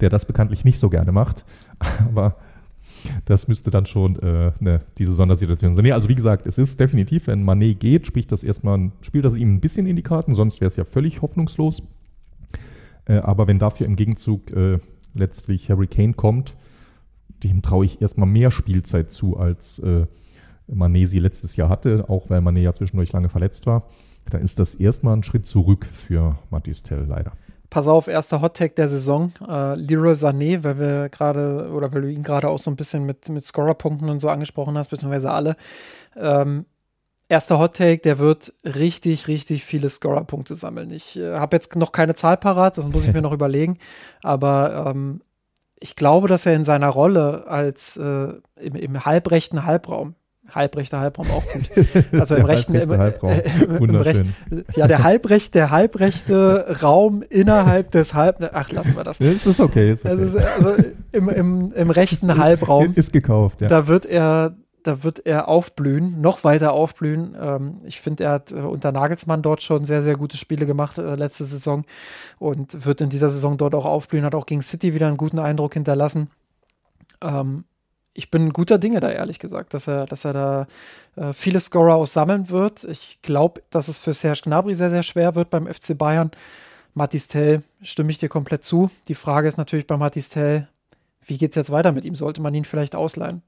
der 0.00 0.10
das 0.10 0.24
bekanntlich 0.24 0.64
nicht 0.64 0.80
so 0.80 0.90
gerne 0.90 1.12
macht. 1.12 1.44
Aber 2.08 2.36
das 3.26 3.46
müsste 3.46 3.70
dann 3.70 3.86
schon 3.86 4.18
äh, 4.18 4.52
ne, 4.60 4.80
diese 4.98 5.14
Sondersituation 5.14 5.74
sein. 5.74 5.84
Nee, 5.84 5.92
also 5.92 6.08
wie 6.08 6.14
gesagt, 6.14 6.46
es 6.48 6.58
ist 6.58 6.80
definitiv, 6.80 7.28
wenn 7.28 7.44
Manet 7.44 7.78
geht, 7.78 8.06
spricht 8.06 8.32
das 8.32 8.42
erstmal, 8.42 8.90
spielt 9.02 9.24
das 9.24 9.36
ihm 9.36 9.54
ein 9.54 9.60
bisschen 9.60 9.86
in 9.86 9.96
die 9.96 10.02
Karten, 10.02 10.34
sonst 10.34 10.60
wäre 10.60 10.66
es 10.66 10.76
ja 10.76 10.84
völlig 10.84 11.22
hoffnungslos. 11.22 11.82
Äh, 13.06 13.18
aber 13.18 13.46
wenn 13.46 13.58
dafür 13.58 13.86
im 13.86 13.96
Gegenzug 13.96 14.50
äh, 14.50 14.78
letztlich 15.14 15.70
Harry 15.70 15.86
Kane 15.86 16.14
kommt, 16.14 16.54
dem 17.42 17.62
traue 17.62 17.84
ich 17.84 18.00
erstmal 18.02 18.28
mehr 18.28 18.50
Spielzeit 18.50 19.10
zu 19.10 19.36
als, 19.36 19.78
äh, 19.80 20.06
Manesi 20.72 21.18
letztes 21.18 21.56
Jahr 21.56 21.68
hatte, 21.68 22.04
auch 22.08 22.30
weil 22.30 22.40
Mané 22.40 22.60
ja 22.60 22.72
zwischendurch 22.72 23.12
lange 23.12 23.28
verletzt 23.28 23.66
war, 23.66 23.88
dann 24.30 24.42
ist 24.42 24.58
das 24.58 24.74
erstmal 24.74 25.16
ein 25.16 25.22
Schritt 25.22 25.46
zurück 25.46 25.86
für 25.86 26.38
Mathis 26.50 26.82
Tell 26.82 27.04
leider. 27.08 27.32
Pass 27.68 27.86
auf, 27.86 28.08
erster 28.08 28.40
Hottag 28.40 28.74
der 28.76 28.88
Saison. 28.88 29.32
Äh, 29.46 29.76
Leroy 29.76 30.14
Sané, 30.14 30.64
weil 30.64 30.78
wir 30.78 31.08
gerade, 31.08 31.70
oder 31.72 31.92
weil 31.92 32.02
du 32.02 32.10
ihn 32.10 32.24
gerade 32.24 32.48
auch 32.48 32.58
so 32.58 32.70
ein 32.70 32.76
bisschen 32.76 33.06
mit, 33.06 33.28
mit 33.28 33.46
Scorerpunkten 33.46 34.08
und 34.08 34.18
so 34.18 34.28
angesprochen 34.28 34.76
hast, 34.76 34.88
beziehungsweise 34.90 35.30
alle. 35.30 35.56
Ähm, 36.16 36.66
erster 37.30 37.58
Hottake, 37.58 38.02
der 38.02 38.18
wird 38.18 38.52
richtig, 38.64 39.28
richtig 39.28 39.64
viele 39.64 39.88
Scorerpunkte 39.88 40.54
sammeln. 40.54 40.90
Ich 40.90 41.16
äh, 41.16 41.34
habe 41.34 41.56
jetzt 41.56 41.76
noch 41.76 41.92
keine 41.92 42.14
Zahl 42.14 42.36
parat, 42.36 42.76
das 42.76 42.88
muss 42.88 43.06
ich 43.06 43.14
mir 43.14 43.22
noch 43.22 43.32
überlegen. 43.32 43.78
Aber 44.22 44.92
ähm, 44.94 45.22
ich 45.78 45.96
glaube, 45.96 46.28
dass 46.28 46.44
er 46.44 46.54
in 46.54 46.64
seiner 46.64 46.88
Rolle 46.88 47.46
als 47.46 47.96
äh, 47.96 48.32
im, 48.60 48.74
im 48.74 49.04
halbrechten 49.04 49.64
Halbraum, 49.64 50.16
halbrechter 50.48 50.98
Halbraum 50.98 51.28
auch 51.30 51.44
gut. 51.52 51.70
Also 52.12 52.34
im 52.34 52.44
rechten 52.44 52.74
im, 52.74 52.90
Halbraum. 52.90 53.30
Äh, 53.30 53.76
im 53.76 53.94
Recht, 53.94 54.24
ja, 54.74 54.88
der 54.88 55.04
halbrecht, 55.04 55.54
der 55.54 55.70
halbrechte 55.70 56.78
Raum 56.82 57.22
innerhalb 57.22 57.92
des 57.92 58.12
halb. 58.14 58.50
Ach, 58.52 58.72
lassen 58.72 58.96
wir 58.96 59.04
das. 59.04 59.18
Das 59.18 59.46
ist 59.46 59.60
okay. 59.60 59.92
Ist 59.92 60.04
okay. 60.04 60.20
Also, 60.20 60.38
also 60.38 60.74
im, 61.12 61.28
im, 61.28 61.72
im 61.72 61.90
rechten 61.90 62.36
Halbraum. 62.36 62.92
Ist 62.96 63.12
gekauft, 63.12 63.60
ja. 63.60 63.68
Da 63.68 63.86
wird 63.86 64.04
er 64.04 64.56
da 64.82 65.02
wird 65.02 65.26
er 65.26 65.48
aufblühen, 65.48 66.20
noch 66.20 66.44
weiter 66.44 66.72
aufblühen. 66.72 67.36
Ähm, 67.40 67.80
ich 67.84 68.00
finde, 68.00 68.24
er 68.24 68.32
hat 68.32 68.52
äh, 68.52 68.56
unter 68.56 68.92
Nagelsmann 68.92 69.42
dort 69.42 69.62
schon 69.62 69.84
sehr, 69.84 70.02
sehr 70.02 70.16
gute 70.16 70.36
Spiele 70.36 70.66
gemacht 70.66 70.98
äh, 70.98 71.14
letzte 71.14 71.44
Saison 71.44 71.84
und 72.38 72.84
wird 72.84 73.00
in 73.00 73.10
dieser 73.10 73.30
Saison 73.30 73.56
dort 73.56 73.74
auch 73.74 73.84
aufblühen, 73.84 74.24
hat 74.24 74.34
auch 74.34 74.46
gegen 74.46 74.62
City 74.62 74.94
wieder 74.94 75.08
einen 75.08 75.16
guten 75.16 75.38
Eindruck 75.38 75.74
hinterlassen. 75.74 76.30
Ähm, 77.20 77.64
ich 78.12 78.30
bin 78.30 78.52
guter 78.52 78.78
Dinge 78.78 79.00
da, 79.00 79.10
ehrlich 79.10 79.38
gesagt, 79.38 79.72
dass 79.72 79.86
er, 79.86 80.06
dass 80.06 80.24
er 80.24 80.32
da 80.32 80.66
äh, 81.16 81.32
viele 81.32 81.60
Scorer 81.60 81.94
aussammeln 81.94 82.50
wird. 82.50 82.84
Ich 82.84 83.20
glaube, 83.22 83.62
dass 83.70 83.88
es 83.88 83.98
für 83.98 84.14
Serge 84.14 84.42
Gnabry 84.44 84.74
sehr, 84.74 84.90
sehr 84.90 85.02
schwer 85.02 85.34
wird 85.34 85.50
beim 85.50 85.66
FC 85.66 85.96
Bayern. 85.96 86.30
Matis 86.94 87.28
Tell 87.28 87.62
stimme 87.82 88.10
ich 88.10 88.18
dir 88.18 88.28
komplett 88.28 88.64
zu. 88.64 88.90
Die 89.08 89.14
Frage 89.14 89.48
ist 89.48 89.58
natürlich 89.58 89.86
bei 89.86 89.96
Matis 89.96 90.28
Tell, 90.28 90.68
wie 91.24 91.38
geht 91.38 91.50
es 91.50 91.56
jetzt 91.56 91.70
weiter 91.70 91.92
mit 91.92 92.04
ihm? 92.04 92.14
Sollte 92.16 92.42
man 92.42 92.54
ihn 92.54 92.64
vielleicht 92.64 92.96
ausleihen? 92.96 93.42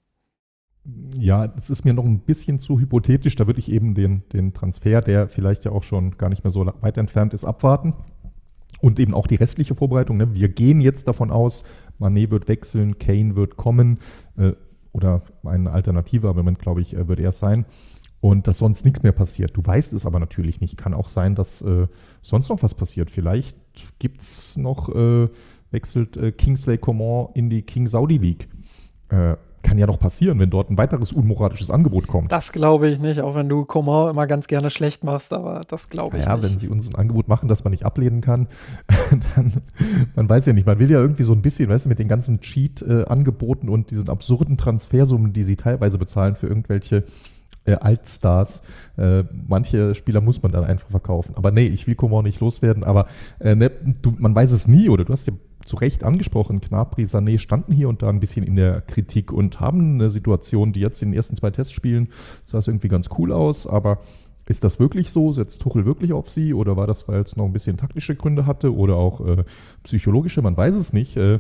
Ja, 1.17 1.53
es 1.57 1.71
ist 1.71 1.85
mir 1.85 1.95
noch 1.95 2.05
ein 2.05 2.21
bisschen 2.21 2.59
zu 2.59 2.81
hypothetisch. 2.81 3.37
Da 3.37 3.47
würde 3.47 3.61
ich 3.61 3.71
eben 3.71 3.95
den, 3.95 4.23
den 4.33 4.53
Transfer, 4.53 5.01
der 5.01 5.29
vielleicht 5.29 5.65
ja 5.65 5.71
auch 5.71 5.85
schon 5.85 6.17
gar 6.19 6.29
nicht 6.29 6.43
mehr 6.43 6.51
so 6.51 6.67
weit 6.81 6.99
entfernt 6.99 7.35
ist, 7.35 7.45
abwarten. 7.45 7.95
Und 8.81 8.99
eben 8.99 9.15
auch 9.15 9.29
die 9.29 9.37
restliche 9.37 9.77
Vorbereitung. 9.77 10.17
Ne? 10.17 10.35
Wir 10.35 10.49
gehen 10.49 10.81
jetzt 10.81 11.07
davon 11.07 11.31
aus, 11.31 11.63
Manet 11.99 12.33
wird 12.33 12.49
wechseln, 12.49 12.99
Kane 12.99 13.37
wird 13.37 13.57
kommen 13.57 13.99
äh, 14.37 14.53
oder 14.91 15.23
eine 15.45 15.71
Alternative, 15.71 16.29
aber 16.29 16.41
im 16.41 16.47
Moment 16.47 16.59
glaube 16.59 16.81
ich, 16.81 16.97
äh, 16.97 17.07
wird 17.07 17.21
er 17.21 17.29
es 17.29 17.39
sein. 17.39 17.65
Und 18.21 18.49
dass 18.49 18.59
sonst 18.59 18.85
nichts 18.85 19.05
mehr 19.05 19.13
passiert. 19.13 19.57
Du 19.57 19.63
weißt 19.65 19.93
es 19.93 20.05
aber 20.05 20.19
natürlich 20.19 20.61
nicht. 20.61 20.77
Kann 20.77 20.95
auch 20.95 21.09
sein, 21.09 21.37
dass 21.37 21.63
äh, 21.63 21.87
sonst 22.23 22.49
noch 22.49 22.63
was 22.63 22.75
passiert. 22.75 23.11
Vielleicht 23.11 23.57
gibt 24.01 24.21
es 24.21 24.57
noch, 24.57 24.89
äh, 24.89 25.29
wechselt 25.71 26.17
äh, 26.17 26.33
Kingsley 26.33 26.79
Coman 26.79 27.29
in 27.35 27.51
die 27.51 27.63
King 27.63 27.87
Saudi 27.87 28.19
League. 28.19 28.49
Kann 29.63 29.79
ja 29.79 29.87
noch 29.87 29.99
passieren, 29.99 30.39
wenn 30.39 30.51
dort 30.51 30.71
ein 30.71 30.79
weiteres 30.79 31.13
unmoralisches 31.13 31.71
Angebot 31.71 32.09
kommt. 32.09 32.33
Das 32.33 32.53
glaube 32.53 32.89
ich 32.89 33.01
nicht, 33.01 33.21
auch 33.21 33.35
wenn 33.35 33.49
du 33.49 33.65
Coman 33.65 34.11
immer 34.11 34.27
ganz 34.27 34.47
gerne 34.49 34.71
schlecht 34.71 35.05
machst, 35.05 35.33
aber 35.33 35.61
das 35.69 35.89
glaube 35.89 36.19
ich 36.19 36.25
ja, 36.25 36.35
nicht. 36.35 36.45
Ja, 36.45 36.51
wenn 36.51 36.59
sie 36.59 36.69
uns 36.69 36.89
ein 36.89 36.97
Angebot 36.97 37.29
machen, 37.29 37.49
das 37.49 37.63
man 37.65 37.71
nicht 37.71 37.85
ablehnen 37.85 38.21
kann, 38.21 38.49
dann, 39.37 39.63
man 40.15 40.29
weiß 40.29 40.47
ja 40.47 40.53
nicht, 40.53 40.67
man 40.67 40.79
will 40.79 40.91
ja 40.91 41.01
irgendwie 41.01 41.23
so 41.23 41.33
ein 41.33 41.43
bisschen, 41.43 41.69
weißt 41.69 41.87
du, 41.87 41.89
mit 41.89 41.99
den 41.99 42.09
ganzen 42.09 42.41
Cheat-Angeboten 42.41 43.69
und 43.69 43.91
diesen 43.91 44.09
absurden 44.09 44.57
Transfersummen, 44.57 45.33
die 45.33 45.45
sie 45.45 45.57
teilweise 45.57 45.99
bezahlen 45.99 46.35
für 46.35 46.49
irgendwelche 46.49 47.05
äh, 47.65 47.75
Altstars. 47.75 48.63
Äh, 48.97 49.25
manche 49.47 49.95
Spieler 49.95 50.21
muss 50.21 50.43
man 50.43 50.53
dann 50.53 50.65
einfach 50.65 50.91
verkaufen. 50.91 51.35
Aber 51.37 51.51
nee, 51.51 51.67
ich 51.67 51.87
will 51.87 51.95
Coman 51.95 52.25
nicht 52.25 52.41
loswerden, 52.41 52.85
aber 52.85 53.07
äh, 53.39 53.55
ne, 53.55 53.71
du, 54.03 54.15
man 54.19 54.35
weiß 54.35 54.53
es 54.53 54.67
nie, 54.69 54.89
oder 54.89 55.05
du 55.05 55.13
hast 55.13 55.27
ja 55.27 55.35
zu 55.65 55.77
Recht 55.77 56.05
angesprochen, 56.05 56.61
Knapri, 56.61 57.05
Sané 57.05 57.39
standen 57.39 57.73
hier 57.73 57.89
und 57.89 58.03
da 58.03 58.09
ein 58.09 58.21
bisschen 58.21 58.45
in 58.45 58.57
der 58.57 58.81
Kritik 58.81 59.33
und 59.33 59.61
haben 59.61 59.95
eine 59.95 60.11
Situation, 60.11 60.73
die 60.73 60.81
jetzt 60.81 61.03
in 61.03 61.11
den 61.11 61.17
ersten 61.17 61.37
zwei 61.37 61.51
Testspielen 61.51 62.09
sah 62.45 62.59
es 62.59 62.69
irgendwie 62.69 62.89
ganz 62.89 63.09
cool 63.19 63.33
aus, 63.33 63.67
aber 63.67 63.99
ist 64.47 64.65
das 64.65 64.81
wirklich 64.81 65.11
so? 65.11 65.33
Setzt 65.33 65.63
Tuchel 65.63 65.87
wirklich 65.87 66.13
auf 66.13 66.29
sie 66.29 66.53
oder 66.53 66.77
war 66.77 66.87
das, 66.87 67.07
weil 67.09 67.21
es 67.21 67.37
noch 67.37 67.45
ein 67.45 67.53
bisschen 67.53 67.77
taktische 67.77 68.17
Gründe 68.17 68.45
hatte 68.45 68.75
oder 68.75 68.97
auch 68.97 69.25
äh, 69.27 69.45
psychologische? 69.85 70.43
Man 70.43 70.57
weiß 70.57 70.75
es 70.75 70.93
nicht. 70.93 71.17
Äh, 71.17 71.39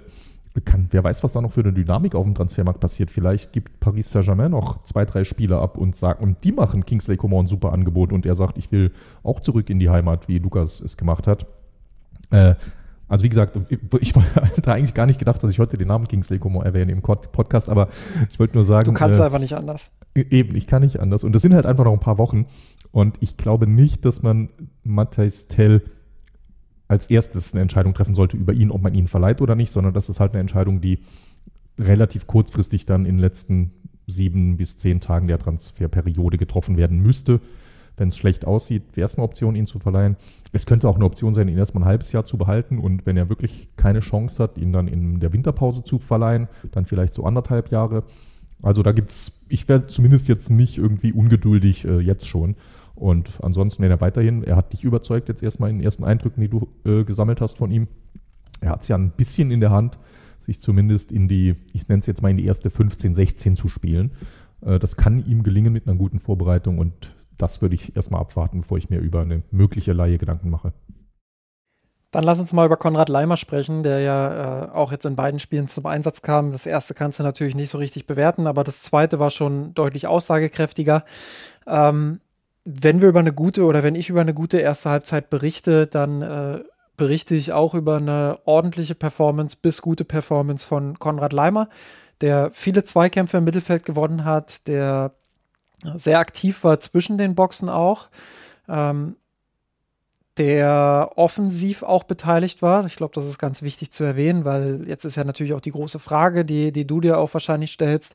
kann, 0.60 0.88
wer 0.90 1.02
weiß, 1.02 1.24
was 1.24 1.32
da 1.32 1.40
noch 1.40 1.50
für 1.50 1.62
eine 1.62 1.72
Dynamik 1.72 2.14
auf 2.14 2.24
dem 2.24 2.34
Transfermarkt 2.34 2.78
passiert. 2.78 3.10
Vielleicht 3.10 3.52
gibt 3.52 3.80
Paris 3.80 4.10
Saint-Germain 4.10 4.50
noch 4.50 4.84
zwei, 4.84 5.06
drei 5.06 5.24
Spieler 5.24 5.62
ab 5.62 5.78
und 5.78 5.96
sagt, 5.96 6.20
und 6.20 6.44
die 6.44 6.52
machen 6.52 6.84
Kingsley 6.84 7.16
Coman 7.16 7.44
ein 7.44 7.46
super 7.46 7.72
Angebot 7.72 8.12
und 8.12 8.26
er 8.26 8.34
sagt, 8.34 8.58
ich 8.58 8.70
will 8.70 8.92
auch 9.22 9.40
zurück 9.40 9.70
in 9.70 9.78
die 9.78 9.88
Heimat, 9.88 10.28
wie 10.28 10.38
Lukas 10.38 10.80
es 10.80 10.98
gemacht 10.98 11.26
hat. 11.26 11.46
Äh, 12.30 12.54
also 13.12 13.24
wie 13.24 13.28
gesagt, 13.28 13.58
ich 14.00 14.14
hatte 14.34 14.72
eigentlich 14.72 14.94
gar 14.94 15.04
nicht 15.04 15.18
gedacht, 15.18 15.42
dass 15.42 15.50
ich 15.50 15.58
heute 15.58 15.76
den 15.76 15.88
Namen 15.88 16.08
Kingsley 16.08 16.38
Coman 16.38 16.64
erwähne 16.64 16.92
im 16.92 17.02
Podcast, 17.02 17.68
aber 17.68 17.88
ich 18.30 18.38
wollte 18.38 18.54
nur 18.54 18.64
sagen. 18.64 18.86
Du 18.86 18.94
kannst 18.94 19.20
äh, 19.20 19.24
einfach 19.24 19.38
nicht 19.38 19.52
anders. 19.52 19.90
E-, 20.14 20.24
eben, 20.30 20.56
ich 20.56 20.66
kann 20.66 20.80
nicht 20.80 20.98
anders. 20.98 21.22
Und 21.22 21.34
das 21.34 21.42
sind 21.42 21.52
halt 21.52 21.66
einfach 21.66 21.84
noch 21.84 21.92
ein 21.92 22.00
paar 22.00 22.16
Wochen. 22.16 22.46
Und 22.90 23.18
ich 23.20 23.36
glaube 23.36 23.66
nicht, 23.66 24.06
dass 24.06 24.22
man 24.22 24.48
Matthijs 24.82 25.48
Tell 25.48 25.82
als 26.88 27.10
erstes 27.10 27.52
eine 27.52 27.60
Entscheidung 27.60 27.92
treffen 27.92 28.14
sollte 28.14 28.38
über 28.38 28.54
ihn, 28.54 28.70
ob 28.70 28.80
man 28.80 28.94
ihn 28.94 29.08
verleiht 29.08 29.42
oder 29.42 29.56
nicht, 29.56 29.72
sondern 29.72 29.92
das 29.92 30.08
ist 30.08 30.18
halt 30.18 30.32
eine 30.32 30.40
Entscheidung, 30.40 30.80
die 30.80 31.00
relativ 31.78 32.26
kurzfristig 32.26 32.86
dann 32.86 33.04
in 33.04 33.16
den 33.16 33.20
letzten 33.20 33.72
sieben 34.06 34.56
bis 34.56 34.78
zehn 34.78 35.00
Tagen 35.00 35.26
der 35.26 35.38
Transferperiode 35.38 36.38
getroffen 36.38 36.78
werden 36.78 36.98
müsste. 37.00 37.42
Wenn 37.96 38.08
es 38.08 38.16
schlecht 38.16 38.46
aussieht, 38.46 38.82
wäre 38.94 39.04
es 39.04 39.16
eine 39.16 39.24
Option, 39.24 39.54
ihn 39.54 39.66
zu 39.66 39.78
verleihen. 39.78 40.16
Es 40.52 40.66
könnte 40.66 40.88
auch 40.88 40.96
eine 40.96 41.04
Option 41.04 41.34
sein, 41.34 41.48
ihn 41.48 41.58
erstmal 41.58 41.84
ein 41.84 41.88
halbes 41.88 42.12
Jahr 42.12 42.24
zu 42.24 42.38
behalten 42.38 42.78
und 42.78 43.06
wenn 43.06 43.16
er 43.16 43.28
wirklich 43.28 43.68
keine 43.76 44.00
Chance 44.00 44.42
hat, 44.42 44.58
ihn 44.58 44.72
dann 44.72 44.88
in 44.88 45.20
der 45.20 45.32
Winterpause 45.32 45.84
zu 45.84 45.98
verleihen, 45.98 46.48
dann 46.70 46.86
vielleicht 46.86 47.14
so 47.14 47.24
anderthalb 47.24 47.70
Jahre. 47.70 48.04
Also 48.62 48.82
da 48.82 48.92
gibt 48.92 49.10
es, 49.10 49.44
ich 49.48 49.68
wäre 49.68 49.86
zumindest 49.86 50.28
jetzt 50.28 50.50
nicht 50.50 50.78
irgendwie 50.78 51.12
ungeduldig 51.12 51.84
äh, 51.84 52.00
jetzt 52.00 52.26
schon. 52.26 52.56
Und 52.94 53.42
ansonsten, 53.42 53.82
wenn 53.82 53.90
er 53.90 54.00
weiterhin, 54.00 54.44
er 54.44 54.56
hat 54.56 54.72
dich 54.72 54.84
überzeugt 54.84 55.28
jetzt 55.28 55.42
erstmal 55.42 55.70
in 55.70 55.76
den 55.76 55.84
ersten 55.84 56.04
Eindrücken, 56.04 56.40
die 56.40 56.48
du 56.48 56.68
äh, 56.84 57.04
gesammelt 57.04 57.40
hast 57.40 57.58
von 57.58 57.70
ihm. 57.70 57.88
Er 58.60 58.70
hat 58.70 58.82
es 58.82 58.88
ja 58.88 58.96
ein 58.96 59.10
bisschen 59.10 59.50
in 59.50 59.60
der 59.60 59.70
Hand, 59.70 59.98
sich 60.38 60.60
zumindest 60.60 61.10
in 61.10 61.26
die, 61.26 61.56
ich 61.72 61.88
nenne 61.88 62.00
es 62.00 62.06
jetzt 62.06 62.22
mal 62.22 62.30
in 62.30 62.36
die 62.36 62.46
erste 62.46 62.70
15, 62.70 63.14
16 63.14 63.56
zu 63.56 63.68
spielen. 63.68 64.12
Äh, 64.60 64.78
das 64.78 64.96
kann 64.96 65.24
ihm 65.26 65.42
gelingen 65.42 65.72
mit 65.72 65.86
einer 65.88 65.96
guten 65.96 66.20
Vorbereitung 66.20 66.78
und 66.78 67.14
das 67.42 67.60
würde 67.60 67.74
ich 67.74 67.94
erstmal 67.96 68.20
abwarten, 68.20 68.60
bevor 68.62 68.78
ich 68.78 68.88
mir 68.88 69.00
über 69.00 69.20
eine 69.20 69.42
mögliche 69.50 69.92
Laie 69.92 70.16
Gedanken 70.16 70.48
mache. 70.48 70.72
Dann 72.12 72.24
lass 72.24 72.40
uns 72.40 72.52
mal 72.52 72.66
über 72.66 72.76
Konrad 72.76 73.08
Leimer 73.08 73.38
sprechen, 73.38 73.82
der 73.82 74.00
ja 74.00 74.64
äh, 74.64 74.70
auch 74.70 74.92
jetzt 74.92 75.06
in 75.06 75.16
beiden 75.16 75.40
Spielen 75.40 75.66
zum 75.66 75.86
Einsatz 75.86 76.20
kam. 76.20 76.52
Das 76.52 76.66
erste 76.66 76.92
kannst 76.92 77.18
du 77.18 77.22
natürlich 77.22 77.54
nicht 77.54 77.70
so 77.70 77.78
richtig 77.78 78.06
bewerten, 78.06 78.46
aber 78.46 78.64
das 78.64 78.82
zweite 78.82 79.18
war 79.18 79.30
schon 79.30 79.72
deutlich 79.72 80.06
aussagekräftiger. 80.06 81.04
Ähm, 81.66 82.20
wenn 82.64 83.00
wir 83.00 83.08
über 83.08 83.20
eine 83.20 83.32
gute 83.32 83.64
oder 83.64 83.82
wenn 83.82 83.94
ich 83.94 84.10
über 84.10 84.20
eine 84.20 84.34
gute 84.34 84.58
erste 84.58 84.90
Halbzeit 84.90 85.30
berichte, 85.30 85.86
dann 85.86 86.22
äh, 86.22 86.60
berichte 86.98 87.34
ich 87.34 87.52
auch 87.52 87.74
über 87.74 87.96
eine 87.96 88.38
ordentliche 88.44 88.94
Performance 88.94 89.56
bis 89.60 89.80
gute 89.82 90.04
Performance 90.04 90.66
von 90.66 90.98
Konrad 90.98 91.32
Leimer, 91.32 91.70
der 92.20 92.50
viele 92.52 92.84
Zweikämpfe 92.84 93.38
im 93.38 93.44
Mittelfeld 93.44 93.84
gewonnen 93.84 94.24
hat, 94.26 94.68
der 94.68 95.12
sehr 95.94 96.18
aktiv 96.18 96.64
war 96.64 96.80
zwischen 96.80 97.18
den 97.18 97.34
Boxen 97.34 97.68
auch, 97.68 98.08
ähm, 98.68 99.16
der 100.38 101.10
offensiv 101.16 101.82
auch 101.82 102.04
beteiligt 102.04 102.62
war. 102.62 102.86
Ich 102.86 102.96
glaube, 102.96 103.14
das 103.14 103.26
ist 103.26 103.38
ganz 103.38 103.60
wichtig 103.60 103.92
zu 103.92 104.02
erwähnen, 104.02 104.46
weil 104.46 104.82
jetzt 104.88 105.04
ist 105.04 105.16
ja 105.16 105.24
natürlich 105.24 105.52
auch 105.52 105.60
die 105.60 105.72
große 105.72 105.98
Frage, 105.98 106.46
die, 106.46 106.72
die 106.72 106.86
du 106.86 107.02
dir 107.02 107.18
auch 107.18 107.34
wahrscheinlich 107.34 107.72
stellst. 107.72 108.14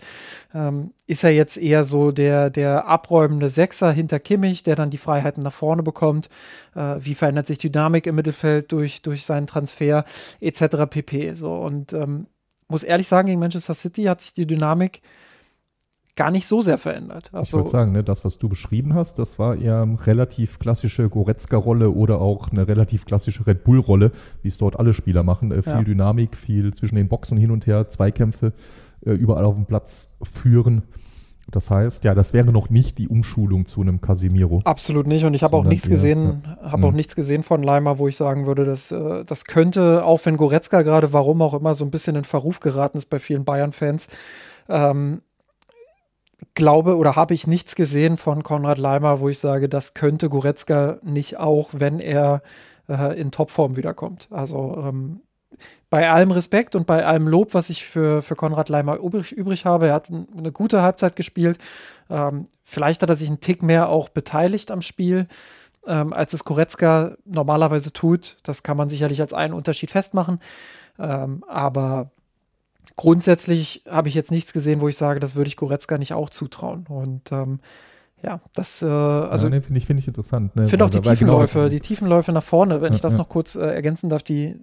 Ähm, 0.52 0.94
ist 1.06 1.24
er 1.24 1.30
jetzt 1.30 1.58
eher 1.58 1.84
so 1.84 2.12
der, 2.12 2.50
der 2.50 2.88
abräumende 2.88 3.50
Sechser 3.52 3.92
hinter 3.92 4.20
Kimmich, 4.20 4.64
der 4.64 4.76
dann 4.76 4.90
die 4.90 4.98
Freiheiten 4.98 5.44
nach 5.44 5.54
vorne 5.54 5.84
bekommt? 5.84 6.30
Äh, 6.74 6.96
wie 7.00 7.14
verändert 7.14 7.46
sich 7.46 7.60
Dynamik 7.60 8.08
im 8.08 8.16
Mittelfeld 8.16 8.72
durch, 8.72 9.04
durch 9.04 9.24
seinen 9.24 9.46
Transfer 9.46 10.04
etc. 10.40 10.90
pp. 10.90 11.36
So 11.36 11.54
und 11.54 11.94
ähm, 11.94 12.26
muss 12.68 12.82
ehrlich 12.82 13.08
sagen, 13.08 13.28
gegen 13.28 13.40
Manchester 13.40 13.76
City 13.76 14.06
hat 14.06 14.22
sich 14.22 14.34
die 14.34 14.48
Dynamik 14.48 15.02
gar 16.18 16.32
nicht 16.32 16.48
so 16.48 16.62
sehr 16.62 16.78
verändert. 16.78 17.30
Also, 17.32 17.48
ich 17.48 17.54
wollte 17.54 17.70
sagen, 17.70 17.92
ne, 17.94 18.04
das, 18.04 18.26
was 18.26 18.38
du 18.38 18.50
beschrieben 18.50 18.94
hast, 18.94 19.20
das 19.20 19.40
war 19.40 19.56
eher 19.56 19.84
eine 19.84 20.06
relativ 20.06 20.60
klassische 20.60 21.08
Goretzka-Rolle 21.08 21.92
oder 21.92 22.20
auch 22.20 22.52
eine 22.52 22.68
relativ 22.68 23.06
klassische 23.06 23.48
Red 23.48 23.64
Bull-Rolle, 23.64 24.12
wie 24.42 24.50
es 24.50 24.58
dort 24.58 24.78
alle 24.78 24.94
Spieler 24.94 25.24
machen. 25.24 25.52
Äh, 25.52 25.62
viel 25.62 25.72
ja. 25.74 25.84
Dynamik, 25.84 26.36
viel 26.36 26.74
zwischen 26.74 26.96
den 26.96 27.08
Boxen 27.08 27.38
hin 27.38 27.52
und 27.52 27.66
her, 27.66 27.88
Zweikämpfe 27.88 28.52
äh, 29.06 29.12
überall 29.12 29.46
auf 29.46 29.56
dem 29.56 29.66
Platz 29.66 30.18
führen. 30.24 30.84
Das 31.50 31.70
heißt, 31.70 32.04
ja, 32.04 32.14
das 32.14 32.34
wäre 32.34 32.52
noch 32.52 32.70
nicht 32.70 32.98
die 32.98 33.08
Umschulung 33.08 33.66
zu 33.66 33.80
einem 33.80 34.02
Casimiro. 34.02 34.62
Absolut 34.66 35.08
nicht. 35.08 35.24
Und 35.24 35.34
ich 35.34 35.44
habe 35.44 35.56
auch 35.56 35.64
nichts 35.64 35.88
gesehen, 35.88 36.44
ja. 36.44 36.72
habe 36.72 36.88
auch 36.88 36.92
mhm. 36.92 36.98
nichts 36.98 37.16
gesehen 37.16 37.42
von 37.42 37.64
Leimer, 37.64 38.00
wo 38.00 38.10
ich 38.10 38.18
sagen 38.18 38.46
würde, 38.46 38.66
dass 38.66 38.92
äh, 38.92 39.24
das 39.24 39.46
könnte, 39.46 40.04
auch 40.04 40.26
wenn 40.26 40.36
Goretzka 40.36 40.82
gerade, 40.82 41.14
warum 41.14 41.42
auch 41.42 41.54
immer, 41.54 41.74
so 41.74 41.86
ein 41.86 41.92
bisschen 41.92 42.18
in 42.18 42.26
Verruf 42.26 42.60
geraten 42.60 42.98
ist 42.98 43.06
bei 43.06 43.20
vielen 43.20 43.46
Bayern-Fans, 43.46 44.10
ähm, 44.68 45.22
glaube 46.54 46.98
oder 46.98 47.16
habe 47.16 47.34
ich 47.34 47.48
nichts 47.48 47.76
gesehen 47.76 48.18
von 48.18 48.44
Konrad 48.44 48.78
Leimer, 48.78 49.20
wo 49.20 49.30
ich 49.30 49.40
sage, 49.40 49.70
das 49.70 49.94
könnte 49.94 50.30
Goretzka 50.30 50.98
nicht 51.02 51.38
auch, 51.38 51.70
wenn 51.74 52.00
er 52.00 52.42
äh, 52.88 53.20
in 53.20 53.32
Topform 53.32 53.76
wiederkommt. 53.76 54.28
Also 54.32 54.84
ähm, 54.86 55.22
bei 55.90 56.10
allem 56.10 56.32
Respekt 56.32 56.76
und 56.76 56.86
bei 56.86 57.06
allem 57.06 57.28
Lob, 57.28 57.54
was 57.54 57.70
ich 57.70 57.86
für, 57.86 58.22
für 58.22 58.36
Konrad 58.36 58.70
Leimer 58.70 58.98
übrig, 58.98 59.32
übrig 59.32 59.66
habe, 59.66 59.88
er 59.88 59.94
hat 59.94 60.10
eine 60.10 60.52
gute 60.52 60.82
Halbzeit 60.82 61.16
gespielt. 61.16 61.58
Ähm, 62.10 62.46
vielleicht 62.64 63.02
hat 63.02 63.10
er 63.10 63.16
sich 63.16 63.30
einen 63.30 63.40
Tick 63.40 63.64
mehr 63.64 63.90
auch 63.90 64.10
beteiligt 64.10 64.70
am 64.70 64.82
Spiel, 64.82 65.28
ähm, 65.88 66.14
als 66.14 66.34
es 66.34 66.44
Goretzka 66.44 67.16
normalerweise 67.26 67.94
tut. 67.94 68.38
Das 68.44 68.62
kann 68.62 68.78
man 68.78 68.90
sicherlich 68.90 69.22
als 69.22 69.34
einen 69.34 69.54
Unterschied 69.54 69.92
festmachen. 69.92 70.40
Ähm, 71.00 71.44
aber 71.48 72.12
grundsätzlich 72.98 73.84
habe 73.90 74.10
ich 74.10 74.16
jetzt 74.16 74.32
nichts 74.32 74.52
gesehen, 74.52 74.82
wo 74.82 74.90
ich 74.90 74.98
sage, 74.98 75.22
das 75.22 75.36
würde 75.36 75.48
ich 75.48 75.56
Goretzka 75.56 75.98
nicht 75.98 76.14
auch 76.14 76.30
zutrauen. 76.30 76.86
Und 76.90 77.32
ähm, 77.32 77.60
ja, 78.22 78.42
das, 78.54 78.82
äh, 78.82 78.88
also. 78.88 79.48
Ja, 79.48 79.52
nee, 79.52 79.62
finde 79.62 79.78
ich, 79.78 79.86
find 79.86 80.00
ich 80.00 80.08
interessant. 80.08 80.56
Ne? 80.56 80.68
finde 80.68 80.84
auch 80.84 80.90
die 80.90 81.00
Tiefenläufe, 81.00 81.60
genau 81.60 81.70
die 81.70 81.80
Tiefenläufe 81.80 82.32
nach 82.32 82.44
vorne, 82.44 82.82
wenn 82.82 82.92
ja, 82.92 82.96
ich 82.96 83.02
das 83.02 83.14
ja. 83.14 83.20
noch 83.20 83.30
kurz 83.30 83.56
äh, 83.56 83.60
ergänzen 83.60 84.10
darf, 84.10 84.24
die, 84.24 84.60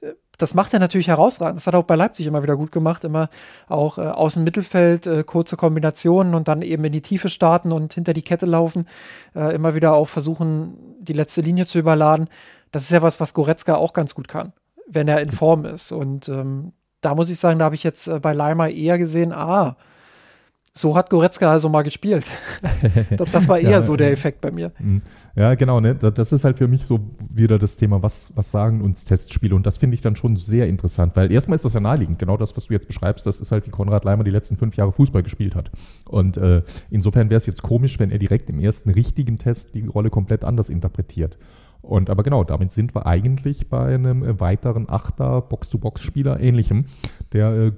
äh, 0.00 0.14
das 0.38 0.54
macht 0.54 0.74
er 0.74 0.80
natürlich 0.80 1.06
herausragend. 1.06 1.58
Das 1.58 1.68
hat 1.68 1.74
er 1.74 1.80
auch 1.80 1.84
bei 1.84 1.94
Leipzig 1.94 2.26
immer 2.26 2.42
wieder 2.42 2.56
gut 2.56 2.72
gemacht, 2.72 3.04
immer 3.04 3.28
auch 3.68 3.98
äh, 3.98 4.02
aus 4.02 4.34
dem 4.34 4.42
Mittelfeld 4.42 5.06
äh, 5.06 5.22
kurze 5.22 5.56
Kombinationen 5.56 6.34
und 6.34 6.48
dann 6.48 6.62
eben 6.62 6.84
in 6.84 6.92
die 6.92 7.00
Tiefe 7.00 7.28
starten 7.28 7.70
und 7.70 7.94
hinter 7.94 8.12
die 8.12 8.22
Kette 8.22 8.46
laufen, 8.46 8.88
äh, 9.36 9.54
immer 9.54 9.76
wieder 9.76 9.94
auch 9.94 10.08
versuchen, 10.08 10.76
die 11.00 11.14
letzte 11.14 11.42
Linie 11.42 11.66
zu 11.66 11.78
überladen. 11.78 12.28
Das 12.72 12.82
ist 12.82 12.90
ja 12.90 13.02
was, 13.02 13.20
was 13.20 13.32
Goretzka 13.32 13.76
auch 13.76 13.92
ganz 13.92 14.16
gut 14.16 14.26
kann, 14.26 14.52
wenn 14.88 15.06
er 15.06 15.20
in 15.20 15.30
Form 15.30 15.64
ist. 15.64 15.92
Und 15.92 16.28
ähm, 16.28 16.72
da 17.00 17.14
muss 17.14 17.30
ich 17.30 17.38
sagen, 17.38 17.58
da 17.58 17.66
habe 17.66 17.74
ich 17.74 17.84
jetzt 17.84 18.08
äh, 18.08 18.18
bei 18.20 18.32
Leimer 18.32 18.68
eher 18.70 18.98
gesehen, 18.98 19.32
ah, 19.32 19.76
so 20.76 20.94
hat 20.94 21.08
Goretzka 21.08 21.50
also 21.50 21.70
mal 21.70 21.82
gespielt. 21.82 22.30
das, 23.16 23.30
das, 23.32 23.48
war 23.48 23.58
eher 23.58 23.70
ja, 23.70 23.82
so 23.82 23.96
der 23.96 24.12
Effekt 24.12 24.42
bei 24.42 24.50
mir. 24.50 24.72
Mhm. 24.78 25.00
Ja, 25.34 25.54
genau. 25.54 25.80
Ne? 25.80 25.94
Das 25.94 26.32
ist 26.32 26.44
halt 26.44 26.58
für 26.58 26.68
mich 26.68 26.84
so 26.84 27.00
wieder 27.30 27.58
das 27.58 27.78
Thema, 27.78 28.02
was, 28.02 28.32
was 28.34 28.50
sagen 28.50 28.82
uns 28.82 29.06
Testspiele? 29.06 29.54
Und 29.54 29.64
das 29.64 29.78
finde 29.78 29.94
ich 29.94 30.02
dann 30.02 30.16
schon 30.16 30.36
sehr 30.36 30.66
interessant, 30.66 31.16
weil 31.16 31.32
erstmal 31.32 31.54
ist 31.54 31.64
das 31.64 31.72
ja 31.72 31.80
naheliegend. 31.80 32.18
Genau 32.18 32.36
das, 32.36 32.54
was 32.58 32.66
du 32.66 32.74
jetzt 32.74 32.88
beschreibst, 32.88 33.26
das 33.26 33.40
ist 33.40 33.52
halt, 33.52 33.66
wie 33.66 33.70
Konrad 33.70 34.04
Leimer 34.04 34.22
die 34.22 34.30
letzten 34.30 34.58
fünf 34.58 34.76
Jahre 34.76 34.92
Fußball 34.92 35.22
gespielt 35.22 35.54
hat. 35.54 35.70
Und 36.04 36.36
äh, 36.36 36.62
insofern 36.90 37.30
wäre 37.30 37.38
es 37.38 37.46
jetzt 37.46 37.62
komisch, 37.62 37.98
wenn 37.98 38.10
er 38.10 38.18
direkt 38.18 38.50
im 38.50 38.60
ersten 38.60 38.90
richtigen 38.90 39.38
Test 39.38 39.74
die 39.74 39.86
Rolle 39.86 40.10
komplett 40.10 40.44
anders 40.44 40.68
interpretiert. 40.68 41.38
Und 41.86 42.10
aber 42.10 42.22
genau, 42.22 42.42
damit 42.44 42.72
sind 42.72 42.94
wir 42.94 43.06
eigentlich 43.06 43.68
bei 43.68 43.94
einem 43.94 44.40
weiteren 44.40 44.88
Achter 44.88 45.40
Box-to-Box-Spieler 45.40 46.40
ähnlichem, 46.40 46.86
der 47.32 47.52
äh, 47.52 47.72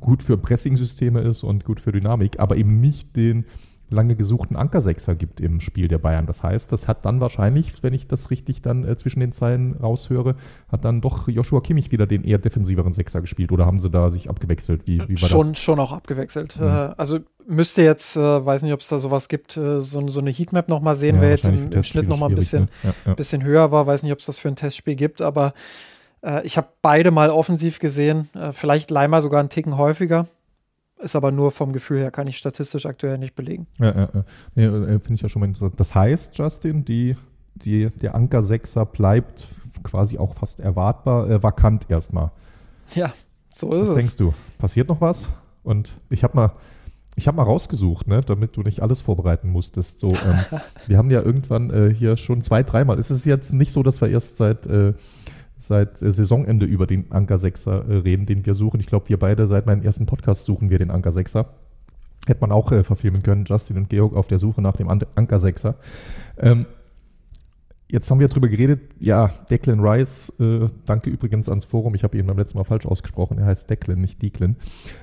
gut 0.00 0.22
für 0.22 0.38
Pressing-Systeme 0.38 1.20
ist 1.20 1.42
und 1.42 1.64
gut 1.64 1.80
für 1.80 1.92
Dynamik, 1.92 2.40
aber 2.40 2.56
eben 2.56 2.80
nicht 2.80 3.16
den 3.16 3.44
lange 3.90 4.16
gesuchten 4.16 4.56
Ankersechser 4.56 5.14
gibt 5.14 5.40
im 5.40 5.60
Spiel 5.60 5.88
der 5.88 5.98
Bayern. 5.98 6.26
Das 6.26 6.42
heißt, 6.42 6.72
das 6.72 6.88
hat 6.88 7.04
dann 7.04 7.20
wahrscheinlich, 7.20 7.82
wenn 7.82 7.92
ich 7.92 8.06
das 8.06 8.30
richtig 8.30 8.62
dann 8.62 8.84
äh, 8.84 8.96
zwischen 8.96 9.20
den 9.20 9.32
Zeilen 9.32 9.74
raushöre, 9.74 10.36
hat 10.70 10.84
dann 10.84 11.00
doch 11.00 11.28
Joshua 11.28 11.60
Kimmich 11.60 11.90
wieder 11.90 12.06
den 12.06 12.24
eher 12.24 12.38
defensiveren 12.38 12.92
Sechser 12.92 13.20
gespielt 13.20 13.52
oder 13.52 13.66
haben 13.66 13.80
sie 13.80 13.90
da 13.90 14.10
sich 14.10 14.30
abgewechselt? 14.30 14.86
Wie, 14.86 15.00
wie 15.08 15.20
war 15.20 15.28
schon, 15.28 15.48
das? 15.50 15.58
Schon 15.58 15.80
auch 15.80 15.92
abgewechselt. 15.92 16.58
Mhm. 16.58 16.66
Äh, 16.66 16.94
also 16.96 17.18
müsste 17.46 17.82
jetzt, 17.82 18.16
äh, 18.16 18.20
weiß 18.46 18.62
nicht, 18.62 18.72
ob 18.72 18.80
es 18.80 18.88
da 18.88 18.98
sowas 18.98 19.28
gibt, 19.28 19.56
äh, 19.56 19.80
so, 19.80 20.06
so 20.08 20.20
eine 20.20 20.30
Heatmap 20.30 20.68
nochmal 20.68 20.94
sehen, 20.94 21.16
ja, 21.16 21.22
wer 21.22 21.30
jetzt 21.30 21.44
im, 21.44 21.70
im 21.70 21.82
Schnitt 21.82 22.08
nochmal 22.08 22.30
ein 22.30 22.34
bisschen, 22.34 22.62
ne? 22.62 22.68
ja, 22.84 22.94
ja. 23.06 23.14
bisschen 23.14 23.42
höher 23.42 23.72
war, 23.72 23.86
weiß 23.86 24.02
nicht, 24.02 24.12
ob 24.12 24.20
es 24.20 24.26
das 24.26 24.38
für 24.38 24.48
ein 24.48 24.56
Testspiel 24.56 24.94
gibt, 24.94 25.20
aber 25.20 25.52
äh, 26.22 26.44
ich 26.44 26.56
habe 26.56 26.68
beide 26.82 27.10
mal 27.10 27.30
offensiv 27.30 27.78
gesehen. 27.78 28.28
Äh, 28.34 28.52
vielleicht 28.52 28.90
Leimer 28.90 29.20
sogar 29.20 29.40
einen 29.40 29.48
Ticken 29.48 29.76
häufiger. 29.76 30.26
Ist 31.02 31.16
aber 31.16 31.32
nur 31.32 31.50
vom 31.50 31.72
Gefühl 31.72 32.00
her, 32.00 32.10
kann 32.10 32.26
ich 32.26 32.36
statistisch 32.36 32.84
aktuell 32.84 33.16
nicht 33.16 33.34
belegen. 33.34 33.66
Ja, 33.78 33.86
ja, 33.86 34.08
ja. 34.12 34.24
ja 34.54 34.84
äh, 34.84 34.98
Finde 34.98 35.14
ich 35.14 35.22
ja 35.22 35.28
schon 35.28 35.40
mal 35.40 35.46
interessant. 35.46 35.80
Das 35.80 35.94
heißt, 35.94 36.36
Justin, 36.36 36.84
die, 36.84 37.16
die, 37.54 37.88
der 37.90 38.14
Anker-Sechser 38.14 38.84
bleibt 38.84 39.46
quasi 39.82 40.18
auch 40.18 40.34
fast 40.34 40.60
erwartbar 40.60 41.30
äh, 41.30 41.42
vakant 41.42 41.88
erstmal. 41.88 42.30
Ja, 42.94 43.12
so 43.54 43.72
ist 43.72 43.80
was 43.80 43.80
es. 43.80 43.88
Was 43.88 43.98
denkst 43.98 44.16
du? 44.18 44.34
Passiert 44.58 44.88
noch 44.88 45.00
was? 45.00 45.30
Und 45.62 45.94
ich 46.10 46.22
habe 46.22 46.36
mal, 46.36 46.52
ich 47.16 47.26
habe 47.26 47.36
mal 47.36 47.44
rausgesucht, 47.44 48.06
ne, 48.06 48.22
damit 48.22 48.56
du 48.56 48.62
nicht 48.62 48.82
alles 48.82 49.00
vorbereiten 49.00 49.48
musstest. 49.48 50.00
So, 50.00 50.08
ähm, 50.08 50.38
wir 50.86 50.98
haben 50.98 51.10
ja 51.10 51.22
irgendwann 51.22 51.70
äh, 51.70 51.94
hier 51.94 52.16
schon 52.16 52.42
zwei, 52.42 52.62
dreimal. 52.62 52.98
Es 52.98 53.10
ist 53.10 53.24
jetzt 53.24 53.52
nicht 53.52 53.72
so, 53.72 53.82
dass 53.82 54.00
wir 54.00 54.08
erst 54.08 54.36
seit 54.36 54.66
äh, 54.66 54.94
seit 55.60 56.02
äh, 56.02 56.10
Saisonende 56.10 56.66
über 56.66 56.86
den 56.86 57.12
Anker 57.12 57.38
Sechser 57.38 57.84
äh, 57.88 57.96
reden, 57.98 58.26
den 58.26 58.44
wir 58.46 58.54
suchen. 58.54 58.80
Ich 58.80 58.86
glaube, 58.86 59.08
wir 59.08 59.18
beide 59.18 59.46
seit 59.46 59.66
meinem 59.66 59.82
ersten 59.82 60.06
Podcast 60.06 60.46
suchen 60.46 60.70
wir 60.70 60.78
den 60.78 60.90
Anker 60.90 61.12
Sechser. 61.12 61.50
Hätte 62.26 62.40
man 62.40 62.52
auch 62.52 62.72
äh, 62.72 62.82
verfilmen 62.82 63.22
können, 63.22 63.44
Justin 63.44 63.76
und 63.76 63.88
Georg 63.88 64.16
auf 64.16 64.26
der 64.26 64.38
Suche 64.38 64.60
nach 64.60 64.76
dem 64.76 64.88
An 64.88 65.00
Anker 65.14 65.38
Sechser. 65.38 65.76
Ähm, 66.38 66.66
jetzt 67.90 68.10
haben 68.10 68.20
wir 68.20 68.28
darüber 68.28 68.48
geredet, 68.48 68.80
ja, 68.98 69.30
Declan 69.50 69.80
Rice, 69.80 70.32
äh, 70.40 70.66
danke 70.86 71.10
übrigens 71.10 71.48
ans 71.48 71.64
Forum, 71.64 71.94
ich 71.94 72.04
habe 72.04 72.16
ihn 72.18 72.26
beim 72.26 72.38
letzten 72.38 72.58
Mal 72.58 72.64
falsch 72.64 72.86
ausgesprochen, 72.86 73.38
er 73.38 73.46
heißt 73.46 73.68
Declan, 73.68 74.00
nicht 74.00 74.22
Declan. 74.22 74.56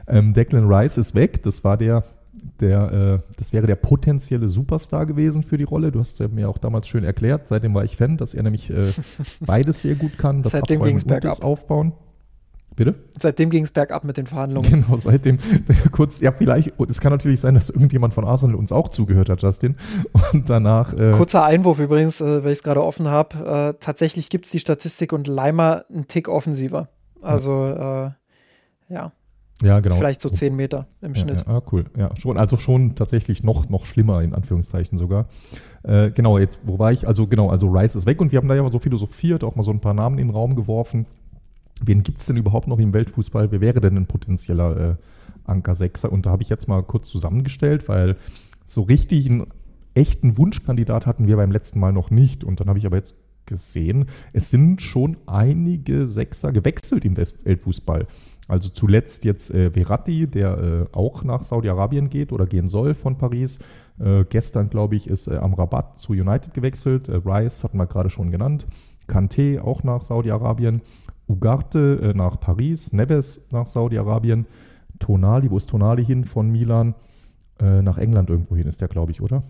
Ähm, 0.08 0.34
Declan 0.34 0.72
Rice 0.72 0.98
ist 0.98 1.16
weg, 1.16 1.44
das 1.44 1.64
war 1.64 1.78
der 1.78 2.04
der, 2.60 3.22
äh, 3.28 3.34
das 3.38 3.54
wäre 3.54 3.68
der 3.68 3.76
potenzielle 3.76 4.50
Superstar 4.50 5.06
gewesen 5.06 5.44
für 5.44 5.58
die 5.58 5.64
Rolle. 5.64 5.92
Du 5.92 6.00
hast 6.00 6.20
es 6.20 6.32
mir 6.32 6.50
auch 6.50 6.58
damals 6.58 6.88
schön 6.88 7.04
erklärt. 7.04 7.48
Seitdem 7.48 7.74
war 7.74 7.84
ich 7.84 7.98
Fan, 7.98 8.18
dass 8.18 8.34
er 8.34 8.44
nämlich 8.44 8.70
äh, 8.70 8.86
beides 9.46 9.82
sehr 9.82 9.96
gut 9.96 10.18
kann. 10.18 10.44
Das 10.44 10.52
Seitdem 10.52 10.84
ging 10.84 10.98
es 10.98 11.06
bergab. 11.06 11.44
Aufbauen. 11.44 11.94
Bitte? 12.78 12.94
Seitdem 13.20 13.50
ging 13.50 13.64
es 13.64 13.72
bergab 13.72 14.04
mit 14.04 14.18
den 14.18 14.28
Verhandlungen. 14.28 14.68
Genau, 14.88 14.98
seitdem, 14.98 15.40
kurz, 15.92 16.20
ja, 16.20 16.32
vielleicht, 16.32 16.74
es 16.88 17.02
kann 17.02 17.12
natürlich 17.12 17.40
sein, 17.40 17.56
dass 17.56 17.72
irgendjemand 17.72 18.14
von 18.14 18.24
Arsenal 18.24 18.56
uns 18.56 18.72
auch 18.72 18.90
zugehört 18.90 19.30
hat, 19.30 19.42
Justin. 19.42 19.76
Und 20.32 20.48
danach. 20.48 20.94
Äh 20.94 21.12
Kurzer 21.12 21.44
Einwurf 21.44 21.80
übrigens, 21.80 22.22
äh, 22.22 22.44
weil 22.44 22.52
ich 22.52 22.60
es 22.60 22.64
gerade 22.64 22.84
offen 22.84 23.08
habe. 23.08 23.74
Äh, 23.74 23.80
tatsächlich 23.80 24.30
gibt 24.30 24.46
es 24.46 24.52
die 24.52 24.60
Statistik 24.60 25.12
und 25.12 25.28
Leimer 25.28 25.86
einen 25.92 26.08
Tick 26.08 26.30
offensiver. 26.30 26.90
Also, 27.24 27.66
ja. 27.66 28.06
Äh, 28.06 28.12
ja. 28.90 29.12
Ja, 29.64 29.80
genau. 29.80 29.96
Vielleicht 29.96 30.22
so 30.22 30.30
10 30.30 30.56
Meter 30.56 30.88
im 31.02 31.14
ja, 31.14 31.22
Schnitt. 31.22 31.46
Ja, 31.48 31.58
ah, 31.58 31.64
cool. 31.72 31.86
Ja, 31.98 32.16
schon, 32.16 32.38
also 32.38 32.58
schon 32.58 32.96
tatsächlich 32.96 33.44
noch, 33.44 33.70
noch 33.70 33.86
schlimmer, 33.86 34.22
in 34.22 34.34
Anführungszeichen 34.34 34.98
sogar. 34.98 35.28
Äh, 35.84 36.12
genau, 36.12 36.38
jetzt, 36.38 36.60
wo 36.64 36.78
war 36.78 36.92
ich? 36.92 37.08
Also, 37.08 37.28
genau, 37.28 37.50
also 37.50 37.70
Rice 37.70 37.96
ist 37.96 38.06
weg 38.06 38.22
und 38.22 38.32
wir 38.32 38.38
haben 38.38 38.48
da 38.48 38.56
ja 38.56 38.62
mal 38.62 38.72
so 38.72 38.80
philosophiert, 38.80 39.44
auch 39.44 39.56
mal 39.56 39.64
so 39.64 39.72
ein 39.72 39.80
paar 39.80 39.96
Namen 39.96 40.20
in 40.20 40.28
den 40.28 40.36
Raum 40.36 40.56
geworfen. 40.56 41.08
Wen 41.84 42.04
gibt 42.04 42.20
es 42.20 42.28
denn 42.28 42.38
überhaupt 42.38 42.68
noch 42.68 42.80
im 42.80 42.94
Weltfußball? 42.94 43.52
Wer 43.52 43.62
wäre 43.62 43.82
denn 43.82 43.98
ein 43.98 44.06
potenzieller 44.06 44.92
äh, 44.92 44.96
Anker-Sechser? 45.46 46.12
Und 46.12 46.26
da 46.26 46.32
habe 46.32 46.44
ich 46.44 46.50
jetzt 46.50 46.68
mal 46.68 46.84
kurz 46.84 47.08
zusammengestellt, 47.08 47.88
weil 47.88 48.16
so 48.66 48.82
richtig 48.84 49.30
einen 49.30 49.48
echten 49.96 50.38
Wunschkandidat 50.38 51.06
hatten 51.06 51.28
wir 51.28 51.36
beim 51.36 51.52
letzten 51.52 51.80
Mal 51.80 51.94
noch 51.94 52.12
nicht. 52.12 52.44
Und 52.44 52.60
dann 52.60 52.68
habe 52.70 52.80
ich 52.80 52.86
aber 52.86 52.98
jetzt 52.98 53.16
gesehen, 53.46 54.06
es 54.34 54.52
sind 54.52 54.82
schon 54.82 55.18
einige 55.26 56.08
Sechser 56.08 56.52
gewechselt 56.52 57.06
im 57.06 57.18
Weltfußball. 57.18 58.06
Also 58.48 58.70
zuletzt 58.70 59.26
jetzt 59.26 59.52
äh, 59.52 59.72
Verratti, 59.72 60.28
der 60.28 60.58
äh, 60.58 60.96
auch 60.96 61.24
nach 61.24 61.44
Saudi-Arabien 61.44 62.10
geht 62.10 62.32
oder 62.32 62.46
gehen 62.46 62.68
soll 62.68 62.94
von 62.94 63.18
Paris. 63.18 63.60
Äh, 64.00 64.24
gestern, 64.30 64.70
glaube 64.70 64.96
ich, 64.96 65.10
ist 65.10 65.28
äh, 65.28 65.38
am 65.38 65.54
Rabatt 65.54 65.98
zu 65.98 66.14
United 66.14 66.54
gewechselt. 66.54 67.10
Äh, 67.10 67.22
Rice 67.26 67.64
hatten 67.64 67.78
wir 67.78 67.88
gerade 67.88 68.10
schon 68.10 68.32
genannt. 68.32 68.66
Kanté 69.08 69.60
auch 69.60 69.84
nach 69.84 70.02
Saudi-Arabien. 70.02 70.82
Ugarte 71.28 72.00
äh, 72.02 72.14
nach 72.14 72.40
Paris. 72.40 72.94
Neves 72.94 73.42
nach 73.52 73.68
Saudi-Arabien. 73.68 74.46
Tonali, 75.00 75.52
wo 75.52 75.58
ist 75.58 75.70
Tonali 75.70 76.06
hin 76.06 76.26
von 76.26 76.50
Milan? 76.50 76.96
nach 77.60 77.98
England 77.98 78.30
irgendwo 78.30 78.56
hin 78.56 78.68
ist 78.68 78.82
der, 78.82 78.88
glaube 78.88 79.12
ich, 79.12 79.20
oder? 79.20 79.42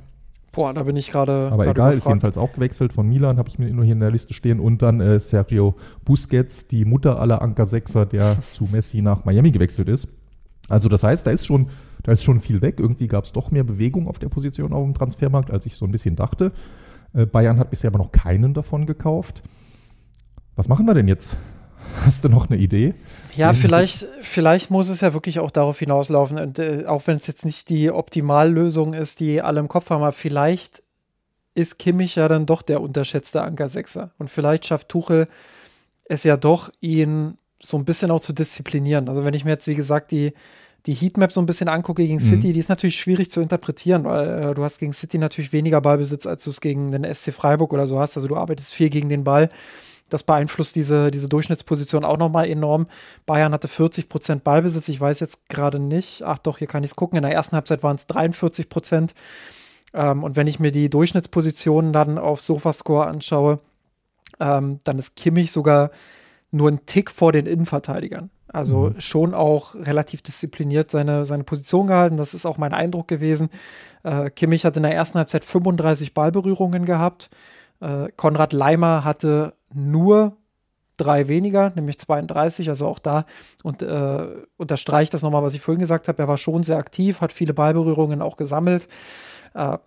Boah, 0.57 0.73
da 0.73 0.81
bin 0.81 0.95
ich 0.95 1.11
gerade. 1.11 1.51
Aber 1.51 1.67
egal, 1.67 1.93
ist 1.93 2.07
jedenfalls 2.07 2.35
auch 2.35 2.51
gewechselt 2.51 2.91
von 2.91 3.07
Milan, 3.07 3.37
habe 3.37 3.47
ich 3.47 3.59
mir 3.59 3.71
nur 3.71 3.85
hier 3.85 3.93
in 3.93 3.99
der 3.99 4.09
Liste 4.09 4.33
stehen. 4.33 4.59
Und 4.59 4.81
dann 4.81 4.99
äh, 5.01 5.19
Sergio 5.19 5.75
Busquets, 6.03 6.67
die 6.67 6.83
Mutter 6.83 7.19
aller 7.19 7.43
Anker-Sechser, 7.43 8.07
der 8.07 8.41
zu 8.51 8.67
Messi 8.71 9.03
nach 9.03 9.23
Miami 9.23 9.51
gewechselt 9.51 9.87
ist. 9.87 10.07
Also 10.67 10.89
das 10.89 11.03
heißt, 11.03 11.27
da 11.27 11.29
ist 11.29 11.45
schon, 11.45 11.67
da 12.01 12.11
ist 12.11 12.23
schon 12.23 12.39
viel 12.39 12.63
weg. 12.63 12.79
Irgendwie 12.79 13.07
gab 13.07 13.25
es 13.25 13.33
doch 13.33 13.51
mehr 13.51 13.63
Bewegung 13.63 14.07
auf 14.07 14.17
der 14.17 14.29
Position 14.29 14.73
auf 14.73 14.83
dem 14.83 14.95
Transfermarkt, 14.95 15.51
als 15.51 15.67
ich 15.67 15.75
so 15.75 15.85
ein 15.85 15.91
bisschen 15.91 16.15
dachte. 16.15 16.51
Äh, 17.13 17.27
Bayern 17.27 17.59
hat 17.59 17.69
bisher 17.69 17.91
aber 17.91 17.99
noch 17.99 18.11
keinen 18.11 18.55
davon 18.55 18.87
gekauft. 18.87 19.43
Was 20.55 20.67
machen 20.69 20.87
wir 20.87 20.95
denn 20.95 21.07
jetzt? 21.07 21.37
Hast 22.05 22.23
du 22.23 22.29
noch 22.29 22.49
eine 22.49 22.59
Idee? 22.59 22.93
Ja, 23.35 23.53
vielleicht, 23.53 24.07
vielleicht 24.21 24.71
muss 24.71 24.89
es 24.89 25.01
ja 25.01 25.13
wirklich 25.13 25.39
auch 25.39 25.51
darauf 25.51 25.77
hinauslaufen, 25.77 26.39
und, 26.39 26.59
äh, 26.59 26.85
auch 26.87 27.05
wenn 27.05 27.17
es 27.17 27.27
jetzt 27.27 27.45
nicht 27.45 27.69
die 27.69 27.91
Optimallösung 27.91 28.93
ist, 28.93 29.19
die 29.19 29.41
alle 29.41 29.59
im 29.59 29.67
Kopf 29.67 29.89
haben, 29.89 30.01
aber 30.01 30.11
vielleicht 30.11 30.81
ist 31.53 31.79
Kimmich 31.79 32.15
ja 32.15 32.27
dann 32.27 32.45
doch 32.45 32.61
der 32.61 32.81
unterschätzte 32.81 33.41
Anker-Sechser. 33.41 34.11
Und 34.17 34.29
vielleicht 34.29 34.67
schafft 34.67 34.89
Tuchel 34.89 35.27
es 36.05 36.23
ja 36.23 36.37
doch, 36.37 36.69
ihn 36.81 37.37
so 37.61 37.77
ein 37.77 37.85
bisschen 37.85 38.11
auch 38.11 38.21
zu 38.21 38.33
disziplinieren. 38.33 39.09
Also 39.09 39.23
wenn 39.23 39.33
ich 39.33 39.43
mir 39.43 39.51
jetzt, 39.51 39.67
wie 39.67 39.75
gesagt, 39.75 40.11
die, 40.11 40.33
die 40.85 40.93
Heatmap 40.93 41.31
so 41.31 41.41
ein 41.41 41.45
bisschen 41.45 41.67
angucke 41.67 42.03
gegen 42.03 42.15
mhm. 42.15 42.27
City, 42.27 42.53
die 42.53 42.59
ist 42.59 42.69
natürlich 42.69 42.97
schwierig 42.97 43.31
zu 43.31 43.41
interpretieren, 43.41 44.03
weil 44.03 44.51
äh, 44.51 44.53
du 44.53 44.63
hast 44.63 44.79
gegen 44.79 44.93
City 44.93 45.17
natürlich 45.17 45.51
weniger 45.51 45.81
Ballbesitz, 45.81 46.25
als 46.25 46.43
du 46.43 46.51
es 46.51 46.61
gegen 46.61 46.91
den 46.91 47.03
SC 47.03 47.33
Freiburg 47.33 47.73
oder 47.73 47.87
so 47.87 47.99
hast. 47.99 48.15
Also 48.15 48.27
du 48.27 48.35
arbeitest 48.35 48.73
viel 48.73 48.89
gegen 48.89 49.09
den 49.09 49.23
Ball. 49.23 49.49
Das 50.09 50.23
beeinflusst 50.23 50.75
diese, 50.75 51.11
diese 51.11 51.29
Durchschnittsposition 51.29 52.05
auch 52.05 52.17
nochmal 52.17 52.49
enorm. 52.49 52.87
Bayern 53.25 53.53
hatte 53.53 53.67
40 53.67 54.09
Prozent 54.09 54.43
Ballbesitz. 54.43 54.87
Ich 54.89 55.01
weiß 55.01 55.19
jetzt 55.19 55.49
gerade 55.49 55.79
nicht. 55.79 56.23
Ach 56.23 56.37
doch, 56.37 56.57
hier 56.57 56.67
kann 56.67 56.83
ich 56.83 56.91
es 56.91 56.95
gucken. 56.95 57.17
In 57.17 57.23
der 57.23 57.33
ersten 57.33 57.55
Halbzeit 57.55 57.83
waren 57.83 57.95
es 57.95 58.07
43 58.07 58.69
Prozent. 58.69 59.13
Ähm, 59.93 60.23
und 60.23 60.35
wenn 60.35 60.47
ich 60.47 60.59
mir 60.59 60.71
die 60.71 60.89
Durchschnittspositionen 60.89 61.93
dann 61.93 62.17
auf 62.17 62.41
Sofascore 62.41 63.07
anschaue, 63.07 63.59
ähm, 64.39 64.79
dann 64.83 64.97
ist 64.97 65.15
Kimmich 65.15 65.51
sogar 65.51 65.91
nur 66.51 66.69
ein 66.69 66.85
Tick 66.85 67.11
vor 67.11 67.31
den 67.31 67.45
Innenverteidigern. 67.45 68.29
Also 68.47 68.91
mhm. 68.91 69.01
schon 69.01 69.33
auch 69.33 69.75
relativ 69.75 70.21
diszipliniert 70.21 70.89
seine, 70.89 71.25
seine 71.25 71.43
Position 71.43 71.87
gehalten. 71.87 72.17
Das 72.17 72.33
ist 72.33 72.45
auch 72.45 72.57
mein 72.57 72.73
Eindruck 72.73 73.07
gewesen. 73.07 73.49
Äh, 74.03 74.29
Kimmich 74.29 74.63
hat 74.63 74.77
in 74.77 74.83
der 74.83 74.93
ersten 74.93 75.17
Halbzeit 75.17 75.43
35 75.43 76.13
Ballberührungen 76.13 76.85
gehabt. 76.85 77.29
Äh, 77.81 78.09
Konrad 78.15 78.53
Leimer 78.53 79.03
hatte 79.03 79.53
nur 79.73 80.37
drei 80.97 81.27
weniger, 81.27 81.71
nämlich 81.75 81.99
32. 81.99 82.69
Also 82.69 82.87
auch 82.87 82.99
da 82.99 83.25
und, 83.63 83.81
äh, 83.81 84.27
unterstreicht 84.57 85.13
das 85.13 85.21
nochmal, 85.21 85.43
was 85.43 85.53
ich 85.53 85.61
vorhin 85.61 85.79
gesagt 85.79 86.07
habe. 86.07 86.21
Er 86.21 86.27
war 86.27 86.37
schon 86.37 86.63
sehr 86.63 86.77
aktiv, 86.77 87.21
hat 87.21 87.31
viele 87.31 87.53
Ballberührungen 87.53 88.21
auch 88.21 88.37
gesammelt. 88.37 88.87
Äh, 89.53 89.77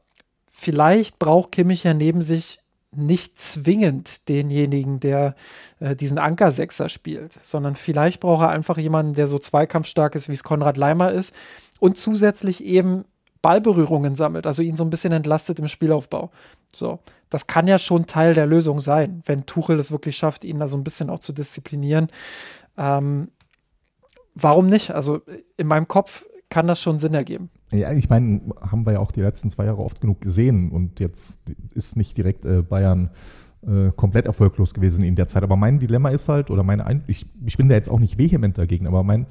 vielleicht 0.47 1.19
braucht 1.19 1.53
Kimmich 1.53 1.85
ja 1.85 1.95
neben 1.95 2.23
sich 2.23 2.61
nicht 2.93 3.39
zwingend 3.39 4.29
denjenigen, 4.29 4.99
der 4.99 5.35
äh, 5.79 5.95
diesen 5.95 6.19
Anker-Sechser 6.19 6.89
spielt, 6.89 7.39
sondern 7.43 7.77
vielleicht 7.77 8.21
braucht 8.21 8.43
er 8.43 8.49
einfach 8.51 8.79
jemanden, 8.79 9.15
der 9.15 9.29
so 9.29 9.39
zweikampfstark 9.39 10.15
ist, 10.17 10.29
wie 10.29 10.33
es 10.33 10.43
Konrad 10.43 10.77
Leimer 10.77 11.13
ist 11.13 11.35
und 11.79 11.97
zusätzlich 11.97 12.65
eben 12.65 13.05
Ballberührungen 13.43 14.17
sammelt, 14.17 14.47
also 14.47 14.63
ihn 14.63 14.77
so 14.77 14.85
ein 14.85 14.91
bisschen 14.91 15.13
entlastet 15.13 15.59
im 15.59 15.69
Spielaufbau. 15.69 16.31
So, 16.75 17.01
das 17.31 17.47
kann 17.47 17.67
ja 17.67 17.79
schon 17.79 18.07
Teil 18.07 18.35
der 18.35 18.47
Lösung 18.47 18.81
sein, 18.81 19.23
wenn 19.27 19.47
Tuchel 19.47 19.79
es 19.79 19.93
wirklich 19.93 20.17
schafft, 20.17 20.45
ihn 20.45 20.59
da 20.59 20.67
so 20.67 20.77
ein 20.77 20.85
bisschen 20.85 21.11
auch 21.11 21.21
zu 21.21 21.33
disziplinieren. 21.33 22.09
Ähm, 22.77 23.29
warum 24.35 24.69
nicht? 24.69 24.91
Also 24.91 25.23
in 25.57 25.67
meinem 25.67 25.89
Kopf 25.89 26.27
kann 26.51 26.67
das 26.67 26.81
schon 26.81 26.99
Sinn 26.99 27.15
ergeben. 27.15 27.49
Ja, 27.73 27.93
ich 27.93 28.09
meine, 28.09 28.41
haben 28.61 28.85
wir 28.85 28.95
ja 28.95 28.99
auch 28.99 29.13
die 29.13 29.21
letzten 29.21 29.51
zwei 29.51 29.65
Jahre 29.65 29.83
oft 29.83 30.01
genug 30.01 30.21
gesehen 30.21 30.71
und 30.71 31.01
jetzt 31.01 31.41
ist 31.75 31.97
nicht 31.97 32.17
direkt 32.19 32.45
äh, 32.45 32.63
Bayern 32.63 33.11
äh, 33.63 33.91
komplett 33.95 34.27
erfolglos 34.27 34.75
gewesen 34.75 35.05
in 35.05 35.15
der 35.15 35.29
Zeit. 35.29 35.43
Aber 35.43 35.57
mein 35.57 35.79
Dilemma 35.79 36.11
ist 36.11 36.29
halt, 36.29 36.51
oder 36.51 36.63
meine, 36.63 36.87
Ein 36.87 37.05
ich, 37.07 37.27
ich 37.47 37.57
bin 37.57 37.69
da 37.69 37.77
jetzt 37.77 37.91
auch 37.91 38.01
nicht 38.01 38.19
vehement 38.19 38.59
dagegen, 38.59 38.87
aber 38.87 39.05
mein, 39.05 39.27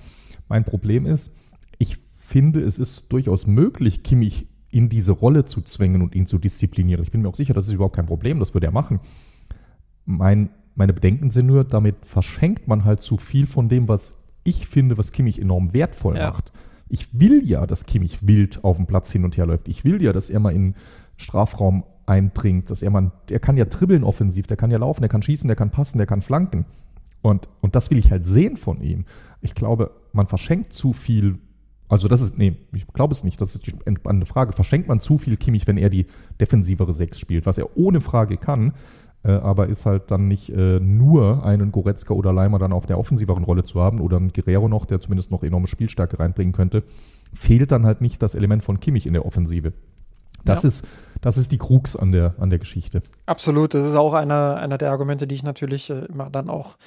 mein 0.48 0.64
Problem 0.64 1.06
ist, 1.06 1.32
ich 1.78 1.98
finde, 2.30 2.62
es 2.62 2.80
ist 2.80 3.12
durchaus 3.12 3.48
möglich, 3.48 4.04
Kimmich 4.04 4.48
in 4.70 4.88
diese 4.88 5.12
Rolle 5.12 5.46
zu 5.46 5.62
zwängen 5.62 6.02
und 6.02 6.14
ihn 6.16 6.28
zu 6.28 6.38
disziplinieren. 6.38 7.04
Ich 7.04 7.12
bin 7.12 7.22
mir 7.22 7.30
auch 7.30 7.36
sicher, 7.36 7.56
das 7.56 7.68
ist 7.68 7.74
überhaupt 7.74 7.96
kein 7.96 8.06
Problem, 8.06 8.40
das 8.40 8.54
würde 8.54 8.68
er 8.68 8.72
machen. 8.72 9.00
Mein, 10.06 10.50
meine 10.76 10.94
Bedenken 10.94 11.32
sind 11.32 11.48
nur, 11.48 11.64
damit 11.64 11.96
verschenkt 12.06 12.68
man 12.68 12.86
halt 12.86 13.02
zu 13.02 13.18
viel 13.18 13.48
von 13.48 13.68
dem, 13.68 13.88
was 13.88 14.14
ich 14.44 14.68
finde, 14.68 14.98
was 14.98 15.12
Kimmich 15.12 15.42
enorm 15.42 15.74
wertvoll 15.74 16.18
ja. 16.18 16.30
macht. 16.30 16.52
Ich 16.88 17.20
will 17.20 17.42
ja, 17.44 17.66
dass 17.66 17.86
Kimmich 17.86 18.26
wild 18.28 18.64
auf 18.64 18.78
dem 18.78 18.86
Platz 18.86 19.12
hin 19.12 19.26
und 19.26 19.38
her 19.38 19.46
läuft. 19.46 19.68
Ich 19.68 19.84
will 19.84 20.02
ja, 20.02 20.14
dass 20.14 20.30
er 20.30 20.40
mal 20.40 20.54
in 20.54 20.76
Strafraum 21.18 21.84
eindringt, 22.06 22.70
dass 22.70 22.82
er 22.82 22.92
mal, 22.92 23.12
der 23.30 23.40
kann 23.40 23.58
ja 23.58 23.66
dribbeln 23.66 24.04
offensiv, 24.04 24.48
der 24.48 24.58
kann 24.58 24.72
ja 24.72 24.78
laufen, 24.78 25.02
der 25.02 25.10
kann 25.10 25.22
schießen, 25.22 25.48
der 25.48 25.56
kann 25.56 25.72
passen, 25.72 25.98
der 25.98 26.08
kann 26.08 26.22
flanken. 26.22 26.66
Und, 27.22 27.50
und 27.62 27.76
das 27.76 27.92
will 27.92 27.98
ich 27.98 28.12
halt 28.12 28.26
sehen 28.26 28.58
von 28.58 28.82
ihm. 28.82 29.06
Ich 29.42 29.56
glaube, 29.56 29.92
man 30.14 30.28
verschenkt 30.28 30.74
zu 30.74 30.94
viel. 30.94 31.40
Also 31.90 32.08
das 32.08 32.22
ist, 32.22 32.38
nee, 32.38 32.56
ich 32.72 32.88
glaube 32.88 33.14
es 33.14 33.24
nicht, 33.24 33.42
das 33.42 33.56
ist 33.56 33.68
die 33.68 33.74
entspannende 33.86 34.28
Frage. 34.28 34.54
Verschenkt 34.54 34.88
man 34.88 35.00
zu 35.00 35.18
viel 35.18 35.36
Kimmich, 35.38 35.68
wenn 35.68 35.78
er 35.78 35.90
die 35.90 36.06
defensivere 36.40 36.94
Sechs 36.94 37.20
spielt, 37.20 37.46
was 37.46 37.58
er 37.58 37.76
ohne 37.76 38.00
Frage 38.00 38.38
kann, 38.38 38.74
äh, 39.24 39.32
aber 39.32 39.68
ist 39.68 39.86
halt 39.86 40.12
dann 40.12 40.28
nicht 40.28 40.50
äh, 40.50 40.80
nur 40.80 41.44
einen 41.44 41.72
Goretzka 41.72 42.14
oder 42.14 42.32
Leimer 42.32 42.60
dann 42.60 42.72
auf 42.72 42.86
der 42.86 43.00
offensiveren 43.00 43.44
Rolle 43.44 43.64
zu 43.64 43.82
haben 43.82 44.00
oder 44.00 44.18
einen 44.18 44.32
Guerrero 44.32 44.70
noch, 44.70 44.86
der 44.86 45.02
zumindest 45.02 45.32
noch 45.32 45.44
enorme 45.44 45.68
Spielstärke 45.68 46.20
reinbringen 46.20 46.54
könnte, 46.54 46.84
fehlt 47.34 47.72
dann 47.72 47.86
halt 47.86 48.02
nicht 48.02 48.22
das 48.22 48.36
Element 48.36 48.64
von 48.64 48.80
Kimmich 48.80 49.08
in 49.08 49.14
der 49.14 49.26
Offensive. 49.26 49.74
Das, 50.46 50.64
ja. 50.64 50.68
ist, 50.68 50.88
das 51.22 51.38
ist 51.38 51.52
die 51.52 51.58
Krux 51.58 51.96
an 51.96 52.12
der, 52.12 52.36
an 52.38 52.50
der 52.50 52.60
Geschichte. 52.60 53.02
Absolut, 53.26 53.74
das 53.74 53.88
ist 53.88 53.96
auch 53.96 54.14
einer, 54.14 54.56
einer 54.58 54.78
der 54.78 54.92
Argumente, 54.92 55.28
die 55.28 55.36
ich 55.36 55.44
natürlich 55.44 55.90
äh, 55.90 56.06
immer 56.06 56.30
dann 56.30 56.50
auch 56.50 56.78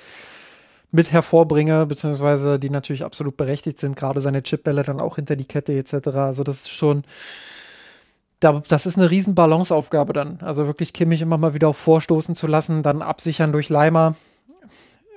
mit 0.92 1.10
hervorbringe, 1.10 1.86
beziehungsweise 1.86 2.58
die 2.58 2.70
natürlich 2.70 3.02
absolut 3.04 3.36
berechtigt 3.36 3.80
sind, 3.80 3.96
gerade 3.96 4.20
seine 4.20 4.42
Chipbälle 4.42 4.82
dann 4.82 5.00
auch 5.00 5.16
hinter 5.16 5.36
die 5.36 5.46
Kette 5.46 5.72
etc. 5.72 6.08
Also 6.08 6.44
das 6.44 6.58
ist 6.58 6.70
schon, 6.70 7.04
da, 8.40 8.62
das 8.68 8.84
ist 8.84 8.98
eine 8.98 9.10
riesen 9.10 9.34
Balanceaufgabe 9.34 10.12
dann. 10.12 10.38
Also 10.42 10.66
wirklich 10.66 10.92
Kimmich 10.92 11.22
immer 11.22 11.38
mal 11.38 11.54
wieder 11.54 11.68
auch 11.68 11.76
vorstoßen 11.76 12.34
zu 12.34 12.46
lassen, 12.46 12.82
dann 12.82 13.00
absichern 13.00 13.52
durch 13.52 13.70
Leimer. 13.70 14.14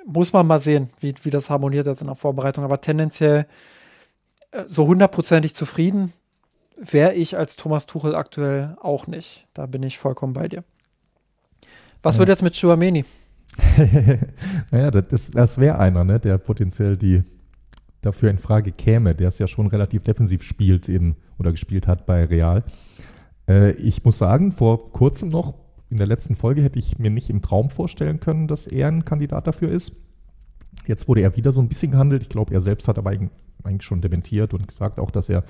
Muss 0.06 0.32
man 0.32 0.48
mal 0.48 0.60
sehen, 0.60 0.90
wie, 1.00 1.14
wie 1.24 1.30
das 1.30 1.50
harmoniert 1.50 1.88
jetzt 1.88 2.02
in 2.02 2.08
der 2.08 2.16
Vorbereitung. 2.16 2.64
Aber 2.64 2.80
tendenziell 2.80 3.46
äh, 4.52 4.64
so 4.66 4.88
hundertprozentig 4.88 5.56
zufrieden 5.56 6.14
wäre 6.78 7.14
ich 7.14 7.38
als 7.38 7.58
Thomas 7.58 7.86
Tuchel 7.86 8.16
aktuell 8.16 8.78
auch 8.80 9.08
nicht. 9.08 9.46
Da 9.54 9.66
bin 9.66 9.84
ich 9.84 9.98
vollkommen 9.98 10.34
bei 10.34 10.48
dir. 10.48 10.64
Was 12.02 12.16
ja. 12.16 12.20
wird 12.20 12.30
jetzt 12.30 12.44
mit 12.44 12.58
Chouameni? 12.60 13.04
naja, 14.72 14.92
das, 14.92 15.32
das 15.32 15.58
wäre 15.58 15.80
einer, 15.80 16.04
ne, 16.04 16.20
der 16.20 16.38
potenziell 16.38 16.98
die 16.98 17.24
dafür 18.02 18.30
in 18.30 18.38
Frage 18.38 18.72
käme, 18.72 19.16
der 19.16 19.30
es 19.30 19.40
ja 19.40 19.48
schon 19.48 19.68
relativ 19.68 20.04
defensiv 20.04 20.44
spielt 20.44 20.88
in, 20.88 21.16
oder 21.40 21.52
gespielt 21.52 21.88
hat 21.88 22.06
bei 22.06 22.24
Real. 22.26 22.64
Äh, 23.48 23.72
ich 23.72 24.04
muss 24.04 24.18
sagen, 24.18 24.52
vor 24.52 24.92
kurzem 24.92 25.30
noch, 25.30 25.56
in 25.90 25.98
der 25.98 26.08
letzten 26.08 26.36
Folge 26.36 26.62
hätte 26.64 26.80
ich 26.80 26.98
mir 27.00 27.10
nicht 27.10 27.30
im 27.30 27.42
Traum 27.42 27.70
vorstellen 27.70 28.20
können, 28.20 28.48
dass 28.48 28.68
er 28.68 28.88
ein 28.88 29.06
Kandidat 29.06 29.48
dafür 29.48 29.70
ist. 29.70 29.94
Jetzt 30.88 31.08
wurde 31.08 31.22
er 31.22 31.36
wieder 31.38 31.52
so 31.52 31.62
ein 31.62 31.68
bisschen 31.68 31.92
gehandelt. 31.92 32.24
Ich 32.24 32.30
glaube, 32.30 32.54
er 32.54 32.62
selbst 32.62 32.88
hat 32.88 32.98
aber 32.98 33.12
eigentlich 33.12 33.84
schon 33.84 34.02
dementiert 34.02 34.54
und 34.54 34.68
gesagt 34.68 35.00
auch, 35.00 35.12
dass 35.12 35.30
er 35.30 35.44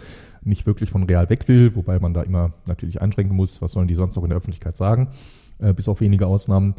nicht 0.43 0.65
wirklich 0.65 0.89
von 0.89 1.03
Real 1.03 1.30
weg 1.30 1.47
will, 1.47 1.76
wobei 1.76 1.99
man 1.99 2.13
da 2.13 2.22
immer 2.22 2.53
natürlich 2.67 3.01
einschränken 3.01 3.35
muss, 3.35 3.61
was 3.61 3.73
sollen 3.73 3.88
die 3.88 3.95
sonst 3.95 4.15
noch 4.15 4.23
in 4.23 4.30
der 4.30 4.38
Öffentlichkeit 4.38 4.76
sagen, 4.76 5.09
äh, 5.59 5.73
bis 5.73 5.88
auf 5.88 6.01
wenige 6.01 6.27
Ausnahmen. 6.27 6.76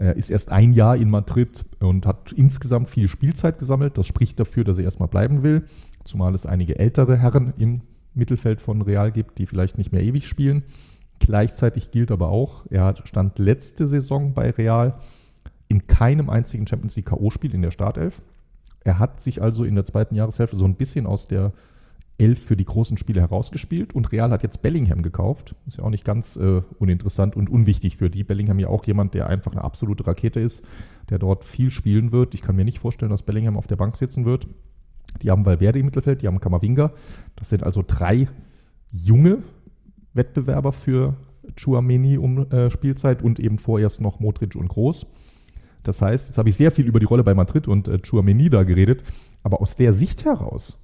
Er 0.00 0.16
ist 0.16 0.30
erst 0.30 0.50
ein 0.50 0.72
Jahr 0.72 0.96
in 0.96 1.10
Madrid 1.10 1.66
und 1.78 2.06
hat 2.06 2.32
insgesamt 2.32 2.88
viel 2.88 3.06
Spielzeit 3.06 3.58
gesammelt. 3.58 3.98
Das 3.98 4.06
spricht 4.06 4.40
dafür, 4.40 4.64
dass 4.64 4.78
er 4.78 4.84
erstmal 4.84 5.08
bleiben 5.08 5.42
will, 5.42 5.64
zumal 6.04 6.34
es 6.34 6.46
einige 6.46 6.78
ältere 6.78 7.18
Herren 7.18 7.52
im 7.58 7.82
Mittelfeld 8.14 8.62
von 8.62 8.80
Real 8.80 9.12
gibt, 9.12 9.36
die 9.36 9.44
vielleicht 9.44 9.76
nicht 9.76 9.92
mehr 9.92 10.02
ewig 10.02 10.26
spielen. 10.26 10.64
Gleichzeitig 11.18 11.90
gilt 11.90 12.10
aber 12.10 12.30
auch, 12.30 12.64
er 12.70 12.94
stand 13.04 13.38
letzte 13.38 13.86
Saison 13.86 14.32
bei 14.32 14.48
Real 14.48 14.94
in 15.68 15.86
keinem 15.86 16.30
einzigen 16.30 16.66
Champions 16.66 16.96
League 16.96 17.10
K.O.-Spiel 17.10 17.52
in 17.52 17.60
der 17.60 17.70
Startelf. 17.70 18.22
Er 18.82 18.98
hat 18.98 19.20
sich 19.20 19.42
also 19.42 19.64
in 19.64 19.74
der 19.74 19.84
zweiten 19.84 20.14
Jahreshälfte 20.14 20.56
so 20.56 20.64
ein 20.64 20.76
bisschen 20.76 21.04
aus 21.04 21.28
der 21.28 21.52
Elf 22.20 22.44
für 22.44 22.56
die 22.56 22.66
großen 22.66 22.98
Spiele 22.98 23.20
herausgespielt 23.20 23.94
und 23.94 24.12
Real 24.12 24.30
hat 24.30 24.42
jetzt 24.42 24.60
Bellingham 24.60 25.02
gekauft. 25.02 25.56
Ist 25.66 25.78
ja 25.78 25.84
auch 25.84 25.90
nicht 25.90 26.04
ganz 26.04 26.36
äh, 26.36 26.62
uninteressant 26.78 27.34
und 27.34 27.48
unwichtig 27.48 27.96
für 27.96 28.10
die. 28.10 28.24
Bellingham 28.24 28.58
ja 28.58 28.68
auch 28.68 28.84
jemand, 28.84 29.14
der 29.14 29.26
einfach 29.26 29.52
eine 29.52 29.64
absolute 29.64 30.06
Rakete 30.06 30.38
ist, 30.38 30.62
der 31.08 31.18
dort 31.18 31.44
viel 31.44 31.70
spielen 31.70 32.12
wird. 32.12 32.34
Ich 32.34 32.42
kann 32.42 32.56
mir 32.56 32.64
nicht 32.64 32.78
vorstellen, 32.78 33.10
dass 33.10 33.22
Bellingham 33.22 33.56
auf 33.56 33.66
der 33.66 33.76
Bank 33.76 33.96
sitzen 33.96 34.26
wird. 34.26 34.46
Die 35.22 35.30
haben 35.30 35.46
Valverde 35.46 35.78
im 35.78 35.86
Mittelfeld, 35.86 36.20
die 36.20 36.26
haben 36.26 36.40
Kamavinga. 36.40 36.92
Das 37.36 37.48
sind 37.48 37.62
also 37.62 37.82
drei 37.86 38.28
junge 38.92 39.38
Wettbewerber 40.12 40.72
für 40.72 41.16
Chuameni 41.56 42.18
um 42.18 42.50
äh, 42.50 42.70
Spielzeit 42.70 43.22
und 43.22 43.40
eben 43.40 43.58
vorerst 43.58 44.00
noch 44.02 44.20
Modric 44.20 44.56
und 44.56 44.68
Groß. 44.68 45.06
Das 45.82 46.02
heißt, 46.02 46.28
jetzt 46.28 46.38
habe 46.38 46.50
ich 46.50 46.56
sehr 46.56 46.70
viel 46.70 46.86
über 46.86 47.00
die 47.00 47.06
Rolle 47.06 47.24
bei 47.24 47.34
Madrid 47.34 47.66
und 47.66 47.88
äh, 47.88 47.98
Chuameni 47.98 48.50
da 48.50 48.62
geredet, 48.62 49.04
aber 49.42 49.62
aus 49.62 49.76
der 49.76 49.94
Sicht 49.94 50.26
heraus 50.26 50.79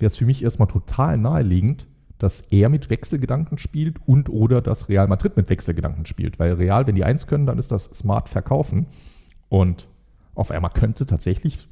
wäre 0.00 0.08
es 0.08 0.16
für 0.16 0.26
mich 0.26 0.42
erstmal 0.42 0.68
total 0.68 1.18
naheliegend, 1.18 1.86
dass 2.18 2.42
er 2.42 2.68
mit 2.68 2.90
Wechselgedanken 2.90 3.58
spielt 3.58 4.06
und 4.06 4.28
oder 4.28 4.60
dass 4.60 4.88
Real 4.88 5.08
Madrid 5.08 5.36
mit 5.36 5.48
Wechselgedanken 5.48 6.04
spielt. 6.04 6.38
Weil 6.38 6.52
Real, 6.52 6.86
wenn 6.86 6.94
die 6.94 7.04
eins 7.04 7.26
können, 7.26 7.46
dann 7.46 7.58
ist 7.58 7.72
das 7.72 7.84
smart 7.84 8.28
verkaufen. 8.28 8.86
Und 9.48 9.88
auf 10.34 10.50
einmal 10.50 10.70
könnte 10.70 11.06
tatsächlich 11.06 11.68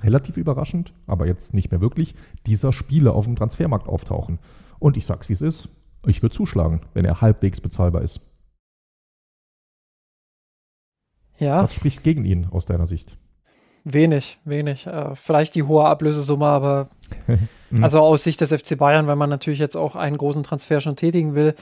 relativ 0.00 0.36
überraschend, 0.36 0.92
aber 1.06 1.26
jetzt 1.26 1.52
nicht 1.52 1.70
mehr 1.70 1.80
wirklich, 1.80 2.14
dieser 2.46 2.72
Spieler 2.72 3.14
auf 3.14 3.24
dem 3.24 3.36
Transfermarkt 3.36 3.88
auftauchen. 3.88 4.38
Und 4.78 4.96
ich 4.96 5.06
sag's 5.06 5.28
wie 5.28 5.32
es 5.32 5.42
ist, 5.42 5.68
ich 6.06 6.22
würde 6.22 6.34
zuschlagen, 6.34 6.82
wenn 6.94 7.04
er 7.04 7.20
halbwegs 7.20 7.60
bezahlbar 7.60 8.02
ist. 8.02 8.20
Ja. 11.38 11.62
Was 11.62 11.74
spricht 11.74 12.02
gegen 12.02 12.24
ihn 12.24 12.46
aus 12.46 12.66
deiner 12.66 12.86
Sicht? 12.86 13.18
Wenig, 13.88 14.40
wenig. 14.44 14.88
Äh, 14.88 15.14
vielleicht 15.14 15.54
die 15.54 15.62
hohe 15.62 15.84
Ablösesumme, 15.84 16.44
aber 16.44 16.88
mhm. 17.70 17.84
also 17.84 18.00
aus 18.00 18.24
Sicht 18.24 18.40
des 18.40 18.52
FC 18.52 18.76
Bayern, 18.76 19.06
weil 19.06 19.14
man 19.14 19.30
natürlich 19.30 19.60
jetzt 19.60 19.76
auch 19.76 19.94
einen 19.94 20.18
großen 20.18 20.42
Transfer 20.42 20.80
schon 20.80 20.96
tätigen 20.96 21.36
will. 21.36 21.54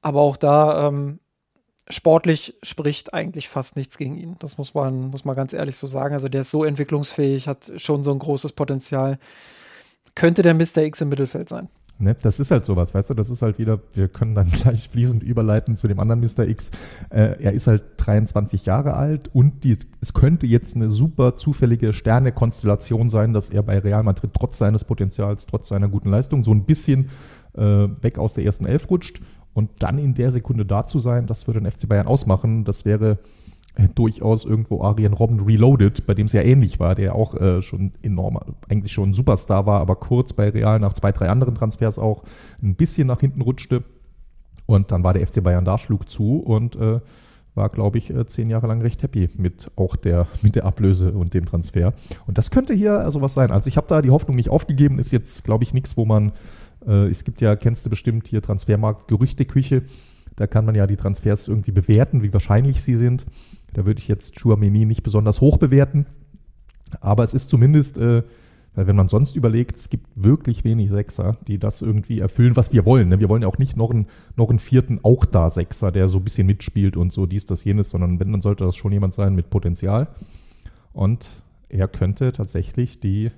Aber 0.00 0.20
auch 0.20 0.36
da 0.36 0.86
ähm, 0.86 1.18
sportlich 1.88 2.56
spricht 2.62 3.12
eigentlich 3.12 3.48
fast 3.48 3.74
nichts 3.74 3.98
gegen 3.98 4.16
ihn. 4.16 4.36
Das 4.38 4.56
muss 4.56 4.72
man, 4.72 5.10
muss 5.10 5.24
man 5.24 5.34
ganz 5.34 5.52
ehrlich 5.52 5.74
so 5.74 5.88
sagen. 5.88 6.14
Also 6.14 6.28
der 6.28 6.42
ist 6.42 6.52
so 6.52 6.62
entwicklungsfähig, 6.62 7.48
hat 7.48 7.72
schon 7.74 8.04
so 8.04 8.12
ein 8.12 8.20
großes 8.20 8.52
Potenzial. 8.52 9.18
Könnte 10.14 10.42
der 10.42 10.54
Mr. 10.54 10.82
X 10.84 11.00
im 11.00 11.08
Mittelfeld 11.08 11.48
sein. 11.48 11.68
Ne? 11.98 12.16
Das 12.20 12.38
ist 12.38 12.50
halt 12.50 12.64
sowas, 12.64 12.94
weißt 12.94 13.10
du, 13.10 13.14
das 13.14 13.28
ist 13.28 13.42
halt 13.42 13.58
wieder, 13.58 13.80
wir 13.92 14.08
können 14.08 14.34
dann 14.34 14.48
gleich 14.52 14.88
fließend 14.88 15.22
überleiten 15.22 15.76
zu 15.76 15.88
dem 15.88 15.98
anderen 15.98 16.20
Mr. 16.20 16.46
X. 16.46 16.70
Äh, 17.10 17.42
er 17.42 17.52
ist 17.52 17.66
halt 17.66 17.84
23 17.96 18.66
Jahre 18.66 18.94
alt 18.94 19.34
und 19.34 19.64
die, 19.64 19.76
es 20.00 20.14
könnte 20.14 20.46
jetzt 20.46 20.76
eine 20.76 20.90
super 20.90 21.34
zufällige 21.34 21.92
Sterne-Konstellation 21.92 23.08
sein, 23.08 23.32
dass 23.32 23.50
er 23.50 23.62
bei 23.62 23.78
Real 23.78 24.04
Madrid 24.04 24.30
trotz 24.32 24.58
seines 24.58 24.84
Potenzials, 24.84 25.46
trotz 25.46 25.68
seiner 25.68 25.88
guten 25.88 26.10
Leistung 26.10 26.44
so 26.44 26.52
ein 26.52 26.64
bisschen 26.64 27.10
äh, 27.54 27.88
weg 28.00 28.18
aus 28.18 28.34
der 28.34 28.44
ersten 28.44 28.66
Elf 28.66 28.88
rutscht 28.90 29.20
und 29.58 29.70
dann 29.80 29.98
in 29.98 30.14
der 30.14 30.30
Sekunde 30.30 30.64
da 30.64 30.86
zu 30.86 31.00
sein, 31.00 31.26
das 31.26 31.48
würde 31.48 31.60
den 31.60 31.70
FC 31.70 31.88
Bayern 31.88 32.06
ausmachen. 32.06 32.64
Das 32.64 32.84
wäre 32.84 33.18
durchaus 33.94 34.44
irgendwo 34.44 34.82
Arjen 34.82 35.12
Robben 35.12 35.40
Reloaded, 35.40 36.06
bei 36.06 36.14
dem 36.14 36.26
es 36.26 36.32
ja 36.32 36.42
ähnlich 36.42 36.80
war, 36.80 36.94
der 36.94 37.14
auch 37.14 37.34
äh, 37.34 37.62
schon 37.62 37.92
enorm, 38.02 38.38
eigentlich 38.68 38.92
schon 38.92 39.10
ein 39.10 39.14
Superstar 39.14 39.66
war, 39.66 39.80
aber 39.80 39.96
kurz 39.96 40.32
bei 40.32 40.48
Real 40.48 40.80
nach 40.80 40.92
zwei, 40.92 41.12
drei 41.12 41.28
anderen 41.28 41.54
Transfers 41.54 41.98
auch 41.98 42.24
ein 42.62 42.74
bisschen 42.74 43.06
nach 43.06 43.20
hinten 43.20 43.40
rutschte. 43.40 43.84
Und 44.66 44.90
dann 44.92 45.04
war 45.04 45.14
der 45.14 45.26
FC 45.26 45.42
Bayern 45.42 45.64
da, 45.64 45.78
schlug 45.78 46.10
zu 46.10 46.40
und 46.40 46.76
äh, 46.76 47.00
war, 47.54 47.68
glaube 47.68 47.98
ich, 47.98 48.10
äh, 48.10 48.26
zehn 48.26 48.50
Jahre 48.50 48.66
lang 48.66 48.80
recht 48.82 49.02
happy 49.02 49.28
mit 49.36 49.70
auch 49.76 49.96
der, 49.96 50.26
mit 50.42 50.56
der 50.56 50.64
Ablöse 50.64 51.12
und 51.12 51.34
dem 51.34 51.44
Transfer. 51.44 51.94
Und 52.26 52.38
das 52.38 52.50
könnte 52.50 52.74
hier 52.74 53.00
also 53.00 53.20
was 53.20 53.34
sein. 53.34 53.50
Also 53.50 53.68
ich 53.68 53.76
habe 53.76 53.86
da 53.86 54.02
die 54.02 54.10
Hoffnung 54.10 54.36
nicht 54.36 54.48
aufgegeben, 54.48 54.98
ist 54.98 55.12
jetzt, 55.12 55.44
glaube 55.44 55.64
ich, 55.64 55.74
nichts, 55.74 55.96
wo 55.96 56.04
man, 56.04 56.32
äh, 56.86 57.08
es 57.08 57.24
gibt 57.24 57.40
ja, 57.40 57.56
kennst 57.56 57.86
du 57.86 57.90
bestimmt 57.90 58.28
hier 58.28 58.42
Transfermarkt, 58.42 59.08
Gerüchteküche, 59.08 59.84
da 60.36 60.46
kann 60.46 60.64
man 60.64 60.74
ja 60.74 60.86
die 60.86 60.96
Transfers 60.96 61.48
irgendwie 61.48 61.72
bewerten, 61.72 62.22
wie 62.22 62.32
wahrscheinlich 62.32 62.82
sie 62.82 62.94
sind. 62.94 63.26
Da 63.78 63.86
würde 63.86 64.00
ich 64.00 64.08
jetzt 64.08 64.34
Chouameni 64.34 64.86
nicht 64.86 65.04
besonders 65.04 65.40
hoch 65.40 65.56
bewerten. 65.56 66.06
Aber 67.00 67.22
es 67.22 67.32
ist 67.32 67.48
zumindest, 67.48 67.96
äh, 67.96 68.24
wenn 68.74 68.96
man 68.96 69.08
sonst 69.08 69.36
überlegt, 69.36 69.76
es 69.76 69.88
gibt 69.88 70.08
wirklich 70.16 70.64
wenig 70.64 70.90
Sechser, 70.90 71.36
die 71.46 71.58
das 71.58 71.80
irgendwie 71.80 72.18
erfüllen, 72.18 72.56
was 72.56 72.72
wir 72.72 72.84
wollen. 72.84 73.08
Ne? 73.08 73.20
Wir 73.20 73.28
wollen 73.28 73.42
ja 73.42 73.46
auch 73.46 73.58
nicht 73.58 73.76
noch 73.76 73.92
einen, 73.92 74.08
noch 74.34 74.50
einen 74.50 74.58
vierten 74.58 74.98
auch 75.04 75.24
da 75.24 75.48
Sechser, 75.48 75.92
der 75.92 76.08
so 76.08 76.18
ein 76.18 76.24
bisschen 76.24 76.48
mitspielt 76.48 76.96
und 76.96 77.12
so 77.12 77.26
dies, 77.26 77.46
das, 77.46 77.62
jenes, 77.62 77.90
sondern 77.90 78.18
wenn, 78.18 78.32
dann 78.32 78.40
sollte 78.40 78.64
das 78.64 78.74
schon 78.74 78.90
jemand 78.90 79.14
sein 79.14 79.36
mit 79.36 79.48
Potenzial. 79.48 80.08
Und 80.92 81.28
er 81.68 81.86
könnte 81.86 82.32
tatsächlich 82.32 82.98
die, 82.98 83.30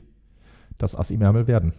das 0.78 0.96
Ass 0.96 1.10
im 1.10 1.20
Ärmel 1.20 1.48
werden. 1.48 1.74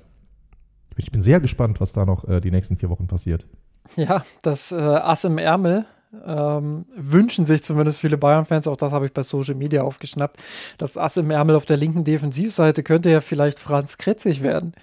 Ich 0.97 1.11
bin 1.11 1.23
sehr 1.23 1.39
gespannt, 1.39 1.81
was 1.81 1.93
da 1.93 2.05
noch 2.05 2.27
äh, 2.27 2.41
die 2.41 2.51
nächsten 2.51 2.77
vier 2.77 2.91
Wochen 2.91 3.07
passiert. 3.07 3.47
Ja, 3.95 4.23
das 4.43 4.71
äh, 4.71 4.75
Ass 4.75 5.23
im 5.23 5.39
Ärmel 5.39 5.87
ähm, 6.25 6.85
wünschen 6.95 7.45
sich 7.45 7.63
zumindest 7.63 7.99
viele 7.99 8.17
Bayern-Fans, 8.17 8.67
auch 8.67 8.77
das 8.77 8.91
habe 8.91 9.05
ich 9.05 9.13
bei 9.13 9.23
Social 9.23 9.55
Media 9.55 9.83
aufgeschnappt, 9.83 10.37
das 10.77 10.97
Ass 10.97 11.17
im 11.17 11.31
Ärmel 11.31 11.55
auf 11.55 11.65
der 11.65 11.77
linken 11.77 12.03
Defensivseite 12.03 12.83
könnte 12.83 13.09
ja 13.09 13.21
vielleicht 13.21 13.59
Franz 13.59 13.97
Kretzig 13.97 14.41
werden. 14.41 14.73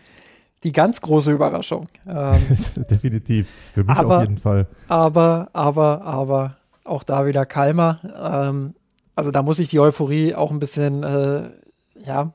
Die 0.64 0.72
ganz 0.72 1.00
große 1.00 1.30
Überraschung. 1.30 1.86
Ähm, 2.08 2.40
Definitiv, 2.90 3.48
für 3.72 3.84
mich 3.84 3.96
aber, 3.96 4.16
auf 4.16 4.22
jeden 4.22 4.38
Fall. 4.38 4.66
Aber, 4.88 5.48
aber, 5.52 6.02
aber, 6.02 6.56
auch 6.82 7.04
da 7.04 7.26
wieder 7.26 7.46
Kalmer. 7.46 8.00
Ähm, 8.16 8.74
also 9.14 9.30
da 9.30 9.42
muss 9.42 9.60
ich 9.60 9.68
die 9.68 9.78
Euphorie 9.78 10.34
auch 10.34 10.50
ein 10.50 10.58
bisschen, 10.58 11.04
äh, 11.04 11.50
ja, 12.04 12.32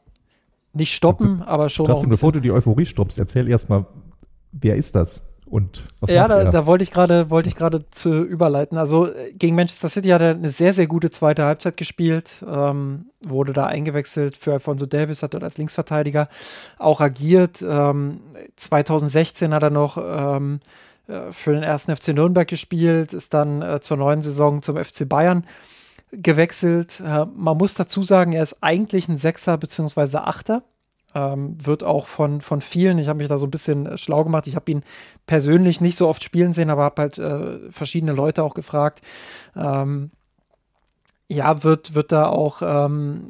nicht 0.74 0.94
stoppen, 0.94 1.42
aber 1.42 1.70
schon. 1.70 1.86
Trotzdem, 1.86 2.10
bevor 2.10 2.32
du 2.32 2.40
die 2.40 2.52
Euphorie 2.52 2.86
stoppst, 2.86 3.20
erzähl 3.20 3.48
erstmal, 3.48 3.86
wer 4.52 4.76
ist 4.76 4.96
das? 4.96 5.22
Und 5.54 5.84
was 6.00 6.10
ja, 6.10 6.28
da, 6.28 6.46
da, 6.46 6.66
wollte 6.66 6.84
ich 6.84 6.90
gerade 6.90 7.30
wollte 7.30 7.48
ich 7.48 7.56
gerade 7.56 7.86
zu 7.92 8.24
überleiten. 8.24 8.76
Also 8.76 9.14
äh, 9.14 9.34
gegen 9.34 9.56
Manchester 9.56 9.88
City 9.88 10.10
hat 10.10 10.24
er 10.24 10.32
eine 10.32 10.50
sehr 10.50 10.74
sehr 10.74 10.88
gute 10.88 11.12
zweite 11.12 11.46
Halbzeit 11.46 11.78
gespielt, 11.78 12.44
ähm, 12.52 13.12
wurde 13.24 13.54
da 13.54 13.68
eingewechselt 13.68 14.36
für 14.36 14.54
Alfonso 14.54 14.88
Davis, 14.88 15.22
hat 15.22 15.36
dort 15.36 15.44
als 15.44 15.60
Linksverteidiger 15.60 16.28
auch 16.80 17.02
agiert. 17.02 17.62
Ähm, 17.62 18.22
2016 18.56 19.54
hat 19.54 19.62
er 19.62 19.70
noch 19.70 20.00
ähm, 20.04 20.60
äh, 21.08 21.32
für 21.32 21.54
den 21.54 21.62
ersten 21.62 21.96
FC 21.96 22.16
Nürnberg 22.16 22.48
gespielt, 22.48 23.14
ist 23.14 23.36
dann 23.36 23.62
äh, 23.62 23.80
zur 23.80 23.98
neuen 23.98 24.24
Saison 24.24 24.64
zum 24.64 24.84
FC 24.84 25.08
Bayern 25.08 25.46
gewechselt. 26.12 27.00
Äh, 27.00 27.26
man 27.36 27.60
muss 27.60 27.76
dazu 27.76 28.02
sagen, 28.02 28.34
er 28.34 28.42
ist 28.42 28.58
eigentlich 28.62 29.08
ein 29.08 29.20
Sechser 29.20 29.60
bzw. 29.60 30.18
Achter. 30.18 30.64
Ähm, 31.16 31.56
wird 31.64 31.84
auch 31.84 32.08
von, 32.08 32.42
von 32.42 32.62
vielen, 32.62 32.98
ich 32.98 33.08
habe 33.08 33.18
mich 33.18 33.28
da 33.28 33.38
so 33.38 33.48
ein 33.48 33.52
bisschen 33.52 33.86
äh, 33.86 33.98
schlau 33.98 34.24
gemacht, 34.24 34.48
ich 34.48 34.56
habe 34.56 34.72
ihn 34.72 34.84
persönlich 35.28 35.80
nicht 35.80 35.98
so 35.98 36.08
oft 36.08 36.24
spielen 36.24 36.54
sehen, 36.54 36.70
aber 36.70 36.84
habe 36.84 37.02
halt 37.02 37.18
äh, 37.20 37.72
verschiedene 37.72 38.14
Leute 38.14 38.44
auch 38.44 38.56
gefragt. 38.56 39.02
Ähm, 39.56 40.12
ja, 41.28 41.64
wird, 41.64 41.96
wird 41.96 42.12
da 42.12 42.28
auch 42.28 42.62
ähm, 42.62 43.30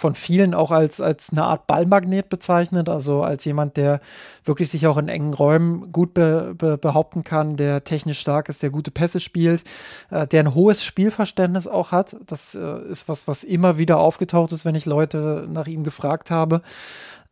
von 0.00 0.14
vielen 0.14 0.54
auch 0.54 0.70
als, 0.70 1.00
als 1.00 1.30
eine 1.30 1.44
Art 1.44 1.66
Ballmagnet 1.66 2.30
bezeichnet, 2.30 2.88
also 2.88 3.22
als 3.22 3.44
jemand, 3.44 3.76
der 3.76 4.00
wirklich 4.44 4.70
sich 4.70 4.86
auch 4.86 4.96
in 4.96 5.08
engen 5.08 5.34
Räumen 5.34 5.92
gut 5.92 6.14
be, 6.14 6.54
be, 6.56 6.78
behaupten 6.78 7.22
kann, 7.22 7.56
der 7.56 7.84
technisch 7.84 8.18
stark 8.18 8.48
ist, 8.48 8.62
der 8.62 8.70
gute 8.70 8.90
Pässe 8.90 9.20
spielt, 9.20 9.62
äh, 10.10 10.26
der 10.26 10.42
ein 10.42 10.54
hohes 10.54 10.84
Spielverständnis 10.84 11.68
auch 11.68 11.92
hat. 11.92 12.16
Das 12.26 12.54
äh, 12.54 12.80
ist 12.88 13.08
was, 13.08 13.28
was 13.28 13.44
immer 13.44 13.76
wieder 13.76 13.98
aufgetaucht 13.98 14.52
ist, 14.52 14.64
wenn 14.64 14.74
ich 14.74 14.86
Leute 14.86 15.46
nach 15.50 15.66
ihm 15.66 15.84
gefragt 15.84 16.30
habe. 16.30 16.62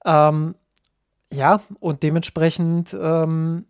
Ähm, 0.05 0.55
ja, 1.31 1.61
und 1.81 2.03
dementsprechend 2.03 2.97
ähm, 2.99 3.67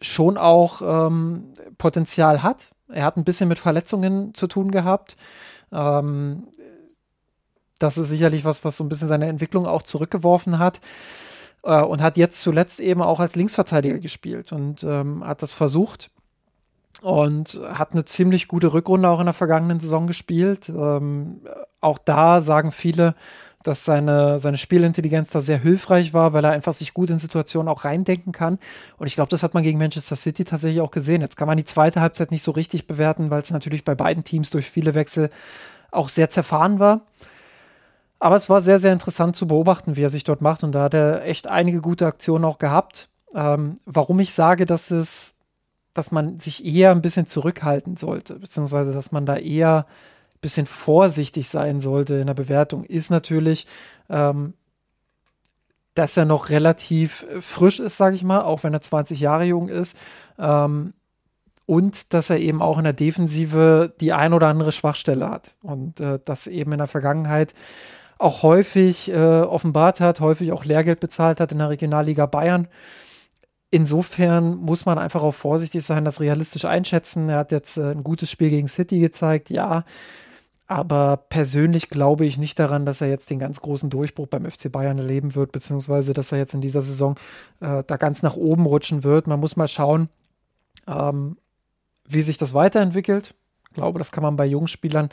schon 0.00 0.38
auch 0.38 0.82
ähm, 0.82 1.52
Potenzial 1.78 2.42
hat. 2.42 2.68
Er 2.88 3.04
hat 3.04 3.16
ein 3.16 3.24
bisschen 3.24 3.48
mit 3.48 3.58
Verletzungen 3.58 4.34
zu 4.34 4.46
tun 4.46 4.70
gehabt. 4.70 5.16
Ähm, 5.72 6.48
das 7.78 7.98
ist 7.98 8.08
sicherlich 8.08 8.44
was, 8.44 8.64
was 8.64 8.76
so 8.76 8.84
ein 8.84 8.88
bisschen 8.88 9.08
seine 9.08 9.26
Entwicklung 9.26 9.66
auch 9.66 9.82
zurückgeworfen 9.82 10.58
hat. 10.58 10.80
Äh, 11.64 11.82
und 11.82 12.02
hat 12.02 12.16
jetzt 12.16 12.40
zuletzt 12.40 12.80
eben 12.80 13.02
auch 13.02 13.20
als 13.20 13.36
Linksverteidiger 13.36 13.98
gespielt 13.98 14.52
und 14.52 14.84
ähm, 14.84 15.26
hat 15.26 15.42
das 15.42 15.52
versucht 15.52 16.10
und 17.02 17.60
hat 17.72 17.92
eine 17.92 18.04
ziemlich 18.04 18.48
gute 18.48 18.72
Rückrunde 18.72 19.08
auch 19.08 19.20
in 19.20 19.26
der 19.26 19.34
vergangenen 19.34 19.80
Saison 19.80 20.06
gespielt. 20.06 20.68
Ähm, 20.68 21.40
auch 21.80 21.98
da 21.98 22.40
sagen 22.40 22.72
viele, 22.72 23.14
dass 23.62 23.84
seine, 23.84 24.38
seine 24.38 24.58
Spielintelligenz 24.58 25.30
da 25.30 25.40
sehr 25.40 25.58
hilfreich 25.58 26.14
war, 26.14 26.32
weil 26.32 26.44
er 26.44 26.50
einfach 26.52 26.72
sich 26.72 26.94
gut 26.94 27.10
in 27.10 27.18
Situationen 27.18 27.68
auch 27.68 27.84
reindenken 27.84 28.32
kann. 28.32 28.58
Und 28.98 29.06
ich 29.06 29.14
glaube, 29.14 29.28
das 29.28 29.42
hat 29.42 29.54
man 29.54 29.62
gegen 29.62 29.78
Manchester 29.78 30.16
City 30.16 30.44
tatsächlich 30.44 30.80
auch 30.80 30.90
gesehen. 30.90 31.20
Jetzt 31.20 31.36
kann 31.36 31.48
man 31.48 31.56
die 31.56 31.64
zweite 31.64 32.00
Halbzeit 32.00 32.30
nicht 32.30 32.42
so 32.42 32.50
richtig 32.50 32.86
bewerten, 32.86 33.30
weil 33.30 33.42
es 33.42 33.50
natürlich 33.50 33.84
bei 33.84 33.94
beiden 33.94 34.24
Teams 34.24 34.50
durch 34.50 34.70
viele 34.70 34.94
Wechsel 34.94 35.30
auch 35.90 36.08
sehr 36.08 36.30
zerfahren 36.30 36.78
war. 36.78 37.02
Aber 38.18 38.36
es 38.36 38.48
war 38.48 38.60
sehr, 38.60 38.78
sehr 38.78 38.92
interessant 38.92 39.34
zu 39.34 39.48
beobachten, 39.48 39.96
wie 39.96 40.04
er 40.04 40.08
sich 40.08 40.24
dort 40.24 40.42
macht. 40.42 40.62
Und 40.62 40.72
da 40.72 40.84
hat 40.84 40.94
er 40.94 41.24
echt 41.24 41.48
einige 41.48 41.80
gute 41.80 42.06
Aktionen 42.06 42.44
auch 42.44 42.58
gehabt. 42.58 43.08
Ähm, 43.34 43.80
warum 43.84 44.20
ich 44.20 44.32
sage, 44.32 44.64
dass 44.64 44.90
es, 44.90 45.34
dass 45.92 46.12
man 46.12 46.38
sich 46.38 46.64
eher 46.64 46.92
ein 46.92 47.02
bisschen 47.02 47.26
zurückhalten 47.26 47.96
sollte, 47.96 48.38
beziehungsweise 48.38 48.92
dass 48.92 49.10
man 49.10 49.26
da 49.26 49.36
eher 49.36 49.86
bisschen 50.42 50.66
vorsichtig 50.66 51.48
sein 51.48 51.80
sollte 51.80 52.16
in 52.16 52.26
der 52.26 52.34
Bewertung, 52.34 52.84
ist 52.84 53.10
natürlich, 53.10 53.66
ähm, 54.10 54.52
dass 55.94 56.16
er 56.16 56.26
noch 56.26 56.50
relativ 56.50 57.26
frisch 57.40 57.80
ist, 57.80 57.96
sage 57.96 58.16
ich 58.16 58.24
mal, 58.24 58.42
auch 58.42 58.62
wenn 58.64 58.74
er 58.74 58.80
20 58.82 59.20
Jahre 59.20 59.44
jung 59.44 59.68
ist. 59.68 59.96
Ähm, 60.38 60.92
und 61.64 62.12
dass 62.12 62.28
er 62.28 62.38
eben 62.38 62.60
auch 62.60 62.78
in 62.78 62.84
der 62.84 62.92
Defensive 62.92 63.94
die 64.00 64.12
ein 64.12 64.32
oder 64.32 64.48
andere 64.48 64.72
Schwachstelle 64.72 65.30
hat. 65.30 65.54
Und 65.62 66.00
äh, 66.00 66.18
das 66.24 66.46
eben 66.46 66.72
in 66.72 66.78
der 66.78 66.86
Vergangenheit 66.86 67.54
auch 68.18 68.42
häufig 68.42 69.10
äh, 69.10 69.16
offenbart 69.16 70.00
hat, 70.00 70.20
häufig 70.20 70.52
auch 70.52 70.64
Lehrgeld 70.64 71.00
bezahlt 71.00 71.40
hat 71.40 71.52
in 71.52 71.58
der 71.58 71.70
Regionalliga 71.70 72.26
Bayern. 72.26 72.68
Insofern 73.70 74.56
muss 74.56 74.84
man 74.84 74.98
einfach 74.98 75.22
auch 75.22 75.34
vorsichtig 75.34 75.84
sein, 75.84 76.04
das 76.04 76.20
realistisch 76.20 76.64
einschätzen. 76.64 77.28
Er 77.28 77.38
hat 77.38 77.52
jetzt 77.52 77.78
äh, 77.78 77.92
ein 77.92 78.04
gutes 78.04 78.30
Spiel 78.30 78.50
gegen 78.50 78.68
City 78.68 79.00
gezeigt, 79.00 79.50
ja. 79.50 79.84
Aber 80.66 81.16
persönlich 81.16 81.90
glaube 81.90 82.24
ich 82.24 82.38
nicht 82.38 82.58
daran, 82.58 82.86
dass 82.86 83.00
er 83.00 83.08
jetzt 83.08 83.30
den 83.30 83.38
ganz 83.38 83.60
großen 83.60 83.90
Durchbruch 83.90 84.28
beim 84.28 84.48
FC 84.48 84.70
Bayern 84.70 84.98
erleben 84.98 85.34
wird, 85.34 85.52
beziehungsweise 85.52 86.14
dass 86.14 86.32
er 86.32 86.38
jetzt 86.38 86.54
in 86.54 86.60
dieser 86.60 86.82
Saison 86.82 87.16
äh, 87.60 87.82
da 87.86 87.96
ganz 87.96 88.22
nach 88.22 88.36
oben 88.36 88.66
rutschen 88.66 89.04
wird. 89.04 89.26
Man 89.26 89.40
muss 89.40 89.56
mal 89.56 89.68
schauen, 89.68 90.08
ähm, 90.86 91.36
wie 92.06 92.22
sich 92.22 92.38
das 92.38 92.54
weiterentwickelt. 92.54 93.34
Ich 93.68 93.74
glaube, 93.74 93.98
das 93.98 94.12
kann 94.12 94.22
man 94.22 94.36
bei 94.36 94.46
Jungspielern 94.46 95.08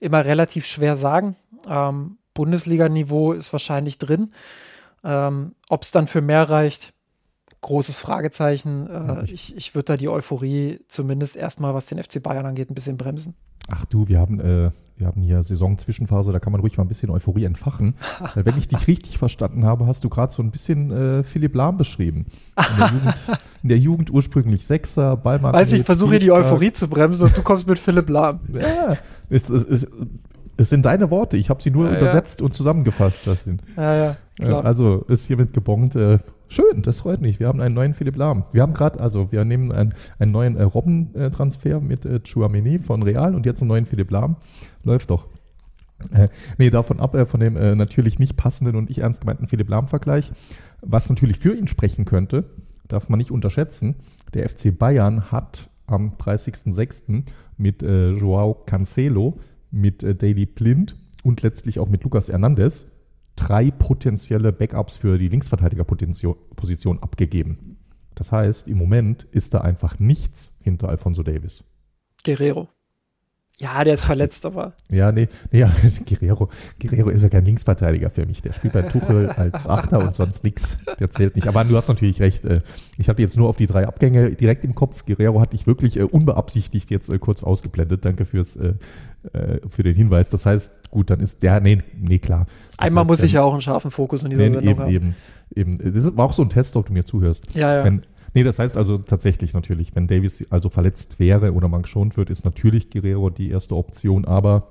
immer 0.00 0.24
relativ 0.24 0.66
schwer 0.66 0.96
sagen. 0.96 1.36
Ähm, 1.68 2.18
Bundesliga-Niveau 2.34 3.32
ist 3.32 3.52
wahrscheinlich 3.52 3.98
drin. 3.98 4.32
Ähm, 5.04 5.54
Ob 5.68 5.82
es 5.82 5.90
dann 5.90 6.06
für 6.06 6.22
mehr 6.22 6.48
reicht, 6.48 6.94
großes 7.60 7.98
Fragezeichen. 7.98 8.88
Äh, 8.88 9.24
ich 9.24 9.56
ich 9.56 9.74
würde 9.74 9.84
da 9.84 9.96
die 9.96 10.08
Euphorie 10.08 10.80
zumindest 10.88 11.36
erstmal, 11.36 11.74
was 11.74 11.86
den 11.86 12.02
FC 12.02 12.22
Bayern 12.22 12.46
angeht, 12.46 12.70
ein 12.70 12.74
bisschen 12.74 12.96
bremsen. 12.96 13.34
Ach 13.70 13.84
du, 13.84 14.08
wir 14.08 14.18
haben, 14.18 14.40
äh, 14.40 14.70
wir 14.96 15.06
haben 15.06 15.20
hier 15.20 15.42
Saisonzwischenphase, 15.42 16.32
da 16.32 16.38
kann 16.38 16.52
man 16.52 16.62
ruhig 16.62 16.78
mal 16.78 16.84
ein 16.84 16.88
bisschen 16.88 17.10
Euphorie 17.10 17.44
entfachen. 17.44 17.94
Weil 18.34 18.46
wenn 18.46 18.56
ich 18.56 18.66
dich 18.68 18.86
richtig 18.86 19.18
verstanden 19.18 19.64
habe, 19.64 19.86
hast 19.86 20.04
du 20.04 20.08
gerade 20.08 20.32
so 20.32 20.42
ein 20.42 20.50
bisschen 20.50 20.90
äh, 20.90 21.22
Philipp 21.22 21.54
Lahm 21.54 21.76
beschrieben. 21.76 22.26
In 22.56 22.78
der, 22.78 22.88
Jugend, 22.88 23.24
in 23.62 23.68
der 23.68 23.78
Jugend 23.78 24.10
ursprünglich 24.10 24.66
Sechser, 24.66 25.16
Ballmann. 25.16 25.52
Weiß 25.52 25.72
ich 25.72 25.84
versuche 25.84 26.12
hier 26.12 26.20
die 26.20 26.32
Euphorie 26.32 26.72
zu 26.72 26.88
bremsen 26.88 27.26
und 27.26 27.36
du 27.36 27.42
kommst 27.42 27.68
mit 27.68 27.78
Philipp 27.78 28.08
Lahm. 28.08 28.40
Ja, 28.54 28.96
es, 29.28 29.50
es, 29.50 29.64
es, 29.64 29.86
es 30.56 30.70
sind 30.70 30.84
deine 30.86 31.10
Worte, 31.10 31.36
ich 31.36 31.50
habe 31.50 31.62
sie 31.62 31.70
nur 31.70 31.90
ja, 31.90 31.98
übersetzt 31.98 32.40
ja. 32.40 32.46
und 32.46 32.52
zusammengefasst. 32.52 33.26
Das 33.26 33.44
sind. 33.44 33.62
Ja, 33.76 33.94
ja, 33.94 34.16
klar. 34.40 34.64
Also 34.64 35.04
ist 35.08 35.26
hiermit 35.26 35.52
gebongt. 35.52 35.94
Äh, 35.94 36.18
schön, 36.48 36.82
das 36.82 37.00
freut 37.00 37.20
mich. 37.20 37.40
Wir 37.40 37.48
haben 37.48 37.60
einen 37.60 37.74
neuen 37.74 37.94
Philipp 37.94 38.16
Lahm. 38.16 38.44
Wir 38.52 38.62
haben 38.62 38.74
gerade, 38.74 39.00
also 39.00 39.32
wir 39.32 39.44
nehmen 39.44 39.72
einen, 39.72 39.94
einen 40.18 40.32
neuen 40.32 40.56
äh, 40.56 40.62
Robben-Transfer 40.62 41.80
mit 41.80 42.04
äh, 42.04 42.20
Chouameni 42.20 42.78
von 42.78 43.02
Real 43.02 43.34
und 43.34 43.46
jetzt 43.46 43.60
einen 43.60 43.68
neuen 43.68 43.86
Philipp 43.86 44.10
Lahm. 44.10 44.36
Läuft 44.84 45.10
doch. 45.10 45.28
Äh, 46.12 46.28
nee, 46.58 46.70
davon 46.70 47.00
ab, 47.00 47.14
äh, 47.14 47.26
von 47.26 47.40
dem 47.40 47.56
äh, 47.56 47.74
natürlich 47.74 48.18
nicht 48.18 48.36
passenden 48.36 48.76
und 48.76 48.90
ich 48.90 49.00
ernst 49.00 49.20
gemeinten 49.20 49.48
Philipp 49.48 49.68
Lahm-Vergleich. 49.68 50.32
Was 50.80 51.08
natürlich 51.08 51.38
für 51.38 51.54
ihn 51.54 51.68
sprechen 51.68 52.04
könnte, 52.04 52.44
darf 52.86 53.08
man 53.08 53.18
nicht 53.18 53.30
unterschätzen. 53.30 53.96
Der 54.34 54.48
FC 54.48 54.76
Bayern 54.76 55.30
hat 55.30 55.68
am 55.86 56.14
30.06. 56.16 57.24
mit 57.56 57.82
äh, 57.82 58.12
Joao 58.12 58.54
Cancelo, 58.54 59.38
mit 59.70 60.02
äh, 60.02 60.14
Daily 60.14 60.46
Blind 60.46 60.96
und 61.22 61.42
letztlich 61.42 61.78
auch 61.78 61.88
mit 61.88 62.04
Lucas 62.04 62.28
Hernandez 62.28 62.86
drei 63.38 63.70
potenzielle 63.70 64.52
Backups 64.52 64.96
für 64.96 65.16
die 65.16 65.28
Linksverteidigerposition 65.28 66.98
abgegeben. 67.00 67.78
Das 68.14 68.32
heißt, 68.32 68.66
im 68.66 68.78
Moment 68.78 69.24
ist 69.30 69.54
da 69.54 69.60
einfach 69.60 70.00
nichts 70.00 70.52
hinter 70.60 70.88
Alfonso 70.88 71.22
Davis. 71.22 71.64
Guerrero. 72.24 72.68
Ja, 73.60 73.82
der 73.82 73.94
ist 73.94 74.04
verletzt, 74.04 74.46
aber. 74.46 74.72
Ja, 74.88 75.10
nee, 75.10 75.26
nee 75.50 75.58
ja, 75.58 75.72
Guerrero, 76.06 76.48
Guerrero 76.80 77.10
ist 77.10 77.22
ja 77.22 77.28
kein 77.28 77.44
Linksverteidiger 77.44 78.08
für 78.08 78.24
mich. 78.24 78.40
Der 78.40 78.52
spielt 78.52 78.72
bei 78.72 78.82
Tuchel 78.82 79.28
als 79.36 79.66
Achter 79.66 79.98
und 79.98 80.14
sonst 80.14 80.44
nichts. 80.44 80.78
Der 81.00 81.10
zählt 81.10 81.34
nicht. 81.34 81.48
Aber 81.48 81.64
du 81.64 81.76
hast 81.76 81.88
natürlich 81.88 82.20
recht. 82.20 82.44
Äh, 82.44 82.60
ich 82.98 83.08
hatte 83.08 83.20
jetzt 83.20 83.36
nur 83.36 83.48
auf 83.48 83.56
die 83.56 83.66
drei 83.66 83.88
Abgänge 83.88 84.30
direkt 84.30 84.62
im 84.62 84.76
Kopf. 84.76 85.04
Guerrero 85.06 85.40
hatte 85.40 85.56
ich 85.56 85.66
wirklich 85.66 85.98
äh, 85.98 86.04
unbeabsichtigt 86.04 86.88
jetzt 86.90 87.08
äh, 87.10 87.18
kurz 87.18 87.42
ausgeblendet. 87.42 88.04
Danke 88.04 88.26
fürs, 88.26 88.58
für 89.68 89.82
den 89.82 89.94
Hinweis. 89.94 90.30
Das 90.30 90.46
heißt, 90.46 90.90
gut, 90.90 91.10
dann 91.10 91.18
ist 91.18 91.42
der, 91.42 91.60
nee, 91.60 91.82
nee, 92.00 92.20
klar. 92.20 92.46
Das 92.76 92.86
Einmal 92.86 93.02
heißt, 93.02 93.10
muss 93.10 93.22
ich 93.24 93.32
ja 93.32 93.42
auch 93.42 93.52
einen 93.52 93.60
scharfen 93.60 93.90
Fokus 93.90 94.22
in 94.22 94.30
dieser 94.30 94.44
nee, 94.44 94.54
Sendung 94.54 94.70
eben, 94.70 94.80
haben. 94.80 95.14
Eben, 95.56 95.80
eben. 95.80 95.94
Das 95.94 96.16
war 96.16 96.26
auch 96.26 96.32
so 96.32 96.42
ein 96.42 96.50
Test, 96.50 96.76
ob 96.76 96.86
du 96.86 96.92
mir 96.92 97.04
zuhörst. 97.04 97.54
Ja, 97.54 97.78
ja. 97.78 97.84
Wenn, 97.84 98.02
Nee, 98.38 98.44
das 98.44 98.60
heißt 98.60 98.76
also 98.76 98.98
tatsächlich 98.98 99.52
natürlich, 99.52 99.96
wenn 99.96 100.06
Davis 100.06 100.46
also 100.52 100.70
verletzt 100.70 101.18
wäre 101.18 101.54
oder 101.54 101.66
man 101.66 101.82
geschont 101.82 102.16
wird, 102.16 102.30
ist 102.30 102.44
natürlich 102.44 102.88
Guerrero 102.88 103.30
die 103.30 103.50
erste 103.50 103.74
Option, 103.74 104.26
aber 104.26 104.70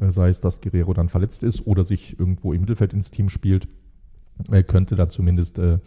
äh, 0.00 0.10
sei 0.10 0.30
es, 0.30 0.40
dass 0.40 0.60
Guerrero 0.60 0.94
dann 0.94 1.08
verletzt 1.08 1.44
ist 1.44 1.64
oder 1.64 1.84
sich 1.84 2.18
irgendwo 2.18 2.52
im 2.52 2.62
Mittelfeld 2.62 2.92
ins 2.92 3.12
Team 3.12 3.28
spielt, 3.28 3.68
äh, 4.50 4.64
könnte 4.64 4.96
dann 4.96 5.10
zumindest 5.10 5.60
äh, 5.60 5.78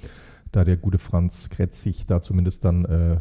da 0.53 0.63
der 0.63 0.77
gute 0.77 0.99
Franz 0.99 1.49
Kretzig 1.49 2.05
da 2.05 2.21
zumindest 2.21 2.63
dann 2.63 2.85
äh, 2.85 3.17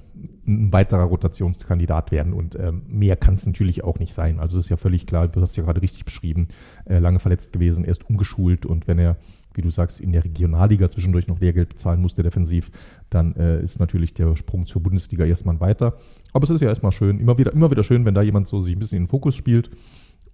ein 0.46 0.72
weiterer 0.72 1.06
Rotationskandidat 1.06 2.12
werden. 2.12 2.32
Und 2.32 2.54
äh, 2.54 2.70
mehr 2.86 3.16
kann 3.16 3.34
es 3.34 3.44
natürlich 3.44 3.82
auch 3.82 3.98
nicht 3.98 4.14
sein. 4.14 4.38
Also 4.38 4.60
ist 4.60 4.68
ja 4.68 4.76
völlig 4.76 5.08
klar, 5.08 5.26
du 5.26 5.40
hast 5.40 5.56
ja 5.56 5.64
gerade 5.64 5.82
richtig 5.82 6.04
beschrieben, 6.04 6.46
lange 6.84 7.18
verletzt 7.18 7.52
gewesen, 7.52 7.84
erst 7.84 8.08
umgeschult 8.08 8.66
und 8.66 8.86
wenn 8.86 9.00
er 9.00 9.16
wie 9.56 9.62
du 9.62 9.70
sagst, 9.70 10.00
in 10.00 10.12
der 10.12 10.24
Regionalliga 10.24 10.88
zwischendurch 10.88 11.26
noch 11.26 11.40
Lehrgeld 11.40 11.70
bezahlen 11.70 12.00
musste 12.00 12.22
defensiv, 12.22 12.70
dann 13.10 13.34
äh, 13.36 13.62
ist 13.62 13.80
natürlich 13.80 14.14
der 14.14 14.36
Sprung 14.36 14.66
zur 14.66 14.82
Bundesliga 14.82 15.24
erstmal 15.24 15.60
weiter. 15.60 15.94
Aber 16.32 16.44
es 16.44 16.50
ist 16.50 16.60
ja 16.60 16.68
erstmal 16.68 16.92
schön, 16.92 17.18
immer 17.18 17.38
wieder, 17.38 17.52
immer 17.52 17.70
wieder 17.70 17.84
schön, 17.84 18.04
wenn 18.04 18.14
da 18.14 18.22
jemand 18.22 18.48
so 18.48 18.60
sich 18.60 18.74
ein 18.74 18.78
bisschen 18.78 18.98
in 18.98 19.04
den 19.04 19.10
Fokus 19.10 19.34
spielt. 19.34 19.70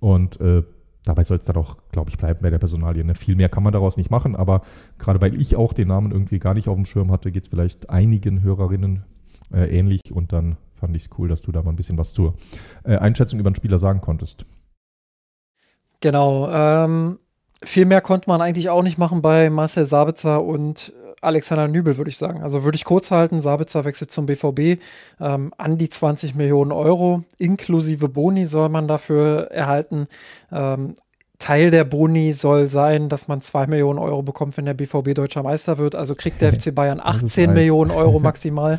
Und 0.01 0.41
äh, 0.41 0.63
dabei 1.05 1.25
soll 1.25 1.39
es 1.39 1.47
dann 1.47 1.57
auch, 1.57 1.77
glaube 1.91 2.11
ich, 2.11 2.19
bleiben 2.19 2.41
bei 2.43 2.51
der 2.51 2.59
Personalie. 2.59 3.05
Ne? 3.05 3.15
Viel 3.15 3.37
mehr 3.37 3.49
kann 3.49 3.63
man 3.63 3.73
daraus 3.73 3.97
nicht 3.97 4.11
machen, 4.11 4.37
aber 4.37 4.63
gerade 4.99 5.21
weil 5.21 5.41
ich 5.41 5.57
auch 5.57 5.73
den 5.73 5.89
Namen 5.89 6.13
irgendwie 6.13 6.39
gar 6.39 6.55
nicht 6.55 6.69
auf 6.69 6.77
dem 6.77 6.85
Schirm 6.85 7.11
hatte, 7.11 7.33
geht 7.33 7.45
es 7.45 7.49
vielleicht 7.49 7.91
einigen 7.91 8.43
Hörerinnen 8.43 9.05
äh, 9.53 9.67
ähnlich 9.79 10.01
und 10.13 10.33
dann 10.33 10.57
fand 10.75 10.97
ich 10.97 11.05
es 11.05 11.11
cool, 11.19 11.29
dass 11.29 11.43
du 11.43 11.53
da 11.53 11.63
mal 11.63 11.71
ein 11.71 11.77
bisschen 11.77 11.99
was 11.99 12.13
zur 12.13 12.35
äh, 12.85 12.97
Einschätzung 12.97 13.39
über 13.39 13.51
den 13.51 13.55
Spieler 13.55 13.79
sagen 13.79 14.01
konntest. 14.01 14.47
Genau. 16.01 16.51
Ähm, 16.51 17.19
viel 17.65 17.85
mehr 17.85 18.01
konnte 18.01 18.29
man 18.29 18.41
eigentlich 18.41 18.71
auch 18.71 18.83
nicht 18.83 18.99
machen 18.99 19.23
bei 19.23 19.51
Marcel 19.51 19.87
Sabitzer 19.87 20.43
und 20.43 20.93
Alexander 21.23 21.69
Nübel, 21.69 21.97
würde 21.97 22.11
ich 22.11 22.19
sagen. 22.19 22.43
Also 22.43 22.65
würde 22.65 22.77
ich 22.77 22.85
kurz 22.85 23.11
halten, 23.11 23.41
Sabitzer 23.41 23.85
wechselt 23.85 24.11
zum 24.11 24.27
BVB 24.27 24.83
ähm, 25.21 25.55
an 25.57 25.79
die 25.79 25.89
20 25.89 26.35
Millionen 26.35 26.73
Euro, 26.73 27.23
inklusive 27.39 28.09
Boni 28.09 28.45
soll 28.45 28.69
man 28.69 28.89
dafür 28.89 29.51
erhalten. 29.53 30.09
Ähm, 30.51 30.95
Teil 31.39 31.71
der 31.71 31.85
Boni 31.85 32.33
soll 32.33 32.69
sein, 32.69 33.09
dass 33.09 33.27
man 33.27 33.41
2 33.41 33.67
Millionen 33.67 33.99
Euro 33.99 34.23
bekommt, 34.23 34.57
wenn 34.57 34.65
der 34.65 34.75
BVB 34.75 35.15
deutscher 35.15 35.43
Meister 35.43 35.79
wird. 35.79 35.95
Also 35.95 36.15
kriegt 36.15 36.41
der 36.41 36.53
FC 36.53 36.75
Bayern 36.75 37.01
18 37.03 37.53
Millionen 37.53 37.91
Euro 37.91 38.19
maximal. 38.21 38.79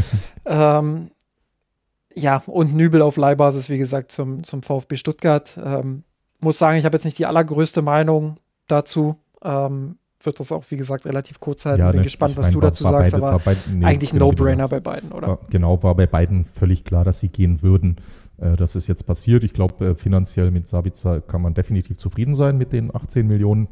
ähm, 0.46 1.10
ja, 2.14 2.42
und 2.46 2.74
Nübel 2.74 3.02
auf 3.02 3.16
Leihbasis, 3.16 3.68
wie 3.68 3.78
gesagt, 3.78 4.12
zum, 4.12 4.44
zum 4.44 4.62
VfB 4.62 4.96
Stuttgart. 4.96 5.58
Ähm, 5.64 6.04
muss 6.44 6.58
sagen, 6.58 6.78
ich 6.78 6.84
habe 6.84 6.96
jetzt 6.96 7.04
nicht 7.04 7.18
die 7.18 7.26
allergrößte 7.26 7.82
Meinung 7.82 8.36
dazu. 8.68 9.16
Ähm, 9.42 9.96
wird 10.22 10.40
das 10.40 10.52
auch, 10.52 10.64
wie 10.70 10.76
gesagt, 10.76 11.04
relativ 11.04 11.40
kurz 11.40 11.66
halten. 11.66 11.80
Ja, 11.80 11.90
Bin 11.90 11.98
ne, 11.98 12.04
gespannt, 12.04 12.36
was 12.36 12.46
mein, 12.46 12.52
du 12.54 12.62
war, 12.62 12.68
dazu 12.70 12.84
war 12.84 12.92
sagst, 12.92 13.12
beide, 13.12 13.26
aber 13.26 13.38
beide, 13.44 13.58
nee, 13.72 13.84
eigentlich 13.84 14.12
genau, 14.12 14.30
No-Brainer 14.30 14.68
bei 14.68 14.80
beiden, 14.80 15.12
oder? 15.12 15.28
War, 15.28 15.38
genau, 15.50 15.82
war 15.82 15.94
bei 15.94 16.06
beiden 16.06 16.44
völlig 16.46 16.84
klar, 16.84 17.04
dass 17.04 17.20
sie 17.20 17.28
gehen 17.28 17.62
würden. 17.62 17.96
Äh, 18.38 18.56
das 18.56 18.76
ist 18.76 18.86
jetzt 18.86 19.06
passiert. 19.06 19.44
Ich 19.44 19.52
glaube, 19.52 19.84
äh, 19.84 19.94
finanziell 19.94 20.50
mit 20.50 20.68
Sabitzer 20.68 21.20
kann 21.20 21.42
man 21.42 21.54
definitiv 21.54 21.98
zufrieden 21.98 22.34
sein 22.34 22.56
mit 22.56 22.72
den 22.72 22.94
18 22.94 23.26
Millionen. 23.26 23.68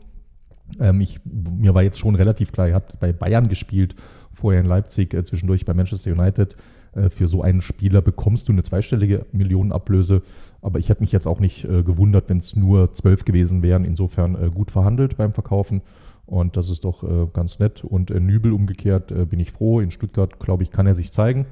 Ähm, 0.81 1.01
ich, 1.01 1.21
mir 1.25 1.75
war 1.75 1.83
jetzt 1.83 1.99
schon 1.99 2.15
relativ 2.15 2.53
klar, 2.53 2.69
er 2.69 2.77
hat 2.77 3.01
bei 3.01 3.13
Bayern 3.13 3.49
gespielt, 3.49 3.95
vorher 4.33 4.61
in 4.61 4.67
Leipzig, 4.67 5.15
äh, 5.15 5.25
zwischendurch 5.25 5.65
bei 5.65 5.75
Manchester 5.75 6.13
United. 6.13 6.57
Äh, 6.95 7.11
für 7.11 7.29
so 7.29 7.43
einen 7.43 7.63
Spieler 7.63 8.03
bekommst 8.03 8.49
du 8.49 8.53
eine 8.53 8.63
zweistellige 8.63 9.27
Millionenablöse. 9.33 10.23
Aber 10.61 10.79
ich 10.79 10.89
hätte 10.89 11.03
mich 11.03 11.13
jetzt 11.13 11.27
auch 11.27 11.41
nicht 11.41 11.65
äh, 11.65 11.83
gewundert, 11.83 12.29
wenn 12.29 12.39
es 12.39 12.57
nur 12.57 12.93
zwölf 12.93 13.25
gewesen 13.25 13.63
wären. 13.63 13.85
Insofern 13.85 14.35
äh, 14.35 14.51
gut 14.51 14.71
verhandelt 14.71 15.17
beim 15.17 15.33
Verkaufen. 15.33 15.83
Und 16.27 16.57
das 16.57 16.71
ist 16.71 16.85
doch 16.85 17.03
äh, 17.03 17.27
ganz 17.33 17.59
nett. 17.59 17.85
Und 17.85 18.11
äh, 18.11 18.21
Nübel 18.21 18.53
umgekehrt 18.53 19.11
äh, 19.13 19.25
bin 19.25 19.41
ich 19.41 19.51
froh. 19.51 19.81
In 19.81 19.91
Stuttgart, 19.91 20.39
glaube 20.39 20.63
ich, 20.63 20.71
kann 20.71 20.87
er 20.87 20.95
sich 20.95 21.13
zeigen. 21.13 21.47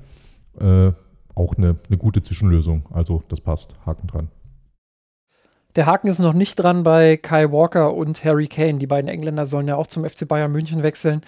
auch 0.56 1.56
eine, 1.56 1.76
eine 1.88 1.96
gute 1.96 2.22
Zwischenlösung. 2.22 2.86
Also 2.90 3.22
das 3.28 3.40
passt. 3.40 3.74
Haken 3.86 4.08
dran. 4.08 4.28
Der 5.76 5.86
Haken 5.86 6.08
ist 6.08 6.18
noch 6.18 6.34
nicht 6.34 6.56
dran 6.56 6.82
bei 6.82 7.16
Kai 7.16 7.52
Walker 7.52 7.94
und 7.94 8.24
Harry 8.24 8.48
Kane. 8.48 8.78
Die 8.78 8.88
beiden 8.88 9.08
Engländer 9.08 9.46
sollen 9.46 9.68
ja 9.68 9.76
auch 9.76 9.86
zum 9.86 10.04
FC 10.04 10.26
Bayern 10.26 10.50
München 10.50 10.82
wechseln. 10.82 11.22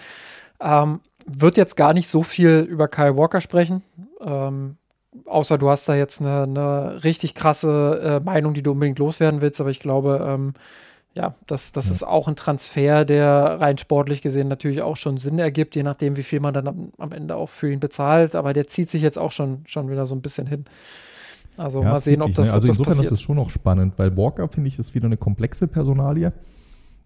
Ähm, 0.59 0.99
wird 1.25 1.57
jetzt 1.57 1.75
gar 1.75 1.93
nicht 1.93 2.07
so 2.07 2.23
viel 2.23 2.59
über 2.59 2.87
Kyle 2.87 3.15
Walker 3.17 3.41
sprechen. 3.41 3.83
Ähm, 4.25 4.77
außer 5.25 5.57
du 5.57 5.69
hast 5.69 5.87
da 5.87 5.95
jetzt 5.95 6.21
eine, 6.21 6.43
eine 6.43 7.03
richtig 7.03 7.35
krasse 7.35 8.21
äh, 8.21 8.23
Meinung, 8.23 8.53
die 8.53 8.63
du 8.63 8.71
unbedingt 8.71 8.99
loswerden 8.99 9.41
willst. 9.41 9.61
Aber 9.61 9.69
ich 9.69 9.79
glaube, 9.79 10.25
ähm, 10.27 10.53
ja, 11.15 11.35
das, 11.45 11.71
das 11.71 11.91
ist 11.91 12.03
auch 12.03 12.27
ein 12.27 12.35
Transfer, 12.35 13.05
der 13.05 13.59
rein 13.61 13.77
sportlich 13.77 14.23
gesehen 14.23 14.47
natürlich 14.47 14.81
auch 14.81 14.97
schon 14.97 15.17
Sinn 15.17 15.37
ergibt, 15.37 15.75
je 15.75 15.83
nachdem, 15.83 16.17
wie 16.17 16.23
viel 16.23 16.39
man 16.39 16.55
dann 16.55 16.67
am, 16.67 16.91
am 16.97 17.11
Ende 17.11 17.35
auch 17.35 17.49
für 17.49 17.71
ihn 17.71 17.79
bezahlt. 17.79 18.35
Aber 18.35 18.53
der 18.53 18.65
zieht 18.65 18.89
sich 18.89 19.03
jetzt 19.03 19.19
auch 19.19 19.31
schon, 19.31 19.63
schon 19.67 19.91
wieder 19.91 20.07
so 20.07 20.15
ein 20.15 20.21
bisschen 20.21 20.47
hin. 20.47 20.65
Also 21.55 21.83
ja, 21.83 21.89
mal 21.89 22.01
sehen, 22.01 22.21
ob 22.23 22.33
das, 22.33 22.47
ne? 22.47 22.53
Also 22.53 22.65
ob 22.65 22.69
insofern 22.69 22.93
passiert. 22.93 23.11
ist 23.11 23.19
es 23.19 23.21
schon 23.21 23.35
noch 23.35 23.51
spannend, 23.51 23.93
weil 23.97 24.17
Walker, 24.17 24.47
finde 24.47 24.69
ich, 24.69 24.79
ist 24.79 24.95
wieder 24.95 25.05
eine 25.05 25.17
komplexe 25.17 25.67
Personalie. 25.67 26.33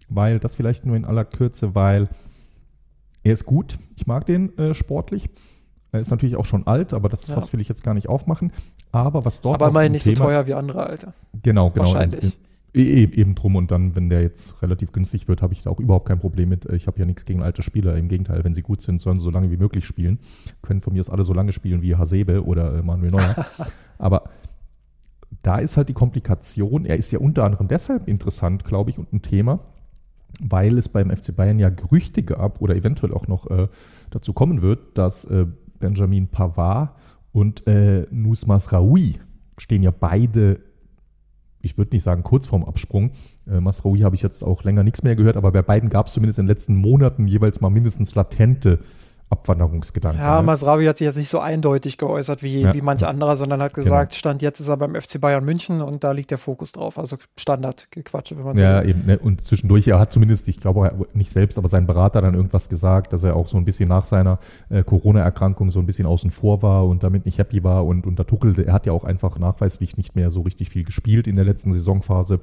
Weil 0.08 0.38
das 0.38 0.54
vielleicht 0.54 0.86
nur 0.86 0.96
in 0.96 1.04
aller 1.04 1.26
Kürze, 1.26 1.74
weil 1.74 2.08
er 3.22 3.32
ist 3.34 3.44
gut. 3.44 3.76
Ich 3.94 4.06
mag 4.06 4.24
den 4.24 4.56
äh, 4.56 4.74
sportlich. 4.74 5.28
Er 5.92 6.00
ist 6.00 6.10
natürlich 6.10 6.36
auch 6.36 6.44
schon 6.44 6.66
alt, 6.66 6.92
aber 6.92 7.08
das 7.08 7.26
ja. 7.26 7.34
Fass 7.34 7.52
will 7.52 7.60
ich 7.60 7.68
jetzt 7.68 7.82
gar 7.82 7.94
nicht 7.94 8.08
aufmachen. 8.08 8.52
Aber 8.92 9.24
was 9.24 9.40
dort. 9.40 9.54
Aber 9.54 9.68
immerhin 9.68 9.92
nicht 9.92 10.04
Thema, 10.04 10.16
so 10.16 10.24
teuer 10.24 10.46
wie 10.46 10.54
andere 10.54 10.86
Alter. 10.86 11.14
Genau, 11.42 11.70
genau. 11.70 11.86
Wahrscheinlich. 11.86 12.38
E, 12.74 12.82
e, 12.82 13.02
eben 13.02 13.34
drum 13.34 13.56
und 13.56 13.70
dann, 13.70 13.96
wenn 13.96 14.10
der 14.10 14.20
jetzt 14.20 14.60
relativ 14.62 14.92
günstig 14.92 15.26
wird, 15.26 15.40
habe 15.40 15.54
ich 15.54 15.62
da 15.62 15.70
auch 15.70 15.80
überhaupt 15.80 16.06
kein 16.06 16.18
Problem 16.18 16.50
mit. 16.50 16.66
Ich 16.66 16.86
habe 16.86 16.98
ja 16.98 17.06
nichts 17.06 17.24
gegen 17.24 17.42
alte 17.42 17.62
Spieler. 17.62 17.96
Im 17.96 18.08
Gegenteil, 18.08 18.44
wenn 18.44 18.54
sie 18.54 18.60
gut 18.60 18.82
sind, 18.82 19.00
sollen 19.00 19.18
sie 19.18 19.24
so 19.24 19.30
lange 19.30 19.50
wie 19.50 19.56
möglich 19.56 19.86
spielen. 19.86 20.18
Können 20.60 20.82
von 20.82 20.92
mir 20.92 21.00
aus 21.00 21.08
alle 21.08 21.24
so 21.24 21.32
lange 21.32 21.52
spielen 21.52 21.80
wie 21.80 21.96
Hasebe 21.96 22.44
oder 22.44 22.78
äh, 22.78 22.82
Manuel 22.82 23.10
Neuer. 23.12 23.46
Aber 23.98 24.24
da 25.42 25.58
ist 25.58 25.78
halt 25.78 25.88
die 25.88 25.94
Komplikation. 25.94 26.84
Er 26.84 26.96
ist 26.96 27.10
ja 27.10 27.18
unter 27.18 27.44
anderem 27.44 27.68
deshalb 27.68 28.06
interessant, 28.06 28.64
glaube 28.64 28.90
ich, 28.90 28.98
und 28.98 29.12
ein 29.14 29.22
Thema, 29.22 29.60
weil 30.40 30.76
es 30.76 30.90
beim 30.90 31.10
FC 31.10 31.34
Bayern 31.34 31.58
ja 31.58 31.70
Gerüchte 31.70 32.22
gab 32.22 32.60
oder 32.60 32.76
eventuell 32.76 33.14
auch 33.14 33.26
noch 33.28 33.50
äh, 33.50 33.68
dazu 34.10 34.34
kommen 34.34 34.60
wird, 34.60 34.98
dass 34.98 35.24
äh, 35.24 35.46
Benjamin 35.78 36.28
Pavard 36.28 36.94
und 37.32 37.66
äh, 37.66 38.06
Nusmas 38.10 38.72
Raoui 38.72 39.16
stehen 39.58 39.82
ja 39.82 39.90
beide, 39.90 40.60
ich 41.60 41.76
würde 41.76 41.94
nicht 41.94 42.02
sagen 42.02 42.22
kurz 42.22 42.46
vorm 42.46 42.64
Absprung. 42.64 43.10
Äh, 43.46 43.60
Masraoui 43.60 44.00
habe 44.00 44.14
ich 44.14 44.22
jetzt 44.22 44.42
auch 44.42 44.64
länger 44.64 44.84
nichts 44.84 45.02
mehr 45.02 45.16
gehört, 45.16 45.36
aber 45.36 45.52
bei 45.52 45.62
beiden 45.62 45.90
gab 45.90 46.06
es 46.06 46.12
zumindest 46.12 46.38
in 46.38 46.46
den 46.46 46.50
letzten 46.50 46.76
Monaten 46.76 47.26
jeweils 47.26 47.60
mal 47.60 47.70
mindestens 47.70 48.14
latente 48.14 48.80
Abwanderungsgedanken. 49.30 50.20
Ja, 50.20 50.40
Masravi 50.40 50.86
hat 50.86 50.98
sich 50.98 51.04
jetzt 51.04 51.18
nicht 51.18 51.28
so 51.28 51.38
eindeutig 51.38 51.98
geäußert 51.98 52.42
wie, 52.42 52.62
ja. 52.62 52.72
wie 52.72 52.80
manch 52.80 53.06
anderer, 53.06 53.36
sondern 53.36 53.60
hat 53.60 53.74
gesagt, 53.74 54.12
genau. 54.12 54.18
Stand 54.18 54.42
jetzt 54.42 54.58
ist 54.60 54.68
er 54.68 54.76
beim 54.78 54.94
FC 54.94 55.20
Bayern 55.20 55.44
München 55.44 55.82
und 55.82 56.02
da 56.02 56.12
liegt 56.12 56.30
der 56.30 56.38
Fokus 56.38 56.72
drauf. 56.72 56.98
Also 56.98 57.18
Standardgequatsche, 57.36 58.38
wenn 58.38 58.44
man 58.44 58.56
so 58.56 58.64
Ja, 58.64 58.82
will. 58.82 58.90
eben. 58.90 59.06
Ne? 59.06 59.18
Und 59.18 59.42
zwischendurch, 59.42 59.86
er 59.86 59.98
hat 59.98 60.12
zumindest, 60.12 60.48
ich 60.48 60.60
glaube 60.60 61.06
nicht 61.12 61.30
selbst, 61.30 61.58
aber 61.58 61.68
sein 61.68 61.86
Berater 61.86 62.22
dann 62.22 62.34
irgendwas 62.34 62.68
gesagt, 62.68 63.12
dass 63.12 63.22
er 63.22 63.36
auch 63.36 63.48
so 63.48 63.58
ein 63.58 63.64
bisschen 63.64 63.88
nach 63.88 64.06
seiner 64.06 64.38
äh, 64.70 64.82
Corona-Erkrankung 64.82 65.70
so 65.70 65.78
ein 65.78 65.86
bisschen 65.86 66.06
außen 66.06 66.30
vor 66.30 66.62
war 66.62 66.86
und 66.86 67.02
damit 67.02 67.26
nicht 67.26 67.38
happy 67.38 67.62
war 67.62 67.84
und 67.84 68.06
unter 68.06 68.26
Tuchel, 68.26 68.58
er 68.58 68.72
hat 68.72 68.86
ja 68.86 68.92
auch 68.92 69.04
einfach 69.04 69.38
nachweislich 69.38 69.96
nicht 69.98 70.16
mehr 70.16 70.30
so 70.30 70.40
richtig 70.40 70.70
viel 70.70 70.84
gespielt 70.84 71.26
in 71.26 71.36
der 71.36 71.44
letzten 71.44 71.72
Saisonphase. 71.72 72.40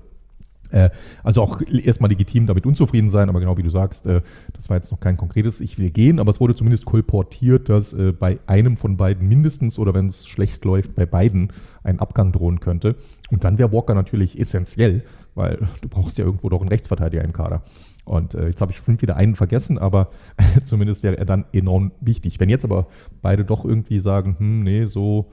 Äh, 0.71 0.89
also 1.23 1.41
auch 1.41 1.61
erstmal 1.61 2.09
legitim 2.09 2.47
damit 2.47 2.65
unzufrieden 2.65 3.09
sein, 3.09 3.29
aber 3.29 3.39
genau 3.39 3.57
wie 3.57 3.63
du 3.63 3.69
sagst, 3.69 4.07
äh, 4.07 4.21
das 4.53 4.69
war 4.69 4.77
jetzt 4.77 4.91
noch 4.91 4.99
kein 4.99 5.17
konkretes 5.17 5.61
Ich 5.61 5.77
will 5.77 5.91
gehen, 5.91 6.19
aber 6.19 6.31
es 6.31 6.39
wurde 6.39 6.55
zumindest 6.55 6.85
kolportiert, 6.85 7.69
dass 7.69 7.93
äh, 7.93 8.11
bei 8.11 8.39
einem 8.47 8.77
von 8.77 8.97
beiden 8.97 9.27
mindestens 9.27 9.79
oder 9.79 9.93
wenn 9.93 10.07
es 10.07 10.27
schlecht 10.27 10.65
läuft, 10.65 10.95
bei 10.95 11.05
beiden 11.05 11.51
ein 11.83 11.99
Abgang 11.99 12.31
drohen 12.31 12.59
könnte. 12.59 12.95
Und 13.31 13.43
dann 13.43 13.57
wäre 13.57 13.71
Walker 13.71 13.93
natürlich 13.93 14.39
essentiell, 14.39 15.03
weil 15.35 15.59
du 15.81 15.89
brauchst 15.89 16.17
ja 16.17 16.25
irgendwo 16.25 16.49
doch 16.49 16.61
einen 16.61 16.69
Rechtsverteidiger 16.69 17.23
im 17.23 17.33
Kader. 17.33 17.63
Und 18.05 18.33
jetzt 18.35 18.61
habe 18.61 18.71
ich 18.71 18.77
schon 18.77 19.01
wieder 19.01 19.15
einen 19.15 19.35
vergessen, 19.35 19.79
aber 19.79 20.09
zumindest 20.63 21.01
wäre 21.01 21.17
er 21.17 21.25
dann 21.25 21.45
enorm 21.53 21.91
wichtig. 22.01 22.39
Wenn 22.39 22.49
jetzt 22.49 22.63
aber 22.63 22.85
beide 23.23 23.43
doch 23.43 23.65
irgendwie 23.65 23.99
sagen, 23.99 24.35
hm, 24.37 24.63
nee, 24.63 24.85
so, 24.85 25.31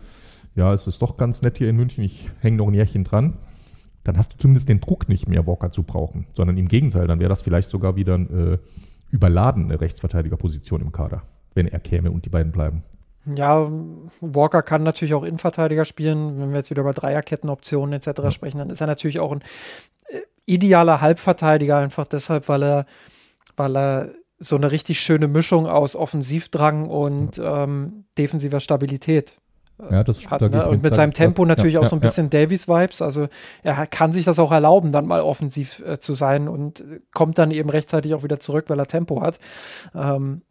ja, 0.55 0.73
es 0.73 0.87
ist 0.87 1.03
doch 1.03 1.19
ganz 1.19 1.43
nett 1.43 1.59
hier 1.59 1.69
in 1.69 1.77
München, 1.77 2.03
ich 2.03 2.31
hänge 2.41 2.57
noch 2.57 2.69
ein 2.69 2.75
Jährchen 2.75 3.05
dran, 3.05 3.35
dann 4.05 4.19
hast 4.19 4.35
du 4.35 4.39
zumindest 4.39 4.69
den 4.69 4.81
Druck 4.81 5.09
nicht 5.09 5.29
mehr, 5.29 5.47
Walker 5.47 5.71
zu 5.71 5.83
brauchen, 5.83 6.27
sondern 6.35 6.57
im 6.57 6.69
Gegenteil, 6.69 7.07
dann 7.07 7.21
wäre 7.21 7.29
das 7.29 7.43
vielleicht 7.43 7.69
sogar 7.69 7.97
wieder 7.97 8.15
eine 8.15 8.27
äh, 8.27 8.59
überladene 9.11 9.81
Rechtsverteidigerposition 9.81 10.81
im 10.81 10.93
Kader, 10.93 11.23
wenn 11.55 11.69
er 11.69 11.81
käme 11.81 12.11
und 12.11 12.25
die 12.25 12.31
beiden 12.31 12.53
bleiben. 12.53 12.83
Ja, 13.27 13.71
Walker 14.21 14.63
kann 14.63 14.83
natürlich 14.83 15.15
auch 15.15 15.23
Innenverteidiger 15.23 15.85
spielen. 15.85 16.41
Wenn 16.41 16.51
wir 16.51 16.57
jetzt 16.57 16.71
wieder 16.71 16.83
über 16.83 16.93
Dreierkettenoptionen 16.93 17.93
etc. 17.93 18.19
Ja. 18.19 18.31
sprechen, 18.33 18.59
dann 18.59 18.71
ist 18.71 18.81
er 18.81 18.89
natürlich 18.89 19.21
auch 19.21 19.31
ein 19.31 19.43
äh, 20.09 20.19
idealer 20.47 21.01
Halbverteidiger, 21.01 21.79
einfach 21.79 22.07
deshalb, 22.07 22.49
weil 22.49 22.65
er, 22.65 22.87
weil 23.57 23.77
er 23.77 24.11
so 24.41 24.57
eine 24.57 24.73
richtig 24.73 25.01
schöne 25.01 25.29
Mischung 25.29 25.69
aus 25.69 25.95
Offensivdrang 25.95 26.89
und 26.89 27.37
ja. 27.37 27.63
ähm, 27.63 28.07
defensiver 28.19 28.59
Stabilität 28.59 29.37
ja, 29.91 30.05
das 30.05 30.31
hat. 30.31 30.41
Ne? 30.41 30.67
Und 30.69 30.83
mit 30.83 30.95
seinem 30.95 31.13
Tempo 31.13 31.45
natürlich 31.45 31.75
ja, 31.75 31.81
auch 31.81 31.87
so 31.87 31.97
ein 31.97 32.01
bisschen 32.01 32.27
ja. 32.27 32.41
Davies-Vibes. 32.41 33.03
Also 33.03 33.29
er 33.63 33.87
kann 33.87 34.13
sich 34.13 34.25
das 34.25 34.39
auch 34.39 34.53
erlauben, 34.53 34.93
dann 34.93 35.07
mal 35.07 35.21
offensiv 35.21 35.83
äh, 35.87 35.99
zu 35.99 36.15
sein 36.15 36.49
und 36.49 36.85
kommt 37.13 37.39
dann 37.39 37.51
eben 37.51 37.71
rechtzeitig 37.71 38.15
auch 38.15 38.23
wieder 38.23 38.39
zurück, 38.39 38.67
weil 38.69 38.79
er 38.79 38.87
Tempo 38.87 39.23
hat. 39.23 39.39
Ähm, 39.95 40.43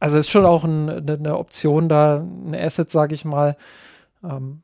also 0.00 0.18
ist 0.18 0.30
schon 0.30 0.44
auch 0.44 0.64
ein, 0.64 0.90
eine, 0.90 1.12
eine, 1.14 1.38
Option 1.38 1.88
da, 1.88 2.18
ein 2.18 2.54
Asset, 2.54 2.90
sage 2.90 3.14
ich 3.14 3.24
mal. 3.24 3.56
Ähm, 4.22 4.62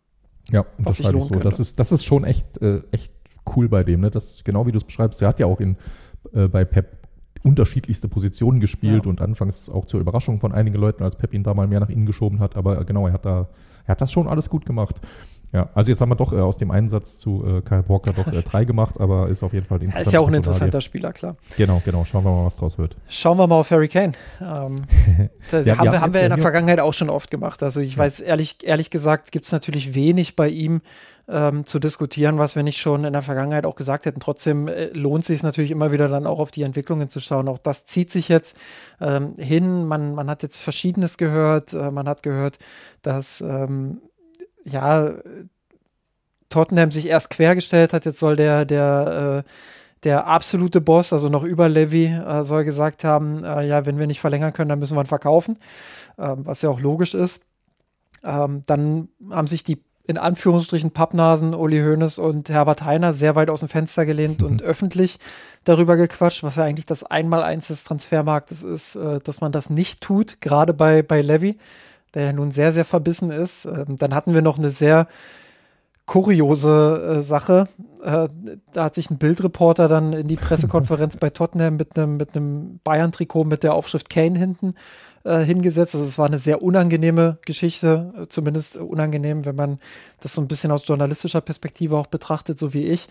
ja, 0.51 0.67
was 0.79 0.99
das 0.99 1.15
ich 1.15 1.23
so. 1.23 1.35
Das 1.37 1.61
ist, 1.61 1.79
das 1.79 1.93
ist 1.93 2.05
schon 2.05 2.25
echt, 2.25 2.61
äh, 2.61 2.83
echt 2.91 3.13
cool 3.55 3.69
bei 3.69 3.85
dem. 3.85 4.01
Ne? 4.01 4.11
Das, 4.11 4.43
genau 4.45 4.67
wie 4.67 4.73
du 4.73 4.79
es 4.79 4.85
beschreibst, 4.85 5.21
der 5.21 5.29
hat 5.29 5.41
ja 5.41 5.47
auch 5.47 5.61
in, 5.61 5.77
äh, 6.35 6.49
bei 6.49 6.65
Pep 6.65 7.00
unterschiedlichste 7.43 8.09
Positionen 8.09 8.61
gespielt 8.61 9.05
ja. 9.05 9.11
und 9.11 9.21
anfangs 9.21 9.69
auch 9.71 9.87
zur 9.87 10.01
Überraschung 10.01 10.41
von 10.41 10.53
einigen 10.53 10.77
Leuten, 10.77 11.03
als 11.03 11.17
Pep 11.17 11.33
ihn 11.33 11.43
da 11.43 11.55
mal 11.55 11.67
mehr 11.67 11.81
nach 11.81 11.89
innen 11.89 12.07
geschoben 12.07 12.39
hat. 12.39 12.57
Aber 12.57 12.85
genau, 12.85 13.07
er 13.07 13.15
hat 13.15 13.25
da 13.25 13.49
er 13.87 13.93
hat 13.93 14.01
das 14.01 14.13
schon 14.13 14.29
alles 14.29 14.49
gut 14.49 14.67
gemacht. 14.67 14.97
Ja, 15.53 15.69
also 15.75 15.91
jetzt 15.91 16.01
haben 16.01 16.11
wir 16.11 16.17
doch 16.17 16.33
äh, 16.33 16.37
aus 16.37 16.59
dem 16.59 16.71
Einsatz 16.71 17.19
zu 17.19 17.45
äh, 17.45 17.61
Kyle 17.63 17.83
Walker 17.89 18.13
doch 18.13 18.29
äh, 18.33 18.41
drei 18.43 18.65
gemacht, 18.65 19.01
aber 19.01 19.29
ist 19.29 19.43
auf 19.43 19.53
jeden 19.53 19.67
Fall 19.67 19.83
interessant. 19.83 20.07
Ist 20.07 20.13
ja 20.13 20.21
auch 20.21 20.29
ein 20.29 20.35
interessanter 20.35 20.81
Spieler, 20.81 21.13
klar. 21.13 21.35
Genau, 21.57 21.83
genau. 21.85 22.05
Schauen 22.05 22.25
wir 22.25 22.31
mal, 22.31 22.45
was 22.45 22.57
draus 22.57 22.79
wird. 22.79 22.97
Schauen 23.09 23.37
wir 23.37 23.49
mal 23.49 23.57
auf 23.57 23.71
Harry 23.73 23.89
Kane. 23.89 24.13
Ähm, 24.41 24.83
das 25.51 25.67
ja, 25.67 25.77
haben, 25.77 25.91
wir, 25.91 26.01
haben 26.01 26.15
wir 26.15 26.23
in 26.23 26.29
der 26.29 26.39
Vergangenheit 26.39 26.79
auch 26.79 26.95
schon 26.95 27.11
oft 27.11 27.33
gemacht. 27.33 27.65
Also 27.65 27.81
ich 27.81 27.95
ja. 27.95 27.99
weiß, 27.99 28.21
ehrlich, 28.21 28.59
ehrlich 28.63 28.91
gesagt, 28.91 29.33
gibt 29.33 29.47
es 29.47 29.51
natürlich 29.51 29.93
wenig 29.93 30.37
bei 30.37 30.49
ihm 30.49 30.83
ähm, 31.31 31.65
zu 31.65 31.79
diskutieren, 31.79 32.39
was 32.39 32.57
wir 32.57 32.63
nicht 32.63 32.81
schon 32.81 33.05
in 33.05 33.13
der 33.13 33.23
Vergangenheit 33.23 33.65
auch 33.65 33.77
gesagt 33.77 34.07
hätten. 34.07 34.21
Trotzdem 34.21 34.69
äh, 34.69 34.87
lohnt 34.89 35.25
sich 35.25 35.37
es 35.37 35.43
natürlich 35.43 35.71
immer 35.71 35.93
wieder 35.93 36.09
dann 36.09 36.27
auch 36.27 36.39
auf 36.39 36.51
die 36.51 36.63
Entwicklungen 36.63 37.09
zu 37.09 37.21
schauen. 37.21 37.49
Auch 37.49 37.59
das 37.59 37.85
zieht 37.85 38.11
sich 38.11 38.29
jetzt 38.29 38.57
ähm, 39.01 39.35
hin. 39.37 39.87
Man, 39.87 40.15
man 40.15 40.29
hat 40.29 40.43
jetzt 40.43 40.61
Verschiedenes 40.61 41.17
gehört. 41.17 41.73
Äh, 41.73 41.91
man 41.91 42.09
hat 42.09 42.23
gehört, 42.23 42.59
dass 43.03 43.41
ähm, 43.41 44.01
ja, 44.65 45.15
Tottenham 46.51 46.91
sich 46.91 47.07
erst 47.07 47.31
quergestellt 47.31 47.93
hat, 47.93 48.05
jetzt 48.05 48.19
soll 48.19 48.37
der, 48.37 48.65
der, 48.65 49.45
äh, 49.47 49.51
der 50.03 50.27
absolute 50.27 50.81
Boss, 50.81 51.13
also 51.13 51.29
noch 51.29 51.45
über 51.45 51.69
Levy, 51.69 52.07
äh, 52.07 52.43
soll 52.43 52.65
gesagt 52.65 53.05
haben, 53.05 53.45
äh, 53.45 53.67
ja, 53.67 53.87
wenn 53.87 53.99
wir 53.99 54.07
nicht 54.07 54.21
verlängern 54.21 54.53
können, 54.53 54.69
dann 54.69 54.81
müssen 54.81 54.97
wir 54.97 55.03
ihn 55.03 55.07
verkaufen, 55.07 55.59
ähm, 56.19 56.45
was 56.45 56.63
ja 56.63 56.69
auch 56.69 56.81
logisch 56.81 57.15
ist. 57.15 57.45
Ähm, 58.25 58.63
dann 58.67 59.09
haben 59.31 59.47
sich 59.47 59.65
die 59.65 59.83
in 60.05 60.19
Anführungsstrichen 60.19 60.91
Pappnasen 60.91 61.55
Uli 61.55 61.81
Hoeneß 61.81 62.19
und 62.19 62.51
Herbert 62.51 62.85
Heiner 62.85 63.13
sehr 63.13 63.37
weit 63.37 63.51
aus 63.51 63.61
dem 63.61 63.69
Fenster 63.69 64.07
gelehnt 64.07 64.41
mhm. 64.41 64.47
und 64.47 64.63
öffentlich 64.63 65.19
darüber 65.65 65.97
gequatscht, 65.97 66.43
was 66.43 66.57
ja 66.57 66.65
eigentlich 66.65 66.87
das 66.87 67.05
Einmaleins 67.05 67.69
des 67.69 67.85
Transfermarktes 67.85 68.63
ist, 68.63 68.97
äh, 68.97 69.21
dass 69.21 69.41
man 69.41 69.53
das 69.53 69.71
nicht 69.71 70.01
tut, 70.01 70.41
gerade 70.41 70.75
bei, 70.75 71.03
bei 71.03 71.23
Levy 71.23 71.57
der 72.15 72.25
ja 72.25 72.33
nun 72.33 72.51
sehr, 72.51 72.73
sehr 72.73 72.85
verbissen 72.85 73.31
ist. 73.31 73.65
Ähm, 73.65 73.97
dann 73.97 74.15
hatten 74.15 74.35
wir 74.35 74.43
noch 74.43 74.59
eine 74.59 74.71
sehr 74.71 75.07
kuriose 76.07 77.17
äh, 77.19 77.21
Sache. 77.21 77.69
Äh, 78.03 78.29
da 78.73 78.85
hat 78.85 78.95
sich 78.95 79.11
ein 79.11 79.19
Bildreporter 79.19 79.87
dann 79.89 80.13
in 80.13 80.27
die 80.27 80.37
Pressekonferenz 80.37 81.17
bei 81.21 81.31
Tottenham 81.31 81.77
mit 81.77 81.97
einem 81.97 82.17
mit 82.17 82.31
Bayern-Trikot 82.85 83.45
mit 83.45 83.63
der 83.63 83.75
Aufschrift 83.75 84.11
Kane 84.11 84.39
hinten 84.39 84.75
äh, 85.25 85.41
hingesetzt. 85.41 85.95
Also 85.95 86.07
es 86.07 86.19
war 86.19 86.27
eine 86.27 86.39
sehr 86.39 86.63
unangenehme 86.63 87.39
Geschichte, 87.45 88.13
äh, 88.19 88.27
zumindest 88.29 88.79
unangenehm, 88.79 89.45
wenn 89.45 89.57
man 89.57 89.79
das 90.21 90.35
so 90.35 90.41
ein 90.41 90.49
bisschen 90.49 90.71
aus 90.71 90.87
journalistischer 90.87 91.43
Perspektive 91.43 91.97
auch 91.97 92.07
betrachtet, 92.07 92.59
so 92.59 92.73
wie 92.73 92.87
ich. 92.87 93.07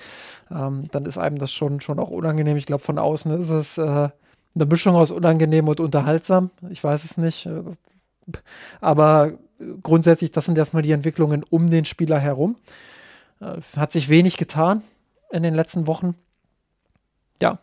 Ähm, 0.50 0.86
dann 0.92 1.06
ist 1.06 1.18
einem 1.20 1.38
das 1.38 1.54
schon, 1.54 1.82
schon 1.82 2.00
auch 2.00 2.10
unangenehm. 2.10 2.58
Ich 2.58 2.66
glaube, 2.66 2.84
von 2.84 2.98
außen 2.98 3.32
ist 3.40 3.50
es 3.50 3.78
äh, 3.78 4.10
eine 4.56 4.66
Mischung 4.66 4.96
aus 4.96 5.12
unangenehm 5.12 5.68
und 5.68 5.80
unterhaltsam. 5.80 6.50
Ich 6.70 6.84
weiß 6.84 7.04
es 7.06 7.18
nicht. 7.18 7.46
Äh, 7.46 7.62
aber 8.82 9.34
grundsätzlich, 9.84 10.32
das 10.32 10.46
sind 10.46 10.58
erstmal 10.58 10.84
die 10.84 10.92
Entwicklungen 10.92 11.44
um 11.50 11.70
den 11.70 11.86
Spieler 11.86 12.20
herum. 12.20 12.56
Hat 13.76 13.92
sich 13.92 14.10
wenig 14.10 14.38
getan 14.38 14.84
in 15.32 15.44
den 15.44 15.56
letzten 15.56 15.88
Wochen. 15.88 16.16
Ja. 17.42 17.60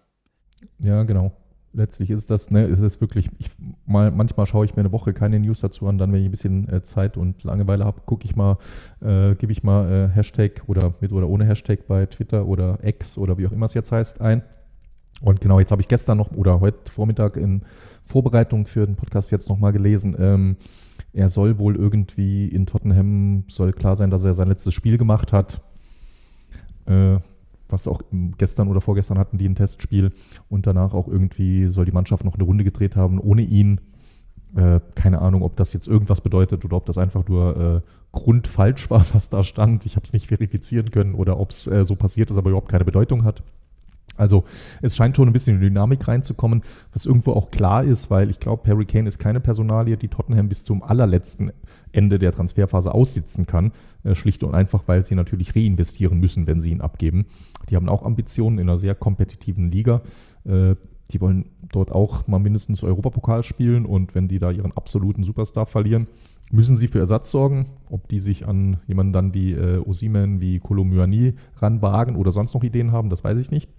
Ja, 0.82 1.02
genau. 1.05 1.32
Letztlich 1.77 2.11
ist 2.11 2.31
das, 2.31 2.51
ne, 2.51 2.65
ist 2.65 2.81
es 2.81 3.01
wirklich, 3.01 3.28
ich, 3.39 3.51
mal, 3.86 4.11
manchmal 4.11 4.47
schaue 4.47 4.65
ich 4.65 4.74
mir 4.74 4.81
eine 4.81 4.93
Woche 4.93 5.12
keine 5.12 5.39
News 5.39 5.61
dazu 5.61 5.86
an, 5.86 5.98
dann, 5.98 6.12
wenn 6.12 6.20
ich 6.20 6.28
ein 6.28 6.31
bisschen 6.31 6.69
äh, 6.69 6.82
Zeit 6.82 7.16
und 7.16 7.44
Langeweile 7.44 7.85
habe, 7.85 8.01
gucke 8.07 8.24
ich 8.24 8.35
mal, 8.35 8.57
äh, 9.01 9.35
gebe 9.35 9.53
ich 9.53 9.62
mal 9.62 9.90
äh, 9.90 10.09
Hashtag 10.09 10.62
oder 10.66 10.94
mit 11.01 11.12
oder 11.12 11.28
ohne 11.28 11.44
Hashtag 11.44 11.86
bei 11.86 12.07
Twitter 12.07 12.47
oder 12.47 12.78
X 12.82 13.19
oder 13.19 13.39
wie 13.39 13.47
auch 13.47 13.53
immer 13.53 13.66
es 13.66 13.74
jetzt 13.74 13.93
heißt 13.93 14.20
ein 14.20 14.43
und 15.20 15.40
genau, 15.40 15.59
jetzt 15.59 15.70
habe 15.70 15.81
ich 15.81 15.89
gestern 15.89 16.19
noch 16.19 16.31
oder 16.32 16.61
heute 16.61 16.90
Vormittag 16.93 17.36
in 17.36 17.62
Vorbereitung 18.05 18.66
für 18.66 18.85
den 18.86 18.97
Podcast 18.97 19.31
jetzt 19.31 19.48
nochmal 19.48 19.73
gelesen. 19.73 20.16
Ähm, 20.19 20.57
er 21.12 21.28
soll 21.28 21.59
wohl 21.59 21.77
irgendwie 21.77 22.48
in 22.48 22.66
Tottenham, 22.66 23.44
soll 23.48 23.73
klar 23.73 23.97
sein, 23.97 24.11
dass 24.11 24.24
er 24.24 24.35
sein 24.35 24.48
letztes 24.48 24.74
Spiel 24.74 24.98
gemacht 24.98 25.32
hat. 25.32 25.62
Äh, 26.85 27.19
was 27.68 27.86
auch 27.88 28.02
gestern 28.38 28.68
oder 28.68 28.80
vorgestern 28.80 29.18
hatten 29.18 29.38
die 29.38 29.48
ein 29.48 29.55
Testspiel 29.55 30.12
und 30.48 30.66
danach 30.66 30.94
auch 30.94 31.09
irgendwie 31.09 31.66
soll 31.66 31.84
die 31.84 31.93
Mannschaft 31.93 32.24
noch 32.24 32.34
eine 32.34 32.44
Runde 32.44 32.64
gedreht 32.64 32.97
haben 32.97 33.18
ohne 33.18 33.43
ihn. 33.43 33.80
Äh, 34.55 34.80
keine 34.94 35.20
Ahnung, 35.20 35.43
ob 35.43 35.56
das 35.56 35.72
jetzt 35.72 35.88
irgendwas 35.88 36.20
bedeutet 36.20 36.64
oder 36.64 36.76
ob 36.76 36.86
das 36.86 36.98
einfach 36.98 37.26
nur 37.28 37.56
äh, 37.56 37.80
grundfalsch 38.12 38.90
war, 38.90 39.05
was 39.12 39.28
da 39.28 39.43
stand. 39.43 39.84
Ich 39.86 39.97
habe 39.97 40.05
es 40.05 40.12
nicht 40.12 40.28
verifizieren 40.28 40.90
können 40.90 41.14
oder 41.14 41.38
ob 41.38 41.51
es 41.51 41.66
äh, 41.66 41.84
so 41.84 41.97
passiert 41.97 42.30
ist, 42.30 42.36
aber 42.36 42.51
überhaupt 42.51 42.70
keine 42.70 42.84
Bedeutung 42.84 43.24
hat. 43.24 43.43
Also 44.16 44.44
es 44.82 44.97
scheint 44.97 45.16
schon 45.16 45.28
ein 45.28 45.32
bisschen 45.32 45.56
in 45.56 45.62
Dynamik 45.62 46.06
reinzukommen, 46.09 46.62
was 46.93 47.06
irgendwo 47.06 47.32
auch 47.32 47.51
klar 47.51 47.84
ist, 47.84 48.10
weil 48.10 48.30
ich 48.30 48.40
glaube, 48.40 48.68
Harry 48.68 48.84
Kane 48.84 49.09
ist 49.09 49.18
keine 49.18 49.40
Personalie, 49.40 49.97
die 49.97 50.09
Tottenham 50.09 50.48
bis 50.48 50.64
zum 50.64 50.82
allerletzten 50.82 51.52
Ende 51.93 52.18
der 52.18 52.32
Transferphase 52.32 52.93
aussitzen 52.93 53.47
kann. 53.47 53.72
Äh, 54.05 54.14
schlicht 54.14 54.43
und 54.44 54.55
einfach, 54.55 54.84
weil 54.86 55.05
sie 55.05 55.14
natürlich 55.14 55.56
reinvestieren 55.56 56.18
müssen, 56.18 56.47
wenn 56.47 56.60
sie 56.60 56.70
ihn 56.70 56.80
abgeben. 56.80 57.26
Die 57.70 57.76
haben 57.76 57.88
auch 57.88 58.05
Ambitionen 58.05 58.59
in 58.59 58.68
einer 58.68 58.78
sehr 58.78 58.94
kompetitiven 58.94 59.70
Liga. 59.70 60.02
Äh, 60.44 60.76
die 61.12 61.20
wollen 61.20 61.51
dort 61.70 61.93
auch 61.93 62.26
mal 62.26 62.38
mindestens 62.38 62.82
Europapokal 62.82 63.43
spielen 63.44 63.86
und 63.86 64.14
wenn 64.14 64.28
die 64.28 64.38
da 64.38 64.51
ihren 64.51 64.72
absoluten 64.72 65.22
Superstar 65.22 65.66
verlieren, 65.66 66.09
müssen 66.51 66.76
sie 66.76 66.88
für 66.88 66.98
Ersatz 66.98 67.30
sorgen. 67.30 67.66
Ob 67.90 68.09
die 68.09 68.18
sich 68.18 68.47
an 68.47 68.78
jemanden 68.86 69.12
dann 69.12 69.34
wie 69.34 69.52
äh, 69.52 69.78
Osimen, 69.78 70.40
wie 70.40 70.59
Kolomyani 70.59 71.34
ranwagen 71.56 72.16
oder 72.16 72.32
sonst 72.32 72.55
noch 72.55 72.64
Ideen 72.64 72.93
haben, 72.93 73.10
das 73.10 73.22
weiß 73.22 73.38
ich 73.38 73.51
nicht. 73.51 73.70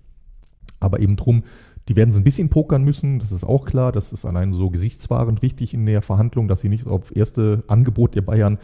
Aber 0.80 1.00
eben 1.00 1.16
drum, 1.16 1.44
die 1.88 1.96
werden 1.96 2.12
so 2.12 2.20
ein 2.20 2.24
bisschen 2.24 2.50
pokern 2.50 2.84
müssen, 2.84 3.20
das 3.20 3.32
ist 3.32 3.46
auch 3.46 3.66
klar. 3.66 3.92
Das 3.92 4.12
ist 4.12 4.26
allein 4.26 4.54
so 4.54 4.70
gesichtswahrend 4.70 5.42
wichtig 5.42 5.74
in 5.74 5.86
der 5.86 6.02
Verhandlung, 6.02 6.48
dass 6.48 6.62
sie 6.62 6.70
nicht 6.70 6.86
auf 6.86 7.16
erste 7.16 7.64
Angebot 7.68 8.16
der 8.16 8.22
Bayern 8.22 8.58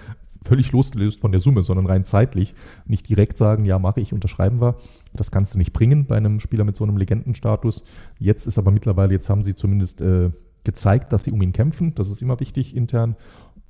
völlig 0.44 0.72
losgelöst 0.72 1.22
von 1.22 1.32
der 1.32 1.40
Summe, 1.40 1.64
sondern 1.64 1.86
rein 1.86 2.04
zeitlich 2.04 2.54
nicht 2.86 3.08
direkt 3.08 3.38
sagen, 3.38 3.66
ja, 3.66 3.80
mache 3.80 4.02
ich, 4.02 4.14
unterschreiben 4.14 4.62
wir. 4.62 4.76
Das 5.14 5.32
kannst 5.32 5.54
du 5.54 5.58
nicht 5.58 5.74
bringen 5.74 6.06
bei 6.06 6.18
einem 6.18 6.40
Spieler 6.40 6.66
mit 6.66 6.76
so 6.76 6.84
einem 6.84 6.98
Legendenstatus. 6.98 7.84
Jetzt 8.20 8.46
ist 8.46 8.58
aber 8.58 8.72
mittlerweile, 8.72 9.14
jetzt 9.14 9.30
haben 9.30 9.44
sie 9.44 9.56
zumindest 9.56 10.02
äh, 10.02 10.32
gezeigt, 10.64 11.14
dass 11.14 11.24
sie 11.24 11.32
um 11.32 11.42
ihn 11.42 11.54
kämpfen. 11.54 11.96
Das 11.96 12.10
ist 12.10 12.22
immer 12.22 12.40
wichtig 12.40 12.76
intern. 12.76 13.16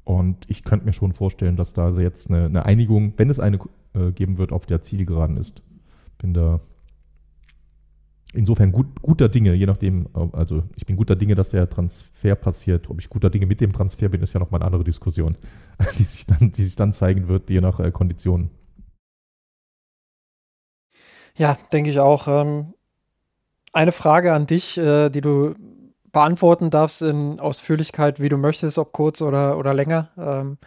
Und 0.04 0.46
ich 0.48 0.64
könnte 0.64 0.86
mir 0.86 0.94
schon 0.94 1.14
vorstellen, 1.14 1.56
dass 1.56 1.74
da 1.74 1.90
jetzt 1.90 2.30
eine, 2.30 2.46
eine 2.46 2.66
Einigung, 2.66 3.14
wenn 3.18 3.30
es 3.30 3.40
eine 3.40 3.60
äh, 3.94 4.12
geben 4.12 4.38
wird, 4.38 4.52
auf 4.52 4.66
der 4.66 4.82
Zielgeraden 4.82 5.38
ist. 5.38 5.62
Bin 6.18 6.34
da 6.34 6.60
insofern 8.34 8.72
gut, 8.72 9.02
guter 9.02 9.30
Dinge, 9.30 9.54
je 9.54 9.66
nachdem, 9.66 10.08
also 10.34 10.64
ich 10.76 10.86
bin 10.86 10.96
guter 10.96 11.16
Dinge, 11.16 11.36
dass 11.36 11.52
der 11.52 11.70
Transfer 11.70 12.36
passiert. 12.36 12.90
Ob 12.90 13.00
ich 13.00 13.10
guter 13.10 13.30
Dinge 13.30 13.46
mit 13.46 13.62
dem 13.62 13.72
Transfer 13.72 14.10
bin, 14.10 14.22
ist 14.22 14.34
ja 14.34 14.40
nochmal 14.40 14.62
eine 14.62 14.66
andere 14.66 14.84
Diskussion, 14.84 15.36
die 15.98 16.04
sich 16.04 16.26
dann, 16.26 16.52
die 16.52 16.64
sich 16.64 16.76
dann 16.76 16.92
zeigen 16.92 17.28
wird, 17.28 17.50
je 17.50 17.62
nach 17.62 17.80
äh, 17.80 17.92
Konditionen. 17.92 18.50
Ja, 21.36 21.58
denke 21.72 21.90
ich 21.90 22.00
auch. 22.00 22.28
Ähm, 22.28 22.74
eine 23.72 23.92
Frage 23.92 24.34
an 24.34 24.46
dich, 24.46 24.78
äh, 24.78 25.10
die 25.10 25.22
du 25.22 25.56
beantworten 26.12 26.70
darfst 26.70 27.02
in 27.02 27.40
Ausführlichkeit, 27.40 28.20
wie 28.20 28.30
du 28.30 28.38
möchtest, 28.38 28.78
ob 28.78 28.92
kurz 28.92 29.22
oder, 29.22 29.58
oder 29.58 29.74
länger. 29.74 30.12
Ähm, 30.18 30.58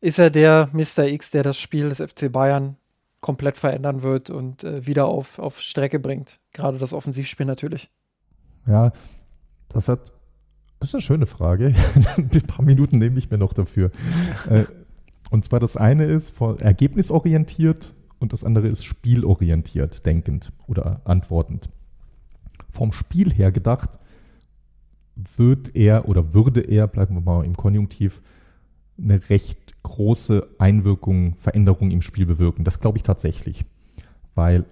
ist 0.00 0.18
er 0.18 0.30
der 0.30 0.68
Mr. 0.72 1.06
X, 1.06 1.32
der 1.32 1.42
das 1.42 1.58
Spiel 1.58 1.88
des 1.88 2.00
FC 2.00 2.30
Bayern 2.30 2.76
komplett 3.22 3.56
verändern 3.56 4.02
wird 4.02 4.28
und 4.28 4.64
äh, 4.64 4.86
wieder 4.86 5.06
auf, 5.06 5.38
auf 5.38 5.62
Strecke 5.62 5.98
bringt? 5.98 6.40
Gerade 6.52 6.76
das 6.76 6.92
Offensivspiel 6.92 7.46
natürlich. 7.46 7.90
Ja, 8.66 8.92
das 9.70 9.88
hat. 9.88 10.12
Das 10.78 10.88
ist 10.88 10.96
eine 10.96 11.02
schöne 11.02 11.26
Frage. 11.26 11.74
Ein 12.16 12.28
paar 12.28 12.64
Minuten 12.64 12.98
nehme 12.98 13.16
ich 13.18 13.30
mir 13.30 13.38
noch 13.38 13.54
dafür. 13.54 13.90
Äh, 14.50 14.64
und 15.30 15.44
zwar 15.46 15.60
das 15.60 15.78
eine 15.78 16.04
ist 16.04 16.38
ergebnisorientiert 16.40 17.94
und 18.18 18.32
das 18.32 18.44
andere 18.44 18.68
ist 18.68 18.84
spielorientiert, 18.84 20.04
denkend 20.04 20.52
oder 20.66 21.00
antwortend. 21.04 21.70
Vom 22.70 22.92
Spiel 22.92 23.32
her 23.32 23.50
gedacht, 23.50 23.98
wird 25.14 25.74
er 25.74 26.08
oder 26.08 26.34
würde 26.34 26.60
er, 26.60 26.86
bleiben 26.86 27.14
wir 27.14 27.22
mal 27.22 27.44
im 27.44 27.56
Konjunktiv, 27.56 28.20
eine 28.98 29.28
recht 29.30 29.61
große 29.82 30.48
Einwirkung, 30.58 31.34
Veränderung 31.38 31.90
im 31.90 32.02
Spiel 32.02 32.26
bewirken. 32.26 32.64
Das 32.64 32.80
glaube 32.80 32.98
ich 32.98 33.02
tatsächlich. 33.02 33.64
Weil 34.34 34.64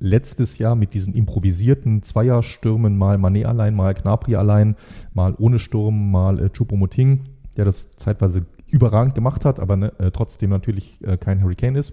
letztes 0.00 0.58
Jahr 0.58 0.74
mit 0.74 0.94
diesen 0.94 1.14
improvisierten 1.14 2.02
Zweierstürmen, 2.02 2.96
mal 2.96 3.18
Manet 3.18 3.46
allein, 3.46 3.74
mal 3.74 3.94
Knapri 3.94 4.36
allein, 4.36 4.76
mal 5.12 5.34
ohne 5.38 5.58
Sturm, 5.58 6.10
mal 6.10 6.40
äh, 6.40 6.50
Choupo-Moting, 6.50 7.20
der 7.56 7.64
das 7.64 7.96
zeitweise 7.96 8.46
überragend 8.68 9.14
gemacht 9.14 9.44
hat, 9.44 9.60
aber 9.60 9.76
ne, 9.76 9.92
äh, 9.98 10.10
trotzdem 10.10 10.50
natürlich 10.50 10.98
äh, 11.02 11.16
kein 11.16 11.42
Hurricane 11.42 11.76
ist. 11.76 11.92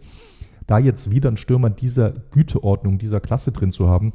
Da 0.68 0.80
jetzt 0.80 1.12
wieder 1.12 1.30
ein 1.30 1.38
Stürmer 1.38 1.70
dieser 1.70 2.12
Güteordnung, 2.32 2.98
dieser 2.98 3.20
Klasse 3.20 3.52
drin 3.52 3.72
zu 3.72 3.88
haben, 3.88 4.14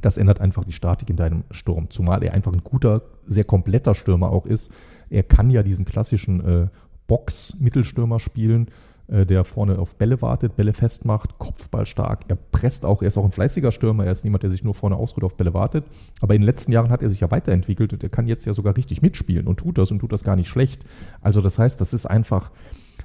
das 0.00 0.18
ändert 0.18 0.40
einfach 0.40 0.64
die 0.64 0.72
Statik 0.72 1.08
in 1.08 1.16
deinem 1.16 1.44
Sturm. 1.50 1.88
Zumal 1.90 2.22
er 2.22 2.34
einfach 2.34 2.52
ein 2.52 2.62
guter, 2.62 3.02
sehr 3.26 3.44
kompletter 3.44 3.94
Stürmer 3.94 4.30
auch 4.30 4.44
ist. 4.44 4.70
Er 5.08 5.22
kann 5.22 5.50
ja 5.50 5.62
diesen 5.62 5.84
klassischen 5.84 6.44
äh, 6.44 6.68
Box-Mittelstürmer 7.06 8.18
spielen, 8.20 8.68
äh, 9.08 9.26
der 9.26 9.44
vorne 9.44 9.78
auf 9.78 9.96
Bälle 9.96 10.22
wartet, 10.22 10.56
Bälle 10.56 10.72
festmacht, 10.72 11.38
Kopfball 11.38 11.86
stark. 11.86 12.20
Er 12.28 12.36
presst 12.36 12.84
auch, 12.84 13.02
er 13.02 13.08
ist 13.08 13.18
auch 13.18 13.24
ein 13.24 13.32
fleißiger 13.32 13.72
Stürmer, 13.72 14.06
er 14.06 14.12
ist 14.12 14.24
niemand, 14.24 14.42
der 14.42 14.50
sich 14.50 14.64
nur 14.64 14.74
vorne 14.74 14.96
ausruht, 14.96 15.24
auf 15.24 15.36
Bälle 15.36 15.52
wartet. 15.52 15.84
Aber 16.20 16.34
in 16.34 16.40
den 16.40 16.46
letzten 16.46 16.72
Jahren 16.72 16.90
hat 16.90 17.02
er 17.02 17.10
sich 17.10 17.20
ja 17.20 17.30
weiterentwickelt 17.30 17.92
und 17.92 18.02
er 18.02 18.08
kann 18.08 18.26
jetzt 18.26 18.46
ja 18.46 18.52
sogar 18.52 18.76
richtig 18.76 19.02
mitspielen 19.02 19.46
und 19.46 19.58
tut 19.58 19.78
das 19.78 19.90
und 19.90 19.98
tut 19.98 20.12
das 20.12 20.24
gar 20.24 20.36
nicht 20.36 20.48
schlecht. 20.48 20.84
Also 21.20 21.40
das 21.40 21.58
heißt, 21.58 21.80
das 21.80 21.92
ist 21.92 22.06
einfach, 22.06 22.50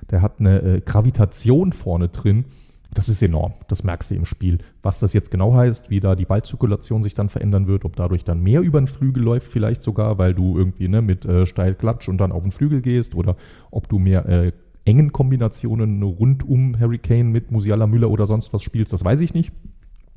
der 0.10 0.22
hat 0.22 0.40
eine 0.40 0.62
äh, 0.62 0.82
Gravitation 0.82 1.74
vorne 1.74 2.08
drin, 2.08 2.46
das 2.94 3.08
ist 3.08 3.22
enorm. 3.22 3.54
Das 3.68 3.84
merkst 3.84 4.12
du 4.12 4.16
im 4.16 4.26
Spiel. 4.26 4.58
Was 4.82 5.00
das 5.00 5.14
jetzt 5.14 5.30
genau 5.30 5.54
heißt, 5.54 5.90
wie 5.90 6.00
da 6.00 6.16
die 6.16 6.26
Ballzirkulation 6.26 7.04
sich 7.04 7.14
dann 7.14 7.30
verändern 7.30 7.68
wird, 7.68 7.86
ob 7.86 7.96
dadurch 7.96 8.24
dann 8.24 8.42
mehr 8.42 8.62
über 8.62 8.82
den 8.82 8.88
Flügel 8.88 9.24
läuft, 9.24 9.52
vielleicht 9.52 9.82
sogar, 9.82 10.18
weil 10.18 10.34
du 10.34 10.58
irgendwie 10.58 10.88
ne, 10.88 11.02
mit 11.02 11.26
äh, 11.26 11.46
steil 11.46 11.76
Klatsch 11.76 12.10
und 12.10 12.18
dann 12.18 12.32
auf 12.32 12.42
den 12.42 12.52
Flügel 12.52 12.82
gehst, 12.82 13.14
oder 13.14 13.36
ob 13.70 13.90
du 13.90 14.00
mehr 14.00 14.26
äh, 14.28 14.52
engen 14.86 15.12
Kombinationen 15.12 16.02
rund 16.02 16.48
um 16.48 16.80
Hurricane 16.80 17.32
mit 17.32 17.52
Musiala 17.52 17.86
Müller 17.86 18.10
oder 18.10 18.26
sonst 18.26 18.54
was 18.54 18.64
spielst, 18.64 18.92
das 18.92 19.06
weiß 19.06 19.22
ich 19.22 19.34
nicht. 19.36 19.52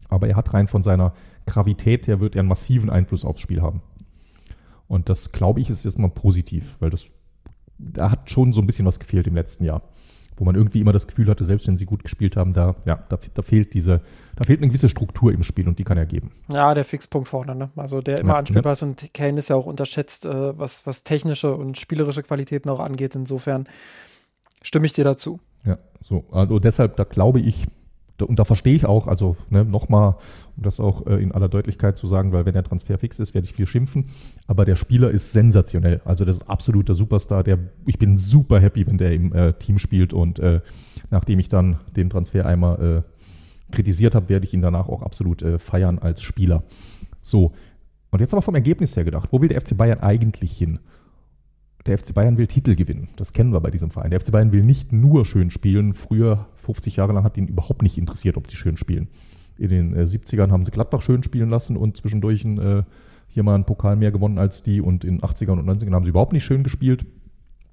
Aber 0.09 0.29
er 0.29 0.37
hat 0.37 0.55
rein 0.55 0.69
von 0.69 0.83
seiner 0.83 1.13
Gravität 1.47 2.07
her, 2.07 2.21
wird 2.21 2.37
er 2.37 2.41
einen 2.41 2.49
massiven 2.49 2.91
Einfluss 2.91 3.25
aufs 3.25 3.41
Spiel 3.41 3.61
haben. 3.61 3.83
Und 4.89 5.09
das, 5.09 5.33
glaube 5.33 5.61
ich, 5.61 5.69
ist 5.69 5.85
erstmal 5.85 6.11
positiv, 6.11 6.77
weil 6.81 6.91
das, 6.91 7.07
da 7.79 8.11
hat 8.11 8.31
schon 8.31 8.53
so 8.53 8.61
ein 8.61 8.67
bisschen 8.67 8.87
was 8.87 9.01
gefehlt 9.01 9.27
im 9.27 9.35
letzten 9.35 9.65
Jahr 9.65 9.83
wo 10.43 10.45
man 10.45 10.57
irgendwie 10.57 10.81
immer 10.81 10.93
das 10.93 11.07
Gefühl 11.07 11.29
hatte, 11.29 11.45
selbst 11.45 11.69
wenn 11.69 11.77
sie 11.77 11.87
gut 11.87 12.03
gespielt 12.03 12.37
haben, 12.37 12.53
da, 12.53 12.75
ja, 12.85 12.99
da, 13.09 13.17
da, 13.33 13.43
fehlt 13.43 13.75
diese, 13.75 14.01
da 14.35 14.43
fehlt 14.45 14.59
eine 14.59 14.67
gewisse 14.67 14.89
Struktur 14.89 15.33
im 15.33 15.45
Spiel 15.45 15.69
und 15.69 15.79
die 15.79 15.85
kann 15.85 15.97
er 15.97 16.05
geben. 16.05 16.33
Ja, 16.53 16.75
der 16.75 16.85
Fixpunkt 16.85 17.29
vorne, 17.29 17.55
ne? 17.55 17.71
Also 17.77 18.01
der 18.01 18.19
immer 18.19 18.33
ja, 18.33 18.39
anspielbar 18.41 18.73
ist 18.73 18.83
und 18.83 19.15
Kane 19.15 19.39
ist 19.39 19.51
ja 19.51 19.55
auch 19.55 19.67
unterschätzt, 19.67 20.25
äh, 20.25 20.59
was, 20.59 20.85
was 20.85 21.05
technische 21.05 21.55
und 21.55 21.79
spielerische 21.79 22.25
Qualitäten 22.25 22.71
auch 22.71 22.81
angeht. 22.81 23.15
Insofern 23.15 23.69
stimme 24.63 24.87
ich 24.87 24.95
dir 24.95 25.05
dazu. 25.05 25.39
Ja, 25.65 25.79
so. 26.03 26.25
Also 26.33 26.59
deshalb, 26.59 26.97
da 26.97 27.05
glaube 27.05 27.39
ich, 27.39 27.69
und 28.27 28.39
da 28.39 28.45
verstehe 28.45 28.75
ich 28.75 28.87
auch, 28.87 29.07
also 29.07 29.37
ne, 29.51 29.65
nochmal, 29.65 30.17
um 30.57 30.63
das 30.63 30.81
auch 30.81 31.07
äh, 31.07 31.23
in 31.23 31.33
aller 31.33 31.49
Deutlichkeit 31.49 31.97
zu 31.97 32.07
sagen, 32.07 32.33
weil 32.33 32.47
wenn 32.47 32.55
der 32.55 32.65
Transfer 32.65 32.99
fix 32.99 33.19
ist, 33.19 33.35
werde 33.35 33.47
ich 33.47 33.55
viel 33.55 33.67
schimpfen. 33.67 34.07
Aber 34.47 34.65
der 34.65 34.77
Spieler 34.77 35.11
ist 35.11 35.33
sensationell. 35.33 36.01
Also 36.05 36.25
das 36.25 36.37
ist 36.37 36.49
absoluter 36.49 36.95
Superstar. 36.95 37.45
Der, 37.45 37.59
ich 37.87 37.99
bin 37.99 38.17
super 38.17 38.61
happy, 38.61 38.87
wenn 38.87 38.99
der 38.99 39.13
im 39.13 39.33
äh, 39.33 39.53
Team 39.55 39.79
spielt. 39.79 40.13
Und 40.13 40.39
äh, 40.39 40.61
nachdem 41.11 41.39
ich 41.39 41.49
dann 41.49 41.79
den 41.97 42.11
Transfer 42.11 42.47
einmal 42.47 43.05
äh, 43.05 43.73
kritisiert 43.73 44.15
habe, 44.15 44.29
werde 44.29 44.47
ich 44.47 44.55
ihn 44.55 44.63
danach 44.63 44.89
auch 44.89 45.03
absolut 45.03 45.43
äh, 45.43 45.59
feiern 45.59 45.99
als 45.99 46.23
Spieler. 46.23 46.65
So. 47.23 47.53
Und 48.11 48.21
jetzt 48.21 48.35
aber 48.35 48.43
vom 48.43 48.55
Ergebnis 48.55 48.95
her 48.97 49.05
gedacht, 49.05 49.31
wo 49.33 49.41
will 49.41 49.49
der 49.49 49.61
FC 49.61 49.77
Bayern 49.77 50.01
eigentlich 50.01 50.53
hin? 50.53 50.79
Der 51.87 51.99
FC 51.99 52.15
Bayern 52.15 52.39
will 52.39 52.47
Titel 52.47 52.77
gewinnen. 52.77 53.09
Das 53.17 53.33
kennen 53.33 53.53
wir 53.53 53.61
bei 53.61 53.71
diesem 53.71 53.91
Verein. 53.91 54.11
Der 54.11 54.21
FC 54.21 54.31
Bayern 54.31 54.53
will 54.53 54.63
nicht 54.63 54.93
nur 54.93 55.25
schön 55.25 55.51
spielen. 55.51 55.95
Früher, 55.95 56.47
50 56.55 56.97
Jahre 56.97 57.13
lang, 57.13 57.25
hat 57.25 57.37
ihn 57.37 57.49
überhaupt 57.49 57.83
nicht 57.83 57.99
interessiert, 57.99 58.37
ob 58.37 58.49
sie 58.49 58.57
schön 58.57 58.77
spielen. 58.77 59.09
In 59.59 59.69
den 59.69 59.97
äh, 59.97 60.03
70ern 60.03 60.51
haben 60.51 60.65
sie 60.65 60.71
Gladbach 60.71 61.03
schön 61.03 61.23
spielen 61.23 61.51
lassen 61.51 61.77
und 61.77 61.97
zwischendurch 61.97 62.45
ein, 62.45 62.59
äh, 62.59 62.83
hier 63.29 63.43
mal 63.43 63.55
einen 63.55 63.65
Pokal 63.65 63.97
mehr 63.97 64.13
gewonnen 64.13 64.39
als 64.39 64.63
die. 64.63 64.81
Und 64.81 65.05
in 65.05 65.21
80ern 65.21 65.59
und 65.59 65.69
90ern 65.69 65.93
haben 65.93 66.05
sie 66.05 66.11
überhaupt 66.11 66.33
nicht 66.33 66.45
schön 66.45 66.63
gespielt. 66.63 67.05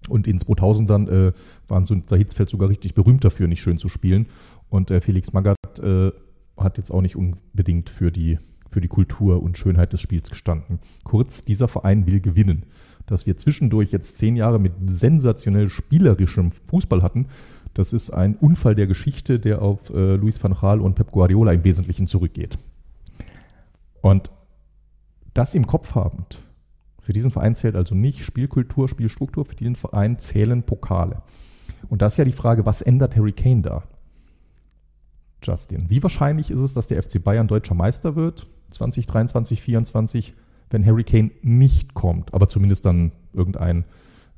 Und 0.08 0.28
in 0.28 0.40
2000ern 0.40 1.10
äh, 1.10 1.34
waren 1.68 2.04
der 2.10 2.18
Hitzfeld 2.18 2.50
sogar 2.50 2.70
richtig 2.70 2.96
berühmt 2.96 3.24
dafür, 3.24 3.48
nicht 3.48 3.62
schön 3.62 3.78
zu 3.78 3.90
spielen. 3.90 4.28
Und 4.70 4.90
äh, 4.92 5.02
Felix 5.02 5.34
Magath 5.34 5.80
äh, 5.80 6.12
hat 6.58 6.78
jetzt 6.78 6.92
auch 6.92 7.02
nicht 7.02 7.16
unbedingt 7.16 7.90
für 7.90 8.12
die, 8.12 8.40
für 8.72 8.82
die 8.82 8.88
Kultur 8.88 9.44
und 9.44 9.58
Schönheit 9.58 9.94
des 9.94 10.02
Spiels 10.02 10.30
gestanden. 10.30 10.80
Kurz, 11.04 11.46
dieser 11.46 11.68
Verein 11.68 12.08
will 12.08 12.22
gewinnen 12.22 12.66
dass 13.10 13.26
wir 13.26 13.38
zwischendurch 13.38 13.92
jetzt 13.92 14.18
zehn 14.18 14.36
Jahre 14.36 14.60
mit 14.60 14.74
sensationell 14.88 15.70
spielerischem 15.70 16.52
Fußball 16.52 17.02
hatten, 17.02 17.28
das 17.74 17.94
ist 17.94 18.10
ein 18.10 18.36
Unfall 18.36 18.76
der 18.76 18.88
Geschichte, 18.88 19.40
der 19.40 19.62
auf 19.62 19.90
äh, 19.90 20.16
Luis 20.16 20.44
van 20.44 20.54
Gaal 20.54 20.82
und 20.82 20.96
Pep 20.96 21.12
Guardiola 21.12 21.52
im 21.54 21.64
Wesentlichen 21.64 22.08
zurückgeht. 22.08 22.58
Und 24.02 24.32
das 25.34 25.56
im 25.56 25.68
Kopf 25.68 25.96
habend, 25.96 26.40
für 27.02 27.14
diesen 27.14 27.32
Verein 27.32 27.56
zählt 27.56 27.76
also 27.76 27.96
nicht 27.96 28.24
Spielkultur, 28.24 28.90
Spielstruktur, 28.90 29.46
für 29.46 29.56
diesen 29.56 29.76
Verein 29.76 30.20
zählen 30.20 30.64
Pokale. 30.64 31.22
Und 31.90 32.02
da 32.02 32.08
ist 32.08 32.18
ja 32.18 32.26
die 32.26 32.32
Frage, 32.32 32.66
was 32.66 32.82
ändert 32.82 33.16
Harry 33.16 33.32
Kane 33.32 33.62
da? 33.62 33.84
Justin, 35.42 35.90
wie 35.90 36.04
wahrscheinlich 36.04 36.52
ist 36.52 36.60
es, 36.60 36.74
dass 36.74 36.88
der 36.88 37.02
FC 37.02 37.24
Bayern 37.24 37.48
deutscher 37.48 37.76
Meister 37.76 38.16
wird? 38.16 38.48
2023, 38.72 39.60
2024? 39.60 40.34
Wenn 40.70 40.86
Harry 40.86 41.04
Kane 41.04 41.32
nicht 41.42 41.94
kommt, 41.94 42.34
aber 42.34 42.48
zumindest 42.48 42.86
dann 42.86 43.12
irgendein 43.34 43.86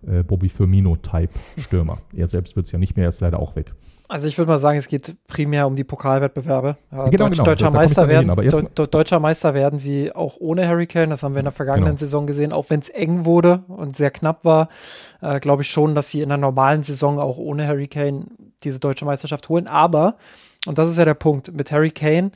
äh, 0.07 0.23
Bobby 0.23 0.49
Firmino-Type-Stürmer. 0.49 1.99
er 2.15 2.27
selbst 2.27 2.55
wird 2.55 2.65
es 2.65 2.71
ja 2.71 2.79
nicht 2.79 2.95
mehr, 2.95 3.05
er 3.05 3.09
ist 3.09 3.21
leider 3.21 3.39
auch 3.39 3.55
weg. 3.55 3.73
Also 4.11 4.27
ich 4.27 4.37
würde 4.37 4.51
mal 4.51 4.59
sagen, 4.59 4.77
es 4.77 4.89
geht 4.89 5.15
primär 5.27 5.65
um 5.67 5.77
die 5.77 5.85
Pokalwettbewerbe. 5.85 6.75
Ja, 6.91 7.07
genau, 7.07 7.27
Deutsch, 7.27 7.37
genau. 7.37 7.43
Deutscher, 7.45 7.71
Meister 7.71 8.09
werden, 8.09 8.41
hin, 8.41 8.67
De 8.77 8.87
Deutscher 8.87 9.21
Meister 9.21 9.53
werden 9.53 9.79
sie 9.79 10.13
auch 10.13 10.35
ohne 10.37 10.67
Harry 10.67 10.85
Kane. 10.85 11.07
Das 11.07 11.23
haben 11.23 11.33
wir 11.33 11.39
in 11.39 11.45
der 11.45 11.53
vergangenen 11.53 11.85
genau. 11.85 11.97
Saison 11.97 12.27
gesehen. 12.27 12.51
Auch 12.51 12.69
wenn 12.69 12.81
es 12.81 12.89
eng 12.89 13.23
wurde 13.23 13.63
und 13.69 13.95
sehr 13.95 14.11
knapp 14.11 14.43
war, 14.43 14.67
äh, 15.21 15.39
glaube 15.39 15.61
ich 15.61 15.69
schon, 15.69 15.95
dass 15.95 16.11
sie 16.11 16.21
in 16.21 16.27
der 16.27 16.37
normalen 16.37 16.83
Saison 16.83 17.19
auch 17.19 17.37
ohne 17.37 17.65
Harry 17.65 17.87
Kane 17.87 18.25
diese 18.65 18.81
deutsche 18.81 19.05
Meisterschaft 19.05 19.47
holen. 19.47 19.67
Aber, 19.67 20.17
und 20.65 20.77
das 20.77 20.89
ist 20.89 20.97
ja 20.97 21.05
der 21.05 21.13
Punkt, 21.13 21.53
mit 21.53 21.71
Harry 21.71 21.91
Kane 21.91 22.31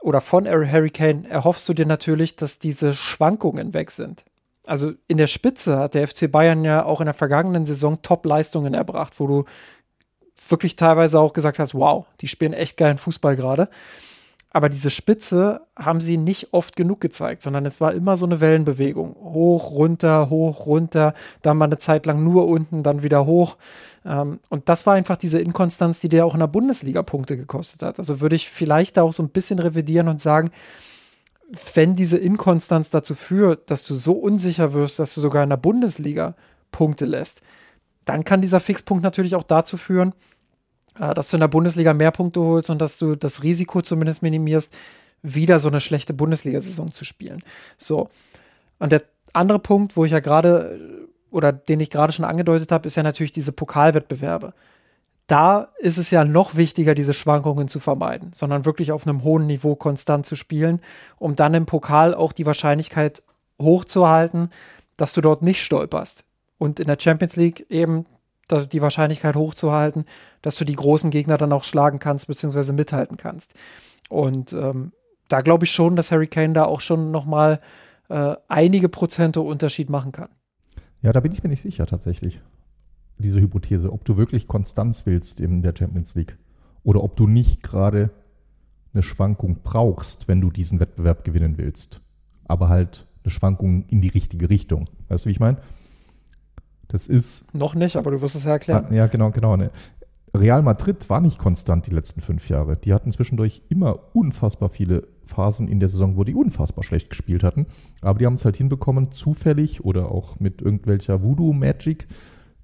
oder 0.00 0.20
von 0.20 0.46
Harry 0.46 0.90
Kane 0.90 1.28
erhoffst 1.28 1.68
du 1.68 1.74
dir 1.74 1.86
natürlich, 1.86 2.36
dass 2.36 2.58
diese 2.58 2.94
Schwankungen 2.94 3.74
weg 3.74 3.90
sind. 3.90 4.24
Also 4.66 4.92
in 5.08 5.16
der 5.16 5.26
Spitze 5.26 5.78
hat 5.78 5.94
der 5.94 6.06
FC 6.06 6.30
Bayern 6.30 6.64
ja 6.64 6.84
auch 6.84 7.00
in 7.00 7.06
der 7.06 7.14
vergangenen 7.14 7.66
Saison 7.66 8.00
Top-Leistungen 8.02 8.74
erbracht, 8.74 9.18
wo 9.18 9.26
du 9.26 9.44
wirklich 10.48 10.76
teilweise 10.76 11.18
auch 11.20 11.32
gesagt 11.32 11.58
hast, 11.58 11.74
wow, 11.74 12.06
die 12.20 12.28
spielen 12.28 12.52
echt 12.52 12.76
geilen 12.76 12.98
Fußball 12.98 13.36
gerade. 13.36 13.68
Aber 14.52 14.68
diese 14.68 14.90
Spitze 14.90 15.60
haben 15.76 16.00
sie 16.00 16.16
nicht 16.16 16.52
oft 16.52 16.74
genug 16.74 17.00
gezeigt, 17.00 17.42
sondern 17.42 17.64
es 17.66 17.80
war 17.80 17.94
immer 17.94 18.16
so 18.16 18.26
eine 18.26 18.40
Wellenbewegung. 18.40 19.14
Hoch, 19.14 19.70
runter, 19.70 20.28
hoch, 20.28 20.66
runter, 20.66 21.14
dann 21.42 21.56
mal 21.56 21.66
eine 21.66 21.78
Zeit 21.78 22.04
lang 22.06 22.24
nur 22.24 22.48
unten, 22.48 22.82
dann 22.82 23.04
wieder 23.04 23.26
hoch. 23.26 23.56
Ähm, 24.04 24.40
und 24.48 24.68
das 24.68 24.86
war 24.86 24.94
einfach 24.94 25.16
diese 25.16 25.38
Inkonstanz, 25.38 26.00
die 26.00 26.08
dir 26.08 26.26
auch 26.26 26.34
in 26.34 26.40
der 26.40 26.48
Bundesliga 26.48 27.04
Punkte 27.04 27.36
gekostet 27.36 27.82
hat. 27.84 27.98
Also 27.98 28.20
würde 28.20 28.34
ich 28.34 28.50
vielleicht 28.50 28.98
auch 28.98 29.12
so 29.12 29.22
ein 29.22 29.28
bisschen 29.28 29.60
revidieren 29.60 30.08
und 30.08 30.20
sagen, 30.20 30.50
wenn 31.74 31.94
diese 31.94 32.18
Inkonstanz 32.18 32.90
dazu 32.90 33.14
führt, 33.14 33.70
dass 33.70 33.84
du 33.84 33.94
so 33.94 34.14
unsicher 34.14 34.72
wirst, 34.72 34.98
dass 34.98 35.14
du 35.14 35.20
sogar 35.20 35.44
in 35.44 35.50
der 35.50 35.56
Bundesliga 35.58 36.34
Punkte 36.72 37.04
lässt, 37.04 37.42
dann 38.04 38.24
kann 38.24 38.40
dieser 38.40 38.60
Fixpunkt 38.60 39.04
natürlich 39.04 39.36
auch 39.36 39.42
dazu 39.44 39.76
führen, 39.76 40.12
dass 40.96 41.30
du 41.30 41.36
in 41.36 41.40
der 41.40 41.48
Bundesliga 41.48 41.94
mehr 41.94 42.10
Punkte 42.10 42.40
holst 42.40 42.70
und 42.70 42.80
dass 42.80 42.98
du 42.98 43.14
das 43.16 43.42
Risiko 43.42 43.82
zumindest 43.82 44.22
minimierst, 44.22 44.74
wieder 45.22 45.60
so 45.60 45.68
eine 45.68 45.80
schlechte 45.80 46.14
Bundesliga-Saison 46.14 46.92
zu 46.92 47.04
spielen. 47.04 47.42
So. 47.76 48.08
Und 48.78 48.92
der 48.92 49.02
andere 49.32 49.58
Punkt, 49.58 49.96
wo 49.96 50.04
ich 50.04 50.12
ja 50.12 50.20
gerade 50.20 51.08
oder 51.30 51.52
den 51.52 51.80
ich 51.80 51.90
gerade 51.90 52.12
schon 52.12 52.24
angedeutet 52.24 52.72
habe, 52.72 52.86
ist 52.86 52.96
ja 52.96 53.02
natürlich 53.02 53.32
diese 53.32 53.52
Pokalwettbewerbe. 53.52 54.52
da 55.30 55.68
ist 55.78 55.96
es 55.96 56.10
ja 56.10 56.24
noch 56.24 56.56
wichtiger, 56.56 56.96
diese 56.96 57.12
Schwankungen 57.12 57.68
zu 57.68 57.78
vermeiden, 57.78 58.32
sondern 58.34 58.64
wirklich 58.64 58.90
auf 58.90 59.06
einem 59.06 59.22
hohen 59.22 59.46
Niveau 59.46 59.76
konstant 59.76 60.26
zu 60.26 60.34
spielen, 60.34 60.80
um 61.18 61.36
dann 61.36 61.54
im 61.54 61.66
Pokal 61.66 62.14
auch 62.14 62.32
die 62.32 62.46
Wahrscheinlichkeit 62.46 63.22
hochzuhalten, 63.62 64.48
dass 64.96 65.14
du 65.14 65.20
dort 65.20 65.42
nicht 65.42 65.62
stolperst. 65.62 66.24
Und 66.58 66.80
in 66.80 66.88
der 66.88 66.98
Champions 66.98 67.36
League 67.36 67.64
eben 67.70 68.06
die 68.58 68.82
Wahrscheinlichkeit 68.82 69.36
hochzuhalten, 69.36 70.04
dass 70.42 70.56
du 70.56 70.64
die 70.64 70.74
großen 70.74 71.10
Gegner 71.10 71.36
dann 71.36 71.52
auch 71.52 71.64
schlagen 71.64 71.98
kannst, 71.98 72.26
beziehungsweise 72.26 72.72
mithalten 72.72 73.16
kannst. 73.16 73.54
Und 74.08 74.52
ähm, 74.52 74.92
da 75.28 75.40
glaube 75.40 75.64
ich 75.64 75.70
schon, 75.70 75.96
dass 75.96 76.10
Harry 76.10 76.26
Kane 76.26 76.52
da 76.52 76.64
auch 76.64 76.80
schon 76.80 77.10
nochmal 77.10 77.60
äh, 78.08 78.34
einige 78.48 78.88
Prozente 78.88 79.40
Unterschied 79.40 79.88
machen 79.88 80.12
kann. 80.12 80.28
Ja, 81.02 81.12
da 81.12 81.20
bin 81.20 81.32
ich 81.32 81.42
mir 81.42 81.48
nicht 81.48 81.62
sicher 81.62 81.86
tatsächlich 81.86 82.40
diese 83.18 83.40
Hypothese, 83.40 83.92
ob 83.92 84.04
du 84.04 84.16
wirklich 84.16 84.48
Konstanz 84.48 85.06
willst 85.06 85.40
in 85.40 85.62
der 85.62 85.74
Champions 85.76 86.14
League 86.14 86.36
oder 86.82 87.02
ob 87.02 87.16
du 87.16 87.26
nicht 87.26 87.62
gerade 87.62 88.10
eine 88.92 89.02
Schwankung 89.02 89.58
brauchst, 89.62 90.26
wenn 90.26 90.40
du 90.40 90.50
diesen 90.50 90.80
Wettbewerb 90.80 91.24
gewinnen 91.24 91.58
willst. 91.58 92.00
Aber 92.44 92.68
halt 92.68 93.06
eine 93.22 93.30
Schwankung 93.30 93.84
in 93.86 94.00
die 94.00 94.08
richtige 94.08 94.50
Richtung. 94.50 94.86
Weißt 95.08 95.24
du, 95.24 95.28
wie 95.28 95.32
ich 95.32 95.40
meine? 95.40 95.58
Das 96.90 97.06
ist. 97.06 97.54
Noch 97.54 97.74
nicht, 97.74 97.96
aber 97.96 98.10
du 98.10 98.20
wirst 98.20 98.34
es 98.34 98.44
ja 98.44 98.50
erklären. 98.50 98.86
Ah, 98.90 98.94
ja, 98.94 99.06
genau, 99.06 99.30
genau. 99.30 99.56
Ne? 99.56 99.70
Real 100.34 100.62
Madrid 100.62 101.08
war 101.08 101.20
nicht 101.20 101.38
konstant 101.38 101.86
die 101.86 101.92
letzten 101.92 102.20
fünf 102.20 102.48
Jahre. 102.48 102.76
Die 102.76 102.92
hatten 102.92 103.12
zwischendurch 103.12 103.62
immer 103.68 104.00
unfassbar 104.12 104.68
viele 104.68 105.06
Phasen 105.24 105.68
in 105.68 105.80
der 105.80 105.88
Saison, 105.88 106.16
wo 106.16 106.24
die 106.24 106.34
unfassbar 106.34 106.84
schlecht 106.84 107.10
gespielt 107.10 107.42
hatten. 107.42 107.66
Aber 108.00 108.18
die 108.18 108.26
haben 108.26 108.34
es 108.34 108.44
halt 108.44 108.56
hinbekommen, 108.56 109.12
zufällig 109.12 109.84
oder 109.84 110.10
auch 110.10 110.38
mit 110.40 110.62
irgendwelcher 110.62 111.22
Voodoo-Magic 111.22 112.06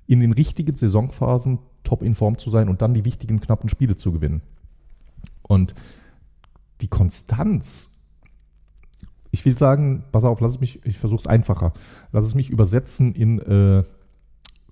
in 0.07 0.21
den 0.21 0.33
richtigen 0.33 0.75
Saisonphasen 0.75 1.59
top 1.85 2.03
in 2.03 2.15
Form 2.15 2.39
zu 2.39 2.51
sein 2.51 2.69
und 2.69 2.83
dann 2.83 2.95
die 2.95 3.05
wichtigen, 3.05 3.41
knappen 3.41 3.69
Spiele 3.69 3.97
zu 3.97 4.13
gewinnen. 4.13 4.43
Und 5.43 5.75
die 6.81 6.89
Konstanz, 6.89 7.91
ich 9.31 9.45
will 9.45 9.57
sagen, 9.57 10.05
pass 10.13 10.25
auf, 10.25 10.41
lass 10.41 10.53
es 10.53 10.61
mich, 10.61 10.85
ich 10.85 10.99
versuche 10.99 11.21
es 11.21 11.27
einfacher, 11.27 11.73
lass 12.13 12.25
es 12.25 12.35
mich 12.35 12.51
übersetzen 12.51 13.15
in 13.15 13.39
äh, 13.41 13.85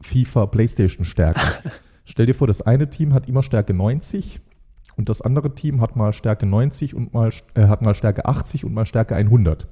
FIFA 0.04 0.46
PlayStation 0.46 1.04
Stärke. 1.04 1.40
Stell 2.04 2.26
dir 2.26 2.34
vor, 2.34 2.46
das 2.46 2.62
eine 2.62 2.90
Team 2.90 3.14
hat 3.14 3.28
immer 3.28 3.42
Stärke 3.42 3.74
90 3.74 4.40
und 4.96 5.08
das 5.08 5.22
andere 5.22 5.54
Team 5.54 5.80
hat 5.80 5.96
mal 5.96 6.12
Stärke 6.12 6.46
90 6.46 6.94
und 6.94 7.14
mal, 7.14 7.30
äh, 7.54 7.66
hat 7.66 7.82
mal 7.82 7.94
Stärke 7.94 8.26
80 8.26 8.64
und 8.64 8.74
mal 8.74 8.86
Stärke 8.86 9.14
100. 9.16 9.66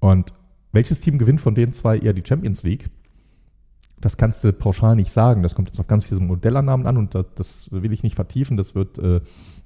Und 0.00 0.32
welches 0.72 1.00
Team 1.00 1.18
gewinnt 1.18 1.40
von 1.40 1.54
den 1.54 1.72
zwei 1.72 1.98
eher 1.98 2.14
die 2.14 2.24
Champions 2.26 2.62
League? 2.62 2.90
das 4.02 4.16
kannst 4.16 4.44
du 4.44 4.52
pauschal 4.52 4.96
nicht 4.96 5.10
sagen. 5.10 5.42
Das 5.42 5.54
kommt 5.54 5.68
jetzt 5.68 5.78
auf 5.78 5.86
ganz 5.86 6.04
viele 6.04 6.20
Modellannahmen 6.20 6.86
an 6.86 6.96
und 6.96 7.14
das, 7.14 7.26
das 7.34 7.72
will 7.72 7.92
ich 7.92 8.02
nicht 8.02 8.16
vertiefen. 8.16 8.56
Das 8.56 8.74
wird 8.74 8.98
äh, 8.98 9.20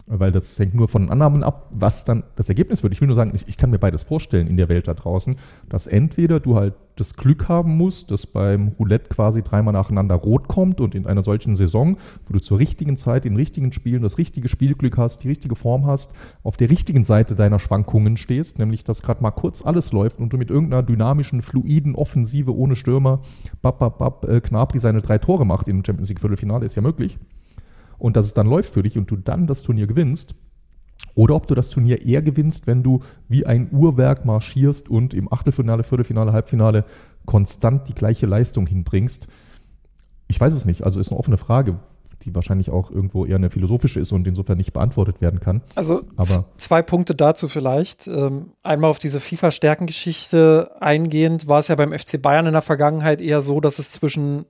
weil 0.07 0.31
das 0.31 0.59
hängt 0.59 0.75
nur 0.75 0.89
von 0.89 1.11
Annahmen 1.11 1.43
ab, 1.43 1.69
was 1.71 2.05
dann 2.05 2.23
das 2.37 2.49
Ergebnis 2.49 2.83
wird. 2.83 2.93
Ich 2.93 3.01
will 3.01 3.09
nur 3.09 3.17
sagen, 3.17 3.33
ich, 3.35 3.47
ich, 3.49 3.57
kann 3.57 3.71
mir 3.71 3.79
beides 3.79 4.05
vorstellen 4.05 4.47
in 4.47 4.57
der 4.57 4.69
Welt 4.69 4.87
da 4.87 4.95
draußen, 4.95 5.37
dass 5.69 5.87
entweder 5.87 6.39
du 6.39 6.57
halt 6.57 6.75
das 6.95 7.17
Glück 7.17 7.49
haben 7.49 7.77
musst, 7.77 8.11
dass 8.11 8.27
beim 8.27 8.69
Roulette 8.79 9.09
quasi 9.09 9.43
dreimal 9.43 9.75
nacheinander 9.75 10.15
rot 10.15 10.49
kommt 10.49 10.81
und 10.81 10.95
in 10.95 11.07
einer 11.07 11.23
solchen 11.23 11.55
Saison, 11.57 11.99
wo 12.27 12.33
du 12.33 12.39
zur 12.39 12.59
richtigen 12.59 12.97
Zeit 12.97 13.27
in 13.27 13.37
richtigen 13.37 13.73
Spielen 13.73 14.03
das 14.03 14.17
richtige 14.17 14.49
Spielglück 14.49 14.97
hast, 14.97 15.25
die 15.25 15.29
richtige 15.29 15.57
Form 15.57 15.87
hast, 15.87 16.13
auf 16.43 16.57
der 16.57 16.71
richtigen 16.71 17.05
Seite 17.05 17.35
deiner 17.35 17.59
Schwankungen 17.59 18.17
stehst, 18.17 18.59
nämlich 18.59 18.85
dass 18.85 19.03
gerade 19.03 19.23
mal 19.23 19.33
kurz 19.33 19.65
alles 19.65 19.93
läuft 19.93 20.21
und 20.21 20.33
du 20.33 20.39
mit 20.39 20.51
irgendeiner 20.51 20.83
dynamischen, 20.83 21.43
fluiden 21.43 21.95
Offensive 21.97 22.57
ohne 22.57 22.77
Stürmer, 22.77 23.21
bap, 23.61 23.79
bap, 23.79 23.99
bap, 23.99 24.25
äh, 24.25 24.41
Knabri 24.41 24.79
seine 24.79 25.03
drei 25.03 25.19
Tore 25.19 25.45
macht 25.45 25.69
im 25.69 25.85
Champions 25.85 26.09
League 26.09 26.21
Viertelfinale, 26.21 26.65
ist 26.65 26.77
ja 26.77 26.83
möglich 26.83 27.19
und 27.99 28.17
dass 28.17 28.27
es 28.27 28.35
dann 28.35 28.47
läuft 28.47 28.75
für 28.75 28.83
dich 28.83 28.99
und 28.99 29.11
du 29.11 29.17
dann 29.17 29.47
das 29.47 29.63
Turnier 29.63 29.87
gewinnst. 29.87 30.35
Oder 31.15 31.35
ob 31.35 31.47
du 31.47 31.55
das 31.55 31.71
Turnier 31.71 32.05
eher 32.05 32.23
gewinnst, 32.23 32.67
wenn 32.67 32.83
du 32.83 33.01
wie 33.29 33.47
ein 33.47 33.71
Uhrwerk 33.73 34.25
marschierst 34.25 34.91
und 34.91 35.15
im 35.15 35.33
Achtelfinale, 35.33 35.83
Viertelfinale, 35.83 36.33
Halbfinale 36.33 36.85
konstant 37.25 37.89
die 37.89 37.95
gleiche 37.95 38.27
Leistung 38.27 38.67
hinbringst. 38.67 39.27
Ich 40.29 40.39
weiß 40.39 40.53
es 40.53 40.67
nicht. 40.67 40.85
Also 40.85 41.01
ist 41.01 41.11
eine 41.11 41.19
offene 41.19 41.39
Frage, 41.39 41.79
die 42.23 42.35
wahrscheinlich 42.35 42.71
auch 42.71 42.91
irgendwo 42.91 43.25
eher 43.25 43.37
eine 43.37 43.51
philosophische 43.51 44.01
ist 44.01 44.13
und 44.13 44.27
insofern 44.27 44.59
nicht 44.59 44.73
beantwortet 44.73 45.21
werden 45.21 45.41
kann. 45.41 45.63
Also 45.75 46.03
Aber 46.17 46.47
zwei 46.59 46.83
Punkte 46.83 47.15
dazu 47.15 47.49
vielleicht. 47.49 48.07
Ähm, 48.07 48.53
einmal 48.63 48.91
auf 48.91 48.99
diese 48.99 49.21
FIFA-Stärkengeschichte 49.21 50.71
eingehend, 50.81 51.49
war 51.49 51.61
es 51.61 51.69
ja 51.69 51.77
beim 51.77 51.93
FC 51.93 52.21
Bayern 52.21 52.47
in 52.47 52.53
der 52.53 52.63
Vergangenheit 52.63 53.21
eher 53.21 53.41
so, 53.41 53.61
dass 53.61 53.79
es 53.79 53.91
zwischen 53.91 54.45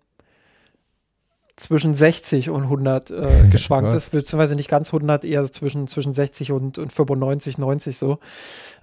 zwischen 1.56 1.94
60 1.94 2.50
und 2.50 2.64
100 2.64 3.10
äh, 3.10 3.26
geschwankt 3.50 3.92
ist, 3.92 4.10
beziehungsweise 4.10 4.54
nicht 4.54 4.68
ganz 4.68 4.88
100, 4.88 5.24
eher 5.24 5.50
zwischen, 5.50 5.86
zwischen 5.88 6.12
60 6.12 6.52
und, 6.52 6.78
und 6.78 6.92
95, 6.92 7.58
90 7.58 7.96
so. 7.96 8.18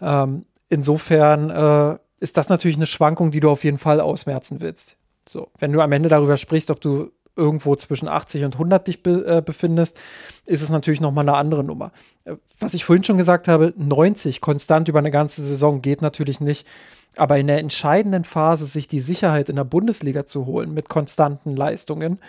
Ähm, 0.02 0.46
insofern 0.70 1.50
äh, 1.50 1.98
ist 2.20 2.38
das 2.38 2.50
natürlich 2.50 2.78
eine 2.78 2.86
Schwankung, 2.86 3.32
die 3.32 3.40
du 3.40 3.50
auf 3.50 3.64
jeden 3.64 3.78
Fall 3.78 4.00
ausmerzen 4.00 4.62
willst. 4.62 4.98
So, 5.28 5.50
wenn 5.60 5.72
du 5.72 5.82
am 5.82 5.92
Ende 5.92 6.10
darüber 6.10 6.38
sprichst, 6.38 6.72
ob 6.72 6.82
du 6.82 7.12
irgendwo 7.36 7.76
zwischen 7.76 8.08
80 8.08 8.44
und 8.44 8.56
100 8.56 8.88
dich 8.88 9.04
be 9.04 9.26
äh, 9.26 9.42
befindest, 9.42 10.00
ist 10.46 10.62
es 10.62 10.70
natürlich 10.70 11.02
nochmal 11.02 11.28
eine 11.28 11.38
andere 11.38 11.64
Nummer. 11.64 11.92
Äh, 12.26 12.36
was 12.60 12.74
ich 12.74 12.86
vorhin 12.86 13.04
schon 13.04 13.18
gesagt 13.18 13.48
habe, 13.48 13.74
90 13.78 14.42
konstant 14.42 14.88
über 14.88 15.00
eine 15.00 15.12
ganze 15.12 15.44
Saison 15.44 15.82
geht 15.82 16.02
natürlich 16.02 16.40
nicht. 16.40 16.68
Aber 17.16 17.38
in 17.38 17.48
der 17.48 17.60
entscheidenden 17.60 18.24
Phase 18.24 18.66
sich 18.66 18.88
die 18.88 19.00
Sicherheit 19.00 19.50
in 19.50 19.56
der 19.56 19.66
Bundesliga 19.66 20.26
zu 20.26 20.46
holen 20.48 20.74
mit 20.74 20.90
konstanten 20.90 21.56
Leistungen, 21.56 22.20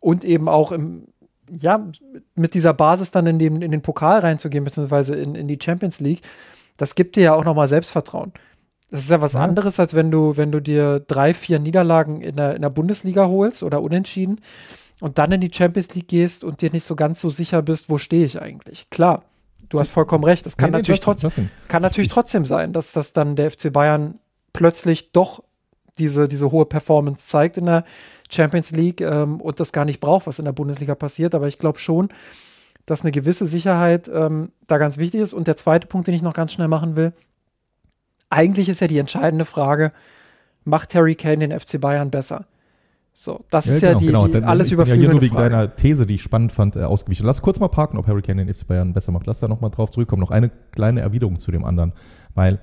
und 0.00 0.24
eben 0.24 0.48
auch 0.48 0.72
im, 0.72 1.08
ja, 1.50 1.86
mit 2.34 2.54
dieser 2.54 2.74
Basis 2.74 3.10
dann 3.10 3.26
in, 3.26 3.38
dem, 3.38 3.62
in 3.62 3.70
den 3.70 3.82
Pokal 3.82 4.20
reinzugehen, 4.20 4.64
beziehungsweise 4.64 5.14
in, 5.14 5.34
in 5.34 5.48
die 5.48 5.58
Champions 5.62 6.00
League, 6.00 6.22
das 6.76 6.94
gibt 6.94 7.16
dir 7.16 7.22
ja 7.22 7.34
auch 7.34 7.44
nochmal 7.44 7.68
Selbstvertrauen. 7.68 8.32
Das 8.90 9.04
ist 9.04 9.10
ja 9.10 9.20
was 9.20 9.34
ja. 9.34 9.40
anderes, 9.40 9.78
als 9.78 9.94
wenn 9.94 10.10
du, 10.10 10.36
wenn 10.36 10.50
du 10.50 10.60
dir 10.60 11.00
drei, 11.00 11.34
vier 11.34 11.58
Niederlagen 11.58 12.22
in 12.22 12.36
der, 12.36 12.56
in 12.56 12.62
der 12.62 12.70
Bundesliga 12.70 13.26
holst 13.26 13.62
oder 13.62 13.82
unentschieden 13.82 14.40
und 15.00 15.18
dann 15.18 15.32
in 15.32 15.40
die 15.40 15.52
Champions 15.52 15.94
League 15.94 16.08
gehst 16.08 16.42
und 16.42 16.60
dir 16.60 16.70
nicht 16.70 16.84
so 16.84 16.96
ganz 16.96 17.20
so 17.20 17.30
sicher 17.30 17.62
bist, 17.62 17.88
wo 17.88 17.98
stehe 17.98 18.24
ich 18.24 18.40
eigentlich. 18.40 18.90
Klar, 18.90 19.24
du 19.68 19.78
hast 19.78 19.90
vollkommen 19.90 20.24
recht. 20.24 20.46
Es 20.46 20.56
kann, 20.56 20.70
nee, 20.70 20.78
natürlich, 20.78 21.00
nee, 21.00 21.04
trotz, 21.04 21.26
kann 21.68 21.82
natürlich 21.82 22.08
trotzdem 22.08 22.44
sein, 22.44 22.72
dass 22.72 22.92
das 22.92 23.12
dann 23.12 23.36
der 23.36 23.50
FC 23.50 23.72
Bayern 23.72 24.18
plötzlich 24.52 25.12
doch 25.12 25.42
diese, 26.00 26.26
diese 26.26 26.50
hohe 26.50 26.66
Performance 26.66 27.20
zeigt 27.20 27.56
in 27.56 27.66
der 27.66 27.84
Champions 28.28 28.72
League 28.72 29.00
ähm, 29.00 29.40
und 29.40 29.60
das 29.60 29.72
gar 29.72 29.84
nicht 29.84 30.00
braucht, 30.00 30.26
was 30.26 30.38
in 30.38 30.44
der 30.44 30.52
Bundesliga 30.52 30.94
passiert. 30.94 31.34
Aber 31.34 31.46
ich 31.46 31.58
glaube 31.58 31.78
schon, 31.78 32.08
dass 32.86 33.02
eine 33.02 33.12
gewisse 33.12 33.46
Sicherheit 33.46 34.10
ähm, 34.12 34.50
da 34.66 34.78
ganz 34.78 34.98
wichtig 34.98 35.20
ist. 35.20 35.32
Und 35.32 35.46
der 35.46 35.56
zweite 35.56 35.86
Punkt, 35.86 36.08
den 36.08 36.14
ich 36.14 36.22
noch 36.22 36.32
ganz 36.32 36.52
schnell 36.52 36.68
machen 36.68 36.96
will, 36.96 37.12
eigentlich 38.30 38.68
ist 38.68 38.80
ja 38.80 38.88
die 38.88 38.98
entscheidende 38.98 39.44
Frage, 39.44 39.92
macht 40.64 40.94
Harry 40.94 41.14
Kane 41.14 41.46
den 41.46 41.58
FC 41.58 41.80
Bayern 41.80 42.10
besser? 42.10 42.46
So, 43.12 43.44
das 43.50 43.66
ja, 43.66 43.74
ist 43.74 43.82
ja 43.82 43.88
genau, 43.94 43.98
die, 43.98 44.06
genau. 44.06 44.26
die 44.28 44.44
alles 44.44 44.70
überflügende 44.70 45.04
ja 45.04 45.08
hier 45.08 45.14
nur 45.14 45.22
wegen 45.22 45.34
Frage. 45.34 45.50
deiner 45.50 45.76
These, 45.76 46.06
die 46.06 46.14
ich 46.14 46.22
spannend 46.22 46.52
fand, 46.52 46.76
äh, 46.76 46.84
ausgewichen. 46.84 47.26
Lass 47.26 47.42
kurz 47.42 47.58
mal 47.58 47.68
parken, 47.68 47.98
ob 47.98 48.06
Harry 48.06 48.22
Kane 48.22 48.44
den 48.44 48.54
FC 48.54 48.66
Bayern 48.66 48.92
besser 48.92 49.12
macht. 49.12 49.26
Lass 49.26 49.40
da 49.40 49.48
nochmal 49.48 49.70
drauf 49.70 49.90
zurückkommen. 49.90 50.20
Noch 50.20 50.30
eine 50.30 50.50
kleine 50.72 51.00
Erwiderung 51.00 51.38
zu 51.38 51.50
dem 51.50 51.64
anderen. 51.64 51.92
Weil 52.34 52.60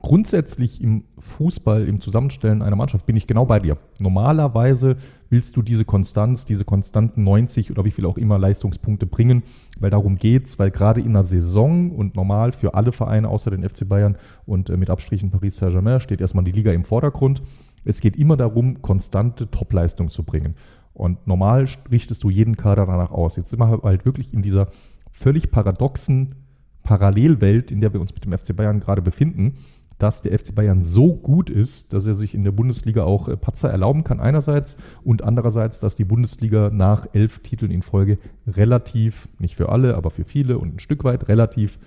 grundsätzlich 0.00 0.80
im 0.80 1.04
Fußball, 1.18 1.86
im 1.86 2.00
Zusammenstellen 2.00 2.62
einer 2.62 2.76
Mannschaft 2.76 3.06
bin 3.06 3.16
ich 3.16 3.26
genau 3.26 3.44
bei 3.44 3.58
dir. 3.58 3.76
Normalerweise 4.00 4.96
willst 5.28 5.56
du 5.56 5.62
diese 5.62 5.84
Konstanz, 5.84 6.46
diese 6.46 6.64
konstanten 6.64 7.22
90 7.22 7.70
oder 7.70 7.84
wie 7.84 7.90
viel 7.90 8.06
auch 8.06 8.16
immer 8.16 8.38
Leistungspunkte 8.38 9.06
bringen, 9.06 9.42
weil 9.78 9.90
darum 9.90 10.16
geht's, 10.16 10.58
weil 10.58 10.70
gerade 10.70 11.00
in 11.00 11.08
einer 11.08 11.22
Saison 11.22 11.90
und 11.90 12.16
normal 12.16 12.52
für 12.52 12.74
alle 12.74 12.92
Vereine 12.92 13.28
außer 13.28 13.50
den 13.50 13.68
FC 13.68 13.86
Bayern 13.86 14.16
und 14.46 14.70
äh, 14.70 14.76
mit 14.76 14.88
Abstrichen 14.88 15.30
Paris 15.30 15.58
Saint-Germain 15.58 16.00
steht 16.00 16.20
erstmal 16.20 16.44
die 16.44 16.52
Liga 16.52 16.72
im 16.72 16.84
Vordergrund. 16.84 17.42
Es 17.84 18.00
geht 18.00 18.16
immer 18.16 18.36
darum, 18.36 18.80
konstante 18.82 19.50
Topleistung 19.50 20.08
zu 20.08 20.22
bringen. 20.22 20.54
Und 20.94 21.26
normal 21.26 21.68
richtest 21.90 22.24
du 22.24 22.30
jeden 22.30 22.56
Kader 22.56 22.86
danach 22.86 23.10
aus. 23.10 23.36
Jetzt 23.36 23.50
sind 23.50 23.60
wir 23.60 23.82
halt 23.82 24.04
wirklich 24.04 24.34
in 24.34 24.42
dieser 24.42 24.68
völlig 25.10 25.50
paradoxen 25.50 26.34
Parallelwelt, 26.82 27.70
in 27.70 27.80
der 27.80 27.92
wir 27.92 28.00
uns 28.00 28.12
mit 28.14 28.24
dem 28.24 28.36
FC 28.36 28.56
Bayern 28.56 28.80
gerade 28.80 29.02
befinden 29.02 29.56
dass 30.02 30.22
der 30.22 30.38
FC 30.38 30.54
Bayern 30.54 30.82
so 30.82 31.14
gut 31.14 31.50
ist, 31.50 31.92
dass 31.92 32.06
er 32.06 32.14
sich 32.14 32.34
in 32.34 32.44
der 32.44 32.52
Bundesliga 32.52 33.04
auch 33.04 33.28
äh, 33.28 33.36
Patzer 33.36 33.70
erlauben 33.70 34.04
kann 34.04 34.20
einerseits 34.20 34.76
und 35.04 35.22
andererseits, 35.22 35.80
dass 35.80 35.94
die 35.94 36.04
Bundesliga 36.04 36.70
nach 36.72 37.06
elf 37.12 37.40
Titeln 37.40 37.70
in 37.70 37.82
Folge 37.82 38.18
relativ, 38.46 39.28
nicht 39.38 39.56
für 39.56 39.68
alle, 39.68 39.96
aber 39.96 40.10
für 40.10 40.24
viele 40.24 40.58
und 40.58 40.74
ein 40.74 40.78
Stück 40.78 41.04
weit 41.04 41.28
relativ 41.28 41.78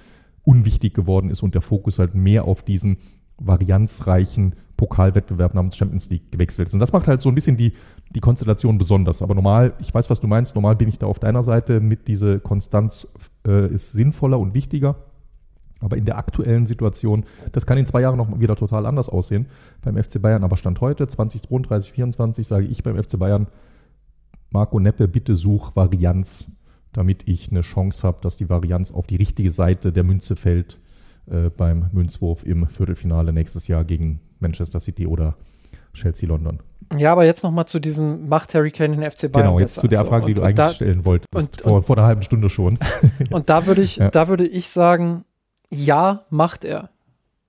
unwichtig 0.43 0.93
geworden 0.93 1.29
ist 1.29 1.43
und 1.43 1.55
der 1.55 1.61
Fokus 1.61 1.99
halt 1.99 2.15
mehr 2.15 2.45
auf 2.45 2.63
diesen 2.63 2.97
varianzreichen 3.37 4.55
Pokalwettbewerb 4.77 5.53
namens 5.53 5.77
Champions 5.77 6.09
League 6.09 6.31
gewechselt 6.31 6.67
ist. 6.67 6.73
Und 6.73 6.79
das 6.79 6.93
macht 6.93 7.07
halt 7.07 7.21
so 7.21 7.29
ein 7.29 7.35
bisschen 7.35 7.57
die, 7.57 7.73
die 8.13 8.19
Konstellation 8.19 8.77
besonders. 8.77 9.21
Aber 9.21 9.35
normal, 9.35 9.73
ich 9.79 9.93
weiß, 9.93 10.09
was 10.09 10.19
du 10.19 10.27
meinst, 10.27 10.55
normal 10.55 10.75
bin 10.75 10.89
ich 10.89 10.99
da 10.99 11.07
auf 11.07 11.19
deiner 11.19 11.43
Seite 11.43 11.79
mit 11.79 12.07
dieser 12.07 12.39
Konstanz 12.39 13.07
äh, 13.47 13.73
ist 13.73 13.93
sinnvoller 13.93 14.39
und 14.39 14.53
wichtiger. 14.53 14.95
Aber 15.83 15.97
in 15.97 16.05
der 16.05 16.17
aktuellen 16.17 16.65
Situation, 16.65 17.25
das 17.51 17.65
kann 17.65 17.77
in 17.77 17.85
zwei 17.85 18.01
Jahren 18.01 18.17
noch 18.17 18.39
wieder 18.39 18.55
total 18.55 18.85
anders 18.85 19.09
aussehen 19.09 19.47
beim 19.81 20.01
FC 20.01 20.21
Bayern. 20.21 20.43
Aber 20.43 20.55
Stand 20.55 20.79
heute, 20.79 21.07
2032, 21.07 21.93
2024, 21.93 22.47
sage 22.47 22.65
ich 22.65 22.83
beim 22.83 23.01
FC 23.01 23.19
Bayern, 23.19 23.47
Marco 24.49 24.79
Neppe, 24.79 25.07
bitte 25.07 25.35
such 25.35 25.75
Varianz, 25.75 26.45
damit 26.93 27.27
ich 27.27 27.51
eine 27.51 27.61
Chance 27.61 28.07
habe, 28.07 28.19
dass 28.21 28.37
die 28.37 28.49
Varianz 28.49 28.91
auf 28.91 29.07
die 29.07 29.17
richtige 29.17 29.51
Seite 29.51 29.91
der 29.91 30.03
Münze 30.03 30.35
fällt 30.35 30.79
äh, 31.29 31.49
beim 31.49 31.89
Münzwurf 31.91 32.45
im 32.45 32.67
Viertelfinale 32.67 33.33
nächstes 33.33 33.67
Jahr 33.67 33.83
gegen 33.83 34.21
Manchester 34.39 34.79
City 34.79 35.05
oder 35.05 35.35
Chelsea 35.93 36.29
London. 36.29 36.59
Ja, 36.97 37.11
aber 37.11 37.25
jetzt 37.25 37.43
nochmal 37.43 37.65
zu 37.65 37.79
diesem 37.79 38.29
Macht 38.29 38.53
Harry 38.53 38.71
Kane 38.71 38.95
den 38.95 39.09
FC 39.09 39.31
Bayern. 39.31 39.47
Genau, 39.47 39.59
jetzt 39.59 39.75
zu 39.75 39.87
der 39.87 39.99
also. 39.99 40.09
Frage, 40.09 40.27
die 40.27 40.31
und, 40.33 40.37
du 40.39 40.43
eigentlich 40.43 40.55
da, 40.55 40.71
stellen 40.71 41.05
wolltest, 41.05 41.33
und, 41.33 41.61
vor, 41.61 41.73
und, 41.77 41.83
vor 41.83 41.97
einer 41.97 42.05
halben 42.07 42.21
Stunde 42.21 42.49
schon. 42.49 42.77
und 43.31 43.49
da 43.49 43.65
würde 43.65 43.81
ich, 43.81 43.97
Ja. 43.97 44.11
da 44.11 44.27
würde 44.27 44.45
ich 44.45 44.69
sagen, 44.69 45.25
ja, 45.73 46.25
macht 46.29 46.65
er. 46.65 46.89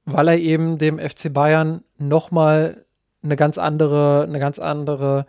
Weil 0.06 0.28
er 0.28 0.38
eben 0.38 0.76
dem 0.78 0.98
FC 0.98 1.32
Bayern 1.32 1.82
nochmal 1.98 2.84
eine 3.22 3.36
ganz 3.36 3.56
andere, 3.56 4.24
eine 4.28 4.38
ganz 4.38 4.58
andere 4.58 5.24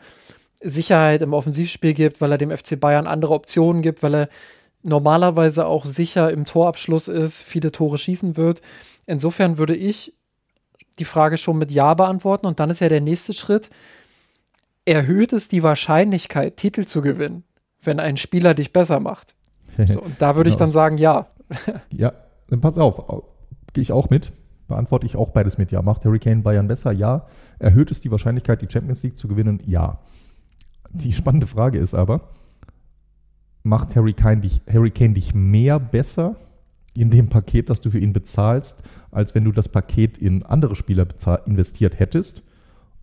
Sicherheit 0.62 1.22
im 1.22 1.34
Offensivspiel 1.34 1.94
gibt, 1.94 2.20
weil 2.20 2.32
er 2.32 2.38
dem 2.38 2.52
FC 2.56 2.78
Bayern 2.80 3.08
andere 3.08 3.34
Optionen 3.34 3.82
gibt, 3.82 4.04
weil 4.04 4.16
er 4.16 4.30
normalerweise 4.84 5.66
auch 5.66 5.86
sicher 5.86 6.30
im 6.32 6.46
Torabschluss 6.46 7.08
ist, 7.08 7.42
viele 7.42 7.72
Tore 7.72 7.98
schießen 7.98 8.36
wird. 8.38 8.62
Insofern 9.06 9.58
würde 9.58 9.76
ich 9.76 10.14
die 11.00 11.06
Frage 11.06 11.38
schon 11.38 11.58
mit 11.58 11.72
Ja 11.72 11.94
beantworten 11.94 12.46
und 12.46 12.60
dann 12.60 12.70
ist 12.70 12.82
ja 12.82 12.90
der 12.90 13.02
nächste 13.02 13.34
Schritt, 13.34 13.70
erhöht 14.86 15.34
es 15.34 15.48
die 15.48 15.64
Wahrscheinlichkeit, 15.64 16.58
Titel 16.58 16.86
zu 16.86 17.02
gewinnen, 17.02 17.44
wenn 17.82 18.00
ein 18.00 18.18
Spieler 18.18 18.54
dich 18.54 18.72
besser 18.74 19.00
macht? 19.00 19.34
So, 19.86 20.02
und 20.02 20.22
da 20.22 20.36
würde 20.36 20.50
ich 20.50 20.56
Genau. 20.56 20.66
dann 20.66 20.74
sagen, 20.74 20.98
ja. 20.98 21.28
Ja, 21.92 22.14
dann 22.56 22.62
pass 22.62 22.78
auf, 22.78 23.10
au- 23.10 23.24
gehe 23.74 23.82
ich 23.82 23.92
auch 23.92 24.10
mit. 24.10 24.32
Beantworte 24.68 25.06
ich 25.06 25.16
auch 25.16 25.30
beides 25.30 25.58
mit 25.58 25.72
Ja. 25.72 25.82
Macht 25.82 26.06
Harry 26.06 26.20
Kane 26.20 26.42
Bayern 26.42 26.68
besser? 26.68 26.92
Ja. 26.92 27.28
Erhöht 27.60 27.92
es 27.92 28.02
die 28.02 28.10
Wahrscheinlichkeit, 28.12 28.62
die 28.62 28.68
Champions 28.72 29.04
League 29.04 29.18
zu 29.18 29.28
gewinnen? 29.28 29.62
Ja. 29.66 30.00
Die 30.92 31.12
spannende 31.14 31.46
Frage 31.48 31.78
ist 31.78 31.94
aber, 31.94 32.30
macht 33.64 33.96
Harry 33.96 34.14
Kane 34.14 34.42
dich, 34.42 34.62
Harry 34.72 34.92
Kane 34.92 35.14
dich 35.14 35.34
mehr 35.36 35.80
besser 35.80 36.36
in 36.94 37.10
dem 37.10 37.30
Paket, 37.30 37.70
das 37.70 37.82
du 37.82 37.92
für 37.92 38.00
ihn 38.00 38.14
bezahlst, 38.14 38.82
als 39.12 39.36
wenn 39.36 39.44
du 39.44 39.52
das 39.52 39.68
Paket 39.70 40.18
in 40.18 40.44
andere 40.44 40.76
Spieler 40.76 41.06
investiert 41.46 42.00
hättest? 42.00 42.44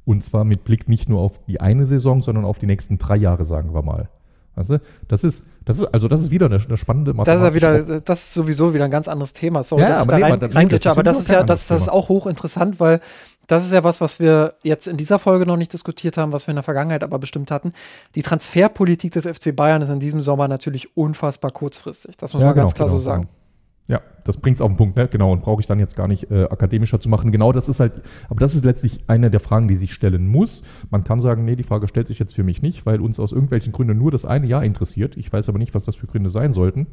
Und 0.04 0.24
zwar 0.24 0.44
mit 0.44 0.64
Blick 0.64 0.88
nicht 0.88 1.08
nur 1.08 1.20
auf 1.20 1.44
die 1.46 1.60
eine 1.60 1.86
Saison, 1.86 2.22
sondern 2.22 2.44
auf 2.44 2.58
die 2.58 2.66
nächsten 2.66 2.98
drei 2.98 3.16
Jahre, 3.16 3.44
sagen 3.44 3.72
wir 3.74 3.82
mal. 3.82 4.08
Weißt 4.54 4.70
du? 4.70 4.80
Das 5.08 5.24
ist, 5.24 5.46
das 5.64 5.78
ist, 5.78 5.84
also 5.94 6.08
das 6.08 6.20
ist 6.20 6.30
wieder 6.30 6.46
eine, 6.46 6.56
eine 6.56 6.76
spannende 6.76 7.14
Das 7.14 7.36
ist 7.36 7.42
ja 7.42 7.54
wieder, 7.54 8.00
das 8.00 8.20
ist 8.24 8.34
sowieso 8.34 8.74
wieder 8.74 8.84
ein 8.84 8.90
ganz 8.90 9.08
anderes 9.08 9.32
Thema. 9.32 9.62
Sorry, 9.62 9.82
Ja, 9.82 9.88
dass 9.88 9.96
ich 9.96 10.02
aber 10.02 10.10
da 10.12 10.16
nee, 10.48 10.54
rein, 10.54 10.68
aber 10.68 10.78
das- 10.78 10.86
aber 10.86 11.00
ist 11.00 11.06
das 11.06 11.16
auch 11.16 11.20
ist 11.22 11.30
ja, 11.30 11.42
das, 11.42 11.66
das 11.68 11.82
ist 11.82 11.88
auch 11.88 12.08
hochinteressant, 12.08 12.78
weil 12.78 13.00
das 13.46 13.64
ist 13.64 13.72
ja 13.72 13.82
was, 13.82 14.00
was 14.00 14.20
wir 14.20 14.54
jetzt 14.62 14.86
in 14.86 14.96
dieser 14.96 15.18
Folge 15.18 15.46
noch 15.46 15.56
nicht 15.56 15.72
diskutiert 15.72 16.16
haben, 16.16 16.32
was 16.32 16.46
wir 16.46 16.52
in 16.52 16.56
der 16.56 16.62
Vergangenheit 16.62 17.02
aber 17.02 17.18
bestimmt 17.18 17.50
hatten. 17.50 17.72
Die 18.14 18.22
Transferpolitik 18.22 19.12
des 19.12 19.26
FC 19.26 19.54
Bayern 19.54 19.82
ist 19.82 19.88
in 19.88 20.00
diesem 20.00 20.22
Sommer 20.22 20.48
natürlich 20.48 20.96
unfassbar 20.96 21.50
kurzfristig. 21.50 22.16
Das 22.16 22.34
muss 22.34 22.42
man 22.42 22.54
ganz 22.54 22.74
klar 22.74 22.88
so 22.88 22.98
sagen. 22.98 23.22
Genau. 23.22 23.32
Ja, 23.88 24.00
das 24.24 24.36
bringt 24.36 24.56
es 24.56 24.60
auf 24.60 24.70
den 24.70 24.76
Punkt, 24.76 24.96
ne? 24.96 25.08
Genau, 25.08 25.32
und 25.32 25.42
brauche 25.42 25.60
ich 25.60 25.66
dann 25.66 25.80
jetzt 25.80 25.96
gar 25.96 26.06
nicht 26.06 26.30
äh, 26.30 26.44
akademischer 26.44 27.00
zu 27.00 27.08
machen. 27.08 27.32
Genau, 27.32 27.52
das 27.52 27.68
ist 27.68 27.80
halt, 27.80 27.92
aber 28.28 28.38
das 28.38 28.54
ist 28.54 28.64
letztlich 28.64 29.00
eine 29.08 29.28
der 29.28 29.40
Fragen, 29.40 29.66
die 29.66 29.74
sich 29.74 29.92
stellen 29.92 30.28
muss. 30.28 30.62
Man 30.90 31.02
kann 31.02 31.18
sagen, 31.18 31.44
nee, 31.44 31.56
die 31.56 31.64
Frage 31.64 31.88
stellt 31.88 32.06
sich 32.06 32.20
jetzt 32.20 32.34
für 32.34 32.44
mich 32.44 32.62
nicht, 32.62 32.86
weil 32.86 33.00
uns 33.00 33.18
aus 33.18 33.32
irgendwelchen 33.32 33.72
Gründen 33.72 33.98
nur 33.98 34.12
das 34.12 34.24
eine 34.24 34.46
Jahr 34.46 34.64
interessiert. 34.64 35.16
Ich 35.16 35.32
weiß 35.32 35.48
aber 35.48 35.58
nicht, 35.58 35.74
was 35.74 35.84
das 35.84 35.96
für 35.96 36.06
Gründe 36.06 36.30
sein 36.30 36.52
sollten, 36.52 36.86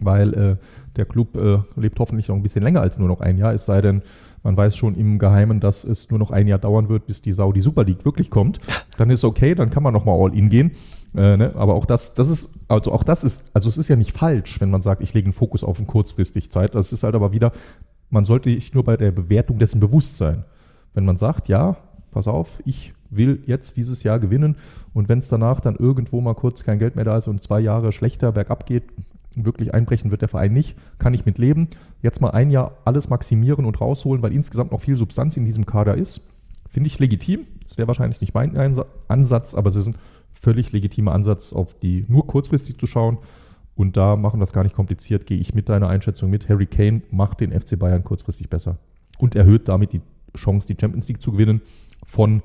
weil 0.00 0.34
äh, 0.34 0.56
der 0.96 1.04
Club 1.04 1.36
äh, 1.36 1.58
lebt 1.80 1.98
hoffentlich 1.98 2.28
noch 2.28 2.36
ein 2.36 2.42
bisschen 2.42 2.62
länger 2.62 2.80
als 2.80 2.98
nur 2.98 3.08
noch 3.08 3.20
ein 3.20 3.38
Jahr, 3.38 3.52
es 3.52 3.66
sei 3.66 3.80
denn, 3.80 4.02
man 4.42 4.56
weiß 4.56 4.76
schon 4.76 4.94
im 4.94 5.18
Geheimen, 5.18 5.60
dass 5.60 5.84
es 5.84 6.10
nur 6.10 6.18
noch 6.18 6.30
ein 6.30 6.48
Jahr 6.48 6.58
dauern 6.58 6.88
wird, 6.88 7.06
bis 7.06 7.22
die 7.22 7.32
Saudi 7.32 7.60
Super 7.60 7.84
League 7.84 8.04
wirklich 8.04 8.30
kommt. 8.30 8.58
Dann 8.98 9.10
ist 9.10 9.24
okay, 9.24 9.54
dann 9.54 9.70
kann 9.70 9.82
man 9.82 9.92
noch 9.92 10.04
mal 10.04 10.18
all 10.18 10.34
in 10.36 10.48
gehen. 10.48 10.72
Äh, 11.14 11.36
ne? 11.36 11.52
Aber 11.54 11.74
auch 11.74 11.86
das, 11.86 12.14
das 12.14 12.28
ist, 12.28 12.50
also 12.68 12.92
auch 12.92 13.04
das 13.04 13.22
ist, 13.22 13.50
also 13.54 13.68
es 13.68 13.78
ist 13.78 13.88
ja 13.88 13.96
nicht 13.96 14.16
falsch, 14.16 14.60
wenn 14.60 14.70
man 14.70 14.80
sagt, 14.80 15.02
ich 15.02 15.14
lege 15.14 15.26
einen 15.26 15.32
Fokus 15.32 15.62
auf 15.62 15.78
eine 15.78 15.86
kurzfristig 15.86 16.50
Zeit. 16.50 16.74
Das 16.74 16.92
ist 16.92 17.02
halt 17.02 17.14
aber 17.14 17.32
wieder, 17.32 17.52
man 18.10 18.24
sollte 18.24 18.50
sich 18.50 18.74
nur 18.74 18.84
bei 18.84 18.96
der 18.96 19.12
Bewertung 19.12 19.58
dessen 19.58 19.80
bewusst 19.80 20.16
sein. 20.16 20.44
Wenn 20.94 21.04
man 21.04 21.16
sagt, 21.16 21.48
ja, 21.48 21.76
pass 22.10 22.28
auf, 22.28 22.60
ich 22.64 22.94
will 23.10 23.42
jetzt 23.46 23.76
dieses 23.76 24.02
Jahr 24.02 24.18
gewinnen 24.18 24.56
und 24.94 25.08
wenn 25.08 25.18
es 25.18 25.28
danach 25.28 25.60
dann 25.60 25.76
irgendwo 25.76 26.20
mal 26.20 26.34
kurz 26.34 26.64
kein 26.64 26.78
Geld 26.78 26.96
mehr 26.96 27.04
da 27.04 27.16
ist 27.18 27.28
und 27.28 27.42
zwei 27.42 27.60
Jahre 27.60 27.92
schlechter 27.92 28.32
bergab 28.32 28.66
geht, 28.66 28.84
wirklich 29.36 29.74
einbrechen 29.74 30.10
wird 30.10 30.22
der 30.22 30.28
Verein 30.28 30.52
nicht, 30.52 30.76
kann 30.98 31.14
ich 31.14 31.24
mit 31.26 31.38
leben. 31.38 31.68
Jetzt 32.02 32.20
mal 32.20 32.30
ein 32.30 32.50
Jahr 32.50 32.78
alles 32.84 33.08
maximieren 33.08 33.64
und 33.64 33.80
rausholen, 33.80 34.22
weil 34.22 34.32
insgesamt 34.32 34.72
noch 34.72 34.80
viel 34.80 34.96
Substanz 34.96 35.36
in 35.36 35.44
diesem 35.44 35.66
Kader 35.66 35.96
ist. 35.96 36.20
Finde 36.68 36.88
ich 36.88 36.98
legitim. 36.98 37.46
Das 37.68 37.78
wäre 37.78 37.88
wahrscheinlich 37.88 38.20
nicht 38.20 38.34
mein 38.34 38.56
Ansatz, 39.08 39.54
aber 39.54 39.68
es 39.68 39.76
ist 39.76 39.88
ein 39.88 39.96
völlig 40.32 40.72
legitimer 40.72 41.12
Ansatz, 41.12 41.52
auf 41.52 41.78
die 41.78 42.04
nur 42.08 42.26
kurzfristig 42.26 42.78
zu 42.78 42.86
schauen. 42.86 43.18
Und 43.74 43.96
da 43.96 44.16
machen 44.16 44.40
wir 44.40 44.44
es 44.44 44.52
gar 44.52 44.64
nicht 44.64 44.74
kompliziert, 44.74 45.26
gehe 45.26 45.38
ich 45.38 45.54
mit 45.54 45.68
deiner 45.68 45.88
Einschätzung 45.88 46.28
mit. 46.30 46.48
Harry 46.48 46.66
Kane 46.66 47.02
macht 47.10 47.40
den 47.40 47.58
FC 47.58 47.78
Bayern 47.78 48.04
kurzfristig 48.04 48.50
besser 48.50 48.76
und 49.18 49.34
erhöht 49.34 49.68
damit 49.68 49.92
die 49.92 50.02
Chance, 50.36 50.66
die 50.66 50.76
Champions 50.78 51.08
League 51.08 51.22
zu 51.22 51.32
gewinnen, 51.32 51.62
von 52.04 52.42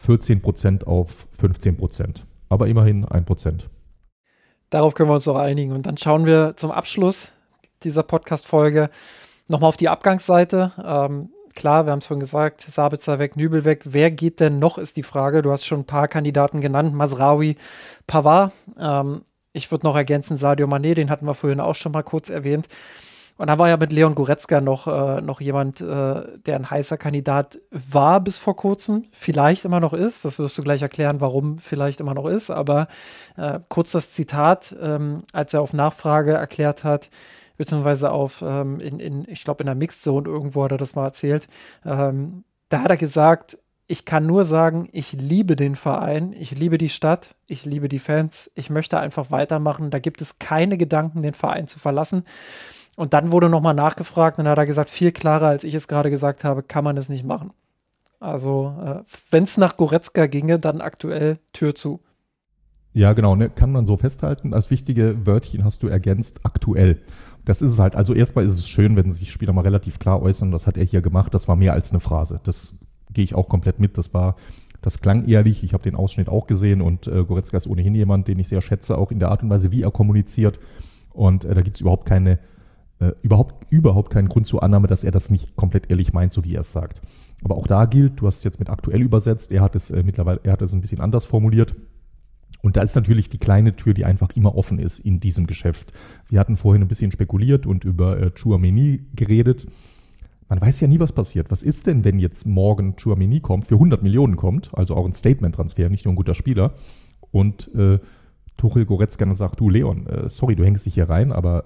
14% 0.00 0.84
auf 0.84 1.28
15%. 1.38 2.22
Aber 2.48 2.66
immerhin 2.66 3.04
1%. 3.04 3.66
Darauf 4.74 4.94
können 4.94 5.08
wir 5.08 5.14
uns 5.14 5.24
doch 5.26 5.36
einigen. 5.36 5.70
Und 5.70 5.86
dann 5.86 5.96
schauen 5.96 6.26
wir 6.26 6.54
zum 6.56 6.72
Abschluss 6.72 7.30
dieser 7.84 8.02
Podcast-Folge 8.02 8.90
nochmal 9.46 9.68
auf 9.68 9.76
die 9.76 9.88
Abgangsseite. 9.88 10.72
Ähm, 10.84 11.28
klar, 11.54 11.86
wir 11.86 11.92
haben 11.92 12.00
es 12.00 12.08
vorhin 12.08 12.18
gesagt, 12.18 12.62
Sabitzer 12.62 13.20
weg, 13.20 13.36
Nübel 13.36 13.64
weg. 13.64 13.82
Wer 13.84 14.10
geht 14.10 14.40
denn 14.40 14.58
noch, 14.58 14.76
ist 14.76 14.96
die 14.96 15.04
Frage. 15.04 15.42
Du 15.42 15.52
hast 15.52 15.64
schon 15.64 15.82
ein 15.82 15.86
paar 15.86 16.08
Kandidaten 16.08 16.60
genannt, 16.60 16.92
Masraoui, 16.92 17.56
Pavard. 18.08 18.50
Ähm, 18.76 19.22
ich 19.52 19.70
würde 19.70 19.86
noch 19.86 19.94
ergänzen, 19.94 20.36
Sadio 20.36 20.66
Mané, 20.66 20.94
den 20.94 21.08
hatten 21.08 21.26
wir 21.26 21.34
vorhin 21.34 21.60
auch 21.60 21.76
schon 21.76 21.92
mal 21.92 22.02
kurz 22.02 22.28
erwähnt. 22.28 22.66
Und 23.36 23.48
dann 23.48 23.58
war 23.58 23.68
ja 23.68 23.76
mit 23.76 23.92
Leon 23.92 24.14
Goretzka 24.14 24.60
noch, 24.60 24.86
äh, 24.86 25.20
noch 25.20 25.40
jemand, 25.40 25.80
äh, 25.80 26.38
der 26.46 26.56
ein 26.56 26.70
heißer 26.70 26.96
Kandidat 26.96 27.58
war 27.70 28.20
bis 28.20 28.38
vor 28.38 28.54
kurzem, 28.54 29.06
vielleicht 29.10 29.64
immer 29.64 29.80
noch 29.80 29.92
ist. 29.92 30.24
Das 30.24 30.38
wirst 30.38 30.56
du 30.56 30.62
gleich 30.62 30.82
erklären, 30.82 31.20
warum 31.20 31.58
vielleicht 31.58 32.00
immer 32.00 32.14
noch 32.14 32.26
ist. 32.26 32.50
Aber 32.50 32.86
äh, 33.36 33.58
kurz 33.68 33.90
das 33.90 34.12
Zitat, 34.12 34.74
ähm, 34.80 35.22
als 35.32 35.52
er 35.52 35.62
auf 35.62 35.72
Nachfrage 35.72 36.32
erklärt 36.34 36.84
hat, 36.84 37.10
beziehungsweise 37.56 38.12
auf, 38.12 38.42
ähm, 38.46 38.78
in, 38.78 39.00
in, 39.00 39.28
ich 39.28 39.44
glaube, 39.44 39.62
in 39.62 39.66
der 39.66 39.74
Mixed 39.74 40.02
Zone 40.02 40.28
irgendwo 40.28 40.64
hat 40.64 40.72
er 40.72 40.78
das 40.78 40.94
mal 40.94 41.04
erzählt. 41.04 41.48
Ähm, 41.84 42.44
da 42.68 42.82
hat 42.82 42.90
er 42.90 42.96
gesagt, 42.96 43.58
ich 43.86 44.04
kann 44.04 44.26
nur 44.26 44.44
sagen, 44.44 44.88
ich 44.92 45.12
liebe 45.12 45.56
den 45.56 45.76
Verein, 45.76 46.32
ich 46.32 46.52
liebe 46.52 46.78
die 46.78 46.88
Stadt, 46.88 47.34
ich 47.46 47.64
liebe 47.64 47.88
die 47.88 47.98
Fans, 47.98 48.50
ich 48.54 48.70
möchte 48.70 48.98
einfach 48.98 49.30
weitermachen. 49.30 49.90
Da 49.90 49.98
gibt 49.98 50.22
es 50.22 50.38
keine 50.38 50.78
Gedanken, 50.78 51.22
den 51.22 51.34
Verein 51.34 51.66
zu 51.66 51.78
verlassen. 51.78 52.24
Und 52.96 53.12
dann 53.12 53.32
wurde 53.32 53.48
nochmal 53.48 53.74
nachgefragt 53.74 54.38
und 54.38 54.44
dann 54.44 54.52
hat 54.52 54.58
er 54.58 54.66
gesagt, 54.66 54.90
viel 54.90 55.12
klarer, 55.12 55.48
als 55.48 55.64
ich 55.64 55.74
es 55.74 55.88
gerade 55.88 56.10
gesagt 56.10 56.44
habe, 56.44 56.62
kann 56.62 56.84
man 56.84 56.96
es 56.96 57.08
nicht 57.08 57.24
machen. 57.24 57.52
Also, 58.20 58.74
äh, 58.82 59.02
wenn 59.30 59.44
es 59.44 59.58
nach 59.58 59.76
Goretzka 59.76 60.26
ginge, 60.26 60.58
dann 60.58 60.80
aktuell 60.80 61.38
Tür 61.52 61.74
zu. 61.74 62.00
Ja, 62.92 63.12
genau, 63.12 63.34
ne, 63.34 63.50
kann 63.50 63.72
man 63.72 63.86
so 63.86 63.96
festhalten. 63.96 64.54
Als 64.54 64.70
wichtige 64.70 65.26
Wörtchen 65.26 65.64
hast 65.64 65.82
du 65.82 65.88
ergänzt 65.88 66.40
aktuell. 66.44 67.02
Das 67.44 67.60
ist 67.60 67.72
es 67.72 67.78
halt. 67.80 67.96
Also 67.96 68.14
erstmal 68.14 68.46
ist 68.46 68.52
es 68.52 68.68
schön, 68.68 68.94
wenn 68.94 69.12
sich 69.12 69.32
Spieler 69.32 69.52
mal 69.52 69.62
relativ 69.62 69.98
klar 69.98 70.22
äußern. 70.22 70.52
Das 70.52 70.68
hat 70.68 70.76
er 70.76 70.84
hier 70.84 71.02
gemacht. 71.02 71.34
Das 71.34 71.48
war 71.48 71.56
mehr 71.56 71.72
als 71.72 71.90
eine 71.90 71.98
Phrase. 71.98 72.40
Das 72.44 72.76
gehe 73.12 73.24
ich 73.24 73.34
auch 73.34 73.48
komplett 73.48 73.80
mit. 73.80 73.98
Das 73.98 74.14
war, 74.14 74.36
das 74.80 75.00
klang 75.00 75.26
ehrlich. 75.26 75.64
Ich 75.64 75.72
habe 75.72 75.82
den 75.82 75.96
Ausschnitt 75.96 76.28
auch 76.28 76.46
gesehen 76.46 76.80
und 76.80 77.08
äh, 77.08 77.24
Goretzka 77.24 77.56
ist 77.56 77.66
ohnehin 77.66 77.96
jemand, 77.96 78.28
den 78.28 78.38
ich 78.38 78.48
sehr 78.48 78.62
schätze, 78.62 78.96
auch 78.96 79.10
in 79.10 79.18
der 79.18 79.30
Art 79.30 79.42
und 79.42 79.50
Weise, 79.50 79.72
wie 79.72 79.82
er 79.82 79.90
kommuniziert. 79.90 80.60
Und 81.12 81.44
äh, 81.44 81.52
da 81.52 81.62
gibt 81.62 81.76
es 81.76 81.80
überhaupt 81.80 82.06
keine, 82.06 82.38
äh, 83.08 83.14
überhaupt, 83.22 83.72
überhaupt 83.72 84.10
keinen 84.10 84.28
Grund 84.28 84.46
zur 84.46 84.62
Annahme, 84.62 84.86
dass 84.86 85.04
er 85.04 85.10
das 85.10 85.30
nicht 85.30 85.56
komplett 85.56 85.90
ehrlich 85.90 86.12
meint, 86.12 86.32
so 86.32 86.44
wie 86.44 86.54
er 86.54 86.60
es 86.60 86.72
sagt. 86.72 87.00
Aber 87.42 87.56
auch 87.56 87.66
da 87.66 87.84
gilt, 87.86 88.20
du 88.20 88.26
hast 88.26 88.38
es 88.38 88.44
jetzt 88.44 88.58
mit 88.58 88.70
aktuell 88.70 89.02
übersetzt, 89.02 89.52
er 89.52 89.62
hat 89.62 89.76
es 89.76 89.90
äh, 89.90 90.02
mittlerweile, 90.02 90.40
er 90.42 90.52
hat 90.52 90.62
es 90.62 90.72
ein 90.72 90.80
bisschen 90.80 91.00
anders 91.00 91.26
formuliert. 91.26 91.74
Und 92.62 92.78
da 92.78 92.82
ist 92.82 92.94
natürlich 92.94 93.28
die 93.28 93.36
kleine 93.36 93.76
Tür, 93.76 93.92
die 93.92 94.06
einfach 94.06 94.30
immer 94.34 94.56
offen 94.56 94.78
ist 94.78 94.98
in 94.98 95.20
diesem 95.20 95.46
Geschäft. 95.46 95.92
Wir 96.28 96.40
hatten 96.40 96.56
vorhin 96.56 96.80
ein 96.80 96.88
bisschen 96.88 97.12
spekuliert 97.12 97.66
und 97.66 97.84
über 97.84 98.18
äh, 98.18 98.30
Chouameni 98.30 99.04
geredet. 99.14 99.66
Man 100.48 100.60
weiß 100.60 100.80
ja 100.80 100.88
nie, 100.88 101.00
was 101.00 101.12
passiert. 101.12 101.50
Was 101.50 101.62
ist 101.62 101.86
denn, 101.86 102.04
wenn 102.04 102.18
jetzt 102.18 102.46
morgen 102.46 102.96
Chouameni 102.96 103.40
kommt, 103.40 103.66
für 103.66 103.74
100 103.74 104.02
Millionen 104.02 104.36
kommt, 104.36 104.70
also 104.72 104.94
auch 104.96 105.04
ein 105.04 105.12
Statement-Transfer, 105.12 105.90
nicht 105.90 106.06
nur 106.06 106.12
ein 106.12 106.16
guter 106.16 106.34
Spieler, 106.34 106.72
und 107.30 107.74
äh, 107.74 107.98
Tuchel 108.56 108.86
Goretzka 108.86 109.24
dann 109.24 109.34
sagt, 109.34 109.60
du 109.60 109.68
Leon, 109.68 110.06
äh, 110.06 110.28
sorry, 110.28 110.56
du 110.56 110.64
hängst 110.64 110.86
dich 110.86 110.94
hier 110.94 111.08
rein, 111.08 111.32
aber 111.32 111.64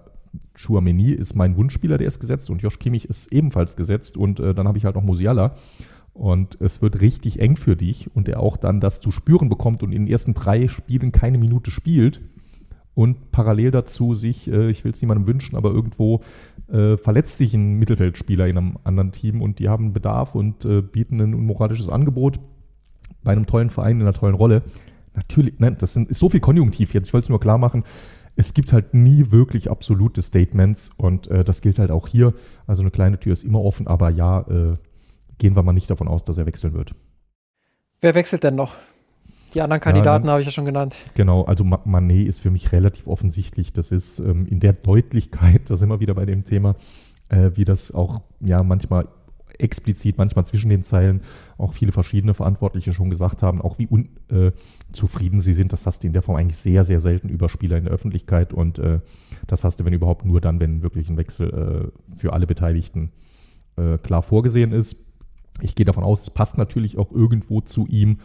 Chouameni 0.54 1.10
ist 1.12 1.34
mein 1.34 1.56
Wunschspieler, 1.56 1.98
der 1.98 2.08
ist 2.08 2.20
gesetzt 2.20 2.50
und 2.50 2.62
Josh 2.62 2.78
Kimmich 2.78 3.08
ist 3.08 3.32
ebenfalls 3.32 3.76
gesetzt 3.76 4.16
und 4.16 4.40
äh, 4.40 4.54
dann 4.54 4.68
habe 4.68 4.78
ich 4.78 4.84
halt 4.84 4.96
noch 4.96 5.02
Musiala. 5.02 5.54
Und 6.14 6.60
es 6.60 6.82
wird 6.82 7.00
richtig 7.00 7.38
eng 7.38 7.56
für 7.56 7.76
dich 7.76 8.10
und 8.14 8.28
er 8.28 8.40
auch 8.40 8.56
dann 8.56 8.80
das 8.80 9.00
zu 9.00 9.12
spüren 9.12 9.48
bekommt 9.48 9.84
und 9.84 9.92
in 9.92 10.06
den 10.06 10.12
ersten 10.12 10.34
drei 10.34 10.66
Spielen 10.66 11.12
keine 11.12 11.38
Minute 11.38 11.70
spielt 11.70 12.20
und 12.98 13.30
parallel 13.30 13.70
dazu 13.70 14.16
sich, 14.16 14.50
äh, 14.50 14.70
ich 14.70 14.82
will 14.82 14.90
es 14.90 15.00
niemandem 15.00 15.28
wünschen, 15.28 15.54
aber 15.54 15.70
irgendwo 15.70 16.20
äh, 16.66 16.96
verletzt 16.96 17.38
sich 17.38 17.54
ein 17.54 17.74
Mittelfeldspieler 17.74 18.48
in 18.48 18.58
einem 18.58 18.78
anderen 18.82 19.12
Team 19.12 19.40
und 19.40 19.60
die 19.60 19.68
haben 19.68 19.92
Bedarf 19.92 20.34
und 20.34 20.64
äh, 20.64 20.82
bieten 20.82 21.20
ein 21.20 21.32
unmoralisches 21.32 21.88
Angebot 21.88 22.40
bei 23.22 23.30
einem 23.30 23.46
tollen 23.46 23.70
Verein 23.70 23.96
in 23.96 24.02
einer 24.02 24.14
tollen 24.14 24.34
Rolle. 24.34 24.62
natürlich, 25.14 25.54
nein, 25.58 25.76
das 25.78 25.94
sind, 25.94 26.08
ist 26.10 26.18
so 26.18 26.28
viel 26.28 26.40
Konjunktiv 26.40 26.92
jetzt. 26.92 27.06
Ich 27.06 27.14
wollte 27.14 27.26
es 27.26 27.28
nur 27.28 27.38
klar 27.38 27.58
machen. 27.58 27.84
Es 28.38 28.54
gibt 28.54 28.72
halt 28.72 28.94
nie 28.94 29.32
wirklich 29.32 29.68
absolute 29.68 30.22
Statements 30.22 30.92
und 30.96 31.26
äh, 31.26 31.42
das 31.42 31.60
gilt 31.60 31.80
halt 31.80 31.90
auch 31.90 32.06
hier. 32.06 32.34
Also 32.68 32.82
eine 32.82 32.92
kleine 32.92 33.18
Tür 33.18 33.32
ist 33.32 33.42
immer 33.42 33.60
offen, 33.60 33.88
aber 33.88 34.10
ja, 34.10 34.42
äh, 34.42 34.76
gehen 35.38 35.56
wir 35.56 35.64
mal 35.64 35.72
nicht 35.72 35.90
davon 35.90 36.06
aus, 36.06 36.22
dass 36.22 36.38
er 36.38 36.46
wechseln 36.46 36.72
wird. 36.72 36.94
Wer 38.00 38.14
wechselt 38.14 38.44
denn 38.44 38.54
noch? 38.54 38.76
Die 39.54 39.60
anderen 39.60 39.80
Kandidaten 39.80 40.26
ja, 40.26 40.32
habe 40.32 40.40
ich 40.40 40.46
ja 40.46 40.52
schon 40.52 40.66
genannt. 40.66 40.96
Genau, 41.14 41.42
also 41.42 41.64
Manet 41.64 42.28
ist 42.28 42.40
für 42.40 42.50
mich 42.50 42.70
relativ 42.70 43.08
offensichtlich. 43.08 43.72
Das 43.72 43.90
ist 43.90 44.20
ähm, 44.20 44.46
in 44.46 44.60
der 44.60 44.72
Deutlichkeit, 44.72 45.62
da 45.68 45.76
sind 45.76 45.88
wir 45.88 45.98
wieder 45.98 46.14
bei 46.14 46.24
dem 46.24 46.44
Thema, 46.44 46.76
äh, 47.30 47.50
wie 47.54 47.64
das 47.64 47.92
auch 47.92 48.20
ja 48.38 48.62
manchmal 48.62 49.08
explizit, 49.58 50.18
manchmal 50.18 50.46
zwischen 50.46 50.70
den 50.70 50.82
Zeilen 50.82 51.20
auch 51.56 51.72
viele 51.72 51.92
verschiedene 51.92 52.34
Verantwortliche 52.34 52.92
schon 52.92 53.10
gesagt 53.10 53.42
haben, 53.42 53.60
auch 53.60 53.78
wie 53.78 53.86
unzufrieden 53.86 55.38
äh, 55.38 55.42
sie 55.42 55.52
sind. 55.52 55.72
Das 55.72 55.86
hast 55.86 56.02
du 56.02 56.06
in 56.06 56.12
der 56.12 56.22
Form 56.22 56.36
eigentlich 56.36 56.56
sehr, 56.56 56.84
sehr 56.84 57.00
selten 57.00 57.28
über 57.28 57.48
Spieler 57.48 57.76
in 57.76 57.84
der 57.84 57.92
Öffentlichkeit 57.92 58.52
und 58.52 58.78
äh, 58.78 59.00
das 59.46 59.64
hast 59.64 59.80
du, 59.80 59.84
wenn 59.84 59.92
überhaupt, 59.92 60.24
nur 60.24 60.40
dann, 60.40 60.60
wenn 60.60 60.82
wirklich 60.82 61.08
ein 61.08 61.16
Wechsel 61.16 61.92
äh, 61.92 62.16
für 62.16 62.32
alle 62.32 62.46
Beteiligten 62.46 63.10
äh, 63.76 63.98
klar 63.98 64.22
vorgesehen 64.22 64.72
ist. 64.72 64.96
Ich 65.60 65.74
gehe 65.74 65.86
davon 65.86 66.04
aus, 66.04 66.22
es 66.22 66.30
passt 66.30 66.56
natürlich 66.58 66.98
auch 66.98 67.10
irgendwo 67.10 67.60
zu 67.60 67.86
ihm, 67.88 68.18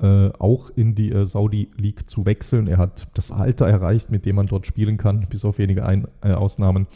äh, 0.00 0.28
auch 0.38 0.70
in 0.70 0.94
die 0.94 1.10
äh, 1.10 1.24
Saudi 1.24 1.70
League 1.76 2.08
zu 2.08 2.26
wechseln. 2.26 2.66
Er 2.66 2.76
hat 2.78 3.08
das 3.14 3.30
Alter 3.30 3.66
erreicht, 3.66 4.10
mit 4.10 4.26
dem 4.26 4.36
man 4.36 4.46
dort 4.46 4.66
spielen 4.66 4.98
kann, 4.98 5.26
bis 5.30 5.44
auf 5.44 5.58
wenige 5.58 5.86
Ein 5.86 6.06
äh, 6.22 6.32
Ausnahmen. 6.32 6.86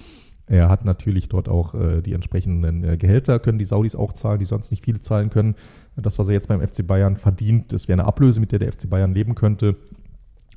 Er 0.50 0.68
hat 0.68 0.84
natürlich 0.84 1.28
dort 1.28 1.48
auch 1.48 1.74
äh, 1.74 2.02
die 2.02 2.12
entsprechenden 2.12 2.82
äh, 2.82 2.96
Gehälter, 2.96 3.38
können 3.38 3.58
die 3.58 3.64
Saudis 3.64 3.94
auch 3.94 4.12
zahlen, 4.12 4.40
die 4.40 4.44
sonst 4.44 4.72
nicht 4.72 4.84
viele 4.84 5.00
zahlen 5.00 5.30
können. 5.30 5.54
Das, 5.94 6.18
was 6.18 6.26
er 6.26 6.34
jetzt 6.34 6.48
beim 6.48 6.60
FC 6.60 6.84
Bayern 6.84 7.16
verdient, 7.16 7.72
das 7.72 7.86
wäre 7.86 8.00
eine 8.00 8.08
Ablöse, 8.08 8.40
mit 8.40 8.50
der 8.50 8.58
der 8.58 8.72
FC 8.72 8.90
Bayern 8.90 9.14
leben 9.14 9.36
könnte. 9.36 9.76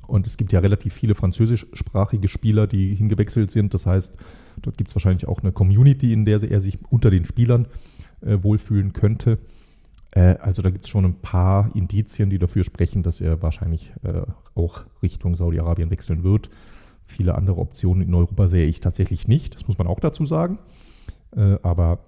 Und 0.08 0.26
es 0.26 0.36
gibt 0.36 0.52
ja 0.52 0.58
relativ 0.58 0.94
viele 0.94 1.14
französischsprachige 1.14 2.26
Spieler, 2.26 2.66
die 2.66 2.92
hingewechselt 2.96 3.52
sind. 3.52 3.72
Das 3.72 3.86
heißt, 3.86 4.16
dort 4.62 4.76
gibt 4.76 4.90
es 4.90 4.96
wahrscheinlich 4.96 5.28
auch 5.28 5.42
eine 5.42 5.52
Community, 5.52 6.12
in 6.12 6.24
der 6.24 6.42
er 6.42 6.60
sich 6.60 6.78
unter 6.90 7.10
den 7.10 7.24
Spielern 7.24 7.68
äh, 8.20 8.38
wohlfühlen 8.42 8.94
könnte. 8.94 9.38
Äh, 10.10 10.38
also 10.40 10.60
da 10.60 10.70
gibt 10.70 10.86
es 10.86 10.90
schon 10.90 11.04
ein 11.04 11.20
paar 11.20 11.70
Indizien, 11.76 12.30
die 12.30 12.40
dafür 12.40 12.64
sprechen, 12.64 13.04
dass 13.04 13.20
er 13.20 13.42
wahrscheinlich 13.42 13.92
äh, 14.02 14.22
auch 14.56 14.80
Richtung 15.04 15.36
Saudi-Arabien 15.36 15.90
wechseln 15.90 16.24
wird. 16.24 16.50
Viele 17.06 17.34
andere 17.34 17.58
Optionen 17.58 18.06
in 18.06 18.14
Europa 18.14 18.48
sehe 18.48 18.66
ich 18.66 18.80
tatsächlich 18.80 19.28
nicht, 19.28 19.54
das 19.54 19.68
muss 19.68 19.78
man 19.78 19.86
auch 19.86 20.00
dazu 20.00 20.24
sagen. 20.24 20.58
Äh, 21.36 21.56
aber 21.62 22.00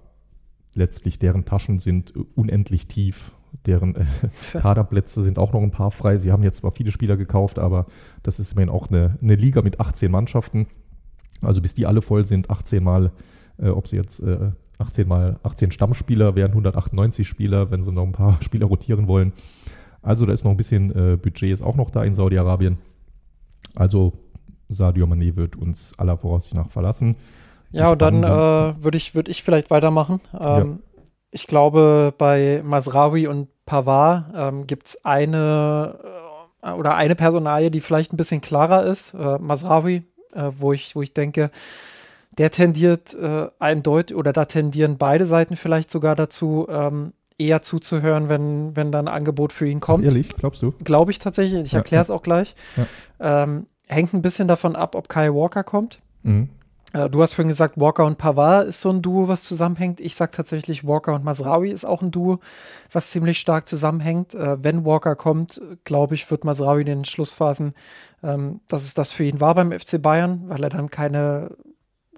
letztlich 0.73 1.19
deren 1.19 1.45
Taschen 1.45 1.79
sind 1.79 2.13
unendlich 2.35 2.87
tief. 2.87 3.31
Deren 3.65 3.95
äh, 3.95 4.05
Kaderplätze 4.53 5.23
sind 5.23 5.39
auch 5.39 5.53
noch 5.53 5.61
ein 5.61 5.71
paar 5.71 5.91
frei. 5.91 6.17
Sie 6.17 6.31
haben 6.31 6.43
jetzt 6.43 6.57
zwar 6.57 6.71
viele 6.71 6.91
Spieler 6.91 7.17
gekauft, 7.17 7.59
aber 7.59 7.85
das 8.23 8.39
ist 8.39 8.53
immerhin 8.53 8.69
auch 8.69 8.89
eine, 8.89 9.17
eine 9.21 9.35
Liga 9.35 9.61
mit 9.61 9.79
18 9.79 10.11
Mannschaften. 10.11 10.67
Also 11.41 11.61
bis 11.61 11.73
die 11.73 11.85
alle 11.85 12.01
voll 12.01 12.25
sind, 12.25 12.49
18 12.49 12.83
Mal, 12.83 13.11
äh, 13.57 13.69
ob 13.69 13.87
sie 13.87 13.97
jetzt 13.97 14.19
äh, 14.21 14.51
18 14.79 15.07
mal 15.07 15.39
18 15.43 15.71
Stammspieler 15.71 16.35
wären 16.35 16.51
198 16.51 17.27
Spieler, 17.27 17.71
wenn 17.71 17.81
sie 17.81 17.91
noch 17.91 18.03
ein 18.03 18.11
paar 18.11 18.37
Spieler 18.41 18.67
rotieren 18.67 19.07
wollen. 19.07 19.33
Also 20.01 20.25
da 20.25 20.33
ist 20.33 20.43
noch 20.43 20.51
ein 20.51 20.57
bisschen 20.57 20.91
äh, 20.91 21.17
Budget 21.17 21.51
ist 21.51 21.61
auch 21.61 21.75
noch 21.75 21.89
da 21.89 22.03
in 22.03 22.13
Saudi-Arabien. 22.13 22.77
Also 23.75 24.13
Sadio 24.69 25.05
Mané 25.05 25.35
wird 25.35 25.55
uns 25.55 25.93
aller 25.97 26.17
Voraussicht 26.17 26.55
nach 26.55 26.69
verlassen. 26.69 27.15
Ja, 27.71 27.91
und 27.91 28.01
dann 28.01 28.23
äh, 28.23 28.27
würde 28.83 28.97
ich, 28.97 29.15
würd 29.15 29.27
ich 29.27 29.43
vielleicht 29.43 29.69
weitermachen. 29.69 30.21
Ähm, 30.33 30.39
ja. 30.39 30.65
Ich 31.31 31.47
glaube, 31.47 32.13
bei 32.17 32.61
Masraoui 32.63 33.27
und 33.27 33.49
Pavard 33.65 34.25
ähm, 34.33 34.67
gibt 34.67 34.87
es 34.87 35.05
eine 35.05 35.99
äh, 36.63 36.71
oder 36.71 36.95
eine 36.95 37.15
Personalie, 37.15 37.69
die 37.69 37.81
vielleicht 37.81 38.13
ein 38.13 38.17
bisschen 38.17 38.41
klarer 38.41 38.83
ist. 38.85 39.13
Äh, 39.13 39.37
Masraoui, 39.39 40.03
äh, 40.33 40.51
wo, 40.57 40.73
ich, 40.73 40.95
wo 40.95 41.01
ich 41.01 41.13
denke, 41.13 41.51
der 42.37 42.51
tendiert 42.51 43.13
äh, 43.15 43.47
eindeutig 43.59 44.15
oder 44.15 44.31
da 44.31 44.45
tendieren 44.45 44.97
beide 44.97 45.25
Seiten 45.25 45.55
vielleicht 45.55 45.91
sogar 45.91 46.15
dazu, 46.15 46.67
ähm, 46.69 47.13
eher 47.37 47.61
zuzuhören, 47.61 48.29
wenn, 48.29 48.75
wenn 48.75 48.91
dann 48.91 49.07
ein 49.07 49.13
Angebot 49.13 49.53
für 49.53 49.67
ihn 49.67 49.79
kommt. 49.79 50.03
Ach, 50.03 50.09
ehrlich, 50.11 50.35
glaubst 50.35 50.63
du? 50.63 50.71
Glaube 50.83 51.11
ich 51.11 51.19
tatsächlich. 51.19 51.61
Ich 51.63 51.71
ja, 51.71 51.79
erkläre 51.79 52.01
es 52.01 52.07
ja. 52.07 52.15
auch 52.15 52.23
gleich. 52.23 52.55
Ja. 53.19 53.43
Ähm, 53.43 53.67
hängt 53.87 54.13
ein 54.13 54.21
bisschen 54.21 54.47
davon 54.47 54.75
ab, 54.75 54.95
ob 54.95 55.09
Kyle 55.09 55.33
Walker 55.33 55.63
kommt. 55.63 55.99
Mhm. 56.23 56.49
Äh, 56.93 57.09
du 57.09 57.21
hast 57.21 57.33
vorhin 57.33 57.49
gesagt, 57.49 57.79
Walker 57.79 58.05
und 58.05 58.17
Pavard 58.17 58.67
ist 58.67 58.81
so 58.81 58.89
ein 58.89 59.01
Duo, 59.01 59.27
was 59.27 59.43
zusammenhängt. 59.43 59.99
Ich 59.99 60.15
sage 60.15 60.31
tatsächlich, 60.31 60.85
Walker 60.85 61.13
und 61.13 61.23
Masraoui 61.23 61.69
ist 61.69 61.85
auch 61.85 62.01
ein 62.01 62.11
Duo, 62.11 62.39
was 62.91 63.11
ziemlich 63.11 63.39
stark 63.39 63.67
zusammenhängt. 63.67 64.33
Äh, 64.35 64.63
wenn 64.63 64.85
Walker 64.85 65.15
kommt, 65.15 65.61
glaube 65.83 66.15
ich, 66.15 66.29
wird 66.31 66.43
Masraoui 66.43 66.81
in 66.81 66.87
den 66.87 67.05
Schlussphasen, 67.05 67.73
ähm, 68.23 68.61
dass 68.67 68.83
es 68.83 68.93
das 68.93 69.11
für 69.11 69.23
ihn 69.23 69.41
war 69.41 69.55
beim 69.55 69.71
FC 69.71 70.01
Bayern, 70.01 70.43
weil 70.47 70.63
er 70.63 70.69
dann 70.69 70.89
keine 70.89 71.51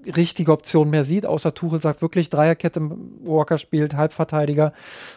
richtige 0.06 0.54
Option 0.54 0.90
mehr 0.90 1.04
sieht, 1.04 1.26
außer 1.26 1.54
Tuchel 1.54 1.82
sagt 1.82 2.02
wirklich 2.02 2.30
Dreierkette, 2.30 2.80
Walker 3.26 3.58
spielt 3.58 3.96
Halbverteidiger 3.96 4.72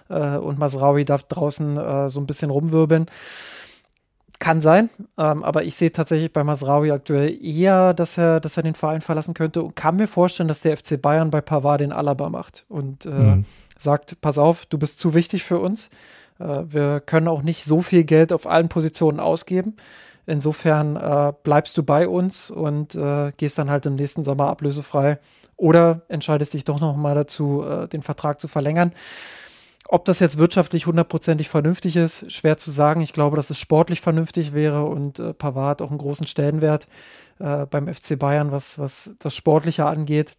äh, 0.09 0.37
und 0.37 0.59
Masraoui 0.59 1.05
darf 1.05 1.23
draußen 1.23 2.09
so 2.09 2.21
ein 2.21 2.27
bisschen 2.27 2.51
rumwirbeln. 2.51 3.07
Kann 4.43 4.61
sein, 4.61 4.91
ähm, 5.19 5.45
aber 5.45 5.63
ich 5.63 5.77
sehe 5.77 5.93
tatsächlich 5.93 6.33
bei 6.33 6.43
Masraoui 6.43 6.91
aktuell 6.91 7.39
eher, 7.45 7.95
dass 7.95 8.19
er, 8.19 8.41
dass 8.41 8.57
er 8.57 8.65
den 8.65 8.75
Verein 8.75 9.01
verlassen 9.01 9.35
könnte 9.35 9.63
und 9.63 9.77
kann 9.77 9.95
mir 9.95 10.09
vorstellen, 10.09 10.49
dass 10.49 10.63
der 10.63 10.77
FC 10.77 11.01
Bayern 11.01 11.31
bei 11.31 11.41
Pavard 11.41 11.81
den 11.81 11.93
Alaba 11.93 12.29
macht 12.29 12.65
und 12.69 13.07
äh, 13.07 13.11
mhm. 13.11 13.45
sagt, 13.79 14.21
pass 14.21 14.39
auf, 14.39 14.67
du 14.67 14.79
bist 14.79 14.99
zu 14.99 15.15
wichtig 15.15 15.45
für 15.45 15.61
uns. 15.61 15.91
Äh, 16.41 16.65
wir 16.67 16.99
können 16.99 17.29
auch 17.29 17.43
nicht 17.43 17.63
so 17.63 17.83
viel 17.83 18.03
Geld 18.03 18.33
auf 18.33 18.49
allen 18.49 18.69
Positionen 18.69 19.21
ausgeben. 19.21 19.77
Insofern 20.27 20.97
äh, 20.97 21.33
bleibst 21.45 21.79
du 21.79 21.85
bei 21.85 22.09
uns 22.09 22.51
und 22.51 22.97
äh, 22.97 23.31
gehst 23.37 23.59
dann 23.59 23.71
halt 23.71 23.87
im 23.87 23.95
nächsten 23.95 24.25
Sommer 24.25 24.49
ablösefrei 24.49 25.21
oder 25.57 26.03
entscheidest 26.09 26.55
dich 26.55 26.65
doch 26.65 26.81
noch 26.81 26.97
mal 26.97 27.15
dazu, 27.15 27.63
äh, 27.63 27.87
den 27.87 28.03
Vertrag 28.03 28.41
zu 28.41 28.49
verlängern. 28.49 28.91
Ob 29.89 30.05
das 30.05 30.21
jetzt 30.21 30.39
wirtschaftlich 30.39 30.87
hundertprozentig 30.87 31.49
vernünftig 31.49 31.97
ist, 31.97 32.31
schwer 32.33 32.57
zu 32.57 32.71
sagen. 32.71 33.01
Ich 33.01 33.13
glaube, 33.13 33.37
dass 33.37 33.51
es 33.51 33.59
sportlich 33.59 34.01
vernünftig 34.01 34.55
wäre 34.55 34.85
und 34.85 35.19
äh, 35.19 35.35
Pavard 35.35 35.83
auch 35.83 35.91
einen 35.91 35.99
großen 35.99 36.27
Stellenwert 36.27 36.87
äh, 37.39 37.67
beim 37.67 37.93
FC 37.93 38.19
Bayern, 38.19 38.53
was, 38.53 38.79
was 38.79 39.17
das 39.19 39.35
Sportliche 39.35 39.87
angeht. 39.87 40.35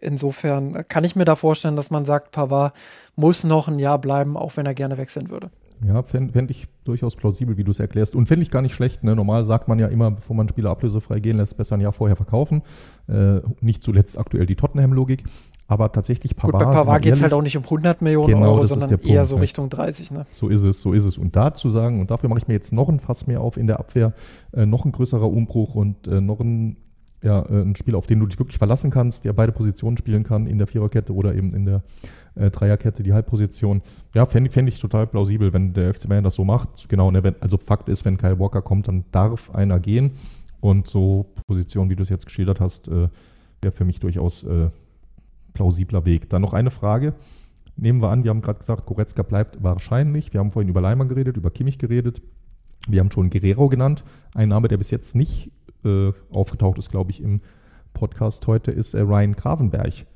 Insofern 0.00 0.86
kann 0.86 1.04
ich 1.04 1.16
mir 1.16 1.24
da 1.24 1.34
vorstellen, 1.34 1.76
dass 1.76 1.90
man 1.90 2.04
sagt, 2.04 2.30
Pavard 2.30 2.74
muss 3.16 3.44
noch 3.44 3.68
ein 3.68 3.78
Jahr 3.78 3.98
bleiben, 3.98 4.36
auch 4.36 4.56
wenn 4.56 4.66
er 4.66 4.74
gerne 4.74 4.98
wechseln 4.98 5.30
würde. 5.30 5.50
Ja, 5.86 6.02
fände 6.02 6.32
fänd 6.32 6.50
ich 6.50 6.66
durchaus 6.84 7.14
plausibel, 7.14 7.56
wie 7.56 7.64
du 7.64 7.70
es 7.70 7.78
erklärst. 7.78 8.16
Und 8.16 8.26
fände 8.26 8.42
ich 8.42 8.50
gar 8.50 8.62
nicht 8.62 8.74
schlecht. 8.74 9.04
Ne? 9.04 9.14
Normal 9.14 9.44
sagt 9.44 9.68
man 9.68 9.78
ja 9.78 9.86
immer, 9.86 10.10
bevor 10.10 10.34
man 10.34 10.48
Spieler 10.48 10.70
ablösefrei 10.70 11.20
gehen 11.20 11.36
lässt, 11.36 11.56
besser 11.56 11.76
ein 11.76 11.80
Jahr 11.80 11.92
vorher 11.92 12.16
verkaufen. 12.16 12.62
Äh, 13.08 13.40
nicht 13.60 13.84
zuletzt 13.84 14.18
aktuell 14.18 14.46
die 14.46 14.56
Tottenham-Logik. 14.56 15.24
Aber 15.70 15.92
tatsächlich 15.92 16.34
Pavard. 16.34 16.52
Gut, 16.54 16.64
bei 16.64 16.74
Pavard 16.74 17.02
geht 17.02 17.12
es 17.12 17.22
halt 17.22 17.34
auch 17.34 17.42
nicht 17.42 17.56
um 17.56 17.62
100 17.62 18.00
Millionen 18.00 18.26
genau, 18.26 18.54
Euro, 18.54 18.64
sondern 18.64 18.88
Punkt, 18.88 19.06
eher 19.06 19.26
so? 19.26 19.36
Richtung 19.36 19.68
30. 19.68 20.10
Ne? 20.10 20.26
So 20.32 20.48
ist 20.48 20.62
es, 20.62 20.80
so 20.80 20.94
ist 20.94 21.04
es. 21.04 21.18
Und 21.18 21.36
da 21.36 21.52
zu 21.52 21.68
sagen, 21.68 22.00
und 22.00 22.10
dafür 22.10 22.30
mache 22.30 22.38
ich 22.38 22.48
mir 22.48 22.54
jetzt 22.54 22.72
noch 22.72 22.88
ein 22.88 22.98
Fass 22.98 23.26
mehr 23.26 23.42
auf 23.42 23.58
in 23.58 23.66
der 23.66 23.78
Abwehr, 23.78 24.14
äh, 24.54 24.64
noch 24.64 24.86
ein 24.86 24.92
größerer 24.92 25.28
Umbruch 25.28 25.74
und 25.74 26.08
äh, 26.08 26.22
noch 26.22 26.40
ein, 26.40 26.78
ja, 27.22 27.42
äh, 27.42 27.60
ein 27.60 27.76
Spieler, 27.76 27.98
auf 27.98 28.06
den 28.06 28.18
du 28.18 28.26
dich 28.26 28.38
wirklich 28.38 28.56
verlassen 28.56 28.90
kannst, 28.90 29.26
der 29.26 29.34
beide 29.34 29.52
Positionen 29.52 29.98
spielen 29.98 30.24
kann, 30.24 30.46
in 30.46 30.56
der 30.56 30.66
Viererkette 30.66 31.14
oder 31.14 31.34
eben 31.34 31.50
in 31.50 31.66
der 31.66 31.82
äh, 32.34 32.50
Dreierkette, 32.50 33.02
die 33.02 33.12
Halbposition. 33.12 33.82
Ja, 34.14 34.24
fände 34.24 34.50
fänd 34.50 34.70
ich 34.70 34.80
total 34.80 35.06
plausibel, 35.06 35.52
wenn 35.52 35.74
der 35.74 35.92
FC 35.92 36.08
Bayern 36.08 36.24
das 36.24 36.36
so 36.36 36.44
macht. 36.44 36.88
Genau, 36.88 37.10
ne, 37.10 37.22
wenn, 37.22 37.34
also 37.40 37.58
Fakt 37.58 37.90
ist, 37.90 38.06
wenn 38.06 38.16
Kyle 38.16 38.38
Walker 38.38 38.62
kommt, 38.62 38.88
dann 38.88 39.04
darf 39.12 39.54
einer 39.54 39.80
gehen. 39.80 40.12
Und 40.60 40.88
so 40.88 41.26
Position, 41.46 41.90
wie 41.90 41.96
du 41.96 42.02
es 42.02 42.08
jetzt 42.08 42.24
geschildert 42.24 42.58
hast, 42.58 42.88
äh, 42.88 43.08
wäre 43.60 43.74
für 43.74 43.84
mich 43.84 44.00
durchaus 44.00 44.44
äh, 44.44 44.68
plausibler 45.58 46.04
Weg. 46.04 46.30
Dann 46.30 46.40
noch 46.40 46.54
eine 46.54 46.70
Frage. 46.70 47.14
Nehmen 47.76 48.00
wir 48.00 48.10
an, 48.10 48.22
wir 48.22 48.30
haben 48.30 48.42
gerade 48.42 48.60
gesagt, 48.60 48.86
Goretzka 48.86 49.22
bleibt 49.22 49.60
wahrscheinlich. 49.62 50.32
Wir 50.32 50.38
haben 50.38 50.52
vorhin 50.52 50.68
über 50.68 50.80
Leimer 50.80 51.04
geredet, 51.06 51.36
über 51.36 51.50
Kimmich 51.50 51.78
geredet. 51.78 52.22
Wir 52.86 53.00
haben 53.00 53.10
schon 53.10 53.28
Guerrero 53.28 53.68
genannt. 53.68 54.04
Ein 54.34 54.50
Name, 54.50 54.68
der 54.68 54.76
bis 54.76 54.92
jetzt 54.92 55.16
nicht 55.16 55.50
äh, 55.84 56.12
aufgetaucht 56.30 56.78
ist, 56.78 56.90
glaube 56.90 57.10
ich, 57.10 57.20
im 57.20 57.40
Podcast 57.92 58.46
heute, 58.46 58.70
ist 58.70 58.94
äh, 58.94 59.00
Ryan 59.00 59.34
Gravenberg. 59.34 60.06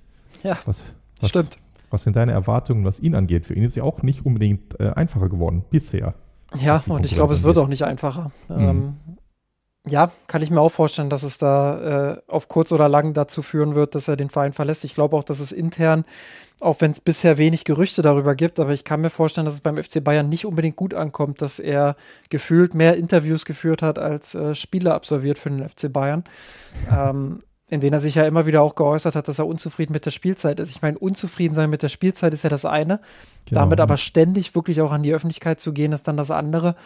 Ja, 0.44 0.56
was, 0.64 0.84
was, 1.20 1.30
stimmt. 1.30 1.58
Was 1.90 2.04
sind 2.04 2.14
deine 2.14 2.30
Erwartungen, 2.30 2.84
was 2.84 3.00
ihn 3.00 3.16
angeht? 3.16 3.44
Für 3.44 3.54
ihn 3.54 3.64
ist 3.64 3.74
ja 3.74 3.82
auch 3.82 4.02
nicht 4.02 4.24
unbedingt 4.24 4.78
äh, 4.78 4.90
einfacher 4.90 5.28
geworden 5.28 5.64
bisher. 5.70 6.14
Ja, 6.60 6.80
und 6.86 7.04
ich 7.04 7.14
glaube, 7.14 7.32
es 7.32 7.42
wird 7.42 7.58
auch 7.58 7.68
nicht 7.68 7.82
einfacher. 7.82 8.30
Mhm. 8.48 8.58
Ähm, 8.58 8.94
ja, 9.86 10.12
kann 10.28 10.42
ich 10.42 10.50
mir 10.50 10.60
auch 10.60 10.70
vorstellen, 10.70 11.10
dass 11.10 11.24
es 11.24 11.38
da 11.38 12.12
äh, 12.12 12.22
auf 12.28 12.48
kurz 12.48 12.70
oder 12.70 12.88
lang 12.88 13.14
dazu 13.14 13.42
führen 13.42 13.74
wird, 13.74 13.94
dass 13.94 14.06
er 14.06 14.16
den 14.16 14.30
Verein 14.30 14.52
verlässt. 14.52 14.84
Ich 14.84 14.94
glaube 14.94 15.16
auch, 15.16 15.24
dass 15.24 15.40
es 15.40 15.50
intern, 15.50 16.04
auch 16.60 16.80
wenn 16.80 16.92
es 16.92 17.00
bisher 17.00 17.36
wenig 17.36 17.64
Gerüchte 17.64 18.00
darüber 18.00 18.36
gibt, 18.36 18.60
aber 18.60 18.72
ich 18.72 18.84
kann 18.84 19.00
mir 19.00 19.10
vorstellen, 19.10 19.44
dass 19.44 19.54
es 19.54 19.60
beim 19.60 19.82
FC 19.82 20.02
Bayern 20.02 20.28
nicht 20.28 20.46
unbedingt 20.46 20.76
gut 20.76 20.94
ankommt, 20.94 21.42
dass 21.42 21.58
er 21.58 21.96
gefühlt 22.30 22.74
mehr 22.74 22.96
Interviews 22.96 23.44
geführt 23.44 23.82
hat 23.82 23.98
als 23.98 24.36
äh, 24.36 24.54
Spiele 24.54 24.94
absolviert 24.94 25.38
für 25.38 25.50
den 25.50 25.68
FC 25.68 25.92
Bayern. 25.92 26.22
ähm, 26.90 27.40
in 27.72 27.80
denen 27.80 27.94
er 27.94 28.00
sich 28.00 28.16
ja 28.16 28.26
immer 28.26 28.44
wieder 28.44 28.60
auch 28.60 28.74
geäußert 28.74 29.16
hat, 29.16 29.28
dass 29.28 29.38
er 29.38 29.46
unzufrieden 29.46 29.94
mit 29.94 30.04
der 30.04 30.10
Spielzeit 30.10 30.60
ist. 30.60 30.68
Ich 30.72 30.82
meine, 30.82 30.98
unzufrieden 30.98 31.54
sein 31.54 31.70
mit 31.70 31.82
der 31.82 31.88
Spielzeit 31.88 32.34
ist 32.34 32.44
ja 32.44 32.50
das 32.50 32.66
eine. 32.66 33.00
Genau. 33.46 33.62
Damit 33.62 33.80
aber 33.80 33.96
ständig 33.96 34.54
wirklich 34.54 34.82
auch 34.82 34.92
an 34.92 35.02
die 35.02 35.14
Öffentlichkeit 35.14 35.58
zu 35.58 35.72
gehen, 35.72 35.92
ist 35.92 36.06
dann 36.06 36.18
das 36.18 36.30
andere. 36.30 36.76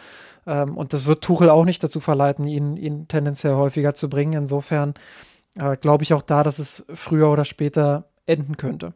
Ähm, 0.47 0.77
und 0.77 0.93
das 0.93 1.05
wird 1.05 1.23
Tuchel 1.23 1.49
auch 1.49 1.65
nicht 1.65 1.83
dazu 1.83 1.99
verleiten, 1.99 2.47
ihn, 2.47 2.77
ihn 2.77 3.07
tendenziell 3.07 3.53
häufiger 3.55 3.93
zu 3.93 4.09
bringen. 4.09 4.33
Insofern 4.33 4.93
äh, 5.59 5.75
glaube 5.77 6.03
ich 6.03 6.13
auch 6.13 6.21
da, 6.23 6.41
dass 6.41 6.57
es 6.57 6.85
früher 6.93 7.29
oder 7.29 7.45
später 7.45 8.09
enden 8.25 8.57
könnte. 8.57 8.93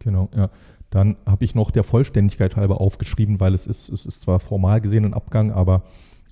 Genau, 0.00 0.28
ja. 0.34 0.50
Dann 0.90 1.16
habe 1.26 1.44
ich 1.44 1.54
noch 1.54 1.70
der 1.70 1.84
Vollständigkeit 1.84 2.56
halber 2.56 2.80
aufgeschrieben, 2.80 3.40
weil 3.40 3.52
es 3.52 3.66
ist, 3.66 3.90
es 3.90 4.06
ist 4.06 4.22
zwar 4.22 4.40
formal 4.40 4.80
gesehen 4.80 5.04
ein 5.04 5.12
Abgang, 5.12 5.52
aber 5.52 5.82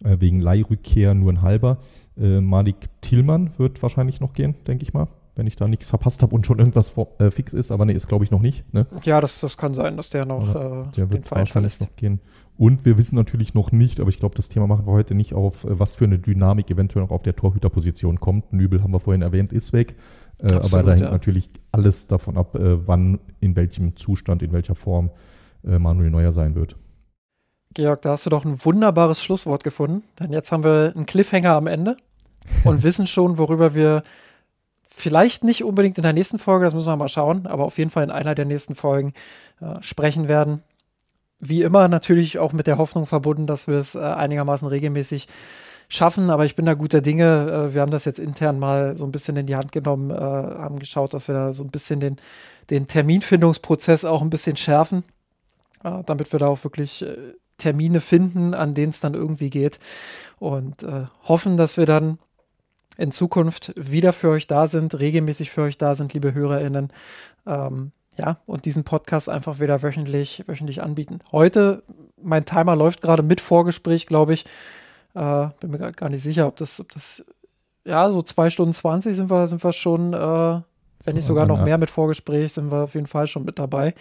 äh, 0.02 0.16
wegen 0.18 0.40
Leihrückkehr 0.40 1.12
nur 1.12 1.30
ein 1.30 1.43
halber. 1.43 1.78
Äh, 2.16 2.40
Malik 2.40 2.76
Tillmann 3.02 3.52
wird 3.59 3.82
wahrscheinlich 3.82 4.20
noch 4.20 4.32
gehen, 4.32 4.55
denke 4.66 4.82
ich 4.82 4.94
mal, 4.94 5.09
wenn 5.36 5.46
ich 5.46 5.54
da 5.54 5.68
nichts 5.68 5.88
verpasst 5.88 6.22
habe 6.22 6.34
und 6.34 6.46
schon 6.46 6.58
irgendwas 6.58 6.90
vor, 6.90 7.08
äh, 7.18 7.30
fix 7.30 7.52
ist, 7.52 7.70
aber 7.70 7.84
nee, 7.84 7.92
ist 7.92 8.08
glaube 8.08 8.24
ich 8.24 8.30
noch 8.30 8.40
nicht. 8.40 8.72
Ne? 8.72 8.86
Ja, 9.04 9.20
das, 9.20 9.40
das 9.40 9.58
kann 9.58 9.74
sein, 9.74 9.96
dass 9.96 10.10
der 10.10 10.24
noch 10.24 10.54
äh, 10.54 10.90
der 10.96 11.10
wird 11.10 11.24
den 11.24 11.30
wahrscheinlich 11.30 11.78
noch 11.78 11.94
gehen. 11.96 12.20
Und 12.56 12.86
wir 12.86 12.96
wissen 12.96 13.16
natürlich 13.16 13.52
noch 13.52 13.70
nicht, 13.70 14.00
aber 14.00 14.08
ich 14.08 14.18
glaube, 14.18 14.34
das 14.34 14.48
Thema 14.48 14.66
machen 14.66 14.86
wir 14.86 14.92
heute 14.92 15.14
nicht 15.14 15.34
auf, 15.34 15.64
äh, 15.64 15.78
was 15.78 15.94
für 15.94 16.06
eine 16.06 16.18
Dynamik 16.18 16.70
eventuell 16.70 17.04
noch 17.04 17.10
auf 17.10 17.22
der 17.22 17.36
Torhüterposition 17.36 18.18
kommt. 18.18 18.52
Nübel 18.52 18.82
haben 18.82 18.92
wir 18.92 19.00
vorhin 19.00 19.22
erwähnt, 19.22 19.52
ist 19.52 19.74
weg. 19.74 19.94
Äh, 20.40 20.54
Absolut, 20.54 20.72
aber 20.72 20.82
da 20.82 20.90
hängt 20.92 21.02
ja. 21.02 21.10
natürlich 21.10 21.50
alles 21.70 22.06
davon 22.06 22.38
ab, 22.38 22.54
äh, 22.54 22.86
wann, 22.86 23.20
in 23.40 23.56
welchem 23.56 23.94
Zustand, 23.94 24.42
in 24.42 24.52
welcher 24.52 24.74
Form 24.74 25.10
äh, 25.64 25.78
Manuel 25.78 26.10
Neuer 26.10 26.32
sein 26.32 26.54
wird. 26.54 26.76
Georg, 27.74 28.00
da 28.00 28.12
hast 28.12 28.24
du 28.24 28.30
doch 28.30 28.46
ein 28.46 28.64
wunderbares 28.64 29.22
Schlusswort 29.22 29.62
gefunden. 29.62 30.02
Denn 30.18 30.32
jetzt 30.32 30.50
haben 30.50 30.64
wir 30.64 30.92
einen 30.96 31.04
Cliffhanger 31.04 31.52
am 31.52 31.66
Ende 31.66 31.98
und 32.64 32.82
wissen 32.82 33.06
schon, 33.06 33.36
worüber 33.36 33.74
wir 33.74 34.02
vielleicht 34.97 35.44
nicht 35.44 35.62
unbedingt 35.62 35.98
in 35.98 36.02
der 36.02 36.14
nächsten 36.14 36.39
Folge, 36.39 36.64
das 36.64 36.74
müssen 36.74 36.89
wir 36.89 36.97
mal 36.97 37.09
schauen, 37.09 37.47
aber 37.47 37.64
auf 37.64 37.77
jeden 37.77 37.90
Fall 37.90 38.02
in 38.02 38.10
einer 38.10 38.35
der 38.35 38.47
nächsten 38.47 38.74
Folgen 38.74 39.12
äh, 39.60 39.82
sprechen 39.82 40.27
werden. 40.27 40.62
Wie 41.39 41.60
immer 41.60 41.86
natürlich 41.89 42.39
auch 42.39 42.55
mit 42.55 42.66
der 42.66 42.78
Hoffnung 42.78 43.05
verbunden, 43.05 43.47
dass 43.47 43.68
wir 43.68 43.74
es 43.74 43.94
äh, 43.94 43.98
einigermaßen 43.98 44.66
regelmäßig 44.66 45.28
schaffen, 45.89 46.31
aber 46.31 46.47
ich 46.47 46.56
bin 46.56 46.64
da 46.64 46.73
guter 46.73 47.02
Dinge. 47.02 47.68
Äh, 47.68 47.74
wir 47.74 47.82
haben 47.82 47.90
das 47.90 48.06
jetzt 48.06 48.18
intern 48.18 48.59
mal 48.59 48.97
so 48.97 49.05
ein 49.05 49.12
bisschen 49.12 49.36
in 49.36 49.44
die 49.44 49.56
Hand 49.56 49.70
genommen, 49.70 50.10
äh, 50.10 50.14
haben 50.14 50.78
geschaut, 50.78 51.12
dass 51.12 51.28
wir 51.28 51.35
da 51.35 51.52
so 51.52 51.62
ein 51.62 51.70
bisschen 51.70 52.01
den, 52.01 52.16
den 52.70 52.86
Terminfindungsprozess 52.86 54.06
auch 54.06 54.23
ein 54.23 54.31
bisschen 54.31 54.56
schärfen, 54.56 55.05
äh, 55.85 56.02
damit 56.06 56.32
wir 56.32 56.39
da 56.39 56.47
auch 56.47 56.64
wirklich 56.64 57.05
Termine 57.59 58.01
finden, 58.01 58.55
an 58.55 58.73
denen 58.73 58.90
es 58.90 59.01
dann 59.01 59.12
irgendwie 59.12 59.51
geht 59.51 59.78
und 60.39 60.86
hoffen, 61.27 61.56
dass 61.56 61.78
wir 61.78 61.86
dann 61.86 62.18
in 62.97 63.12
Zukunft 63.12 63.73
wieder 63.77 64.12
für 64.12 64.31
euch 64.31 64.47
da 64.47 64.66
sind, 64.66 64.98
regelmäßig 64.98 65.51
für 65.51 65.62
euch 65.62 65.78
da 65.78 65.94
sind, 65.94 66.14
liebe 66.14 66.35
HörerInnen. 66.35 66.90
Ähm, 67.47 67.93
ja, 68.18 68.39
und 68.47 68.64
diesen 68.64 68.85
Podcast 68.85 69.28
einfach 69.28 69.60
wieder 69.60 69.82
wöchentlich, 69.82 70.44
wöchentlich 70.47 70.82
anbieten. 70.82 71.18
Heute, 71.32 71.82
mein 72.23 72.44
Timer 72.47 72.74
läuft 72.74 73.02
gerade 73.02 73.23
mit 73.23 73.40
Vorgespräch, 73.40 74.06
glaube 74.06 74.32
ich, 74.35 74.44
äh, 75.14 75.48
bin 75.60 75.70
mir 75.70 75.93
gar 75.93 76.09
nicht 76.09 76.23
sicher, 76.23 76.47
ob 76.47 76.56
das, 76.56 76.81
ob 76.81 76.90
das, 76.93 77.24
ja, 77.85 78.10
so 78.10 78.23
zwei 78.23 78.48
Stunden 78.48 78.73
20 78.73 79.16
sind 79.16 79.31
wir, 79.31 79.47
sind 79.47 79.62
wir 79.62 79.73
schon, 79.73 80.14
äh, 80.14 80.60
wenn 81.05 81.14
nicht 81.14 81.27
sogar 81.27 81.47
noch 81.47 81.62
mehr 81.62 81.78
mit 81.78 81.90
Vorgespräch, 81.90 82.55
sind 82.55 82.70
wir 82.73 82.85
auf 82.85 82.94
jeden 82.94 83.06
Fall 83.06 83.27
schon 83.27 83.44
mit 83.44 83.59
dabei. 83.59 83.94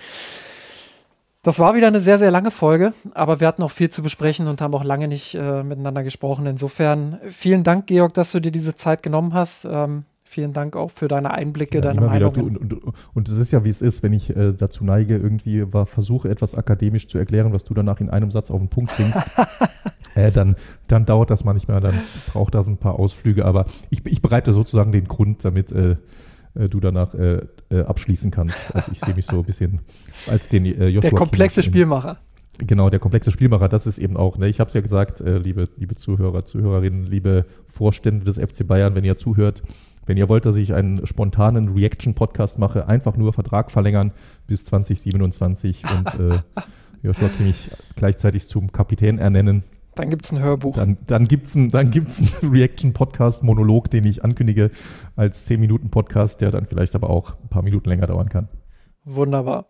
Das 1.46 1.60
war 1.60 1.76
wieder 1.76 1.86
eine 1.86 2.00
sehr, 2.00 2.18
sehr 2.18 2.32
lange 2.32 2.50
Folge, 2.50 2.94
aber 3.14 3.40
wir 3.40 3.46
hatten 3.46 3.62
auch 3.62 3.70
viel 3.70 3.90
zu 3.90 4.02
besprechen 4.02 4.48
und 4.48 4.62
haben 4.62 4.74
auch 4.74 4.84
lange 4.84 5.08
nicht 5.08 5.36
äh, 5.36 5.62
miteinander 5.62 6.02
gesprochen. 6.02 6.48
Insofern 6.48 7.20
vielen 7.30 7.64
Dank, 7.64 7.86
Georg, 7.86 8.16
dass 8.16 8.32
du 8.32 8.40
dir 8.40 8.52
diese 8.52 8.74
Zeit 8.76 9.04
genommen 9.04 9.36
hast. 9.36 9.64
Ähm, 9.70 10.06
vielen 10.24 10.54
Dank 10.54 10.76
auch 10.76 10.90
für 10.90 11.08
deine 11.08 11.30
Einblicke, 11.36 11.78
ja, 11.78 11.82
deine 11.82 12.02
Meinung. 12.02 12.34
Und, 12.34 12.58
und, 12.58 12.94
und, 13.14 13.30
es 13.30 13.38
ist 13.38 13.52
ja, 13.52 13.64
wie 13.64 13.70
es 13.70 13.84
ist, 13.84 14.02
wenn 14.02 14.12
ich 14.12 14.36
äh, 14.36 14.54
dazu 14.54 14.84
neige, 14.84 15.18
irgendwie 15.18 15.72
war, 15.72 15.86
versuche, 15.86 16.30
etwas 16.30 16.56
akademisch 16.56 17.08
zu 17.08 17.20
erklären, 17.20 17.54
was 17.54 17.64
du 17.64 17.76
danach 17.76 18.02
in 18.02 18.10
einem 18.10 18.32
Satz 18.32 18.50
auf 18.50 18.58
den 18.58 18.70
Punkt 18.70 18.96
bringst. 18.96 19.22
äh, 20.16 20.32
dann, 20.32 20.56
dann 20.88 21.06
dauert 21.06 21.30
das 21.30 21.44
manchmal, 21.44 21.80
dann 21.80 21.94
braucht 22.34 22.56
das 22.56 22.66
ein 22.66 22.78
paar 22.78 22.98
Ausflüge. 22.98 23.46
Aber 23.46 23.66
ich, 23.92 24.04
ich 24.08 24.24
bereite 24.24 24.52
sozusagen 24.52 24.92
den 24.92 25.08
Grund, 25.08 25.46
damit 25.46 25.72
äh, 25.72 25.98
äh 26.56 26.70
du 26.70 26.80
danach 26.80 27.14
äh, 27.14 27.42
äh, 27.70 27.82
abschließen 27.82 28.32
kannst. 28.32 28.58
Also 28.74 28.92
ich 28.92 29.00
sehe 29.00 29.14
mich 29.14 29.26
so 29.26 29.40
ein 29.40 29.46
bisschen 29.46 29.82
als 30.28 30.50
den 30.50 30.66
äh, 30.66 30.88
Joshua 30.88 31.10
Der 31.10 31.18
komplexe 31.18 31.62
King 31.62 31.72
Spielmacher. 31.72 32.18
Genau, 32.60 32.90
der 32.90 33.00
komplexe 33.00 33.32
Spielmacher, 33.32 33.68
das 33.68 33.86
ist 33.86 33.98
eben 33.98 34.16
auch, 34.16 34.38
ne, 34.38 34.48
ich 34.48 34.62
habe 34.62 34.70
es 34.70 34.74
ja 34.74 34.82
gesagt, 34.82 35.20
äh, 35.20 35.38
liebe, 35.38 35.66
liebe 35.78 35.96
Zuhörer, 35.96 36.46
Zuhörerinnen, 36.46 37.04
liebe 37.04 37.46
Vorstände 37.66 38.24
des 38.24 38.38
FC 38.38 38.66
Bayern, 38.66 38.96
wenn 38.96 39.04
ihr 39.04 39.18
zuhört, 39.18 39.62
wenn 40.06 40.18
ihr 40.18 40.30
wollt, 40.30 40.46
dass 40.46 40.56
ich 40.56 40.74
einen 40.74 41.06
spontanen 41.06 41.70
Reaction-Podcast 41.70 42.58
mache, 42.58 42.88
einfach 42.88 43.18
nur 43.18 43.34
Vertrag 43.34 43.72
verlängern 43.72 44.12
bis 44.48 44.64
2027 44.66 45.84
und 45.84 46.20
äh, 46.20 46.40
Joshua 47.04 47.28
Kimmich 47.30 47.70
gleichzeitig 47.96 48.48
zum 48.48 48.72
Kapitän 48.72 49.20
ernennen, 49.20 49.64
dann 49.96 50.10
gibt 50.10 50.26
es 50.26 50.32
ein 50.32 50.42
Hörbuch. 50.42 50.76
Dann, 50.76 50.98
dann 51.08 51.28
gibt 51.28 51.48
es 51.48 51.56
einen 51.56 51.72
Reaction-Podcast-Monolog, 52.44 53.90
den 53.90 54.06
ich 54.06 54.24
ankündige 54.24 54.72
als 55.16 55.50
10-Minuten-Podcast, 55.50 56.42
der 56.42 56.52
dann 56.52 56.66
vielleicht 56.66 56.96
aber 56.96 57.10
auch 57.10 57.36
ein 57.42 57.50
paar 57.50 57.64
Minuten 57.64 57.90
länger 57.90 58.08
dauern 58.08 58.30
kann. 58.30 58.48
Wunderbar. 59.06 59.66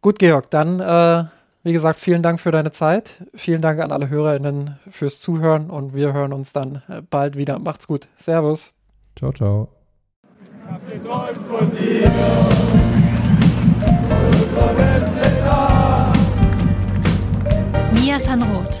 Gut, 0.00 0.18
Georg, 0.18 0.50
dann, 0.50 0.80
äh, 0.80 1.24
wie 1.62 1.72
gesagt, 1.72 1.98
vielen 1.98 2.22
Dank 2.22 2.40
für 2.40 2.52
deine 2.52 2.70
Zeit. 2.70 3.24
Vielen 3.34 3.60
Dank 3.60 3.80
an 3.80 3.92
alle 3.92 4.08
HörerInnen 4.08 4.78
fürs 4.88 5.20
Zuhören 5.20 5.70
und 5.70 5.94
wir 5.94 6.12
hören 6.12 6.32
uns 6.32 6.52
dann 6.52 6.82
äh, 6.88 7.02
bald 7.02 7.36
wieder. 7.36 7.58
Macht's 7.58 7.86
gut. 7.86 8.08
Servus. 8.16 8.72
Ciao, 9.16 9.32
ciao. 9.32 9.68
Ich 10.22 10.70
hab 10.70 10.88
geträumt 10.88 11.46
von 11.48 11.70
dir. 11.70 12.12
Mia 17.92 18.20
Sanroth 18.20 18.80